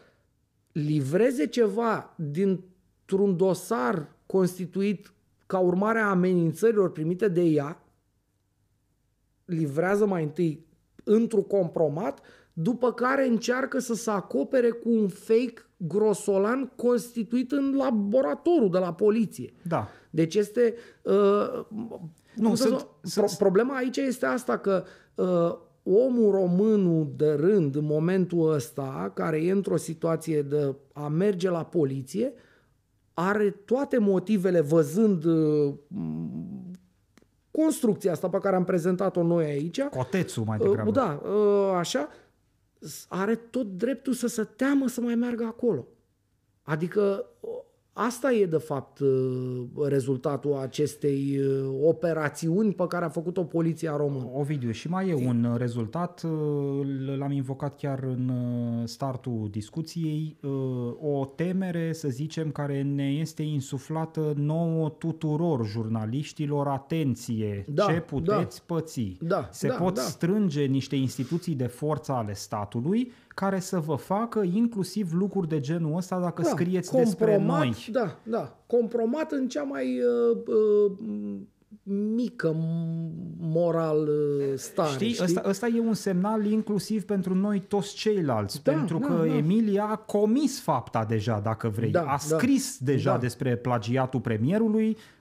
livreze 0.72 1.48
ceva 1.48 2.16
dintr-un 2.18 3.38
dosar 3.38 4.15
constituit 4.26 5.14
ca 5.46 5.60
urmare 5.60 6.00
a 6.00 6.10
amenințărilor 6.10 6.92
primite 6.92 7.28
de 7.28 7.42
ea, 7.42 7.84
livrează 9.46 10.06
mai 10.06 10.24
întâi 10.24 10.66
într-un 11.04 11.44
compromat, 11.44 12.22
după 12.54 12.94
care 12.94 13.28
încearcă 13.28 13.80
să 13.80 13.94
se 13.94 14.10
acopere 14.10 14.70
cu 14.70 14.90
un 14.90 15.08
fake 15.08 15.66
grosolan 15.78 16.72
constituit 16.76 17.52
în 17.52 17.76
laboratorul 17.76 18.70
de 18.70 18.78
la 18.78 18.94
poliție. 18.94 19.54
Da. 19.64 19.88
Deci 20.10 20.36
este... 20.36 20.74
Uh, 21.02 21.66
nu, 22.36 22.56
sunt, 22.56 22.76
pro- 22.76 23.00
sunt... 23.02 23.30
Problema 23.30 23.76
aici 23.76 23.98
este 23.98 24.26
asta 24.26 24.58
că 24.58 24.84
uh, 25.16 25.58
omul 25.84 26.32
românul 26.32 27.14
de 27.16 27.32
rând 27.32 27.76
în 27.76 27.86
momentul 27.86 28.54
ăsta, 28.54 29.12
care 29.14 29.44
e 29.44 29.52
într-o 29.52 29.78
situație 29.78 30.42
de 30.42 30.76
a 30.94 31.08
merge 31.08 31.50
la 31.50 31.66
poliție, 31.66 32.34
are 33.18 33.50
toate 33.50 33.98
motivele 33.98 34.62
văzând 34.62 35.24
uh, 35.24 35.74
construcția 37.52 38.12
asta 38.12 38.30
pe 38.30 38.38
care 38.38 38.56
am 38.56 38.64
prezentat-o 38.64 39.24
noi 39.24 39.46
aici. 39.46 39.82
Cotețul 39.82 40.44
mai 40.44 40.58
degrabă. 40.58 40.90
Uh, 40.90 40.96
da, 40.96 41.22
uh, 41.30 41.74
așa. 41.76 42.10
Are 43.08 43.36
tot 43.36 43.78
dreptul 43.78 44.14
să 44.14 44.28
se 44.28 44.44
teamă 44.44 44.88
să 44.88 45.02
mai 45.02 45.16
meargă 45.16 45.44
acolo. 45.44 45.88
Adică 46.64 47.26
Asta 47.98 48.32
e, 48.32 48.46
de 48.46 48.58
fapt, 48.58 49.00
uh, 49.00 49.08
rezultatul 49.88 50.54
acestei 50.54 51.40
uh, 51.40 51.80
operațiuni 51.84 52.74
pe 52.74 52.88
care 52.88 53.06
a 53.06 53.10
făcut-o 53.10 53.44
poliția 53.44 53.96
română. 53.96 54.30
Ovidiu, 54.34 54.72
și 54.72 54.90
mai 54.90 55.10
e 55.10 55.14
un 55.14 55.56
rezultat, 55.58 56.22
uh, 56.24 56.88
l-am 57.18 57.32
invocat 57.32 57.78
chiar 57.78 58.04
în 58.04 58.32
startul 58.86 59.48
discuției, 59.52 60.38
o 61.00 61.26
temere, 61.26 61.94
să 61.94 62.08
zicem, 62.08 62.52
care 62.52 62.82
ne 62.82 63.08
este 63.12 63.42
insuflată 63.42 64.34
nouă 64.36 64.90
tuturor 64.90 65.66
jurnaliștilor, 65.66 66.68
atenție, 66.68 67.66
Da, 67.68 67.86
ce 67.86 67.94
da. 67.94 68.00
puteți 68.00 68.64
păți. 68.66 69.18
Da, 69.22 69.48
Se 69.52 69.68
da, 69.68 69.76
pot 69.76 69.96
da. 69.96 70.02
strânge 70.02 70.64
niște 70.66 70.96
instituții 70.96 71.56
de 71.56 71.68
forță 71.68 72.12
ale 72.12 72.34
statului 72.34 73.12
care 73.36 73.60
să 73.60 73.80
vă 73.80 73.96
facă 73.96 74.42
inclusiv 74.42 75.14
lucruri 75.14 75.48
de 75.48 75.60
genul 75.60 75.98
ăsta 75.98 76.20
dacă 76.20 76.44
scrieți 76.44 76.92
despre 76.92 77.32
compromat, 77.32 77.60
noi. 77.60 77.88
Da, 77.92 78.20
da. 78.24 78.58
Compromat 78.68 79.32
în 79.32 79.48
cea 79.48 79.64
mai 79.64 80.00
uh, 80.00 80.38
uh, 80.48 80.92
mică 82.16 82.54
m- 82.54 83.36
moral 83.40 84.08
uh, 84.08 84.54
stare. 84.56 84.90
Știi, 84.92 85.18
ăsta, 85.24 85.42
ăsta 85.46 85.68
e 85.68 85.80
un 85.80 85.94
semnal 85.94 86.46
inclusiv 86.46 87.04
pentru 87.04 87.34
noi 87.36 87.60
toți 87.60 87.96
ceilalți, 87.96 88.64
Da, 88.64 88.72
pentru 88.72 88.98
da, 88.98 89.06
că 89.06 89.14
da. 89.14 89.36
Emilia 89.36 89.84
a 89.84 89.96
comis 89.96 90.62
fapta 90.62 91.06
deja, 91.08 91.40
dacă 91.44 91.70
vrei. 91.70 91.92
Da, 91.92 92.02
a 92.02 92.06
da. 92.06 92.18
scris 92.18 92.78
deja 92.80 93.12
Da. 93.12 93.18
despre 93.18 93.56
plagiatul 93.56 94.20
premierului, 94.20 94.88
uh, 94.90 94.96
uh, 94.96 95.15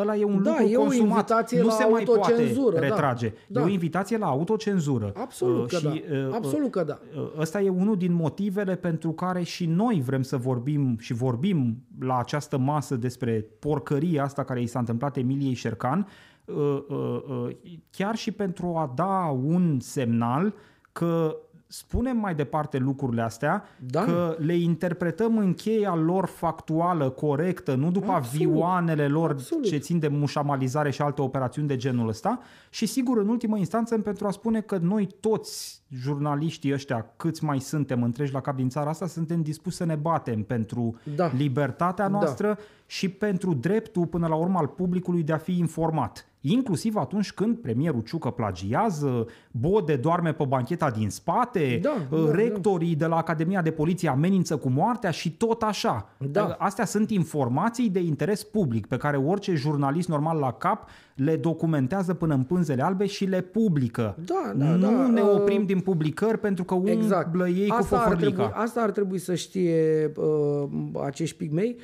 ăla 0.00 0.16
e 0.16 0.24
un 0.24 0.42
Da, 0.42 0.50
lucru 0.50 0.66
e 0.66 0.76
o 0.76 0.80
consumat. 0.80 1.08
invitație 1.10 1.60
nu 1.60 1.66
la 1.66 1.72
se 1.72 1.84
mai 1.90 2.02
poate 2.04 2.20
autocenzură, 2.20 2.74
da. 2.74 2.80
retrage. 2.80 3.32
Da. 3.46 3.60
E 3.60 3.64
o 3.64 3.68
invitație 3.68 4.18
la 4.18 4.26
autocenzură. 4.26 5.12
Absolut 5.16 5.62
Uh, 5.62 5.68
că 5.68 5.76
și, 5.76 5.82
da. 5.84 6.16
uh, 6.16 6.28
Absolut 6.34 6.70
că 6.70 6.82
da. 6.84 6.98
Uh, 7.16 7.30
Ăsta 7.38 7.60
e 7.60 7.68
unul 7.68 7.96
din 7.96 8.12
motivele 8.12 8.76
pentru 8.76 9.10
care 9.10 9.42
și 9.42 9.66
noi 9.66 10.02
vrem 10.06 10.22
să 10.22 10.36
vorbim 10.36 10.96
și 11.00 11.12
vorbim 11.12 11.76
la 12.00 12.18
această 12.18 12.58
masă 12.58 12.96
despre 12.96 13.46
porcăria 13.58 14.22
asta 14.24 14.44
care 14.44 14.60
i 14.60 14.66
s-a 14.66 14.78
întâmplat 14.78 15.16
Emiliei 15.16 15.54
Șercan, 15.54 16.06
uh, 16.44 16.54
uh, 16.88 17.22
uh, 17.28 17.56
chiar 17.90 18.14
și 18.16 18.32
pentru 18.32 18.66
a 18.76 18.92
da 18.94 19.38
un 19.44 19.80
semnal 19.80 20.54
că 20.92 21.36
spunem 21.70 22.16
mai 22.16 22.34
departe 22.34 22.78
lucrurile 22.78 23.22
astea, 23.22 23.64
Da. 23.90 24.04
că 24.04 24.36
le 24.38 24.56
interpretăm 24.56 25.38
în 25.38 25.54
cheia 25.54 25.94
lor 25.94 26.26
factuală, 26.26 27.10
corectă, 27.10 27.74
nu 27.74 27.90
după 27.90 28.10
Absolut. 28.12 28.46
avioanele 28.46 29.08
lor 29.08 29.30
Absolut. 29.30 29.64
ce 29.64 29.76
țin 29.76 29.98
de 29.98 30.08
mușamalizare 30.08 30.90
și 30.90 31.02
alte 31.02 31.22
operațiuni 31.22 31.68
de 31.68 31.76
genul 31.76 32.08
ăsta 32.08 32.38
și 32.70 32.86
sigur 32.86 33.18
în 33.18 33.28
ultimă 33.28 33.56
instanță 33.58 33.98
pentru 33.98 34.26
a 34.26 34.30
spune 34.30 34.60
că 34.60 34.78
noi 34.82 35.08
toți 35.20 35.82
jurnaliștii 35.94 36.72
ăștia, 36.72 37.12
câți 37.16 37.44
mai 37.44 37.60
suntem 37.60 38.02
întregi 38.02 38.32
la 38.32 38.40
cap 38.40 38.56
din 38.56 38.68
țara 38.68 38.90
asta, 38.90 39.06
suntem 39.06 39.42
dispuși 39.42 39.76
să 39.76 39.84
ne 39.84 39.94
batem 39.94 40.42
pentru 40.42 40.98
Da. 41.16 41.30
libertatea 41.36 42.08
noastră 42.08 42.58
și 42.90 43.08
pentru 43.08 43.54
dreptul 43.54 44.06
până 44.06 44.26
la 44.26 44.34
urmă 44.34 44.58
al 44.58 44.66
publicului 44.66 45.22
de 45.22 45.32
a 45.32 45.36
fi 45.36 45.58
informat. 45.58 46.26
Inclusiv 46.40 46.96
atunci 46.96 47.32
când 47.32 47.56
premierul 47.56 48.00
Ciucă 48.00 48.30
plagiază, 48.30 49.26
Bode 49.50 49.96
doarme 49.96 50.32
pe 50.32 50.44
bancheta 50.48 50.90
din 50.90 51.10
spate, 51.10 51.78
Da, 51.82 51.96
uh, 52.10 52.24
da, 52.24 52.30
rectorii 52.30 52.94
de 52.94 53.06
la 53.06 53.16
Academia 53.16 53.62
de 53.62 53.70
Poliție 53.70 54.08
amenință 54.08 54.56
cu 54.56 54.68
moartea 54.68 55.10
și 55.10 55.32
tot 55.32 55.62
așa. 55.62 56.08
Da. 56.30 56.56
Astea 56.58 56.84
sunt 56.84 57.10
informații 57.10 57.88
de 57.88 58.00
interes 58.00 58.44
public 58.44 58.86
pe 58.86 58.96
care 58.96 59.16
orice 59.16 59.54
jurnalist 59.54 60.08
normal 60.08 60.38
la 60.38 60.52
cap 60.52 60.88
le 61.14 61.36
documentează 61.36 62.14
până 62.14 62.34
în 62.34 62.42
pânzele 62.42 62.82
albe 62.82 63.06
și 63.06 63.24
le 63.24 63.40
publică. 63.40 64.16
Da, 64.24 64.52
da, 64.54 64.64
nu 64.64 64.96
da, 64.96 65.06
ne 65.06 65.20
uh, 65.20 65.34
oprim 65.34 65.64
din 65.64 65.80
publicări 65.80 66.38
pentru 66.38 66.64
că 66.64 66.78
Exact. 66.84 67.26
umblă 67.26 67.48
ei 67.48 67.68
cu 67.68 67.74
asta, 67.74 67.96
ar 67.96 68.14
trebui, 68.14 68.32
fofărlica. 68.32 68.60
asta 68.62 68.80
ar 68.80 68.90
trebui 68.90 69.18
să 69.18 69.34
știe 69.34 70.12
uh, 70.16 70.68
acești 71.04 71.36
pigmei, 71.36 71.76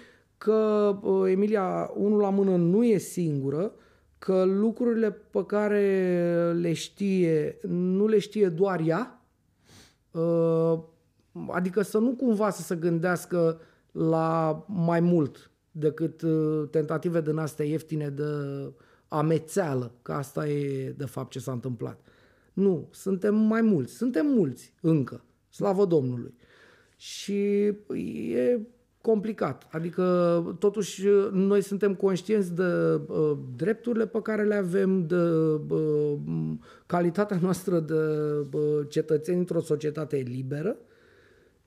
că 0.44 0.98
uh, 1.02 1.30
Emilia, 1.30 1.90
unul 1.94 2.20
la 2.20 2.30
mână, 2.30 2.56
nu 2.56 2.84
e 2.84 2.98
singură, 2.98 3.72
că 4.18 4.44
lucrurile 4.44 5.10
pe 5.10 5.44
care 5.46 6.52
le 6.52 6.72
știe, 6.72 7.58
nu 7.68 8.06
le 8.06 8.18
știe 8.18 8.48
doar 8.48 8.80
ea, 8.80 9.24
uh, 10.10 10.78
adică 11.48 11.82
să 11.82 11.98
nu 11.98 12.14
cumva 12.14 12.50
să 12.50 12.62
se 12.62 12.74
gândească 12.74 13.60
la 13.92 14.64
mai 14.68 15.00
mult 15.00 15.50
decât 15.70 16.22
uh, 16.22 16.68
tentative 16.70 17.20
din 17.20 17.36
astea 17.36 17.64
ieftine 17.64 18.08
de 18.08 18.22
amețeală, 19.08 19.94
că 20.02 20.12
asta 20.12 20.48
e 20.48 20.94
de 20.96 21.06
fapt 21.06 21.30
ce 21.30 21.38
s-a 21.38 21.52
întâmplat. 21.52 22.00
Nu, 22.52 22.88
suntem 22.90 23.34
mai 23.34 23.60
mulți, 23.60 23.94
suntem 23.94 24.26
mulți 24.26 24.74
încă, 24.80 25.24
slavă 25.48 25.84
Domnului. 25.84 26.34
Și 26.96 27.62
e 28.34 28.60
complicat. 29.04 29.66
Adică, 29.70 30.56
totuși, 30.58 31.06
noi 31.32 31.62
suntem 31.62 31.94
conștienți 31.94 32.54
de 32.54 33.00
uh, 33.06 33.38
drepturile 33.56 34.06
pe 34.06 34.22
care 34.22 34.44
le 34.44 34.54
avem, 34.54 35.06
de 35.06 35.16
uh, 35.68 36.18
calitatea 36.86 37.38
noastră 37.42 37.80
de 37.80 37.94
uh, 38.56 38.86
cetățeni 38.88 39.38
într-o 39.38 39.60
societate 39.60 40.16
liberă 40.16 40.76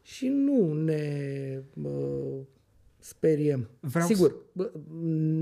și 0.02 0.28
nu 0.28 0.74
ne 0.74 1.62
uh, 1.84 2.38
speriem. 3.00 3.70
Vreau 3.80 4.08
Sigur, 4.08 4.36
bă, 4.52 4.72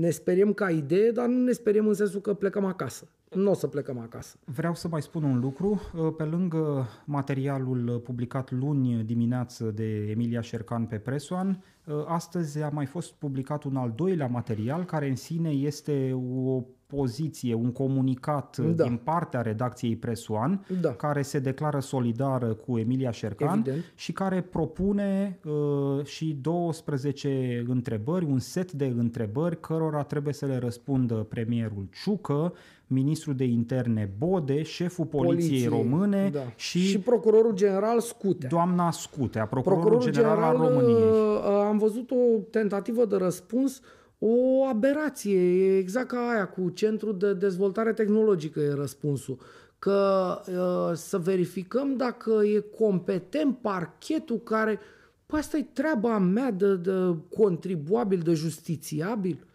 ne 0.00 0.10
speriem 0.10 0.52
ca 0.52 0.70
idee, 0.70 1.10
dar 1.10 1.26
nu 1.26 1.44
ne 1.44 1.52
speriem 1.52 1.88
în 1.88 1.94
sensul 1.94 2.20
că 2.20 2.34
plecăm 2.34 2.64
acasă. 2.64 3.08
Nu 3.34 3.50
o 3.50 3.54
să 3.54 3.66
plecăm 3.66 3.98
acasă. 3.98 4.36
Vreau 4.44 4.74
să 4.74 4.88
mai 4.88 5.02
spun 5.02 5.22
un 5.22 5.40
lucru. 5.40 5.80
Pe 6.16 6.24
lângă 6.24 6.88
materialul 7.04 8.00
publicat 8.04 8.50
luni 8.50 9.04
dimineață 9.04 9.64
de 9.64 10.10
Emilia 10.10 10.40
Șercan 10.40 10.86
pe 10.86 10.96
Presoan, 10.96 11.64
astăzi 12.06 12.62
a 12.62 12.68
mai 12.68 12.86
fost 12.86 13.12
publicat 13.12 13.64
un 13.64 13.76
al 13.76 13.92
doilea 13.96 14.26
material 14.26 14.84
care 14.84 15.08
în 15.08 15.16
sine 15.16 15.50
este 15.50 16.12
o 16.12 16.62
poziție, 16.86 17.54
un 17.54 17.72
comunicat 17.72 18.56
Da. 18.58 18.84
din 18.84 19.00
partea 19.04 19.40
redacției 19.40 19.96
Presoan, 19.96 20.66
Da. 20.80 20.92
care 20.92 21.22
se 21.22 21.38
declară 21.38 21.78
solidară 21.80 22.46
cu 22.54 22.78
Emilia 22.78 23.10
Șercan 23.10 23.58
Evident. 23.58 23.84
și 23.94 24.12
care 24.12 24.40
propune 24.40 25.38
uh, 25.44 26.04
și 26.04 26.38
12 26.40 27.64
întrebări, 27.68 28.24
un 28.24 28.38
set 28.38 28.72
de 28.72 28.84
întrebări 28.98 29.60
cărora 29.60 30.02
trebuie 30.02 30.34
să 30.34 30.46
le 30.46 30.56
răspundă 30.58 31.14
premierul 31.14 31.88
Ciucă, 32.02 32.52
ministrul 32.86 33.34
de 33.34 33.44
interne 33.44 34.10
Bode, 34.18 34.62
șeful 34.62 35.04
poliției, 35.04 35.66
române 35.66 36.30
da. 36.32 36.40
și, 36.56 36.78
și 36.78 36.98
procurorul 36.98 37.54
general 37.54 38.00
Scutea. 38.00 38.48
doamna 38.48 38.90
Scutea, 38.90 39.46
procurorul, 39.46 40.10
general, 40.10 40.42
al 40.42 40.56
României. 40.56 40.94
uh, 41.02 41.64
am 41.68 41.78
văzut 41.78 42.10
o 42.10 42.38
tentativă 42.50 43.04
de 43.04 43.16
răspuns, 43.16 43.80
o 44.18 44.64
aberație, 44.64 45.38
e 45.40 45.78
exact 45.78 46.08
ca 46.08 46.28
aia 46.28 46.48
cu 46.48 46.68
Centrul 46.68 47.18
de 47.18 47.34
Dezvoltare 47.34 47.92
Tehnologică 47.92 48.60
e 48.60 48.72
răspunsul. 48.72 49.38
Că 49.78 50.40
uh, 50.48 50.96
să 50.96 51.18
verificăm 51.18 51.96
dacă 51.96 52.30
e 52.44 52.64
competent 52.78 53.58
parchetul 53.58 54.38
care... 54.38 54.78
Păi 55.26 55.38
asta 55.38 55.56
e 55.56 55.66
treaba 55.72 56.18
mea 56.18 56.50
de, 56.50 56.76
de 56.76 57.16
contribuabil, 57.36 58.18
de 58.18 58.32
justițiabil. 58.32 59.46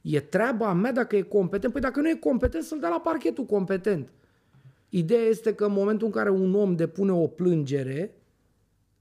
E 0.00 0.20
treaba 0.20 0.72
mea 0.72 0.92
dacă 0.92 1.16
e 1.16 1.22
competent. 1.22 1.72
Păi 1.72 1.82
dacă 1.82 2.00
nu 2.00 2.08
e 2.08 2.14
competent, 2.14 2.64
să-l 2.64 2.78
dea 2.78 2.88
la 2.88 3.00
parchetul 3.00 3.44
competent. 3.44 4.08
Ideea 4.88 5.22
este 5.22 5.54
că 5.54 5.64
în 5.64 5.72
momentul 5.72 6.06
în 6.06 6.12
care 6.12 6.30
un 6.30 6.54
om 6.54 6.76
depune 6.76 7.12
o 7.12 7.26
plângere 7.26 8.14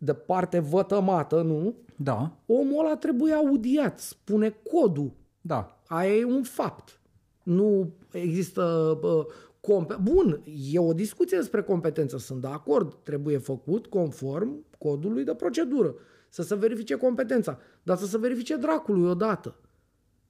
de 0.05 0.13
parte 0.13 0.59
vătămată, 0.59 1.41
nu? 1.41 1.75
Da, 1.95 2.37
Omul 2.45 2.85
ăla 2.85 2.95
trebuie 2.95 3.33
audiat, 3.33 3.99
spune 3.99 4.49
codul. 4.71 5.11
da. 5.41 5.79
Aia 5.87 6.15
e 6.15 6.25
un 6.25 6.43
fapt. 6.43 6.99
Nu 7.43 7.93
există... 8.11 8.97
Bă, 9.01 9.25
compe- 9.61 9.97
Bun, 10.01 10.41
e 10.71 10.79
o 10.79 10.93
discuție 10.93 11.37
despre 11.37 11.61
competență, 11.61 12.17
sunt 12.17 12.41
de 12.41 12.47
acord. 12.47 12.97
Trebuie 13.03 13.37
făcut 13.37 13.85
conform 13.85 14.65
codului 14.77 15.23
de 15.23 15.33
procedură. 15.33 15.95
Să 16.29 16.41
se 16.41 16.55
verifice 16.55 16.95
competența. 16.95 17.59
Dar 17.83 17.97
să 17.97 18.05
se 18.05 18.17
verifice 18.17 18.55
dracului 18.55 19.09
odată. 19.09 19.55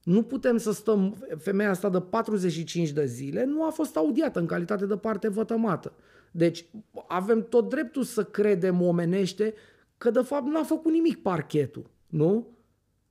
Nu 0.04 0.24
putem 0.24 0.58
să 0.58 0.72
stăm... 0.72 1.16
Femeia 1.38 1.70
asta 1.70 1.90
de 1.90 2.00
45 2.00 2.90
de 2.90 3.06
zile 3.06 3.46
nu 3.46 3.66
a 3.66 3.70
fost 3.70 3.96
audiată 3.96 4.40
în 4.40 4.46
calitate 4.46 4.86
de 4.86 4.98
parte 4.98 5.28
vătămată. 5.28 5.94
Deci 6.38 6.66
avem 7.08 7.46
tot 7.50 7.70
dreptul 7.70 8.04
să 8.04 8.24
credem 8.24 8.82
omenește 8.82 9.54
că 9.98 10.10
de 10.10 10.22
fapt 10.22 10.46
n-a 10.46 10.64
făcut 10.64 10.92
nimic 10.92 11.22
parchetul, 11.22 11.90
nu? 12.08 12.48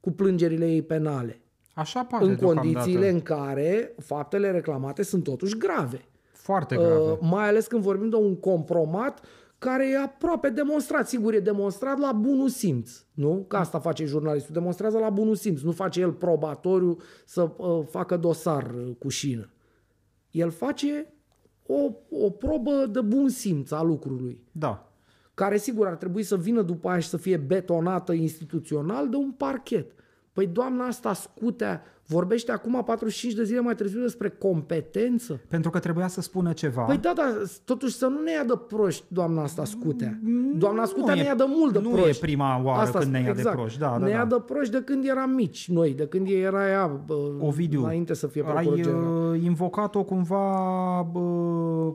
Cu 0.01 0.11
plângerile 0.11 0.71
ei 0.71 0.83
penale. 0.83 1.41
Așa 1.75 2.05
pare 2.05 2.25
în 2.25 2.37
deocamdată. 2.37 2.67
condițiile 2.67 3.09
în 3.09 3.21
care 3.21 3.95
faptele 3.99 4.51
reclamate 4.51 5.03
sunt 5.03 5.25
totuși 5.25 5.59
grave. 5.59 6.09
Foarte 6.33 6.75
grave. 6.75 7.11
Uh, 7.11 7.19
mai 7.21 7.49
ales 7.49 7.67
când 7.67 7.83
vorbim 7.83 8.09
de 8.09 8.17
un 8.17 8.37
compromat 8.37 9.25
care 9.59 9.91
e 9.91 9.99
aproape 9.99 10.49
demonstrat. 10.49 11.09
Sigur, 11.09 11.35
e 11.35 11.41
demonstrat 11.41 11.99
la 11.99 12.13
bunul 12.13 12.49
simț. 12.49 13.05
Nu? 13.13 13.45
Că 13.49 13.57
asta 13.57 13.79
face 13.79 14.05
jurnalistul. 14.05 14.55
Demonstrează 14.55 14.99
la 14.99 15.11
bunul 15.11 15.35
simț. 15.35 15.61
Nu 15.61 15.73
face 15.73 16.01
el 16.01 16.13
probatoriu 16.13 16.97
să 17.25 17.51
uh, 17.57 17.85
facă 17.91 18.17
dosar 18.17 18.75
uh, 18.75 18.95
cu 18.99 19.09
șină. 19.09 19.51
El 20.31 20.51
face 20.51 21.14
o, 21.67 21.91
o 22.11 22.31
probă 22.31 22.87
de 22.87 23.01
bun 23.01 23.29
simț 23.29 23.71
a 23.71 23.83
lucrului 23.83 24.41
Da. 24.53 24.93
care 25.35 25.57
sigur 25.57 25.87
ar 25.87 25.95
trebui 25.95 26.23
să 26.23 26.37
vină 26.37 26.63
după 26.63 26.89
aia 26.89 26.99
și 26.99 27.09
să 27.09 27.17
fie 27.17 27.37
betonată 27.37 28.13
instituțional 28.13 29.09
de 29.09 29.17
un 29.17 29.31
parchet. 29.31 29.93
Păi 30.33 30.47
doamna 30.47 30.87
asta 30.87 31.13
scutea 31.13 31.83
vorbește 32.07 32.53
acum 32.53 32.83
45 32.85 33.35
de 33.35 33.45
zile 33.45 33.61
mai 33.61 33.75
târziu 33.75 34.01
despre 34.01 34.29
competență. 34.29 35.41
Pentru 35.49 35.71
că 35.71 35.79
trebuia 35.79 36.09
să 36.09 36.21
spună 36.21 36.53
ceva. 36.53 36.83
Păi 36.83 36.99
da, 36.99 37.13
da, 37.17 37.43
totuși 37.65 37.95
să 37.95 38.07
nu 38.07 38.21
ne 38.23 38.33
ia 38.33 38.45
de 38.45 38.55
proști 38.69 39.05
doamna 39.09 39.43
asta 39.43 39.65
scutea. 39.65 40.19
Doamna 40.57 40.85
scutea 40.85 41.15
nu 41.15 41.21
ne 41.21 41.21
e- 41.21 41.29
ia 41.29 41.35
de 41.35 41.45
mult 41.47 41.73
de 41.73 41.79
nu 41.79 41.89
proști. 41.91 42.09
e 42.09 42.19
prima 42.21 42.61
oară 42.65 42.91
când 42.91 43.13
ne 43.13 43.21
ia 43.21 43.33
de 43.33 43.43
proști, 43.53 43.79
da, 43.79 43.97
da, 43.99 44.05
ne 44.05 44.11
ia 44.11 44.25
da. 44.25 44.37
de 44.37 44.43
proști 44.47 44.73
de 44.73 44.83
când 44.83 45.05
eram 45.09 45.31
mici 45.31 45.69
noi, 45.69 45.95
de 45.95 46.07
când 46.07 46.29
era 46.29 46.69
ea 46.69 46.87
bă, 47.07 47.15
Ovidiu, 47.41 47.83
înainte 47.83 48.15
să 48.15 48.27
fie 48.27 48.45
ai 48.47 48.53
procuror 48.53 48.77
general. 48.77 49.31
uh, 49.33 49.43
invocat-o 49.43 50.03
cumva, 50.03 51.09
bă, 51.13 51.21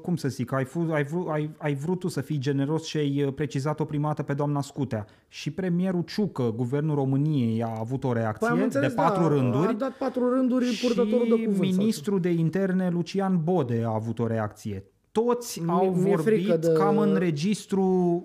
cum 0.02 0.16
să 0.16 0.28
zic, 0.28 0.52
ai, 0.52 0.66
fu, 0.66 0.88
ai, 0.92 1.04
vrut, 1.04 1.28
ai, 1.30 1.50
ai 1.58 1.76
vrut 1.76 2.00
tu 2.00 2.08
să 2.08 2.22
fii 2.22 2.38
generos 2.38 2.84
și 2.86 2.98
ai 2.98 3.24
uh, 3.24 3.34
precizat-o 3.34 3.86
prima 3.86 4.08
dată 4.08 4.24
pe 4.24 4.34
doamna 4.34 4.62
Scutea. 4.62 5.06
Și 5.28 5.52
premierul 5.52 6.02
Ciucă, 6.02 6.54
guvernul 6.56 6.96
României, 6.96 7.64
a 7.64 7.76
avut 7.80 8.04
o 8.04 8.14
reacție 8.14 8.48
Păi 8.48 8.58
am 8.58 8.64
înțeles, 8.64 8.88
de 8.90 8.94
patru 8.96 9.22
da, 9.22 9.28
rânduri. 9.28 9.68
A 9.68 9.74
dat 9.74 9.92
patru 10.00 10.30
rânduri 10.34 10.66
purtătorul 10.82 11.28
de 11.30 11.36
și 11.36 11.44
cuvânt. 11.46 11.74
sau 11.74 11.78
ministrul 11.78 12.20
de 12.20 12.30
interne 12.30 12.90
Lucian 12.90 13.44
Bode 13.44 13.84
a 13.86 13.94
avut 13.94 14.20
o 14.20 14.28
reacție. 14.28 14.84
Toți 15.12 15.60
Mi- 15.62 15.70
au 15.70 15.94
mi-e 15.94 16.10
vorbit 16.16 16.26
frică 16.34 16.58
de- 16.58 16.72
cam 16.74 16.98
în 16.98 17.16
registru 17.16 17.84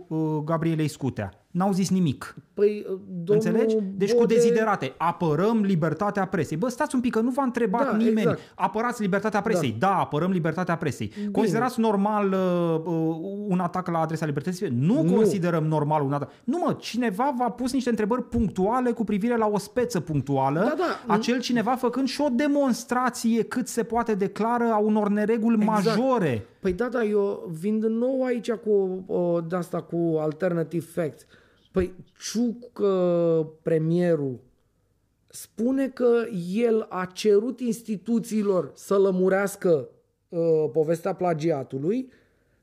uh, 0.08 0.18
Gabrielei 0.44 0.88
Scutea. 0.88 1.43
N-au 1.54 1.72
zis 1.72 1.90
nimic. 1.90 2.34
Păi, 2.54 2.86
domnul 3.24 3.46
Înțelegi? 3.46 3.76
Deci 3.96 4.10
cu 4.12 4.18
Bode- 4.18 4.34
deziderate. 4.34 4.94
Apărăm 4.96 5.60
libertatea 5.60 6.24
presei. 6.26 6.56
Bă, 6.56 6.68
stați 6.68 6.94
un 6.94 7.00
pic, 7.00 7.12
că 7.12 7.20
nu 7.20 7.30
v-a 7.30 7.42
întrebat 7.42 7.90
Da, 7.90 7.96
nimeni. 7.96 8.18
exact. 8.20 8.38
Apărați 8.54 9.02
libertatea 9.02 9.40
presei. 9.40 9.76
Da. 9.78 9.94
apărăm 9.98 10.30
libertatea 10.30 10.76
presei. 10.76 11.12
Considerați 11.32 11.80
normal 11.80 12.32
uh, 12.32 12.80
uh, 12.84 13.16
un 13.48 13.58
atac 13.60 13.88
la 13.88 13.98
adresa 13.98 14.26
libertății? 14.26 14.68
Nu, 14.70 15.02
Nu. 15.02 15.12
considerăm 15.14 15.64
normal 15.64 16.02
un 16.04 16.12
atac. 16.12 16.30
Nu 16.44 16.58
mă, 16.64 16.76
cineva 16.80 17.34
v-a 17.38 17.50
pus 17.50 17.72
niște 17.72 17.90
întrebări 17.90 18.22
punctuale 18.22 18.90
cu 18.90 19.04
privire 19.04 19.36
la 19.36 19.46
o 19.46 19.58
speță 19.58 20.00
punctuală. 20.00 20.60
Da, 20.60 20.74
da. 21.06 21.14
Acel 21.14 21.40
cineva 21.40 21.74
făcând 21.74 22.08
și 22.08 22.20
o 22.20 22.28
demonstrație 22.32 23.42
cât 23.42 23.68
se 23.68 23.82
poate 23.82 24.14
declară 24.14 24.64
a 24.72 24.76
unor 24.78 25.08
nereguli 25.08 25.56
Exact. 25.62 25.84
majore. 25.96 26.46
Păi 26.60 26.72
da, 26.72 26.88
da, 26.88 27.02
eu 27.04 27.50
vin 27.60 27.80
din 27.80 27.98
nou 27.98 28.24
aici 28.24 28.50
cu 28.52 29.04
o, 29.06 29.40
de 29.40 29.56
asta 29.56 29.80
cu 29.82 30.16
alternative 30.20 30.84
facts. 30.94 31.26
Păi 31.74 31.94
Ciucă, 32.18 33.52
premierul, 33.62 34.40
spune 35.26 35.88
că 35.88 36.22
el 36.52 36.86
a 36.88 37.04
cerut 37.04 37.60
instituțiilor 37.60 38.72
să 38.74 38.98
lămurească 38.98 39.88
uh, 40.28 40.40
povestea 40.72 41.14
plagiatului, 41.14 42.12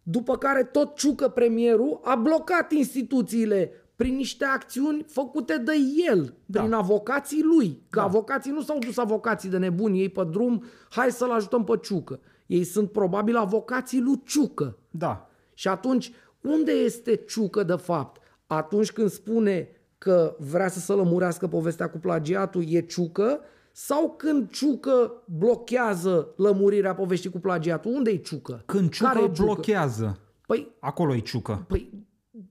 după 0.04 0.38
care 0.38 0.64
tot 0.64 0.96
Ciucă, 0.96 1.28
premierul, 1.28 2.00
a 2.04 2.16
blocat 2.16 2.72
instituțiile 2.72 3.72
prin 3.96 4.16
niște 4.16 4.46
acțiuni 4.46 5.04
făcute 5.08 5.58
de 5.58 5.74
el, 6.10 6.34
Da. 6.46 6.60
prin 6.62 6.74
avocații 6.74 7.44
lui. 7.44 7.82
Că 7.90 8.00
Da. 8.00 8.06
avocații 8.06 8.52
nu 8.52 8.62
s-au 8.62 8.78
dus 8.78 8.98
avocații 8.98 9.50
de 9.50 9.58
nebuni, 9.58 10.00
ei 10.02 10.10
pe 10.10 10.24
drum, 10.24 10.64
hai 10.90 11.12
să-l 11.12 11.32
ajutăm 11.32 11.64
pe 11.64 11.80
Ciucă. 11.82 12.20
Ei 12.46 12.64
sunt 12.64 12.92
probabil 12.92 13.36
avocații 13.36 14.00
lui 14.02 14.22
Ciucă. 14.26 14.78
Da. 14.92 15.30
Și 15.54 15.68
atunci, 15.68 16.12
unde 16.42 16.72
este 16.72 17.16
Ciucă 17.16 17.64
de 17.64 17.76
fapt? 17.76 18.21
Atunci 18.54 18.92
când 18.92 19.10
spune 19.10 19.68
că 19.98 20.36
vrea 20.40 20.68
să 20.68 20.80
se 20.80 20.94
lămurească 20.94 21.48
povestea 21.48 21.90
cu 21.90 21.98
plagiatul, 21.98 22.64
e 22.68 22.80
Ciucă? 22.82 23.40
Sau 23.72 24.14
când 24.18 24.50
Ciucă 24.50 25.24
blochează 25.26 26.34
lămurirea 26.38 26.96
poveștii 26.96 27.30
cu 27.30 27.40
plagiatul? 27.40 27.92
Unde 27.94 28.10
e 28.12 28.16
Ciucă? 28.16 28.64
Când 28.66 28.90
Care 28.90 29.20
Ciucă 29.20 29.32
e 29.32 29.34
Ciucă? 29.34 29.54
blochează, 29.54 30.20
Păi, 30.48 30.76
acolo 30.80 31.16
e 31.16 31.20
Ciucă. 31.20 31.66
păi, 31.68 32.06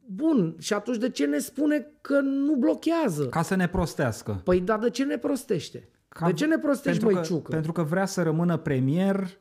bun, 0.06 0.56
și 0.58 0.72
atunci 0.72 0.96
de 0.96 1.10
ce 1.10 1.26
ne 1.26 1.38
spune 1.38 1.86
că 2.00 2.20
nu 2.20 2.54
blochează? 2.54 3.26
Ca 3.26 3.42
să 3.42 3.54
ne 3.54 3.68
prostească. 3.68 4.40
Păi, 4.44 4.60
dar 4.60 4.78
de 4.78 4.90
ce 4.90 5.04
ne 5.04 5.18
prostește? 5.18 5.88
Ca- 6.08 6.26
de 6.26 6.32
ce 6.32 6.46
ne 6.46 6.58
prostești, 6.58 6.98
pentru 7.04 7.18
măi, 7.18 7.28
că, 7.28 7.34
Ciucă? 7.34 7.50
Pentru 7.50 7.72
că 7.72 7.82
vrea 7.82 8.06
să 8.06 8.22
rămână 8.22 8.56
premier 8.56 9.38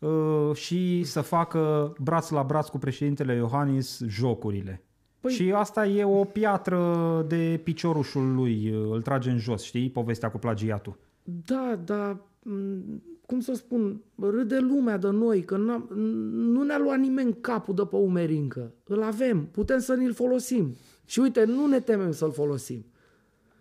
uh, 0.00 0.54
și 0.54 1.04
să 1.04 1.20
facă 1.20 1.92
braț 2.00 2.28
la 2.30 2.42
braț 2.42 2.68
cu 2.68 2.78
președintele 2.78 3.34
Iohannis 3.34 4.00
jocurile. 4.06 4.82
Păi- 5.20 5.30
Și 5.30 5.52
asta 5.54 5.86
e 5.86 6.04
o 6.04 6.24
piatră 6.24 7.24
de 7.28 7.60
piciorușul 7.64 8.34
lui, 8.34 8.70
uh, 8.74 8.88
îl 8.92 9.02
trage 9.02 9.30
în 9.30 9.38
jos, 9.38 9.62
știi, 9.62 9.90
povestea 9.90 10.30
cu 10.30 10.38
plagiatul. 10.38 10.98
Da, 11.44 11.80
dar 11.84 12.16
m, 12.42 13.02
cum 13.26 13.40
să 13.40 13.54
spun, 13.54 14.00
râde 14.20 14.58
lumea 14.58 14.96
de 14.96 15.08
noi, 15.10 15.42
că 15.44 15.56
n-am- 15.56 15.88
nu 16.32 16.62
ne-a 16.62 16.78
luat 16.78 16.98
nimeni 16.98 17.36
capul 17.40 17.74
de 17.74 17.82
pe 17.90 17.96
umeri 17.96 18.36
încă. 18.36 18.72
Îl 18.84 19.02
avem, 19.02 19.48
putem 19.50 19.78
să 19.78 19.94
ne-l 19.94 20.12
folosim. 20.12 20.76
Și 21.06 21.20
uite, 21.20 21.44
nu 21.44 21.66
ne 21.66 21.80
temem 21.80 22.12
să-l 22.12 22.32
folosim. 22.32 22.84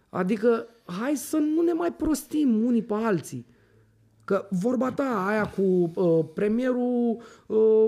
Adică, 0.09 0.67
hai 0.85 1.15
să 1.15 1.37
nu 1.37 1.61
ne 1.61 1.71
mai 1.73 1.93
prostim 1.93 2.65
unii 2.65 2.83
pe 2.83 2.93
alții. 2.93 3.45
Că 4.27 4.47
vorba 4.49 4.91
ta, 4.91 5.25
aia 5.27 5.45
cu 5.45 5.91
uh, 5.95 6.25
premierul, 6.33 7.17
uh, 7.45 7.85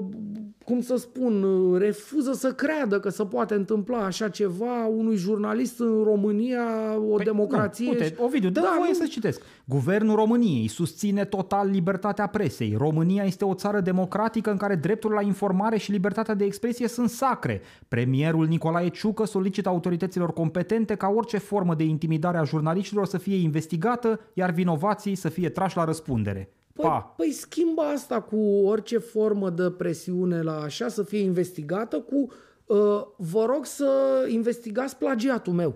cum 0.66 0.82
să 0.82 0.96
spun, 0.96 1.44
uh, 1.44 1.80
refuză 1.80 2.34
să 2.34 2.52
creadă 2.54 3.00
că 3.00 3.10
se 3.10 3.24
poate 3.24 3.54
întâmpla 3.54 3.98
așa 3.98 4.30
ceva 4.30 4.86
unui 4.86 5.16
jurnalist 5.16 5.80
în 5.80 6.04
România, 6.04 6.64
o 7.10 7.16
Păi, 7.16 7.26
democrație. 7.26 7.86
Nu, 7.86 7.92
uite, 7.92 8.16
Ovidiu, 8.20 8.50
dă 8.50 8.60
Da, 8.60 8.74
voie 8.78 8.90
nu- 8.92 8.96
să 8.98 9.06
citesc. 9.10 9.42
Guvernul 9.70 10.16
României 10.16 10.68
susține 10.68 11.26
total 11.26 11.70
libertatea 11.70 12.28
presei. 12.28 12.76
România 12.78 13.24
este 13.24 13.46
o 13.46 13.54
țară 13.54 13.80
democratică 13.80 14.52
în 14.52 14.58
care 14.58 14.76
dreptul 14.76 15.12
la 15.12 15.22
informare 15.22 15.78
și 15.78 15.92
libertatea 15.92 16.34
de 16.34 16.46
expresie 16.46 16.88
sunt 16.88 17.10
sacre. 17.10 17.62
Premierul 17.88 18.48
Nicolae 18.48 18.90
Ciucă 18.90 19.26
solicită 19.26 19.70
autorităților 19.70 20.34
competente 20.34 20.96
ca 20.96 21.08
orice 21.08 21.38
formă 21.38 21.76
de 21.76 21.84
intimidare 21.84 22.38
a 22.38 22.44
jurnaliștilor 22.44 23.06
să 23.06 23.18
fie 23.18 23.36
investigată, 23.36 24.20
iar 24.34 24.52
vinovații 24.52 25.16
să 25.16 25.30
fie 25.30 25.50
trași 25.50 25.78
la 25.78 25.84
răspundere. 25.84 26.54
Păi, 26.74 26.86
Pa! 26.86 27.14
păi 27.18 27.32
schimbă 27.32 27.82
asta 27.82 28.22
cu 28.22 28.38
orice 28.66 28.98
formă 28.98 29.50
de 29.50 29.70
presiune 29.70 30.42
la 30.42 30.60
așa 30.60 30.88
să 30.88 31.04
fie 31.04 31.20
investigată 31.20 32.00
cu 32.00 32.32
uh, 32.66 32.78
vă 33.18 33.46
rog 33.46 33.66
să 33.66 33.90
investigați 34.28 34.98
plagiatul 34.98 35.54
meu. 35.54 35.76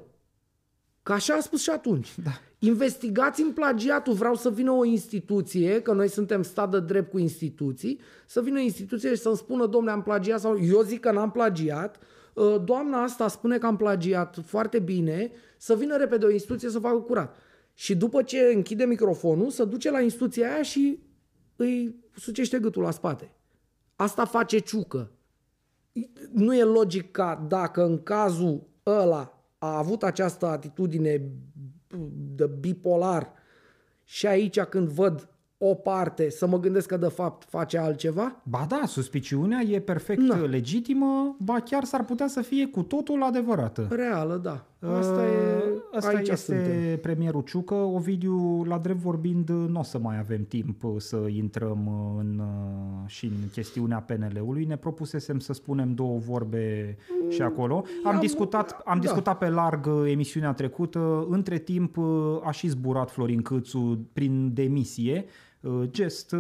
Că 1.04 1.14
așa 1.14 1.34
a 1.34 1.40
spus 1.40 1.62
și 1.62 1.70
atunci. 1.70 2.14
Da. 2.24 2.32
Investigați-mi 2.60 3.54
plagiatul, 3.54 4.14
vreau 4.14 4.36
să 4.36 4.50
vină 4.50 4.72
o 4.72 4.86
instituție, 4.86 5.82
că 5.82 5.94
noi 5.94 6.10
suntem 6.10 6.44
stat 6.44 6.72
de 6.72 6.80
drept 6.80 7.12
cu 7.12 7.18
instituții, 7.18 8.00
să 8.26 8.42
vină 8.42 8.60
o 8.60 8.62
instituție 8.62 9.10
și 9.10 9.22
să-mi 9.22 9.38
spună, 9.38 9.66
domnule, 9.66 9.94
am 9.94 10.04
plagiat 10.04 10.40
sau 10.40 10.60
eu 10.60 10.82
zic 10.82 11.00
că 11.00 11.12
n-am 11.12 11.32
plagiat, 11.32 12.00
uh, 12.34 12.56
doamna 12.64 13.04
asta 13.04 13.28
spune 13.28 13.58
că 13.58 13.66
am 13.66 13.78
plagiat 13.78 14.38
foarte 14.46 14.80
bine, 14.80 15.32
să 15.58 15.76
vină 15.76 15.98
repede 15.98 16.26
o 16.26 16.32
instituție 16.32 16.70
să 16.70 16.80
facă 16.80 16.98
curat. 16.98 17.36
Și 17.74 17.96
după 17.96 18.24
ce 18.24 18.52
închide 18.54 18.86
microfonul, 18.86 19.50
să 19.50 19.66
duce 19.66 19.92
la 19.92 20.02
instituția 20.02 20.54
aia 20.54 20.62
și 20.62 21.00
îi 21.56 21.96
sucește 22.16 22.60
gâtul 22.60 22.82
la 22.82 22.92
spate. 22.92 23.32
Asta 23.96 24.26
face 24.26 24.58
ciucă. 24.58 25.12
Nu 26.32 26.56
e 26.56 26.64
logic 26.64 27.12
ca 27.12 27.46
dacă 27.48 27.86
în 27.86 28.04
cazul 28.04 28.68
ăla 28.86 29.33
a 29.64 29.78
avut 29.78 30.04
această 30.04 30.46
atitudine 30.46 31.22
de 32.36 32.50
bipolar 32.60 33.32
și 34.04 34.28
aici 34.28 34.60
când 34.60 34.88
văd 34.88 35.28
o 35.58 35.74
parte 35.74 36.30
să 36.30 36.48
mă 36.48 36.60
gândesc 36.60 36.88
că 36.88 36.98
de 36.98 37.08
fapt 37.08 37.50
face 37.50 37.78
altceva? 37.78 38.42
Ba 38.44 38.66
da, 38.68 38.82
suspiciunea 38.86 39.62
e 39.62 39.80
perfect 39.80 40.22
Na. 40.22 40.46
legitimă, 40.46 41.36
ba 41.40 41.60
chiar 41.60 41.84
s-ar 41.84 42.06
putea 42.06 42.28
să 42.28 42.42
fie 42.42 42.68
cu 42.68 42.84
totul 42.84 43.24
adevărată. 43.24 43.88
Reală, 43.92 44.38
da. 44.38 44.66
Asta 44.92 45.26
e... 45.26 45.64
Asta 45.96 46.10
aici 46.10 46.28
este 46.28 46.64
suntem. 46.64 46.98
premierul 46.98 47.42
Ciucă. 47.42 47.74
Ovidiu, 47.74 48.64
la 48.64 48.78
drept 48.78 49.00
vorbind, 49.00 49.50
nu 49.50 49.80
o 49.80 49.84
să 49.84 50.00
mai 50.00 50.20
avem 50.20 50.46
timp 50.46 50.82
să 50.98 51.18
intrăm 51.30 51.92
în, 52.20 52.42
și 53.06 53.26
în 53.26 53.50
chestiunea 53.52 54.00
PNL-ului. 54.00 54.66
Ne 54.66 54.76
propusesem 54.76 55.40
să 55.40 55.54
spunem 55.54 55.94
două 55.94 56.18
vorbe 56.18 56.98
și 57.30 57.42
acolo. 57.42 57.84
Am 58.04 58.14
am- 58.14 58.20
discutat, 58.20 58.82
am 58.86 58.96
da. 58.96 59.02
discutat 59.02 59.38
pe 59.38 59.50
larg 59.50 59.90
emisiunea 60.06 60.54
trecută. 60.54 61.26
Între 61.30 61.58
timp 61.58 61.98
a 62.44 62.52
și 62.52 62.68
zburat 62.68 63.12
Florin 63.12 63.42
Câțu 63.42 64.08
prin 64.14 64.54
demisie. 64.54 65.26
Gest 65.92 66.36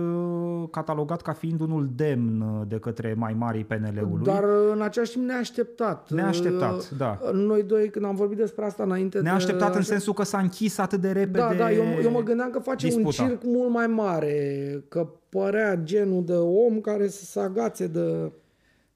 catalogat 0.71 1.21
ca 1.21 1.33
fiind 1.33 1.59
unul 1.61 1.89
demn 1.95 2.65
de 2.67 2.75
către 2.77 3.13
mai 3.17 3.33
marii 3.33 3.63
PNL-ului. 3.63 4.23
Dar 4.23 4.43
în 4.73 4.81
același 4.81 5.11
timp 5.11 5.25
neașteptat. 5.25 6.11
Neașteptat, 6.11 6.89
da. 6.89 7.19
Noi 7.33 7.63
doi, 7.63 7.89
când 7.89 8.05
am 8.05 8.15
vorbit 8.15 8.37
despre 8.37 8.65
asta 8.65 8.83
înainte 8.83 9.17
de... 9.17 9.23
Neașteptat 9.23 9.69
în 9.73 9.79
așa- 9.79 9.83
sensul 9.91 10.13
că 10.13 10.23
s-a 10.23 10.37
închis 10.39 10.77
atât 10.77 11.01
de 11.01 11.11
repede 11.11 11.31
Da, 11.37 11.53
da, 11.53 11.71
eu, 11.71 11.83
eu 12.03 12.11
mă 12.11 12.21
gândeam 12.21 12.49
că 12.49 12.59
face 12.59 12.85
disputa. 12.87 13.23
un 13.23 13.29
circ 13.29 13.41
mult 13.43 13.69
mai 13.71 13.87
mare, 13.87 14.83
că 14.89 15.07
părea 15.29 15.75
genul 15.75 16.23
de 16.25 16.35
om 16.35 16.79
care 16.81 17.07
să 17.07 17.25
se 17.25 17.39
agațe 17.39 17.87
de... 17.87 18.31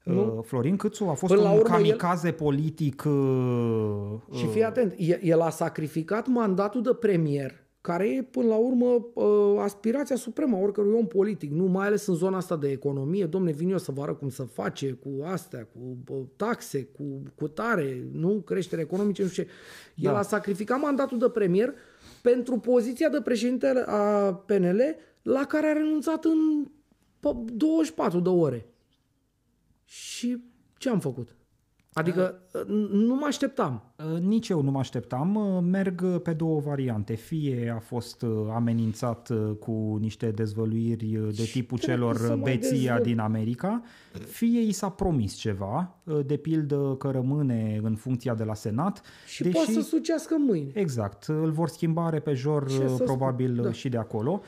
Nu? 0.02 0.34
Uh, 0.36 0.44
Florin 0.44 0.76
Câțu 0.76 1.04
a 1.04 1.12
fost 1.12 1.32
Până 1.32 1.44
la 1.46 1.52
un 1.52 1.58
urmă, 1.58 1.74
el- 1.74 1.80
kamikaze 1.84 2.30
politic 2.30 3.02
uh, 3.06 4.38
Și 4.38 4.46
fii 4.46 4.64
atent, 4.64 4.94
el, 4.96 5.18
el 5.22 5.40
a 5.40 5.50
sacrificat 5.50 6.26
mandatul 6.26 6.82
de 6.82 6.90
premier, 7.00 7.54
care 7.80 8.08
e 8.08 8.22
până 8.22 8.46
la 8.46 8.56
urmă 8.56 9.06
uh, 9.14 9.58
aspirația 9.60 10.16
supremă 10.16 10.56
a 10.56 10.60
oricărui 10.60 10.92
om 10.92 11.06
politic, 11.06 11.50
nu 11.50 11.64
mai 11.64 11.86
ales 11.86 12.06
în 12.06 12.14
zona 12.14 12.36
asta 12.36 12.56
de 12.56 12.70
economie. 12.70 13.26
Domne, 13.26 13.52
vin 13.52 13.70
eu 13.70 13.78
să 13.78 13.92
vă 13.92 14.02
arăt 14.02 14.18
cum 14.18 14.28
să 14.28 14.42
face 14.42 14.92
cu 14.92 15.24
astea, 15.24 15.64
cu 15.64 15.98
uh, 16.14 16.22
taxe, 16.36 16.84
cu, 16.84 17.22
cu 17.34 17.48
tare, 17.48 18.08
nu 18.12 18.40
creștere 18.40 18.80
economice, 18.80 19.22
nu 19.22 19.28
știu 19.28 19.42
ce. 19.42 19.50
El 19.94 20.12
Da. 20.12 20.18
a 20.18 20.22
sacrificat 20.22 20.80
mandatul 20.80 21.18
de 21.18 21.28
premier 21.28 21.74
pentru 22.22 22.58
poziția 22.58 23.08
de 23.08 23.20
președinte 23.20 23.84
a 23.86 24.34
PNL 24.34 24.80
la 25.22 25.44
care 25.44 25.66
a 25.66 25.72
renunțat 25.72 26.24
în 26.24 26.70
24 27.44 28.20
de 28.20 28.28
ore. 28.28 28.66
Și 29.84 30.44
ce 30.78 30.88
am 30.88 31.00
făcut? 31.00 31.36
Adică 31.92 32.42
nu 32.90 33.14
mă 33.14 33.24
așteptam. 33.26 33.87
Uh, 34.04 34.20
nici 34.20 34.48
eu 34.48 34.62
nu 34.62 34.70
mă 34.70 34.78
așteptam. 34.78 35.34
Uh, 35.34 35.62
merg 35.62 36.18
pe 36.18 36.32
două 36.32 36.60
variante. 36.60 37.14
Fie 37.14 37.72
a 37.76 37.78
fost 37.78 38.22
uh, 38.22 38.30
amenințat 38.54 39.30
cu 39.58 39.98
niște 40.00 40.30
dezvăluiri 40.30 41.18
de 41.36 41.42
tipul 41.52 41.78
celor 41.78 42.38
beția 42.42 42.70
dezvăl... 42.70 43.02
din 43.02 43.18
America, 43.18 43.82
fie 44.26 44.60
i 44.60 44.72
s-a 44.72 44.88
promis 44.88 45.34
ceva, 45.34 45.94
de 46.26 46.36
pildă 46.36 46.94
că 46.98 47.10
rămâne 47.10 47.80
în 47.82 47.94
funcția 47.94 48.34
de 48.34 48.44
la 48.44 48.54
Senat. 48.54 49.02
Și 49.26 49.42
deși... 49.42 49.54
poate 49.54 49.72
să 49.72 49.80
sucească 49.80 50.36
mâine. 50.38 50.70
Exact. 50.74 51.24
Îl 51.24 51.50
vor 51.50 51.68
schimba 51.68 52.08
repejor 52.08 52.66
probabil 53.04 53.60
da. 53.62 53.72
și 53.72 53.88
de 53.88 53.96
acolo. 53.96 54.40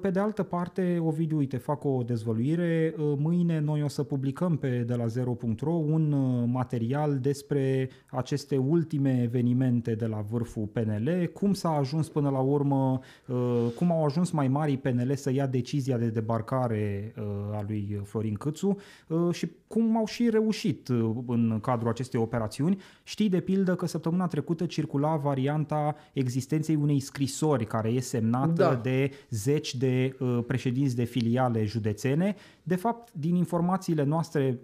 Pe 0.00 0.10
de 0.10 0.18
altă 0.18 0.42
parte, 0.42 0.98
Ovidiu, 1.02 1.36
uite, 1.36 1.56
fac 1.56 1.84
o 1.84 2.02
dezvăluire. 2.06 2.94
Mâine 3.16 3.60
noi 3.60 3.82
o 3.82 3.88
să 3.88 4.02
publicăm 4.02 4.56
pe 4.56 4.84
de 4.86 4.94
la 4.94 5.04
0.ro 5.04 5.72
un 5.72 6.14
material 6.50 7.18
despre 7.18 7.90
aceste 8.10 8.56
ultime 8.56 8.86
ultime 8.88 9.22
evenimente 9.22 9.94
de 9.94 10.06
la 10.06 10.24
vârful 10.30 10.66
PNL, 10.66 11.30
cum 11.32 11.52
s-a 11.52 11.68
ajuns 11.68 12.08
până 12.08 12.30
la 12.30 12.38
urmă, 12.38 13.00
uh, 13.26 13.66
cum 13.76 13.92
au 13.92 14.04
ajuns 14.04 14.30
mai 14.30 14.48
mari 14.48 14.76
PNL 14.76 15.14
să 15.14 15.32
ia 15.32 15.46
decizia 15.46 15.98
de 15.98 16.08
debarcare 16.08 17.14
uh, 17.16 17.56
a 17.56 17.64
lui 17.66 18.00
Florin 18.04 18.34
Câțu 18.34 18.76
uh, 19.08 19.34
și 19.34 19.50
cum 19.66 19.96
au 19.96 20.06
și 20.06 20.30
reușit 20.30 20.88
în 21.26 21.58
cadrul 21.62 21.88
acestei 21.88 22.20
operațiuni. 22.20 22.80
Știi 23.02 23.28
de 23.28 23.40
pildă 23.40 23.74
că 23.74 23.86
săptămâna 23.86 24.26
trecută 24.26 24.66
circula 24.66 25.16
varianta 25.16 25.96
existenței 26.12 26.74
unei 26.74 27.00
scrisori 27.00 27.66
care 27.66 27.88
e 27.88 28.00
semnată 28.00 28.62
da. 28.62 28.74
de 28.74 29.10
zeci 29.30 29.74
de 29.74 30.16
președinți 30.46 30.96
de 30.96 31.04
filiale 31.04 31.64
județene. 31.64 32.36
De 32.62 32.76
fapt, 32.76 33.12
din 33.12 33.34
informațiile 33.34 34.04
noastre 34.04 34.58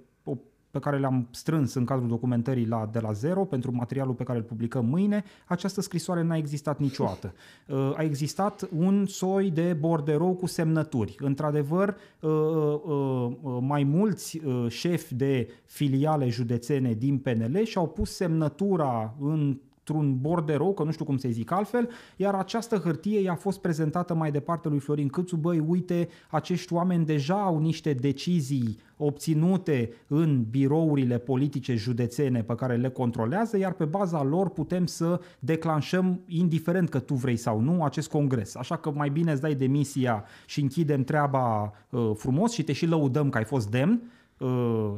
pe 0.74 0.80
care 0.80 0.98
le-am 0.98 1.28
strâns 1.30 1.74
în 1.74 1.84
cadrul 1.84 2.08
documentării 2.08 2.66
la 2.66 2.88
De 2.92 2.98
la 2.98 3.12
Zero 3.12 3.44
pentru 3.44 3.74
materialul 3.74 4.14
pe 4.14 4.24
care 4.24 4.38
îl 4.38 4.44
publicăm 4.44 4.86
mâine, 4.86 5.24
această 5.46 5.80
scrisoare 5.80 6.22
n-a 6.22 6.36
existat 6.36 6.78
niciodată. 6.78 7.32
Uh, 7.68 7.92
a 7.96 8.02
existat 8.02 8.68
un 8.76 9.06
soi 9.06 9.50
de 9.50 9.72
borderou 9.72 10.34
cu 10.34 10.46
semnături. 10.46 11.14
Într-adevăr, 11.18 11.96
uh, 12.20 12.30
uh, 12.30 13.58
mai 13.60 13.84
mulți 13.84 14.40
șefi 14.68 15.14
de 15.14 15.48
filiale 15.64 16.28
județene 16.28 16.92
din 16.92 17.18
PNL 17.18 17.62
și-au 17.62 17.88
pus 17.88 18.14
semnătura 18.14 19.14
în 19.20 19.58
într-un 19.86 20.16
borderou, 20.20 20.74
că 20.74 20.82
nu 20.82 20.90
știu 20.90 21.04
cum 21.04 21.16
să 21.16 21.28
zic 21.30 21.50
altfel, 21.50 21.88
iar 22.16 22.34
această 22.34 22.76
hârtie 22.76 23.20
i-a 23.20 23.34
fost 23.34 23.60
prezentată 23.60 24.14
mai 24.14 24.30
departe 24.30 24.68
lui 24.68 24.78
Florin 24.78 25.08
Câțu, 25.08 25.36
băi, 25.36 25.58
uite, 25.58 26.08
acești 26.30 26.72
oameni 26.72 27.04
deja 27.04 27.42
au 27.42 27.58
niște 27.58 27.92
decizii 27.92 28.78
obținute 28.96 29.92
în 30.06 30.44
birourile 30.50 31.18
politice 31.18 31.74
județene 31.74 32.42
pe 32.42 32.54
care 32.54 32.76
le 32.76 32.88
controlează, 32.88 33.58
iar 33.58 33.72
pe 33.72 33.84
baza 33.84 34.22
lor 34.22 34.48
putem 34.48 34.86
să 34.86 35.20
declanșăm, 35.38 36.20
indiferent 36.26 36.88
că 36.88 36.98
tu 36.98 37.14
vrei 37.14 37.36
sau 37.36 37.60
nu, 37.60 37.84
acest 37.84 38.10
congres. 38.10 38.54
Așa 38.54 38.76
că 38.76 38.90
mai 38.90 39.10
bine 39.10 39.32
îți 39.32 39.40
dai 39.40 39.54
demisia 39.54 40.24
și 40.46 40.60
închidem 40.60 41.04
treaba 41.04 41.72
uh, 41.90 42.10
frumos 42.14 42.52
și 42.52 42.64
te 42.64 42.72
și 42.72 42.86
lăudăm 42.86 43.28
că 43.28 43.38
ai 43.38 43.44
fost 43.44 43.70
demn, 43.70 44.02
uh, 44.38 44.94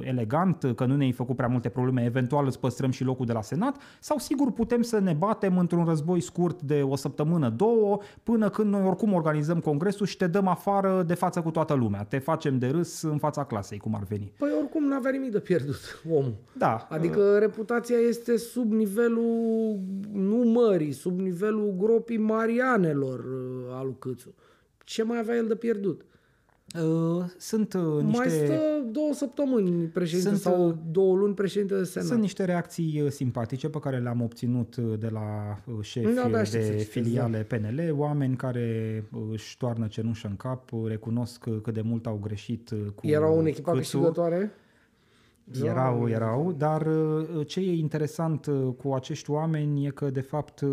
elegant, 0.00 0.72
că 0.76 0.84
nu 0.84 0.96
ne-ai 0.96 1.12
făcut 1.12 1.36
prea 1.36 1.48
multe 1.48 1.68
probleme, 1.68 2.04
eventual 2.04 2.46
îți 2.46 2.60
păstrăm 2.60 2.90
și 2.90 3.04
locul 3.04 3.26
de 3.26 3.32
la 3.32 3.42
Senat, 3.42 3.76
sau 4.00 4.18
sigur 4.18 4.52
putem 4.52 4.82
să 4.82 4.98
ne 4.98 5.12
batem 5.12 5.58
într-un 5.58 5.84
război 5.84 6.20
scurt 6.20 6.62
de 6.62 6.82
o 6.82 6.96
săptămână, 6.96 7.48
două, 7.48 7.98
până 8.22 8.50
când 8.50 8.70
noi 8.70 8.82
oricum 8.86 9.12
organizăm 9.12 9.60
congresul 9.60 10.06
și 10.06 10.16
te 10.16 10.26
dăm 10.26 10.46
afară 10.46 11.02
de 11.06 11.14
față 11.14 11.40
cu 11.40 11.50
toată 11.50 11.74
lumea. 11.74 12.04
Te 12.04 12.18
facem 12.18 12.58
de 12.58 12.66
râs 12.66 13.02
în 13.02 13.18
fața 13.18 13.44
clasei, 13.44 13.78
cum 13.78 13.94
ar 13.94 14.02
veni. 14.08 14.32
Păi 14.38 14.50
oricum 14.58 14.84
nu 14.84 14.94
avea 14.94 15.10
nimic 15.10 15.30
de 15.30 15.40
pierdut 15.40 16.00
omul. 16.18 16.34
Da. 16.58 16.86
Adică 16.90 17.20
uh... 17.20 17.38
reputația 17.38 17.96
este 17.96 18.36
sub 18.36 18.72
nivelul 18.72 19.78
numării, 20.12 20.92
sub 20.92 21.20
nivelul 21.20 21.74
gropii 21.78 22.18
Marianelor 22.18 23.18
uh, 23.18 23.74
al 23.74 23.84
lui 23.84 23.96
Câțu. 23.98 24.34
Ce 24.84 25.02
mai 25.02 25.18
avea 25.18 25.36
el 25.36 25.46
de 25.46 25.54
pierdut? 25.54 26.04
Uh, 26.78 27.24
sunt 27.36 27.72
uh, 27.72 28.02
niște... 28.02 28.18
Mai 28.18 28.28
stă 28.28 28.60
două 28.90 29.12
săptămâni 29.12 29.86
președinte 29.86 30.28
sunt, 30.28 30.40
sau 30.40 30.68
uh, 30.68 30.74
două 30.90 31.16
luni 31.16 31.34
președinte 31.34 31.74
de 31.74 31.84
Senat. 31.84 32.08
Sunt 32.08 32.20
niște 32.20 32.44
reacții 32.44 33.06
simpatice 33.08 33.68
pe 33.68 33.78
care 33.78 33.98
le-am 33.98 34.22
obținut 34.22 34.76
de 34.76 35.08
la 35.08 35.58
șefi 35.80 36.14
da, 36.14 36.28
da, 36.28 36.42
de 36.42 36.86
filiale 36.90 37.46
da. 37.48 37.56
PNL, 37.56 37.94
oameni 37.96 38.36
care 38.36 39.04
își 39.32 39.56
toarnă 39.56 39.86
cenușă 39.86 40.26
în 40.28 40.36
cap, 40.36 40.70
recunosc 40.84 41.48
cât 41.62 41.74
de 41.74 41.80
mult 41.80 42.06
au 42.06 42.18
greșit 42.22 42.70
cu 42.94 43.06
Erau 43.06 43.38
în 43.38 43.46
echipa 43.46 43.72
câștigătoare? 43.72 44.52
Erau, 45.62 46.08
erau, 46.08 46.52
dar 46.52 46.88
ce 47.46 47.60
e 47.60 47.72
interesant 47.72 48.46
cu 48.76 48.92
acești 48.92 49.30
oameni 49.30 49.86
e 49.86 49.90
că 49.90 50.10
de 50.10 50.20
fapt 50.20 50.64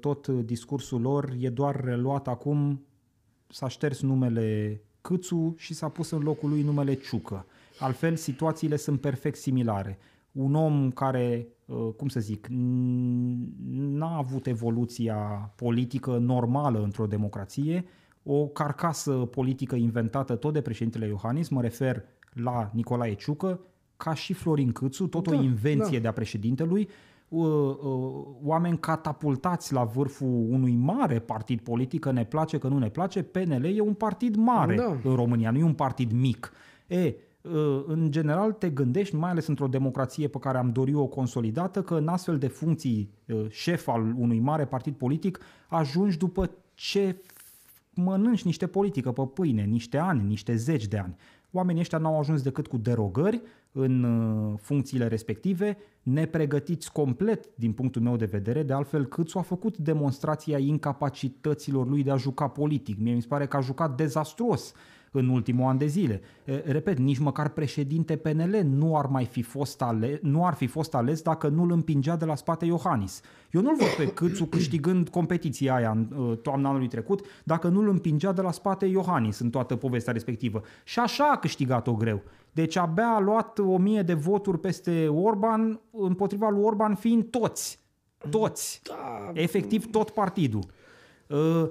tot 0.00 0.28
discursul 0.28 1.00
lor 1.00 1.34
e 1.38 1.48
doar 1.48 1.84
reluat 1.84 2.28
acum, 2.28 2.84
s-a 3.46 3.68
șters 3.68 4.00
numele 4.00 4.80
Câțu 5.00 5.54
și 5.58 5.74
s-a 5.74 5.88
pus 5.88 6.10
în 6.10 6.22
locul 6.22 6.48
lui 6.48 6.62
numele 6.62 6.94
Ciucă. 6.94 7.46
Altfel, 7.78 8.16
situațiile 8.16 8.76
sunt 8.76 9.00
perfect 9.00 9.36
similare. 9.36 9.98
Un 10.32 10.54
om 10.54 10.90
care, 10.90 11.46
uh, 11.66 11.88
cum 11.96 12.08
să 12.08 12.20
zic, 12.20 12.46
n-a 13.70 14.16
avut 14.16 14.46
evoluția 14.46 15.16
politică 15.56 16.18
normală 16.18 16.82
într-o 16.82 17.06
democrație, 17.06 17.84
o 18.22 18.46
carcasă 18.46 19.12
politică 19.12 19.76
inventată 19.76 20.36
tot 20.36 20.52
de 20.52 20.60
președintele 20.60 21.06
Iohannis, 21.06 21.48
mă 21.48 21.60
refer 21.60 22.04
la 22.32 22.70
Nicolae 22.74 23.14
Ciucă, 23.14 23.60
ca 23.96 24.14
și 24.14 24.32
Florin 24.32 24.72
Câțu, 24.72 25.06
tot 25.06 25.28
da, 25.28 25.36
o 25.36 25.42
invenție 25.42 25.96
da. 25.96 26.02
de-a 26.02 26.12
președintelui, 26.12 26.80
Uh, 26.80 26.86
uh, 26.86 27.09
oameni 28.42 28.78
catapultați 28.78 29.72
la 29.72 29.84
vârful 29.84 30.46
unui 30.50 30.74
mare 30.74 31.18
partid 31.18 31.60
politic, 31.60 32.00
că 32.00 32.10
ne 32.10 32.24
place, 32.24 32.58
că 32.58 32.68
nu 32.68 32.78
ne 32.78 32.88
place, 32.88 33.22
PNL 33.22 33.64
e 33.64 33.80
un 33.80 33.94
partid 33.94 34.36
mare 34.36 34.74
da. 34.74 34.96
în 35.04 35.14
România, 35.14 35.50
nu 35.50 35.58
e 35.58 35.62
un 35.62 35.74
partid 35.74 36.12
mic. 36.12 36.52
E, 36.86 37.14
uh, 37.42 37.84
în 37.86 38.10
general 38.10 38.52
te 38.52 38.70
gândești, 38.70 39.16
mai 39.16 39.30
ales 39.30 39.46
într-o 39.46 39.66
democrație 39.66 40.28
pe 40.28 40.38
care 40.38 40.58
am 40.58 40.72
dorit 40.72 40.94
o 40.94 41.06
consolidată, 41.06 41.82
că 41.82 41.94
în 41.94 42.08
astfel 42.08 42.38
de 42.38 42.48
funcții 42.48 43.10
șef 43.48 43.88
al 43.88 44.14
unui 44.16 44.38
mare 44.38 44.64
partid 44.64 44.94
politic 44.94 45.40
ajungi 45.68 46.18
după 46.18 46.50
ce 46.74 47.16
mănânci 47.94 48.44
niște 48.44 48.66
politică 48.66 49.12
pe 49.12 49.22
pâine, 49.34 49.62
niște 49.62 49.98
ani, 49.98 50.26
niște 50.26 50.56
zeci 50.56 50.86
de 50.86 50.98
ani. 50.98 51.16
Oamenii 51.52 51.80
ăștia 51.80 51.98
n-au 51.98 52.18
ajuns 52.18 52.42
decât 52.42 52.66
cu 52.66 52.76
derogări 52.76 53.42
în 53.72 54.02
uh, 54.02 54.58
funcțiile 54.60 55.06
respective, 55.06 55.76
nepregătiți 56.02 56.92
complet 56.92 57.48
din 57.54 57.72
punctul 57.72 58.02
meu 58.02 58.16
de 58.16 58.24
vedere, 58.24 58.62
de 58.62 58.72
altfel 58.72 59.06
Câțu 59.06 59.38
a 59.38 59.42
făcut 59.42 59.76
demonstrația 59.76 60.58
incapacităților 60.58 61.88
lui 61.88 62.02
de 62.02 62.10
a 62.10 62.16
juca 62.16 62.48
politic. 62.48 62.98
Mie 62.98 63.14
mi 63.14 63.20
se 63.22 63.28
pare 63.28 63.46
că 63.46 63.56
a 63.56 63.60
jucat 63.60 63.96
dezastruos 63.96 64.74
în 65.12 65.28
ultimul 65.28 65.68
an 65.68 65.78
de 65.78 65.86
zile. 65.86 66.20
Repet, 66.64 66.98
nici 66.98 67.18
măcar 67.18 67.48
președinte 67.48 68.16
PNL 68.16 68.60
nu 68.64 68.96
ar 68.96 69.06
mai 69.06 69.24
fi 69.24 69.42
fost 69.42 69.82
ales, 69.82 70.18
nu 70.22 70.46
ar 70.46 70.54
fi 70.54 70.66
fost 70.66 70.94
ales 70.94 71.22
dacă 71.22 71.48
nu 71.48 71.62
îl 71.62 71.72
împingea 71.72 72.16
de 72.16 72.24
la 72.24 72.34
spate 72.34 72.64
Iohannis. 72.64 73.20
Eu 73.50 73.60
nu-l 73.60 73.76
văd 73.78 73.88
pe 73.88 74.12
Câțu 74.12 74.44
câștigând 74.44 75.08
competiția 75.08 75.74
aia 75.74 75.90
în 75.90 76.08
uh, 76.16 76.38
toamna 76.38 76.68
anului 76.68 76.88
trecut 76.88 77.26
dacă 77.44 77.68
nu 77.68 77.80
îl 77.80 77.88
împingea 77.88 78.32
de 78.32 78.40
la 78.40 78.50
spate 78.50 78.86
Iohannis 78.86 79.38
în 79.38 79.50
toată 79.50 79.76
povestea 79.76 80.12
respectivă. 80.12 80.62
Și 80.84 80.98
așa 80.98 81.24
a 81.24 81.38
câștigat-o 81.38 81.94
greu. 81.94 82.22
Deci 82.52 82.76
abia 82.76 83.08
a 83.08 83.20
luat 83.20 83.58
o 83.58 83.76
mie 83.76 84.02
de 84.02 84.14
voturi 84.14 84.58
peste 84.58 85.08
Orban, 85.08 85.80
împotriva 85.90 86.50
lui 86.50 86.62
Orban 86.62 86.94
fiind 86.94 87.24
toți. 87.24 87.78
Toți. 88.30 88.82
Da. 88.84 89.30
Efectiv 89.32 89.90
tot 89.90 90.10
partidul. 90.10 90.62
Uh, 91.26 91.68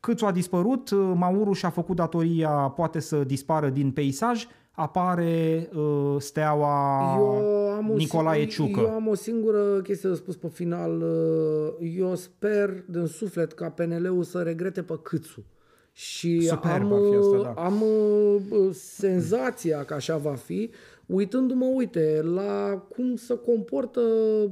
Câțu 0.00 0.26
a 0.26 0.32
dispărut, 0.32 0.90
uh, 0.90 1.12
Mauru 1.14 1.52
și-a 1.52 1.70
făcut 1.70 1.96
datoria, 1.96 2.50
poate 2.50 3.00
să 3.00 3.24
dispară 3.24 3.68
din 3.68 3.90
peisaj, 3.90 4.46
apare 4.70 5.68
uh, 5.74 6.16
steaua 6.18 7.14
eu 7.16 7.70
am 7.70 7.92
Nicolae 7.94 8.42
o, 8.42 8.46
Ciucă. 8.46 8.80
Eu 8.80 8.90
am 8.90 9.06
o 9.06 9.14
singură 9.14 9.80
chestie 9.82 10.08
de 10.08 10.14
spus 10.14 10.36
pe 10.36 10.48
final. 10.48 11.02
Uh, 11.02 11.96
eu 11.96 12.14
sper 12.14 12.84
din 12.88 13.06
suflet 13.06 13.52
ca 13.52 13.68
PNL-ul 13.68 14.22
să 14.22 14.42
regrete 14.42 14.82
pe 14.82 14.98
Câțu. 15.02 15.44
Și 15.98 16.40
Super, 16.40 16.70
am, 16.70 16.88
fi 17.10 17.16
asta, 17.16 17.42
da. 17.42 17.62
am 17.62 17.82
uh, 17.82 18.68
senzația 18.72 19.84
că 19.84 19.94
așa 19.94 20.16
va 20.16 20.34
fi, 20.34 20.70
uitându-mă, 21.06 21.64
uite, 21.64 22.22
la 22.22 22.84
cum 22.88 23.16
se 23.16 23.38
comportă 23.38 24.00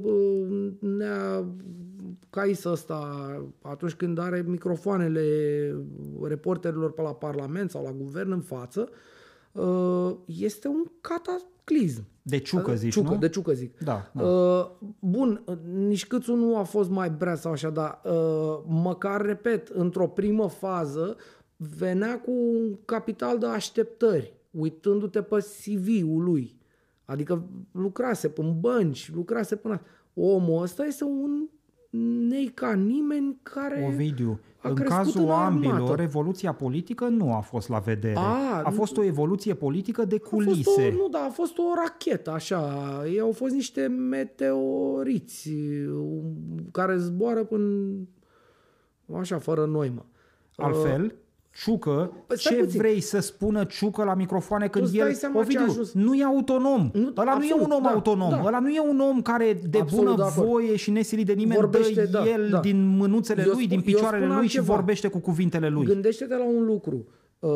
uh, 0.01 0.71
nea 0.79 1.45
Caisa 2.29 2.71
ăsta 2.71 2.99
atunci 3.61 3.93
când 3.93 4.19
are 4.19 4.45
microfoanele 4.47 5.23
reporterilor 6.23 6.91
pe 6.91 7.01
la 7.01 7.13
Parlament 7.13 7.69
sau 7.69 7.83
la 7.83 7.91
guvern 7.91 8.31
în 8.31 8.41
față, 8.41 8.89
uh, 9.51 10.15
este 10.25 10.67
un 10.67 10.83
cataclism. 11.01 12.03
De 12.21 12.39
ciucă 12.39 12.75
zici, 12.75 12.93
ciucă, 12.93 13.11
nu? 13.11 13.17
De 13.17 13.29
ciucă 13.29 13.53
zic. 13.53 13.79
Da, 13.79 14.11
da. 14.13 14.23
Uh, 14.23 14.69
bun, 14.99 15.43
uh, 15.45 15.55
nici 15.75 16.07
câțul 16.07 16.37
nu 16.37 16.57
a 16.57 16.63
fost 16.63 16.89
mai 16.89 17.09
brea 17.09 17.35
sau 17.35 17.51
așa, 17.51 17.69
dar 17.69 18.01
uh, 18.03 18.63
măcar, 18.67 19.21
repet, 19.21 19.67
într-o 19.67 20.07
primă 20.07 20.49
fază 20.49 21.17
venea 21.57 22.19
cu 22.19 22.31
un 22.31 22.75
capital 22.85 23.37
de 23.37 23.45
așteptări, 23.45 24.33
uitându-te 24.51 25.21
pe 25.21 25.37
CV-ul 25.37 26.23
lui. 26.23 26.55
Adică 27.05 27.45
lucrase 27.71 28.31
în 28.35 28.59
bănci, 28.59 29.11
lucrase 29.13 29.55
până... 29.55 29.81
Omul 30.17 30.61
ăsta 30.61 30.85
este 30.85 31.03
un 31.03 31.47
nei 32.27 32.45
ca 32.45 32.73
nimeni 32.73 33.37
care 33.43 33.91
Ovidiu, 33.93 34.39
a 34.57 34.69
în 34.69 34.75
crescut 34.75 34.97
cazul 34.97 35.21
în 35.21 35.29
armată. 35.29 35.67
ambilor, 35.67 35.99
evoluția 35.99 36.53
politică 36.53 37.07
nu 37.07 37.33
a 37.33 37.39
fost 37.39 37.69
la 37.69 37.79
vedere. 37.79 38.17
A, 38.17 38.61
a 38.63 38.69
fost 38.69 38.97
o 38.97 39.03
evoluție 39.03 39.53
politică 39.53 40.05
de 40.05 40.15
A 40.15 40.27
fost 40.27 40.45
culise. 40.45 40.87
o, 40.87 40.91
nu, 40.91 41.07
da, 41.09 41.19
a 41.19 41.29
fost 41.29 41.57
o 41.57 41.73
rachetă, 41.75 42.31
așa. 42.31 43.01
Ei 43.07 43.19
au 43.19 43.31
fost 43.31 43.53
niște 43.53 43.87
meteoriți 43.87 45.49
um, 45.93 46.67
care 46.71 46.97
zboară 46.97 47.43
până 47.43 47.95
așa, 49.13 49.37
fără 49.37 49.65
noimă. 49.65 50.05
Altfel, 50.55 51.15
Ciucă, 51.63 52.11
Păi 52.27 52.37
stai 52.39 52.53
ce 52.55 52.63
puțin. 52.63 52.79
vrei 52.79 52.99
să 52.99 53.19
spună 53.19 53.63
Ciucă 53.63 54.03
la 54.03 54.13
microfoane 54.13 54.67
când 54.67 54.85
îți 54.85 54.95
dai 54.95 55.07
el, 55.07 55.13
seama 55.13 55.33
ce 55.33 55.39
a 55.39 55.43
Ovidiu, 55.43 55.65
ajuns. 55.69 55.93
nu 55.93 56.15
e 56.15 56.23
autonom. 56.23 56.89
Nu, 56.93 57.11
ăla 57.17 57.35
nu 57.37 57.43
e 57.43 57.45
absolut, 57.51 57.65
un 57.65 57.71
om 57.71 57.83
da, 57.83 57.89
autonom. 57.89 58.29
da. 58.29 58.41
Ăla 58.45 58.59
nu 58.59 58.69
e 58.69 58.79
un 58.79 58.99
om 58.99 59.21
care 59.21 59.59
de 59.69 59.79
Absolut 59.79 60.03
bună 60.05 60.15
de 60.15 60.21
acord. 60.21 60.47
voie 60.47 60.75
și 60.75 60.91
nesilit 60.91 61.25
de 61.25 61.33
nimeni 61.33 61.59
Vorbește, 61.59 62.01
dă 62.05 62.07
da, 62.07 62.29
el 62.29 62.47
da. 62.49 62.59
din 62.59 62.85
mânuțele 62.97 63.41
Eu 63.41 63.47
lui, 63.51 63.55
spun- 63.63 63.67
din 63.69 63.77
eu 63.77 63.83
picioarele 63.83 64.23
spun 64.25 64.37
lui 64.37 64.47
și 64.47 64.57
altceva. 64.57 64.75
vorbește 64.77 65.07
cu 65.07 65.19
cuvintele 65.19 65.69
lui. 65.69 65.85
Gândește-te 65.85 66.35
la 66.35 66.45
un 66.45 66.65
lucru. 66.65 67.05
Uh, 67.39 67.49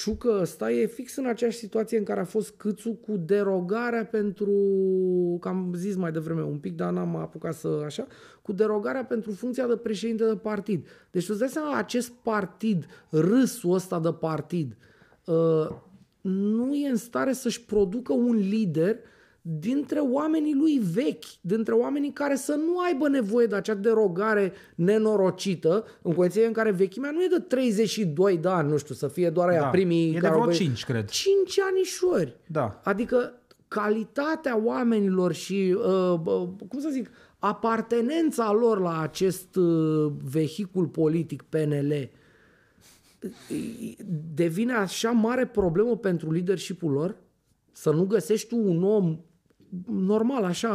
Ciucă 0.00 0.38
ăsta 0.40 0.70
e 0.70 0.86
fix 0.86 1.16
în 1.16 1.26
aceeași 1.26 1.56
situație 1.56 1.98
în 1.98 2.04
care 2.04 2.20
a 2.20 2.24
fost 2.24 2.50
Câțu 2.56 2.92
cu 2.92 3.16
derogarea 3.16 4.04
pentru, 4.04 4.52
că 5.40 5.48
am 5.48 5.72
zis 5.76 5.96
mai 5.96 6.12
devreme 6.12 6.42
un 6.42 6.58
pic, 6.58 6.76
dar 6.76 6.92
n-am 6.92 7.16
apucat 7.16 7.54
să 7.54 7.82
așa, 7.84 8.06
cu 8.42 8.52
derogarea 8.52 9.04
pentru 9.04 9.30
funcția 9.32 9.66
de 9.66 9.76
președinte 9.76 10.24
de 10.24 10.36
partid. 10.36 10.86
Deci 11.10 11.24
tu 11.24 11.28
îți 11.30 11.40
dai 11.40 11.48
seama, 11.48 11.76
acest 11.76 12.10
partid, 12.10 12.86
râsul 13.10 13.72
ăsta 13.72 14.00
de 14.00 14.12
partid, 14.12 14.76
uh, 15.24 15.68
nu 16.20 16.74
e 16.74 16.88
în 16.88 16.96
stare 16.96 17.32
să-și 17.32 17.64
producă 17.64 18.12
un 18.12 18.36
lider 18.36 18.96
dintre 19.58 19.98
oamenii 19.98 20.54
lui 20.54 20.80
vechi, 20.92 21.24
dintre 21.40 21.74
oamenii 21.74 22.12
care 22.12 22.36
să 22.36 22.54
nu 22.54 22.78
aibă 22.78 23.08
nevoie 23.08 23.46
de 23.46 23.54
acea 23.54 23.74
derogare 23.74 24.52
nenorocită, 24.74 25.84
în 26.02 26.14
condiții 26.14 26.44
în 26.44 26.52
care 26.52 26.70
vechimea 26.70 27.10
nu 27.10 27.22
e 27.22 27.26
de 27.26 27.38
32 27.38 28.36
de 28.36 28.48
ani, 28.48 28.70
nu 28.70 28.76
știu, 28.76 28.94
să 28.94 29.08
fie 29.08 29.30
doar 29.30 29.48
aia 29.48 29.60
Da, 29.60 29.66
primii... 29.66 30.08
e 30.08 30.12
de 30.12 30.18
care 30.18 30.28
vreo 30.28 30.40
au 30.40 30.48
venit. 30.48 30.60
5, 30.60 30.84
cred. 30.84 31.08
5 31.08 31.60
anișori. 31.60 32.36
Da. 32.46 32.80
Adică 32.84 33.32
calitatea 33.68 34.60
oamenilor 34.64 35.32
și, 35.32 35.76
uh, 35.76 36.14
bă, 36.22 36.48
cum 36.68 36.80
să 36.80 36.88
zic, 36.92 37.10
apartenența 37.38 38.52
lor 38.52 38.80
la 38.80 39.00
acest 39.00 39.56
uh, 39.56 40.12
vehicul 40.22 40.86
politic 40.86 41.42
PNL 41.42 42.10
devine 44.34 44.72
așa 44.72 45.10
mare 45.10 45.46
problemă 45.46 45.96
pentru 45.96 46.32
leadership-ul 46.32 46.92
lor? 46.92 47.16
Să 47.72 47.90
nu 47.90 48.04
găsești 48.04 48.48
tu 48.48 48.56
un 48.56 48.82
om 48.82 49.18
normal, 49.86 50.44
așa, 50.44 50.68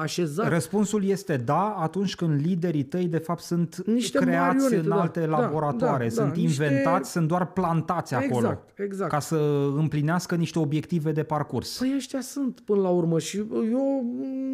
așezat. 0.00 0.48
Răspunsul 0.48 1.04
este 1.04 1.36
da, 1.36 1.76
atunci 1.78 2.14
când 2.14 2.40
liderii 2.40 2.82
tăi 2.82 3.06
de 3.06 3.18
fapt 3.18 3.42
sunt 3.42 3.82
Niște 3.86 4.18
creați 4.18 4.56
marionete, 4.56 4.76
în 4.76 4.88
da, 4.88 5.00
alte 5.00 5.20
da, 5.20 5.26
laboratoare, 5.40 6.04
da, 6.04 6.10
sunt 6.10 6.28
da, 6.28 6.34
niște- 6.40 6.64
inventați, 6.64 7.10
sunt 7.10 7.28
doar 7.28 7.46
plantați 7.52 8.14
acolo 8.14 8.36
Exact, 8.46 8.78
exact. 8.78 9.10
ca 9.10 9.18
să 9.18 9.36
împlinească 9.76 10.34
niște 10.34 10.58
obiective 10.58 11.12
de 11.12 11.22
parcurs. 11.22 11.78
Păi 11.78 11.92
ăștia 11.96 12.20
sunt 12.20 12.60
până 12.60 12.80
la 12.80 12.88
urmă 12.88 13.18
și 13.18 13.36
eu 13.70 14.04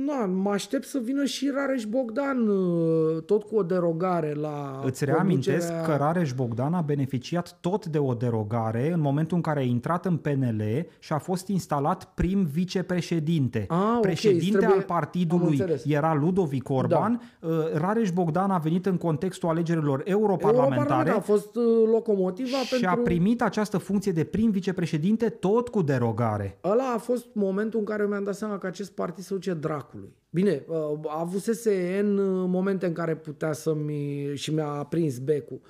na, 0.06 0.26
mă 0.26 0.50
aștept 0.50 0.86
să 0.86 1.00
vină 1.04 1.24
și 1.24 1.50
Rareș 1.54 1.84
Bogdan 1.84 2.48
uh, 2.48 3.22
tot 3.26 3.42
cu 3.42 3.56
o 3.56 3.62
derogare 3.62 4.34
la 4.34 4.80
Îți 4.84 5.04
reamintesc 5.04 5.66
conducerea- 5.68 5.96
că 5.96 6.02
Rareș 6.04 6.32
Bogdan 6.32 6.74
a 6.74 6.80
beneficiat 6.80 7.56
tot 7.60 7.86
de 7.86 7.98
o 7.98 8.14
derogare 8.14 8.92
în 8.92 9.00
momentul 9.00 9.36
în 9.36 9.42
care 9.42 9.58
a 9.60 9.62
intrat 9.62 10.06
în 10.06 10.16
PNL 10.16 10.62
și 10.98 11.12
a 11.12 11.18
fost 11.18 11.48
instalat 11.48 12.04
prim 12.14 12.44
vicepreședinte. 12.44 13.66
Ah, 13.80 13.94
ok, 13.96 14.00
Președinte 14.00 14.58
trebuie- 14.58 14.78
al 14.78 14.82
partidului 14.82 15.44
am 15.44 15.50
înțeles. 15.50 15.84
Da. 15.84 15.96
era 15.96 16.14
Ludovic 16.14 16.68
Orban. 16.68 17.20
Uh, 17.40 17.50
Rareș 17.74 18.10
Bogdan 18.10 18.50
a 18.50 18.58
venit 18.58 18.86
în 18.86 18.96
contextul 18.96 19.48
alegerilor 19.48 20.02
europarlamentare 20.04 21.08
Europarlamentar 21.08 21.16
a 21.16 21.20
fost 21.20 21.56
uh, 21.56 21.88
locomotiva 21.90 22.56
și 22.56 22.70
pentru... 22.70 22.88
a 22.88 22.96
primit 23.02 23.42
această 23.42 23.78
funcție 23.78 24.12
de 24.12 24.24
prim 24.24 24.50
vicepreședinte 24.50 25.28
tot 25.28 25.68
cu 25.68 25.82
derogare. 25.82 26.58
Ăla 26.64 26.92
a 26.94 26.98
fost 26.98 27.26
momentul 27.32 27.78
în 27.78 27.84
care 27.84 28.06
mi-am 28.06 28.24
dat 28.24 28.34
seama 28.34 28.58
că 28.58 28.66
acest 28.66 28.90
partid 28.92 29.24
se 29.24 29.34
duce 29.34 29.54
dracului. 29.54 30.12
Bine, 30.30 30.64
uh, 30.68 30.76
avusese 31.06 31.98
în 32.02 32.18
uh, 32.18 32.44
momente 32.48 32.86
în 32.86 32.92
care 32.92 33.16
putea 33.16 33.52
să-mi... 33.52 34.30
și 34.34 34.54
mi-a 34.54 34.64
prins 34.64 35.18
becul. 35.18 35.60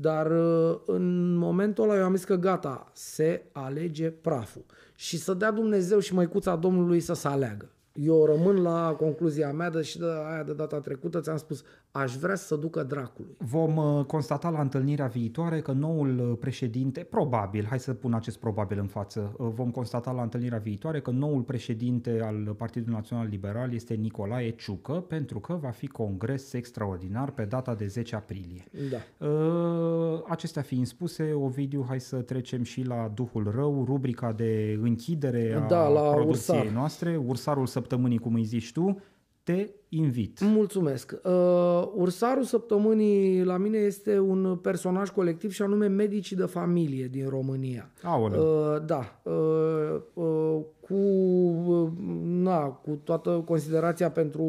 Dar 0.00 0.30
uh, 0.30 0.80
în 0.86 1.34
momentul 1.34 1.84
ăla 1.84 1.98
eu 1.98 2.04
am 2.04 2.14
zis 2.14 2.24
că 2.24 2.34
gata, 2.34 2.90
se 2.92 3.42
alege 3.52 4.10
praful. 4.10 4.64
Și 4.94 5.18
să 5.18 5.34
dea 5.34 5.50
Dumnezeu 5.50 5.98
și 5.98 6.14
măicuța 6.14 6.56
Domnului 6.56 7.00
să 7.00 7.12
se 7.12 7.28
aleagă. 7.28 7.68
Eu 7.92 8.24
rămân 8.24 8.62
la 8.62 8.94
concluzia 8.98 9.52
mea 9.52 9.70
de 9.70 9.82
și 9.82 9.98
de 9.98 10.04
aia 10.32 10.42
de 10.42 10.52
data 10.52 10.80
trecută 10.80 11.20
ți-am 11.20 11.36
spus, 11.36 11.62
aș 11.90 12.14
vrea 12.16 12.34
să 12.34 12.56
ducă 12.56 12.82
dracului. 12.82 13.36
Vom 13.38 13.76
uh, 13.76 14.04
constata 14.04 14.48
la 14.48 14.60
întâlnirea 14.60 15.06
viitoare 15.06 15.60
că 15.60 15.72
noul 15.72 16.18
uh, 16.18 16.36
președinte, 16.40 17.00
probabil, 17.00 17.66
hai 17.68 17.78
să 17.78 17.94
pun 17.94 18.14
acest 18.14 18.38
probabil 18.38 18.78
în 18.78 18.86
față, 18.86 19.34
uh, 19.38 19.48
vom 19.54 19.70
constata 19.70 20.10
la 20.12 20.22
întâlnirea 20.22 20.58
viitoare 20.58 21.00
că 21.00 21.10
noul 21.10 21.42
președinte 21.42 22.20
al 22.24 22.54
Partidului 22.58 22.94
Național 22.94 23.26
Liberal 23.30 23.74
este 23.74 23.94
Nicolae 23.94 24.50
Ciucă, 24.50 24.92
pentru 24.92 25.40
că 25.40 25.52
va 25.60 25.70
fi 25.70 25.86
congres 25.86 26.52
extraordinar 26.52 27.30
pe 27.30 27.44
data 27.44 27.74
de 27.74 27.86
10 27.86 28.14
aprilie. 28.16 28.64
Da. 28.90 29.26
Uh, 29.26 30.22
Acestea 30.28 30.62
fiind 30.62 30.86
spuse, 30.86 31.32
Ovidiu, 31.32 31.84
hai 31.88 32.00
să 32.00 32.16
trecem 32.16 32.62
și 32.62 32.82
la 32.82 33.10
Duhul 33.14 33.50
Rău, 33.54 33.84
rubrica 33.84 34.32
de 34.32 34.78
închidere 34.82 35.60
a 35.64 35.66
Da, 35.66 35.88
la 35.88 36.00
producției 36.00 36.58
Ursar. 36.58 36.72
noastre, 36.74 37.16
Ursarul 37.26 37.66
săptămânii, 37.80 38.18
cum 38.18 38.34
îi 38.34 38.44
zici 38.44 38.72
tu, 38.72 39.02
te 39.42 39.70
invit. 39.88 40.40
Mulțumesc. 40.40 41.20
Uh, 41.24 41.90
ursarul 41.94 42.42
săptămânii 42.42 43.44
la 43.44 43.56
mine 43.56 43.78
este 43.78 44.18
un 44.18 44.56
personaj 44.56 45.10
colectiv 45.10 45.52
și 45.52 45.62
anume 45.62 45.86
medicii 45.86 46.36
de 46.36 46.44
familie 46.44 47.06
din 47.06 47.28
România. 47.28 47.92
Aoleu. 48.02 48.40
Uh, 48.40 48.84
da. 48.84 49.20
Uh, 49.22 50.00
uh, 50.14 50.60
cu, 50.90 50.96
uh, 50.96 51.88
na, 52.24 52.58
cu 52.60 53.00
toată 53.04 53.42
considerația 53.46 54.10
pentru 54.10 54.44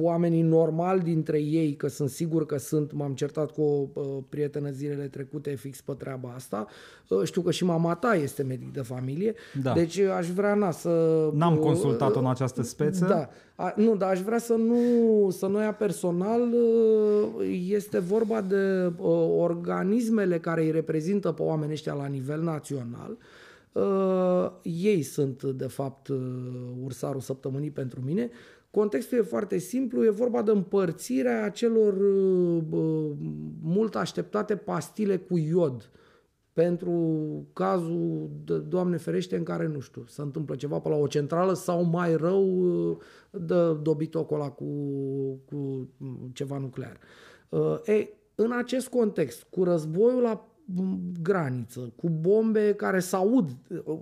oamenii 0.00 0.42
normali 0.42 1.00
dintre 1.00 1.40
ei, 1.40 1.74
că 1.74 1.88
sunt 1.88 2.08
sigur 2.08 2.46
că 2.46 2.58
sunt, 2.58 2.92
m-am 2.92 3.12
certat 3.14 3.50
cu 3.50 3.62
o 3.62 3.88
uh, 3.92 4.06
prietenă 4.28 4.70
zilele 4.70 5.04
trecute 5.04 5.54
fix 5.54 5.80
pe 5.80 5.92
treaba 5.92 6.32
asta. 6.34 6.66
Uh, 7.08 7.22
știu 7.24 7.42
că 7.42 7.50
și 7.50 7.64
mama 7.64 7.94
ta 7.94 8.14
este 8.14 8.42
medic 8.42 8.72
de 8.72 8.80
familie, 8.80 9.34
Da. 9.62 9.72
deci 9.72 9.96
uh, 9.96 10.10
aș 10.16 10.28
vrea 10.28 10.54
na, 10.54 10.70
să... 10.70 10.90
N-am 11.32 11.52
uh, 11.52 11.60
consultat-o 11.60 12.18
în 12.18 12.26
această 12.26 12.62
speță. 12.62 13.04
Da. 13.08 13.28
A, 13.64 13.72
nu, 13.76 13.96
dar 13.96 14.10
aș 14.10 14.20
vrea 14.20 14.38
să 14.38 14.52
nu, 14.52 15.30
să 15.30 15.46
nu 15.46 15.60
ia 15.60 15.72
personal. 15.72 16.40
uh, 16.42 17.60
Este 17.68 17.98
vorba 17.98 18.40
de 18.40 18.92
uh, 18.98 19.08
organismele 19.38 20.38
care 20.38 20.62
îi 20.62 20.70
reprezintă 20.70 21.32
pe 21.32 21.42
oamenii 21.42 21.72
ăștia 21.72 21.92
la 21.92 22.06
nivel 22.06 22.42
național. 22.42 23.16
Uh, 23.76 24.50
Ei 24.62 25.02
sunt, 25.02 25.42
de 25.42 25.66
fapt, 25.66 26.08
uh, 26.08 26.18
ursarul 26.82 27.20
săptămânii 27.20 27.70
pentru 27.70 28.00
mine. 28.00 28.30
Contextul 28.70 29.18
e 29.18 29.22
foarte 29.22 29.58
simplu, 29.58 30.04
e 30.04 30.10
vorba 30.10 30.42
de 30.42 30.50
împărțirea 30.50 31.44
acelor 31.44 31.92
uh, 31.92 32.62
uh, 32.70 33.10
mult 33.62 33.96
așteptate 33.96 34.56
pastile 34.56 35.16
cu 35.16 35.36
iod 35.36 35.90
pentru 36.52 37.00
cazul, 37.52 38.30
de, 38.44 38.58
Doamne 38.58 38.96
ferește, 38.96 39.36
în 39.36 39.42
care, 39.42 39.66
nu 39.66 39.80
știu, 39.80 40.04
se 40.06 40.22
întâmplă 40.22 40.54
ceva 40.54 40.78
pe 40.78 40.88
la 40.88 40.96
o 40.96 41.06
centrală 41.06 41.52
sau 41.52 41.82
mai 41.82 42.16
rău 42.16 43.00
de 43.30 43.72
dobitocul 43.82 44.36
ăla 44.36 44.50
cu, 44.50 44.64
cu 45.44 45.88
ceva 46.32 46.58
nuclear. 46.58 46.98
Uh, 47.48 47.80
ei, 47.84 48.10
în 48.34 48.52
acest 48.52 48.88
context, 48.88 49.46
cu 49.50 49.64
războiul 49.64 50.22
la 50.22 50.48
graniță, 51.22 51.92
cu 51.96 52.08
bombe 52.08 52.74
care 52.74 53.00
se 53.00 53.16
aud, 53.16 53.50
uh, 53.84 53.98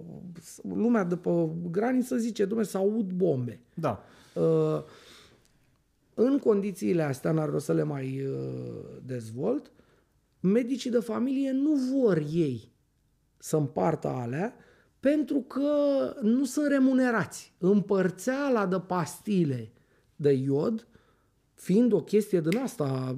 lumea 0.62 1.05
de 1.05 1.16
pe 1.16 1.31
graniță 1.70 2.16
zice, 2.16 2.45
dumne, 2.45 2.62
se 2.62 2.77
aud 2.77 3.11
bombe. 3.12 3.61
Da. 3.74 4.05
Uh, 4.35 4.82
în 6.15 6.39
condițiile 6.39 7.03
astea, 7.03 7.32
n-ar 7.32 7.51
rost 7.51 7.65
să 7.65 7.73
le 7.73 7.82
mai 7.82 8.27
uh, 8.27 9.03
dezvolt, 9.07 9.70
medicii 10.41 10.91
de 10.91 10.99
familie 10.99 11.53
nu 11.53 11.74
vor 11.74 12.16
ei 12.32 12.73
să 13.39 13.57
împartă 13.57 14.09
alea 14.09 14.55
pentru 15.01 15.39
că 15.39 15.69
nu 16.23 16.45
sunt 16.45 16.66
remunerați. 16.66 17.55
Împărțeala 17.59 18.66
de 18.66 18.78
pastile 18.78 19.73
de 20.16 20.32
iod 20.32 20.86
fiind 21.65 21.93
o 21.93 22.01
chestie 22.01 22.41
din 22.41 22.59
asta, 22.59 23.16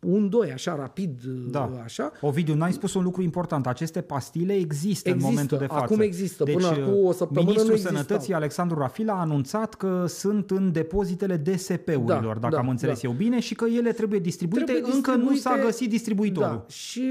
un, 0.00 0.28
doi, 0.28 0.52
așa, 0.52 0.76
rapid, 0.76 1.20
da. 1.50 1.80
așa. 1.84 2.12
Ovidiu, 2.20 2.54
n-ai 2.54 2.72
spus 2.72 2.94
un 2.94 3.02
lucru 3.02 3.22
important. 3.22 3.66
Aceste 3.66 4.00
pastile 4.00 4.52
există, 4.52 5.08
există 5.08 5.10
în 5.10 5.18
momentul 5.18 5.58
de 5.58 5.66
față. 5.66 5.82
acum 5.82 6.00
există. 6.00 6.44
Deci, 6.44 6.54
Până 6.54 6.66
acum 6.66 7.06
o 7.06 7.12
săptămână 7.12 7.50
Ministrul 7.50 7.78
nu 7.78 7.82
Sănătății, 7.82 8.34
Alexandru 8.34 8.78
Rafila, 8.78 9.12
a 9.12 9.20
anunțat 9.20 9.74
că 9.74 10.04
sunt 10.08 10.50
în 10.50 10.72
depozitele 10.72 11.36
DSP-urilor, 11.36 12.34
da, 12.34 12.40
dacă 12.40 12.54
da, 12.54 12.60
am 12.60 12.68
înțeles 12.68 13.00
da. 13.00 13.08
eu 13.08 13.14
bine, 13.14 13.40
și 13.40 13.54
că 13.54 13.64
ele 13.64 13.92
trebuie 13.92 14.18
distribuite. 14.18 14.64
Trebuie 14.64 14.92
Încă 14.94 15.10
distribuite, 15.10 15.48
nu 15.48 15.56
s-a 15.56 15.64
găsit 15.64 15.88
distribuitorul. 15.88 16.48
Da. 16.50 16.64
Și, 16.68 17.04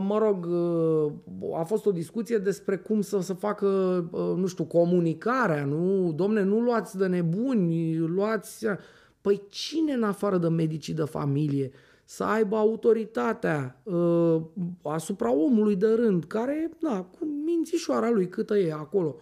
mă 0.00 0.18
rog, 0.18 0.48
a 1.60 1.62
fost 1.62 1.86
o 1.86 1.90
discuție 1.90 2.38
despre 2.38 2.76
cum 2.76 3.00
să 3.00 3.20
se 3.20 3.34
facă, 3.34 3.66
nu 4.36 4.46
știu, 4.46 4.64
comunicarea, 4.64 5.64
nu? 5.64 6.12
Domne, 6.12 6.42
nu 6.42 6.60
luați 6.60 6.98
de 6.98 7.06
nebuni, 7.06 7.96
luați... 7.96 8.66
Păi 9.26 9.42
cine 9.48 9.92
în 9.92 10.02
afară 10.02 10.38
de 10.38 10.48
medicii 10.48 10.94
de 10.94 11.04
familie 11.04 11.70
să 12.04 12.24
aibă 12.24 12.56
autoritatea 12.56 13.80
uh, 13.82 14.40
asupra 14.82 15.32
omului 15.32 15.76
de 15.76 15.86
rând, 15.94 16.24
care, 16.24 16.70
da, 16.80 17.02
cu 17.18 17.24
mințișoara 17.44 18.10
lui 18.10 18.28
câtă 18.28 18.56
e 18.56 18.72
acolo, 18.72 19.16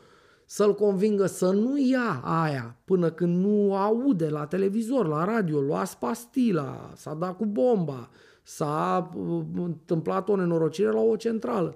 să-l 0.45 0.75
convingă 0.75 1.27
să 1.27 1.51
nu 1.51 1.79
ia 1.79 2.21
aia 2.25 2.77
până 2.85 3.11
când 3.11 3.45
nu 3.45 3.75
aude 3.75 4.29
la 4.29 4.47
televizor, 4.47 5.07
la 5.07 5.25
radio, 5.25 5.61
luați 5.61 5.99
pastila, 5.99 6.93
s-a 6.97 7.15
dat 7.15 7.37
cu 7.37 7.47
bomba, 7.47 8.11
s-a 8.43 9.11
uh, 9.17 9.43
întâmplat 9.57 10.29
o 10.29 10.37
nenorocire 10.37 10.91
la 10.91 11.01
o 11.01 11.17
centrală. 11.17 11.75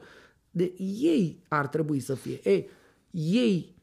De 0.50 0.72
ei 1.00 1.44
ar 1.48 1.66
trebui 1.66 2.00
să 2.00 2.14
fie. 2.14 2.40
Ei, 2.42 2.68
ei 3.10 3.76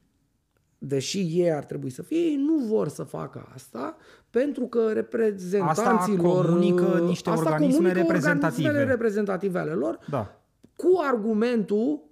deși 0.88 1.20
ei 1.20 1.52
ar 1.52 1.64
trebui 1.64 1.90
să 1.90 2.02
fie, 2.02 2.18
ei 2.18 2.36
nu 2.36 2.58
vor 2.58 2.88
să 2.88 3.04
facă 3.04 3.50
asta 3.54 3.98
pentru 4.42 4.66
că 4.66 4.92
reprezentanților... 4.94 5.88
Asta 5.88 6.16
comunică 6.16 7.00
niște 7.06 7.30
asta 7.30 7.42
organisme 7.42 7.76
comunică 7.76 8.00
reprezentative. 8.00 8.68
organismele 8.68 8.92
reprezentative 8.92 9.60
ale 9.60 9.72
lor 9.72 10.00
da. 10.10 10.36
cu 10.76 11.00
argumentul 11.10 12.04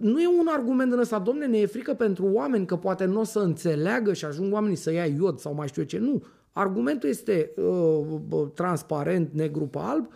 nu 0.00 0.20
e 0.20 0.26
un 0.26 0.46
argument 0.48 0.92
în 0.92 0.98
ăsta, 0.98 1.18
domne, 1.18 1.46
ne 1.46 1.58
e 1.58 1.66
frică 1.66 1.94
pentru 1.94 2.26
oameni 2.32 2.66
că 2.66 2.76
poate 2.76 3.04
nu 3.04 3.20
o 3.20 3.24
să 3.24 3.38
înțeleagă 3.38 4.12
și 4.12 4.24
ajung 4.24 4.52
oamenii 4.52 4.76
să 4.76 4.92
ia 4.92 5.04
iod 5.04 5.38
sau 5.38 5.54
mai 5.54 5.68
știu 5.68 5.82
eu 5.82 5.88
ce. 5.88 5.98
Nu. 5.98 6.22
Argumentul 6.52 7.08
este 7.08 7.50
uh, 7.56 8.46
transparent, 8.54 9.32
negru 9.32 9.66
pe 9.66 9.78
alb, 9.80 10.08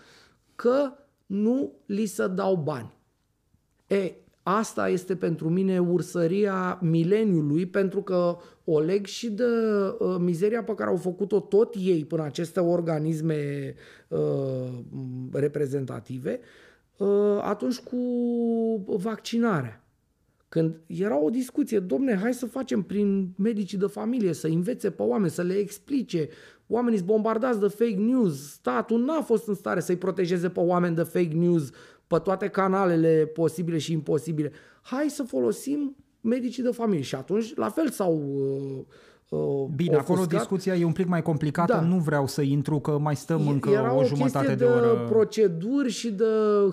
că 0.54 0.92
nu 1.26 1.72
li 1.86 2.06
se 2.06 2.26
dau 2.26 2.56
bani. 2.56 2.92
E, 3.86 4.12
Asta 4.50 4.88
este 4.88 5.16
pentru 5.16 5.48
mine 5.48 5.78
ursăria 5.78 6.78
mileniului, 6.82 7.66
pentru 7.66 8.02
că 8.02 8.36
o 8.64 8.80
leg 8.80 9.06
și 9.06 9.30
de 9.30 9.44
uh, 9.98 10.16
mizeria 10.18 10.62
pe 10.62 10.74
care 10.74 10.90
au 10.90 10.96
făcut-o 10.96 11.40
tot 11.40 11.74
ei 11.78 12.04
până 12.04 12.22
aceste 12.22 12.60
organisme 12.60 13.74
uh, 14.08 14.18
reprezentative, 15.32 16.40
uh, 16.96 17.38
atunci 17.42 17.78
cu 17.78 17.98
vaccinarea. 18.86 19.84
Când 20.48 20.80
era 20.86 21.18
o 21.18 21.30
discuție, 21.30 21.78
domne, 21.78 22.14
hai 22.14 22.34
să 22.34 22.46
facem 22.46 22.82
prin 22.82 23.32
medicii 23.36 23.78
de 23.78 23.86
familie, 23.86 24.32
să 24.32 24.46
învețe 24.46 24.90
pe 24.90 25.02
oameni, 25.02 25.30
să 25.30 25.42
le 25.42 25.54
explice. 25.54 26.28
Oamenii 26.66 26.98
sunt 26.98 27.10
bombardați 27.10 27.60
de 27.60 27.68
fake 27.68 27.96
news. 27.96 28.52
Statul 28.52 29.04
n-a 29.04 29.20
fost 29.20 29.48
în 29.48 29.54
stare 29.54 29.80
să-i 29.80 29.96
protejeze 29.96 30.48
pe 30.48 30.60
oameni 30.60 30.94
de 30.94 31.02
fake 31.02 31.34
news 31.34 31.70
pe 32.08 32.18
toate 32.18 32.48
canalele 32.48 33.26
posibile 33.26 33.78
și 33.78 33.92
imposibile. 33.92 34.52
Hai 34.82 35.08
să 35.08 35.22
folosim 35.22 35.96
medicii 36.20 36.62
de 36.62 36.70
familie. 36.70 37.02
Și 37.02 37.14
atunci, 37.14 37.54
la 37.54 37.68
fel, 37.68 37.88
s-au 37.88 38.14
uh, 38.14 38.80
Uh, 38.80 39.17
Bine, 39.76 39.96
ofuscat. 39.96 40.16
acolo 40.16 40.26
discuția 40.26 40.74
e 40.74 40.84
un 40.84 40.92
pic 40.92 41.06
mai 41.06 41.22
complicată, 41.22 41.72
da. 41.72 41.80
nu 41.80 41.96
vreau 41.96 42.26
să 42.26 42.42
intru 42.42 42.78
că 42.78 42.98
mai 42.98 43.16
stăm 43.16 43.40
e, 43.46 43.50
încă 43.50 43.70
Era 43.70 43.94
o, 43.94 43.98
o 43.98 44.04
jumătate 44.04 44.46
de, 44.46 44.54
de 44.54 44.64
oră. 44.64 44.86
proceduri 45.10 45.90
și 45.90 46.10
de 46.10 46.24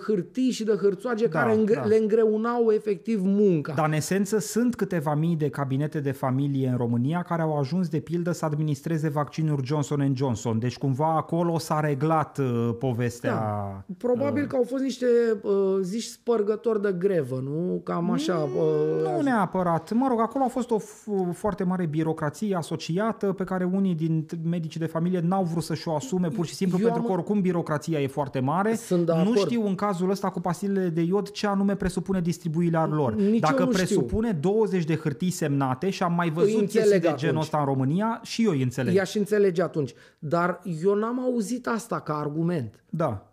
hârtii 0.07 0.51
și 0.51 0.63
de 0.63 0.71
hârțoage 0.81 1.27
da, 1.27 1.39
care 1.39 1.55
îngre- 1.55 1.75
da. 1.75 1.83
le 1.85 1.95
îngreunau 1.95 2.71
efectiv 2.71 3.21
munca. 3.23 3.73
Dar 3.73 3.85
în 3.87 3.93
esență 3.93 4.39
sunt 4.39 4.75
câteva 4.75 5.13
mii 5.15 5.35
de 5.35 5.49
cabinete 5.49 5.99
de 5.99 6.11
familie 6.11 6.67
în 6.67 6.77
România 6.77 7.21
care 7.21 7.41
au 7.41 7.57
ajuns 7.57 7.87
de 7.87 7.99
pildă 7.99 8.31
să 8.31 8.45
administreze 8.45 9.09
vaccinuri 9.09 9.65
Johnson 9.65 10.13
Johnson. 10.15 10.59
Deci 10.59 10.77
cumva 10.77 11.15
acolo 11.15 11.57
s-a 11.57 11.79
reglat 11.79 12.37
uh, 12.37 12.69
povestea. 12.79 13.31
Da. 13.33 13.83
Probabil 13.97 14.41
uh, 14.43 14.49
că 14.49 14.55
au 14.55 14.63
fost 14.67 14.83
niște 14.83 15.05
uh, 15.41 15.51
zici 15.81 16.03
spărgători 16.03 16.81
de 16.81 16.95
grevă, 16.97 17.39
nu? 17.43 17.81
Cam 17.83 18.11
așa. 18.11 18.35
Uh, 18.35 19.11
nu 19.15 19.21
neapărat. 19.21 19.93
Mă 19.93 20.07
rog, 20.09 20.19
acolo 20.19 20.43
a 20.43 20.47
fost 20.47 20.71
o 20.71 20.77
f- 20.79 21.33
foarte 21.33 21.63
mare 21.63 21.85
birocrație 21.85 22.43
birocrație 22.45 22.55
asociată 22.55 23.33
pe 23.33 23.43
care 23.43 23.63
unii 23.63 23.95
din 23.95 24.25
medicii 24.43 24.79
de 24.79 24.85
familie 24.85 25.19
n-au 25.19 25.43
vrut 25.43 25.63
să-și 25.63 25.87
o 25.87 25.95
asume 25.95 26.27
pur 26.27 26.45
și 26.45 26.53
simplu 26.53 26.77
Eu 26.77 26.83
pentru 26.83 27.01
am... 27.01 27.07
că 27.07 27.13
oricum 27.13 27.41
birocrația 27.41 28.01
e 28.01 28.07
foarte 28.07 28.39
mare. 28.39 28.75
Sunt 28.75 29.05
de 29.05 29.11
nu 29.11 29.19
acord. 29.19 29.37
știu 29.37 29.67
în 29.67 29.75
cazul 29.75 30.09
ăsta 30.09 30.29
cu 30.29 30.39
pastilele 30.39 30.89
de 30.89 31.01
iod 31.01 31.29
ce 31.29 31.47
anume 31.47 31.75
presupune 31.75 32.21
distribuirea 32.21 32.85
lor. 32.85 33.15
Nici 33.15 33.39
Dacă 33.39 33.63
nu 33.63 33.69
presupune 33.69 34.27
știu. 34.27 34.39
20 34.39 34.83
de 34.83 34.95
hârtii 34.95 35.29
semnate 35.29 35.89
și 35.89 36.03
am 36.03 36.13
mai 36.13 36.29
văzut 36.29 36.69
chestii 36.69 36.99
de 36.99 37.13
genul 37.15 37.41
ăsta 37.41 37.57
în 37.57 37.65
România 37.65 38.19
și 38.23 38.43
eu 38.43 38.51
îi 38.51 38.61
înțeleg. 38.61 38.95
Ea 38.95 39.03
și 39.03 39.17
înțelege 39.17 39.61
atunci. 39.61 39.93
Dar 40.19 40.61
eu 40.83 40.93
n-am 40.93 41.19
auzit 41.19 41.67
asta 41.67 41.99
ca 41.99 42.17
argument. 42.17 42.83
Da. 42.89 43.29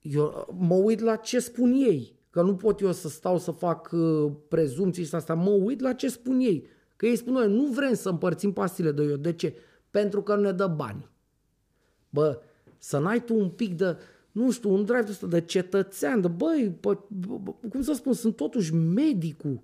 Eu 0.00 0.56
mă 0.58 0.74
uit 0.74 1.00
la 1.00 1.16
ce 1.16 1.38
spun 1.38 1.72
ei. 1.72 2.12
Că 2.30 2.42
nu 2.42 2.54
pot 2.54 2.80
eu 2.80 2.92
să 2.92 3.08
stau 3.08 3.38
să 3.38 3.50
fac 3.50 3.90
uh, 3.92 4.30
prezumții 4.48 5.04
și 5.04 5.14
asta. 5.14 5.34
Mă 5.34 5.50
uit 5.50 5.80
la 5.80 5.92
ce 5.92 6.08
spun 6.08 6.38
ei. 6.40 6.66
Că 7.04 7.10
ei 7.10 7.16
spun, 7.16 7.32
noi 7.32 7.52
nu 7.52 7.66
vrem 7.66 7.94
să 7.94 8.08
împărțim 8.08 8.52
pastile 8.52 8.92
de 8.92 9.02
iod. 9.02 9.22
De 9.22 9.32
ce? 9.32 9.54
Pentru 9.90 10.22
că 10.22 10.34
nu 10.34 10.40
ne 10.40 10.52
dă 10.52 10.66
bani. 10.66 11.08
Bă, 12.10 12.40
să 12.78 12.98
n-ai 12.98 13.24
tu 13.24 13.34
un 13.34 13.48
pic 13.48 13.76
de, 13.76 13.96
nu 14.32 14.50
știu, 14.50 14.72
un 14.72 14.84
drive 14.84 15.04
ăsta 15.08 15.26
de 15.26 15.40
cetățean, 15.40 16.20
de 16.20 16.28
băi, 16.28 16.76
bă, 16.80 16.98
bă, 17.08 17.52
cum 17.68 17.82
să 17.82 17.92
spun, 17.92 18.12
sunt 18.12 18.36
totuși 18.36 18.74
medicul 18.74 19.60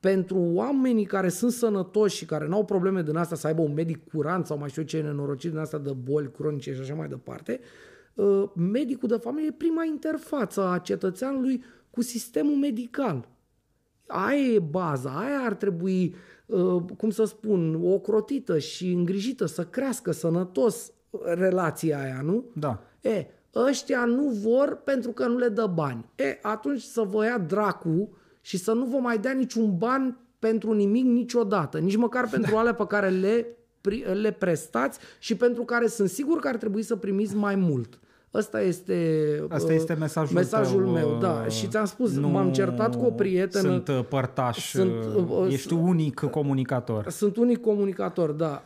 pentru 0.00 0.38
oamenii 0.38 1.04
care 1.04 1.28
sunt 1.28 1.52
sănătoși 1.52 2.16
și 2.16 2.24
care 2.24 2.46
nu 2.46 2.54
au 2.54 2.64
probleme 2.64 3.02
din 3.02 3.16
asta 3.16 3.34
să 3.34 3.46
aibă 3.46 3.62
un 3.62 3.72
medic 3.72 4.08
curant 4.08 4.46
sau 4.46 4.58
mai 4.58 4.68
știu 4.68 4.82
ce 4.82 5.00
nenorocit 5.00 5.50
din 5.50 5.58
asta 5.58 5.78
de 5.78 5.92
boli 5.92 6.30
cronice 6.30 6.74
și 6.74 6.80
așa 6.80 6.94
mai 6.94 7.08
departe, 7.08 7.60
uh, 8.14 8.44
medicul 8.54 9.08
de 9.08 9.16
familie 9.16 9.48
e 9.48 9.54
prima 9.58 9.84
interfață 9.84 10.68
a 10.68 10.78
cetățeanului 10.78 11.64
cu 11.90 12.02
sistemul 12.02 12.56
medical. 12.56 13.28
Aia 14.06 14.38
e 14.38 14.58
baza, 14.58 15.10
aia 15.10 15.38
ar 15.44 15.54
trebui 15.54 16.14
Uh, 16.14 16.31
cum 16.96 17.10
să 17.10 17.24
spun, 17.24 17.80
ocrotită 17.84 18.58
și 18.58 18.90
îngrijită, 18.90 19.46
să 19.46 19.64
crească 19.64 20.10
sănătos 20.10 20.92
relația 21.24 22.00
aia, 22.00 22.20
nu? 22.24 22.44
Da. 22.54 22.82
E, 23.00 23.26
ăștia 23.54 24.04
nu 24.04 24.28
vor 24.28 24.80
pentru 24.84 25.10
că 25.10 25.26
nu 25.26 25.38
le 25.38 25.48
dă 25.48 25.66
bani. 25.74 26.04
E, 26.16 26.38
atunci 26.42 26.80
să 26.80 27.02
vă 27.02 27.24
ia 27.24 27.38
dracu 27.38 28.16
și 28.40 28.56
să 28.56 28.72
nu 28.72 28.84
vă 28.84 28.96
mai 28.96 29.18
dea 29.18 29.32
niciun 29.32 29.78
ban 29.78 30.18
pentru 30.38 30.72
nimic 30.72 31.04
niciodată, 31.04 31.78
nici 31.78 31.96
măcar 31.96 32.28
pentru 32.28 32.56
alea 32.56 32.74
pe 32.74 32.86
care 32.86 33.08
le, 33.08 33.46
le 34.12 34.30
prestați 34.30 34.98
și 35.18 35.36
pentru 35.36 35.64
care 35.64 35.86
sunt 35.86 36.08
sigur 36.08 36.38
că 36.38 36.48
ar 36.48 36.56
trebui 36.56 36.82
să 36.82 36.96
primiți 36.96 37.34
mai 37.34 37.54
mult. 37.54 37.98
Ăsta 38.34 38.60
este, 38.60 39.44
Asta 39.48 39.72
este 39.72 39.94
mesajul, 39.94 40.34
mesajul 40.34 40.82
tău, 40.82 40.92
meu. 40.92 41.18
Da. 41.20 41.46
Și 41.48 41.68
ți-am 41.68 41.84
spus, 41.84 42.16
nu 42.16 42.28
m-am 42.28 42.52
certat 42.52 42.96
cu 42.96 43.04
o 43.04 43.10
prietenă. 43.10 43.68
Sunt 43.68 43.88
uh, 43.88 44.04
părtaș, 44.08 44.70
sunt, 44.70 44.92
uh, 45.16 45.24
uh, 45.28 45.52
ești 45.52 45.72
unic 45.72 46.20
comunicator. 46.20 47.08
Sunt 47.08 47.36
unic 47.36 47.60
comunicator, 47.60 48.30
da. 48.30 48.62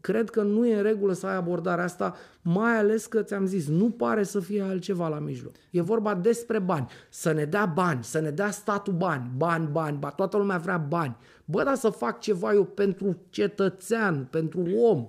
Cred 0.00 0.30
că 0.30 0.42
nu 0.42 0.66
e 0.66 0.76
în 0.76 0.82
regulă 0.82 1.12
să 1.12 1.26
ai 1.26 1.36
abordarea 1.36 1.84
asta, 1.84 2.14
mai 2.42 2.76
ales 2.76 3.06
că 3.06 3.22
ți-am 3.22 3.46
zis, 3.46 3.68
nu 3.68 3.90
pare 3.90 4.22
să 4.22 4.40
fie 4.40 4.62
altceva 4.62 5.08
la 5.08 5.18
mijloc. 5.18 5.52
E 5.70 5.80
vorba 5.80 6.14
despre 6.14 6.58
bani. 6.58 6.86
Să 7.08 7.32
ne 7.32 7.44
dea 7.44 7.66
bani, 7.66 8.04
să 8.04 8.20
ne 8.20 8.30
dea 8.30 8.50
statul 8.50 8.92
bani, 8.92 9.30
bani, 9.36 9.68
bani, 9.72 9.96
bani. 9.98 10.14
toată 10.16 10.36
lumea 10.36 10.56
vrea 10.58 10.76
bani. 10.76 11.16
Bă, 11.44 11.62
dar 11.62 11.74
să 11.74 11.88
fac 11.88 12.20
ceva 12.20 12.52
eu 12.52 12.64
pentru 12.64 13.16
cetățean, 13.28 14.28
pentru 14.30 14.62
om. 14.76 15.08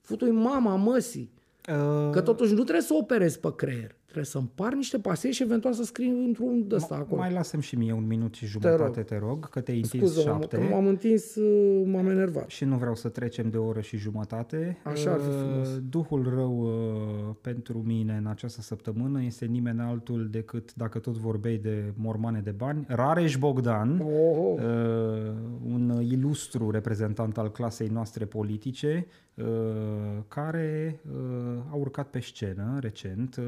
Futui 0.00 0.30
mama 0.30 0.76
măsii. 0.76 1.36
Uh... 1.68 2.10
Că 2.10 2.20
totuși 2.20 2.52
nu 2.52 2.62
trebuie 2.62 2.82
să 2.82 2.94
operezi 2.94 3.40
pe 3.40 3.54
creier. 3.56 3.97
Trebuie 4.08 4.30
să 4.32 4.38
împar 4.38 4.74
niște 4.74 4.98
pasei 4.98 5.32
și 5.32 5.42
eventual 5.42 5.72
să 5.74 5.84
scrii 5.84 6.08
într-un 6.26 6.68
de 6.68 6.74
ăsta 6.74 6.94
acolo. 6.94 7.20
Mai 7.20 7.32
lasăm 7.32 7.60
și 7.60 7.76
mie 7.76 7.92
un 7.92 8.06
minut 8.06 8.34
și 8.34 8.46
jumătate, 8.46 8.76
te 8.78 8.84
rog, 8.84 9.04
te 9.04 9.18
rog 9.18 9.48
că 9.48 9.60
te-ai 9.60 9.76
întins 9.76 10.02
Scuză, 10.02 10.20
șapte. 10.20 10.68
m-am 10.70 10.86
întins, 10.86 11.34
uh, 11.34 11.82
m-am 11.86 12.08
enervat. 12.08 12.48
Și 12.48 12.64
nu 12.64 12.76
vreau 12.76 12.94
să 12.94 13.08
trecem 13.08 13.50
de 13.50 13.56
o 13.56 13.66
oră 13.66 13.80
și 13.80 13.96
jumătate. 13.96 14.78
Așa 14.84 15.10
ar 15.12 15.20
fi 15.20 15.28
uh, 15.28 15.34
frumos. 15.34 15.80
Duhul 15.88 16.32
rău 16.34 16.60
uh, 16.60 17.34
pentru 17.40 17.82
mine 17.86 18.16
în 18.16 18.26
această 18.26 18.60
săptămână 18.60 19.22
este 19.22 19.44
nimeni 19.44 19.80
altul 19.80 20.28
decât, 20.30 20.74
dacă 20.74 20.98
tot 20.98 21.16
vorbei 21.16 21.58
de 21.58 21.92
mormane 21.94 22.40
de 22.40 22.50
bani, 22.50 22.84
Rareș 22.88 23.36
Bogdan, 23.36 24.00
oh. 24.00 24.60
un 25.66 26.00
ilustru 26.02 26.70
reprezentant 26.70 27.38
al 27.38 27.50
clasei 27.50 27.88
noastre 27.88 28.24
politice, 28.24 29.06
care 30.28 31.00
a 31.70 31.74
urcat 31.74 32.06
pe 32.08 32.20
scenă 32.20 32.78
recent, 32.80 33.40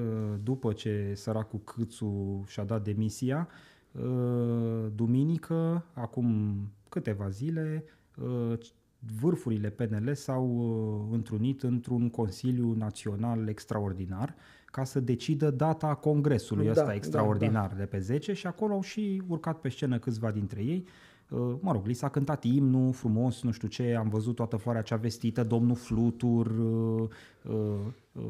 după 0.50 0.72
ce 0.72 1.12
săracul 1.14 1.60
Câțu 1.64 2.44
și-a 2.46 2.64
dat 2.64 2.84
demisia, 2.84 3.48
duminică, 4.94 5.84
acum 5.94 6.56
câteva 6.88 7.28
zile, 7.28 7.84
vârfurile 9.20 9.70
PNL 9.70 10.14
s-au 10.14 10.46
uh, 10.46 11.14
întrunit 11.14 11.62
într-un 11.62 12.10
Consiliu 12.10 12.72
Național 12.72 13.48
extraordinar 13.48 14.34
ca 14.66 14.84
să 14.84 15.00
decidă 15.00 15.50
data 15.50 15.94
congresului 15.94 16.64
Da, 16.64 16.70
ăsta 16.70 16.84
da, 16.84 16.94
extraordinar 16.94 17.74
de 17.76 17.84
pe 17.84 17.98
10 17.98 18.32
și 18.32 18.46
acolo 18.46 18.72
au 18.72 18.82
și 18.82 19.22
urcat 19.26 19.60
pe 19.60 19.68
scenă 19.68 19.98
câțiva 19.98 20.30
dintre 20.30 20.62
ei. 20.62 20.86
Uh, 21.30 21.38
Mă 21.60 21.72
rog, 21.72 21.86
li 21.86 21.92
s-a 21.92 22.08
cântat 22.08 22.44
imnul 22.44 22.92
frumos, 22.92 23.42
nu 23.42 23.50
știu 23.50 23.68
ce, 23.68 23.94
am 23.98 24.08
văzut 24.08 24.34
toată 24.34 24.56
floarea 24.56 24.82
cea 24.82 24.96
vestită, 24.96 25.44
domnul 25.44 25.76
Flutur, 25.76 26.46
uh, 26.46 27.08
uh, 27.48 27.54
uh, 28.12 28.22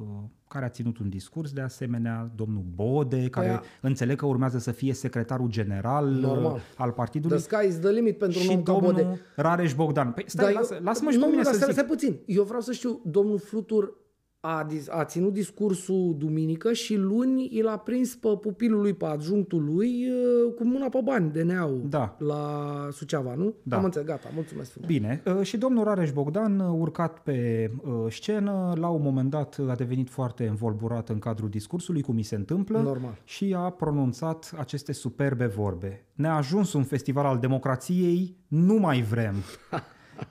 care 0.49 0.65
a 0.65 0.69
ținut 0.69 0.99
un 0.99 1.09
discurs 1.09 1.53
de 1.53 1.61
asemenea, 1.61 2.31
domnul 2.35 2.63
Bode, 2.75 3.29
care 3.29 3.49
Aia- 3.49 3.63
înțeleg 3.81 4.17
că 4.19 4.27
urmează 4.27 4.59
să 4.59 4.71
fie 4.71 4.93
secretarul 4.95 5.49
general 5.49 6.09
uh, 6.15 6.21
Normal. 6.21 6.61
al 6.77 6.91
partidului. 6.91 7.37
The 7.39 7.47
sky 7.57 7.67
is 7.69 7.79
the 7.79 7.91
limit 7.91 8.19
pentru 8.19 8.39
un 8.39 8.45
și 8.45 8.51
om 8.51 8.63
ca 8.63 8.73
domnul 8.73 8.93
Bode. 8.93 9.21
Rareș 9.37 9.75
Bogdan. 9.75 10.11
Păi 10.13 10.25
stai, 10.27 10.45
Dar 10.45 10.55
lasă, 10.55 10.75
eu- 10.75 10.81
lasă-mă 10.83 11.11
și 11.11 11.17
nu, 11.17 11.23
pe 11.23 11.29
mine 11.31 11.43
nu, 11.43 11.45
dar 11.45 11.53
să 11.53 11.59
stai, 11.61 11.73
zic. 11.73 11.83
stai 11.83 11.97
puțin. 11.97 12.19
Eu 12.27 12.43
vreau 12.45 12.61
să 12.61 12.73
știu, 12.73 13.01
domnul 13.05 13.39
Flutur 13.39 13.95
a, 14.43 14.65
dis- 14.69 14.89
a 14.91 15.05
ținut 15.05 15.33
discursul 15.33 16.15
duminică 16.19 16.73
și 16.73 16.97
luni 16.97 17.49
el 17.53 17.69
a 17.69 17.77
prins 17.77 18.15
pe 18.15 18.29
pupilul 18.41 18.81
lui, 18.81 18.93
pe 18.95 19.05
adjunctul 19.05 19.65
lui, 19.65 20.09
uh, 20.09 20.55
cu 20.55 20.65
mâna 20.67 20.89
pe 20.89 21.01
bani, 21.05 21.31
DNA-ul, 21.33 21.83
Da. 21.89 22.17
la 22.19 22.89
Suceava, 22.93 23.35
nu? 23.35 23.55
Da. 23.63 23.77
Am 23.77 23.85
înțeles, 23.85 24.07
gata, 24.07 24.29
mulțumesc 24.35 24.71
frumos. 24.71 24.89
Bine, 24.91 25.23
uh, 25.27 25.43
și 25.43 25.57
domnul 25.57 25.85
Rareș 25.85 26.13
Bogdan, 26.13 26.59
uh, 26.59 26.77
urcat 26.79 27.19
pe 27.19 27.71
uh, 27.85 27.93
scenă, 28.13 28.73
la 28.77 28.89
un 28.89 29.03
moment 29.03 29.31
dat 29.31 29.57
uh, 29.57 29.71
a 29.71 29.75
devenit 29.75 30.09
foarte 30.11 30.47
învolburat 30.47 31.09
în 31.09 31.19
cadrul 31.19 31.49
discursului, 31.49 32.03
cum 32.03 32.15
mi 32.15 32.23
se 32.23 32.35
întâmplă, 32.35 32.79
Normal. 32.81 33.19
și 33.25 33.55
a 33.59 33.71
pronunțat 33.71 34.55
aceste 34.59 34.93
superbe 34.93 35.47
vorbe. 35.47 36.05
Ne-a 36.15 36.35
ajuns 36.35 36.73
un 36.73 36.83
festival 36.85 37.25
al 37.25 37.39
democrației, 37.39 38.37
nu 38.49 38.75
mai 38.75 39.01
vrem. 39.03 39.35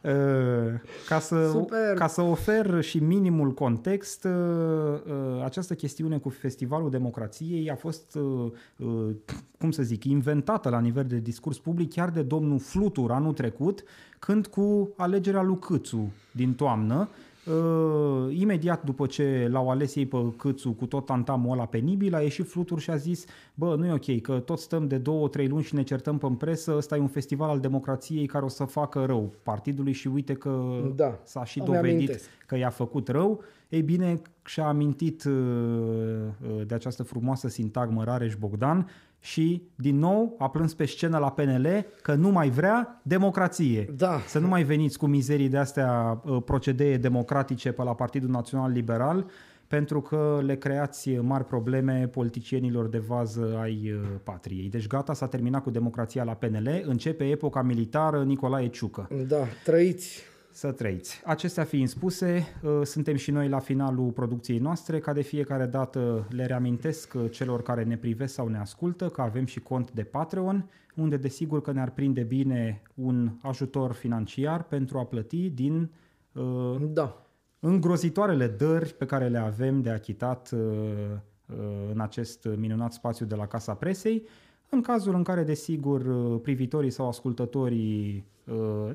Uh, 0.04 0.80
ca, 1.10 1.20
să, 1.20 1.50
Super. 1.52 1.94
ca 1.94 2.08
să 2.08 2.22
ofer 2.22 2.82
și 2.82 3.00
minimul 3.00 3.54
context, 3.54 4.24
uh, 4.24 4.32
uh, 4.32 5.44
această 5.44 5.74
chestiune 5.76 6.18
cu 6.18 6.30
Festivalul 6.30 6.90
Democrației 6.90 7.70
a 7.70 7.76
fost, 7.76 8.16
uh, 8.16 8.52
uh, 8.78 9.16
cum 9.58 9.72
să 9.72 9.84
zic, 9.84 10.04
inventată 10.04 10.70
la 10.70 10.80
nivel 10.80 11.06
de 11.06 11.18
discurs 11.18 11.58
public 11.58 11.94
chiar 11.94 12.10
de 12.10 12.22
domnul 12.22 12.60
Flutur 12.60 13.12
anul 13.12 13.34
trecut, 13.34 13.84
când 14.20 14.48
cu 14.48 14.94
alegerea 14.98 15.42
lui 15.42 15.60
Câțu 15.60 16.12
din 16.32 16.54
toamnă, 16.54 17.10
Uh, 17.50 18.36
imediat 18.40 18.84
după 18.84 19.06
ce 19.06 19.48
l-au 19.52 19.70
ales 19.70 19.96
ei 19.96 20.06
pe 20.06 20.18
Câțu 20.38 20.72
cu 20.72 20.86
tot 20.86 21.06
tantamul 21.06 21.52
ăla 21.52 21.66
penibil, 21.66 22.16
a 22.16 22.22
ieșit 22.22 22.48
Flutur 22.50 22.80
și 22.80 22.90
a 22.90 22.96
zis 22.96 23.26
bă, 23.54 23.76
nu 23.76 23.86
e 23.86 23.92
ok, 23.94 24.22
că 24.22 24.40
tot 24.40 24.60
stăm 24.60 24.88
de 24.88 24.98
două, 24.98 25.28
trei 25.28 25.48
luni 25.48 25.64
și 25.64 25.76
ne 25.76 25.84
certăm 25.84 26.18
pe 26.18 26.28
presă, 26.38 26.74
ăsta 26.78 26.96
e 26.96 27.00
un 27.00 27.08
festival 27.08 27.50
al 27.50 27.60
democrației 27.60 28.26
care 28.26 28.46
o 28.46 28.48
să 28.48 28.64
facă 28.64 29.06
rău 29.06 29.34
partidului 29.44 29.92
și 29.92 30.08
uite 30.08 30.34
că 30.34 30.82
Da, 30.96 31.20
s-a 31.24 31.44
și 31.46 31.58
îmi 31.58 31.68
dovedit 31.68 31.96
amintesc. 31.96 32.30
că 32.46 32.58
i-a 32.58 32.70
făcut 32.70 33.08
rău. 33.08 33.42
Ei 33.70 33.82
bine, 33.82 34.22
și-a 34.46 34.68
amintit 34.68 35.24
uh, 35.24 35.34
uh, 35.34 36.66
de 36.68 36.74
această 36.74 37.04
frumoasă 37.04 37.48
sintagmă 37.48 38.04
Rareș 38.04 38.36
Bogdan 38.36 38.90
și, 39.20 39.64
din 39.76 39.98
nou, 39.98 40.36
a 40.40 40.50
plâns 40.50 40.74
pe 40.74 40.86
scenă 40.86 41.18
la 41.18 41.32
PNL 41.32 41.86
că 42.02 42.14
nu 42.14 42.30
mai 42.30 42.50
vrea 42.50 43.02
democrație. 43.04 43.94
Da. 43.98 44.20
Să 44.28 44.40
nu 44.40 44.48
mai 44.48 44.64
veniți 44.64 44.98
cu 44.98 45.06
mizerii 45.06 45.50
de 45.50 45.58
astea 45.58 46.22
uh, 46.26 46.44
procedee 46.46 46.98
democratice 46.98 47.72
pe 47.72 47.84
la 47.84 47.96
Partidul 47.96 48.30
Național 48.30 48.72
Liberal, 48.72 49.26
pentru 49.68 50.02
că 50.02 50.42
le 50.46 50.56
creați 50.56 51.10
mari 51.10 51.46
probleme 51.46 52.08
politicienilor 52.12 52.88
de 52.88 52.98
vază 52.98 53.58
ai 53.62 53.92
uh, 53.94 54.08
patriei. 54.24 54.70
Deci 54.70 54.88
gata, 54.88 55.14
s-a 55.14 55.28
terminat 55.28 55.64
cu 55.64 55.70
democrația 55.70 56.24
la 56.24 56.34
PNL, 56.34 56.84
începe 56.86 57.30
epoca 57.30 57.62
militară 57.62 58.24
Nicolae 58.24 58.68
Ciucă. 58.68 59.10
Da, 59.28 59.46
trăiți. 59.64 60.29
Să 60.52 60.72
trăiți. 60.72 61.22
Acestea 61.26 61.64
fiind 61.64 61.88
spuse, 61.88 62.46
uh, 62.64 62.82
suntem 62.84 63.16
și 63.16 63.32
noi 63.32 63.50
la 63.50 63.60
finalul 63.60 64.12
producției 64.12 64.58
noastre. 64.58 65.00
Ca 65.00 65.14
de 65.14 65.22
fiecare 65.22 65.66
dată 65.66 66.28
le 66.30 66.46
reamintesc 66.46 67.14
uh, 67.14 67.32
celor 67.32 67.62
care 67.62 67.84
ne 67.84 67.98
privesc 67.98 68.34
sau 68.34 68.48
ne 68.48 68.58
ascultă 68.58 69.10
că 69.10 69.22
avem 69.22 69.46
și 69.46 69.60
cont 69.60 69.92
de 69.92 70.04
Patreon, 70.04 70.70
unde 70.96 71.18
desigur 71.18 71.62
că 71.62 71.72
ne-ar 71.72 71.90
prinde 71.90 72.22
bine 72.22 72.82
un 72.94 73.32
ajutor 73.42 73.92
financiar 73.92 74.64
pentru 74.64 74.98
a 74.98 75.06
plăti 75.06 75.50
din 75.50 75.90
uh, 76.32 76.76
Da. 76.94 77.26
îngrozitoarele 77.60 78.48
dări 78.48 78.94
pe 78.94 79.06
care 79.06 79.28
le 79.28 79.38
avem 79.38 79.82
de 79.82 79.90
achitat 79.90 80.52
uh, 80.54 80.60
uh, 80.60 81.56
în 81.92 82.00
acest 82.00 82.48
minunat 82.58 82.94
spațiu 82.94 83.26
de 83.26 83.36
la 83.36 83.48
Casa 83.48 83.74
Presei, 83.74 84.28
în 84.70 84.82
cazul 84.82 85.16
în 85.16 85.24
care, 85.24 85.44
desigur, 85.44 86.06
uh, 86.06 86.40
privitorii 86.42 86.90
sau 86.90 87.08
ascultătorii 87.08 88.16
uh, 88.16 88.39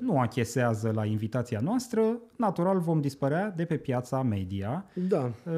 nu 0.00 0.18
achesează 0.18 0.90
la 0.94 1.04
invitația 1.04 1.60
noastră, 1.62 2.20
natural 2.36 2.78
vom 2.78 3.00
dispărea 3.00 3.52
de 3.56 3.64
pe 3.64 3.76
piața 3.76 4.22
media. 4.22 4.84
Da. 5.08 5.30
uh, 5.46 5.52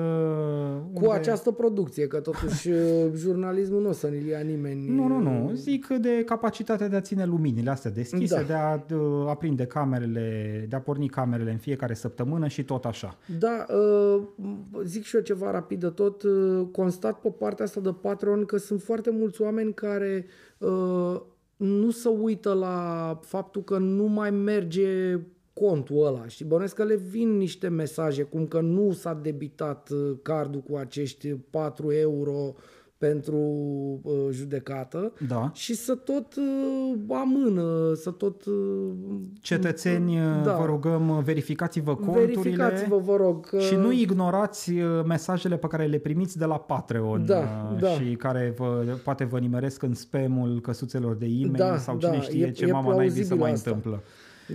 Cu 0.95 1.05
unde- 1.05 1.13
această 1.13 1.51
producție, 1.51 2.07
că 2.07 2.21
totuși 2.21 2.71
uh, 2.71 2.79
jurnalismul 3.15 3.83
nu 3.83 3.89
o 3.89 3.93
să 3.93 4.09
ne 4.09 4.17
ia 4.17 4.39
nimeni. 4.41 4.89
Nu, 4.89 5.07
nu, 5.07 5.19
nu. 5.19 5.51
Zic 5.55 5.87
de 5.87 6.23
capacitatea 6.27 6.89
de 6.89 6.97
a 6.97 7.01
ține 7.01 7.25
luminile 7.25 7.71
astea 7.71 7.91
deschise, 7.91 8.35
Da. 8.37 8.43
de 8.43 8.53
a 8.53 8.77
de, 8.77 8.95
aprinde 9.29 9.65
camerele, 9.67 10.67
de 10.69 10.77
a 10.77 10.81
porni 10.81 11.09
camerele 11.09 11.51
în 11.51 11.59
fiecare 11.59 11.95
săptămână 11.95 12.47
și 12.49 12.65
tot 12.65 12.85
așa. 12.85 13.19
Da, 13.39 13.67
uh, 13.77 14.23
zic 14.85 15.03
și 15.05 15.17
eu 15.17 15.23
ceva 15.23 15.51
rapid 15.51 15.81
de 15.81 15.89
tot. 15.89 16.23
uh, 16.23 16.67
Constat 16.73 17.21
pe 17.21 17.29
partea 17.39 17.65
asta 17.65 17.81
de 17.81 17.95
Patreon 18.01 18.45
că 18.45 18.57
sunt 18.57 18.83
foarte 18.83 19.11
mulți 19.11 19.43
oameni 19.43 19.75
care 19.75 20.27
uh, 20.59 21.21
nu 21.57 21.91
se 21.91 22.09
uită 22.09 22.53
la 22.53 23.19
faptul 23.23 23.63
că 23.63 23.79
nu 23.79 24.05
mai 24.05 24.31
merge 24.31 25.21
contul 25.53 26.07
ăla. 26.07 26.27
Și 26.29 26.45
bănuiesc 26.45 26.75
că 26.75 26.85
le 26.85 26.97
vin 26.97 27.37
niște 27.37 27.69
mesaje 27.69 28.23
cum 28.23 28.47
că 28.47 28.61
nu 28.61 28.93
s-a 28.93 29.15
debitat 29.15 29.91
uh, 29.91 30.17
cardul 30.23 30.61
cu 30.61 30.77
acești 30.77 31.29
4 31.29 31.93
euro 31.93 32.55
pentru 32.99 33.37
uh, 34.03 34.15
judecată 34.31 35.13
Da. 35.29 35.51
și 35.55 35.75
să 35.75 35.95
tot 35.95 36.35
uh, 36.37 37.17
amână, 37.17 37.93
să 37.95 38.11
tot... 38.11 38.45
Uh, 38.45 38.55
Cetățeni, 39.41 40.19
Da. 40.45 40.57
vă 40.57 40.65
rugăm, 40.65 41.23
verificați-vă 41.25 41.95
conturile 41.95 42.25
verificați-vă, 42.27 42.97
vă 42.99 43.17
rog, 43.17 43.47
că... 43.47 43.59
și 43.59 43.75
nu 43.75 43.93
ignorați 43.93 44.73
uh, 44.73 45.05
mesajele 45.07 45.57
pe 45.57 45.67
care 45.67 45.85
le 45.87 45.99
primiți 45.99 46.39
de 46.39 46.45
la 46.45 46.59
Patreon 46.59 47.27
Da, 47.27 47.69
uh, 47.73 47.81
da. 47.81 47.89
și 47.89 48.15
care 48.15 48.55
vă, 48.57 48.85
poate 49.05 49.25
vă 49.25 49.39
nimeresc 49.39 49.83
în 49.83 49.95
spamul 49.95 50.61
căsuțelor 50.61 51.15
de 51.15 51.27
e-mail 51.27 51.53
Da, 51.57 51.77
sau 51.77 51.97
da, 51.97 52.09
cine 52.09 52.23
știe 52.23 52.47
e- 52.47 52.51
ce 52.51 52.65
e 52.67 52.73
mama 52.73 52.95
naibii 52.95 53.09
să 53.11 53.15
plauzibil 53.15 53.39
mai 53.43 53.53
asta. 53.53 53.71
întâmplă. 53.71 54.03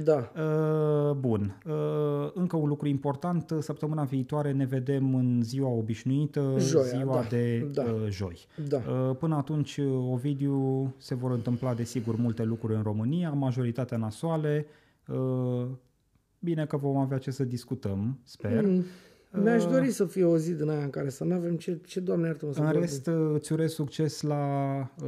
Da. 0.04 0.32
Uh, 0.36 1.16
Bun. 1.16 1.62
Uh, 1.66 2.30
Încă 2.34 2.56
un 2.56 2.68
lucru 2.68 2.88
important. 2.88 3.54
Săptămâna 3.60 4.04
viitoare 4.04 4.52
ne 4.52 4.66
vedem 4.66 5.16
în 5.16 5.40
ziua 5.44 5.70
obișnuită, 5.70 6.56
Joia, 6.58 6.84
ziua 6.84 7.14
da, 7.16 7.28
de 7.30 7.70
da. 7.74 7.84
uh, 7.84 8.08
joi. 8.10 8.46
Da. 8.68 8.78
Uh, 8.78 9.16
Până 9.20 9.36
atunci, 9.36 9.78
uh, 9.78 10.12
Ovidiu, 10.12 10.94
se 10.98 11.16
vor 11.16 11.32
întâmpla 11.32 11.74
desigur 11.74 12.16
multe 12.16 12.44
lucruri 12.44 12.76
în 12.76 12.82
România, 12.84 13.30
majoritatea 13.32 13.98
nasoale. 13.98 14.66
Uh, 15.08 15.68
Bine 16.44 16.66
că 16.66 16.78
vom 16.78 16.98
avea 16.98 17.18
ce 17.18 17.32
să 17.32 17.44
discutăm, 17.44 18.20
sper. 18.24 18.66
Mm, 18.66 18.84
Mi-aș 19.34 19.66
dori 19.66 19.90
să 19.92 20.06
fie 20.06 20.24
o 20.24 20.38
zi 20.38 20.52
din 20.54 20.70
aia 20.70 20.84
în 20.84 20.90
care 20.90 21.10
să 21.10 21.24
nu 21.24 21.34
avem 21.34 21.56
ce, 21.56 21.80
ce 21.86 22.00
doamne 22.00 22.28
iartă-mă 22.28 22.52
să 22.54 22.60
În 22.60 22.66
vorbim. 22.66 22.82
rest, 22.82 23.08
uh, 23.08 23.32
îți 23.34 23.52
urez 23.54 23.72
succes 23.74 24.22
la 24.22 24.46
uh, 25.04 25.08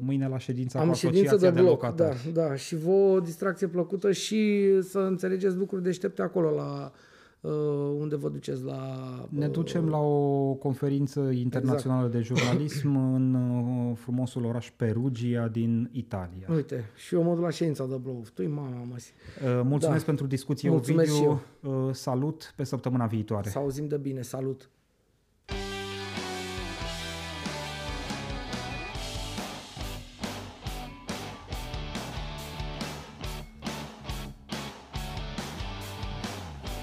mâine 0.00 0.28
la 0.28 0.38
ședința 0.38 0.80
Am 0.80 0.88
cu 0.88 0.94
ședință 0.94 1.26
Asociația 1.28 1.50
de 1.50 1.56
de, 1.56 1.62
bloc, 1.62 1.80
da, 1.80 1.86
Locatari. 1.88 2.30
da. 2.32 2.54
Și 2.54 2.76
vă 2.76 2.90
o 2.90 3.20
distracție 3.20 3.66
plăcută 3.66 4.12
și 4.12 4.62
să 4.82 4.98
înțelegeți 4.98 5.56
lucruri 5.56 5.82
deștepte 5.82 6.22
acolo 6.22 6.50
la 6.50 6.92
uh, 6.92 7.05
unde 7.98 8.16
vă 8.16 8.28
duceți 8.28 8.62
la... 8.62 8.78
Ne 9.28 9.46
uh, 9.46 9.52
ducem 9.52 9.88
la 9.88 9.98
o 9.98 10.54
conferință 10.54 11.20
internațională 11.20 12.06
Exact. 12.06 12.28
de 12.28 12.34
jurnalism 12.34 12.96
în 13.14 13.34
uh, 13.34 13.96
frumosul 13.96 14.44
oraș 14.44 14.70
Perugia 14.76 15.48
din 15.48 15.88
Italia. 15.92 16.48
Uite, 16.54 16.90
și 16.96 17.14
eu 17.14 17.22
mă 17.22 17.34
duc 17.34 17.42
la 17.42 17.50
ședința 17.50 17.86
de 17.86 17.96
bloc. 17.96 18.28
Tu 18.28 18.48
mama, 18.48 18.84
mă. 18.88 18.96
Uh, 18.96 19.60
Mulțumesc 19.64 20.00
Da. 20.00 20.06
pentru 20.06 20.26
discuție, 20.26 20.70
Mulțumesc 20.70 21.14
și 21.14 21.22
Ovidiu. 21.24 21.86
Uh, 21.86 21.94
Salut 21.94 22.52
pe 22.56 22.64
săptămâna 22.64 23.06
viitoare. 23.06 23.48
Să 23.48 23.58
auzim 23.58 23.88
de 23.88 23.96
bine. 23.96 24.22
Salut! 24.22 24.70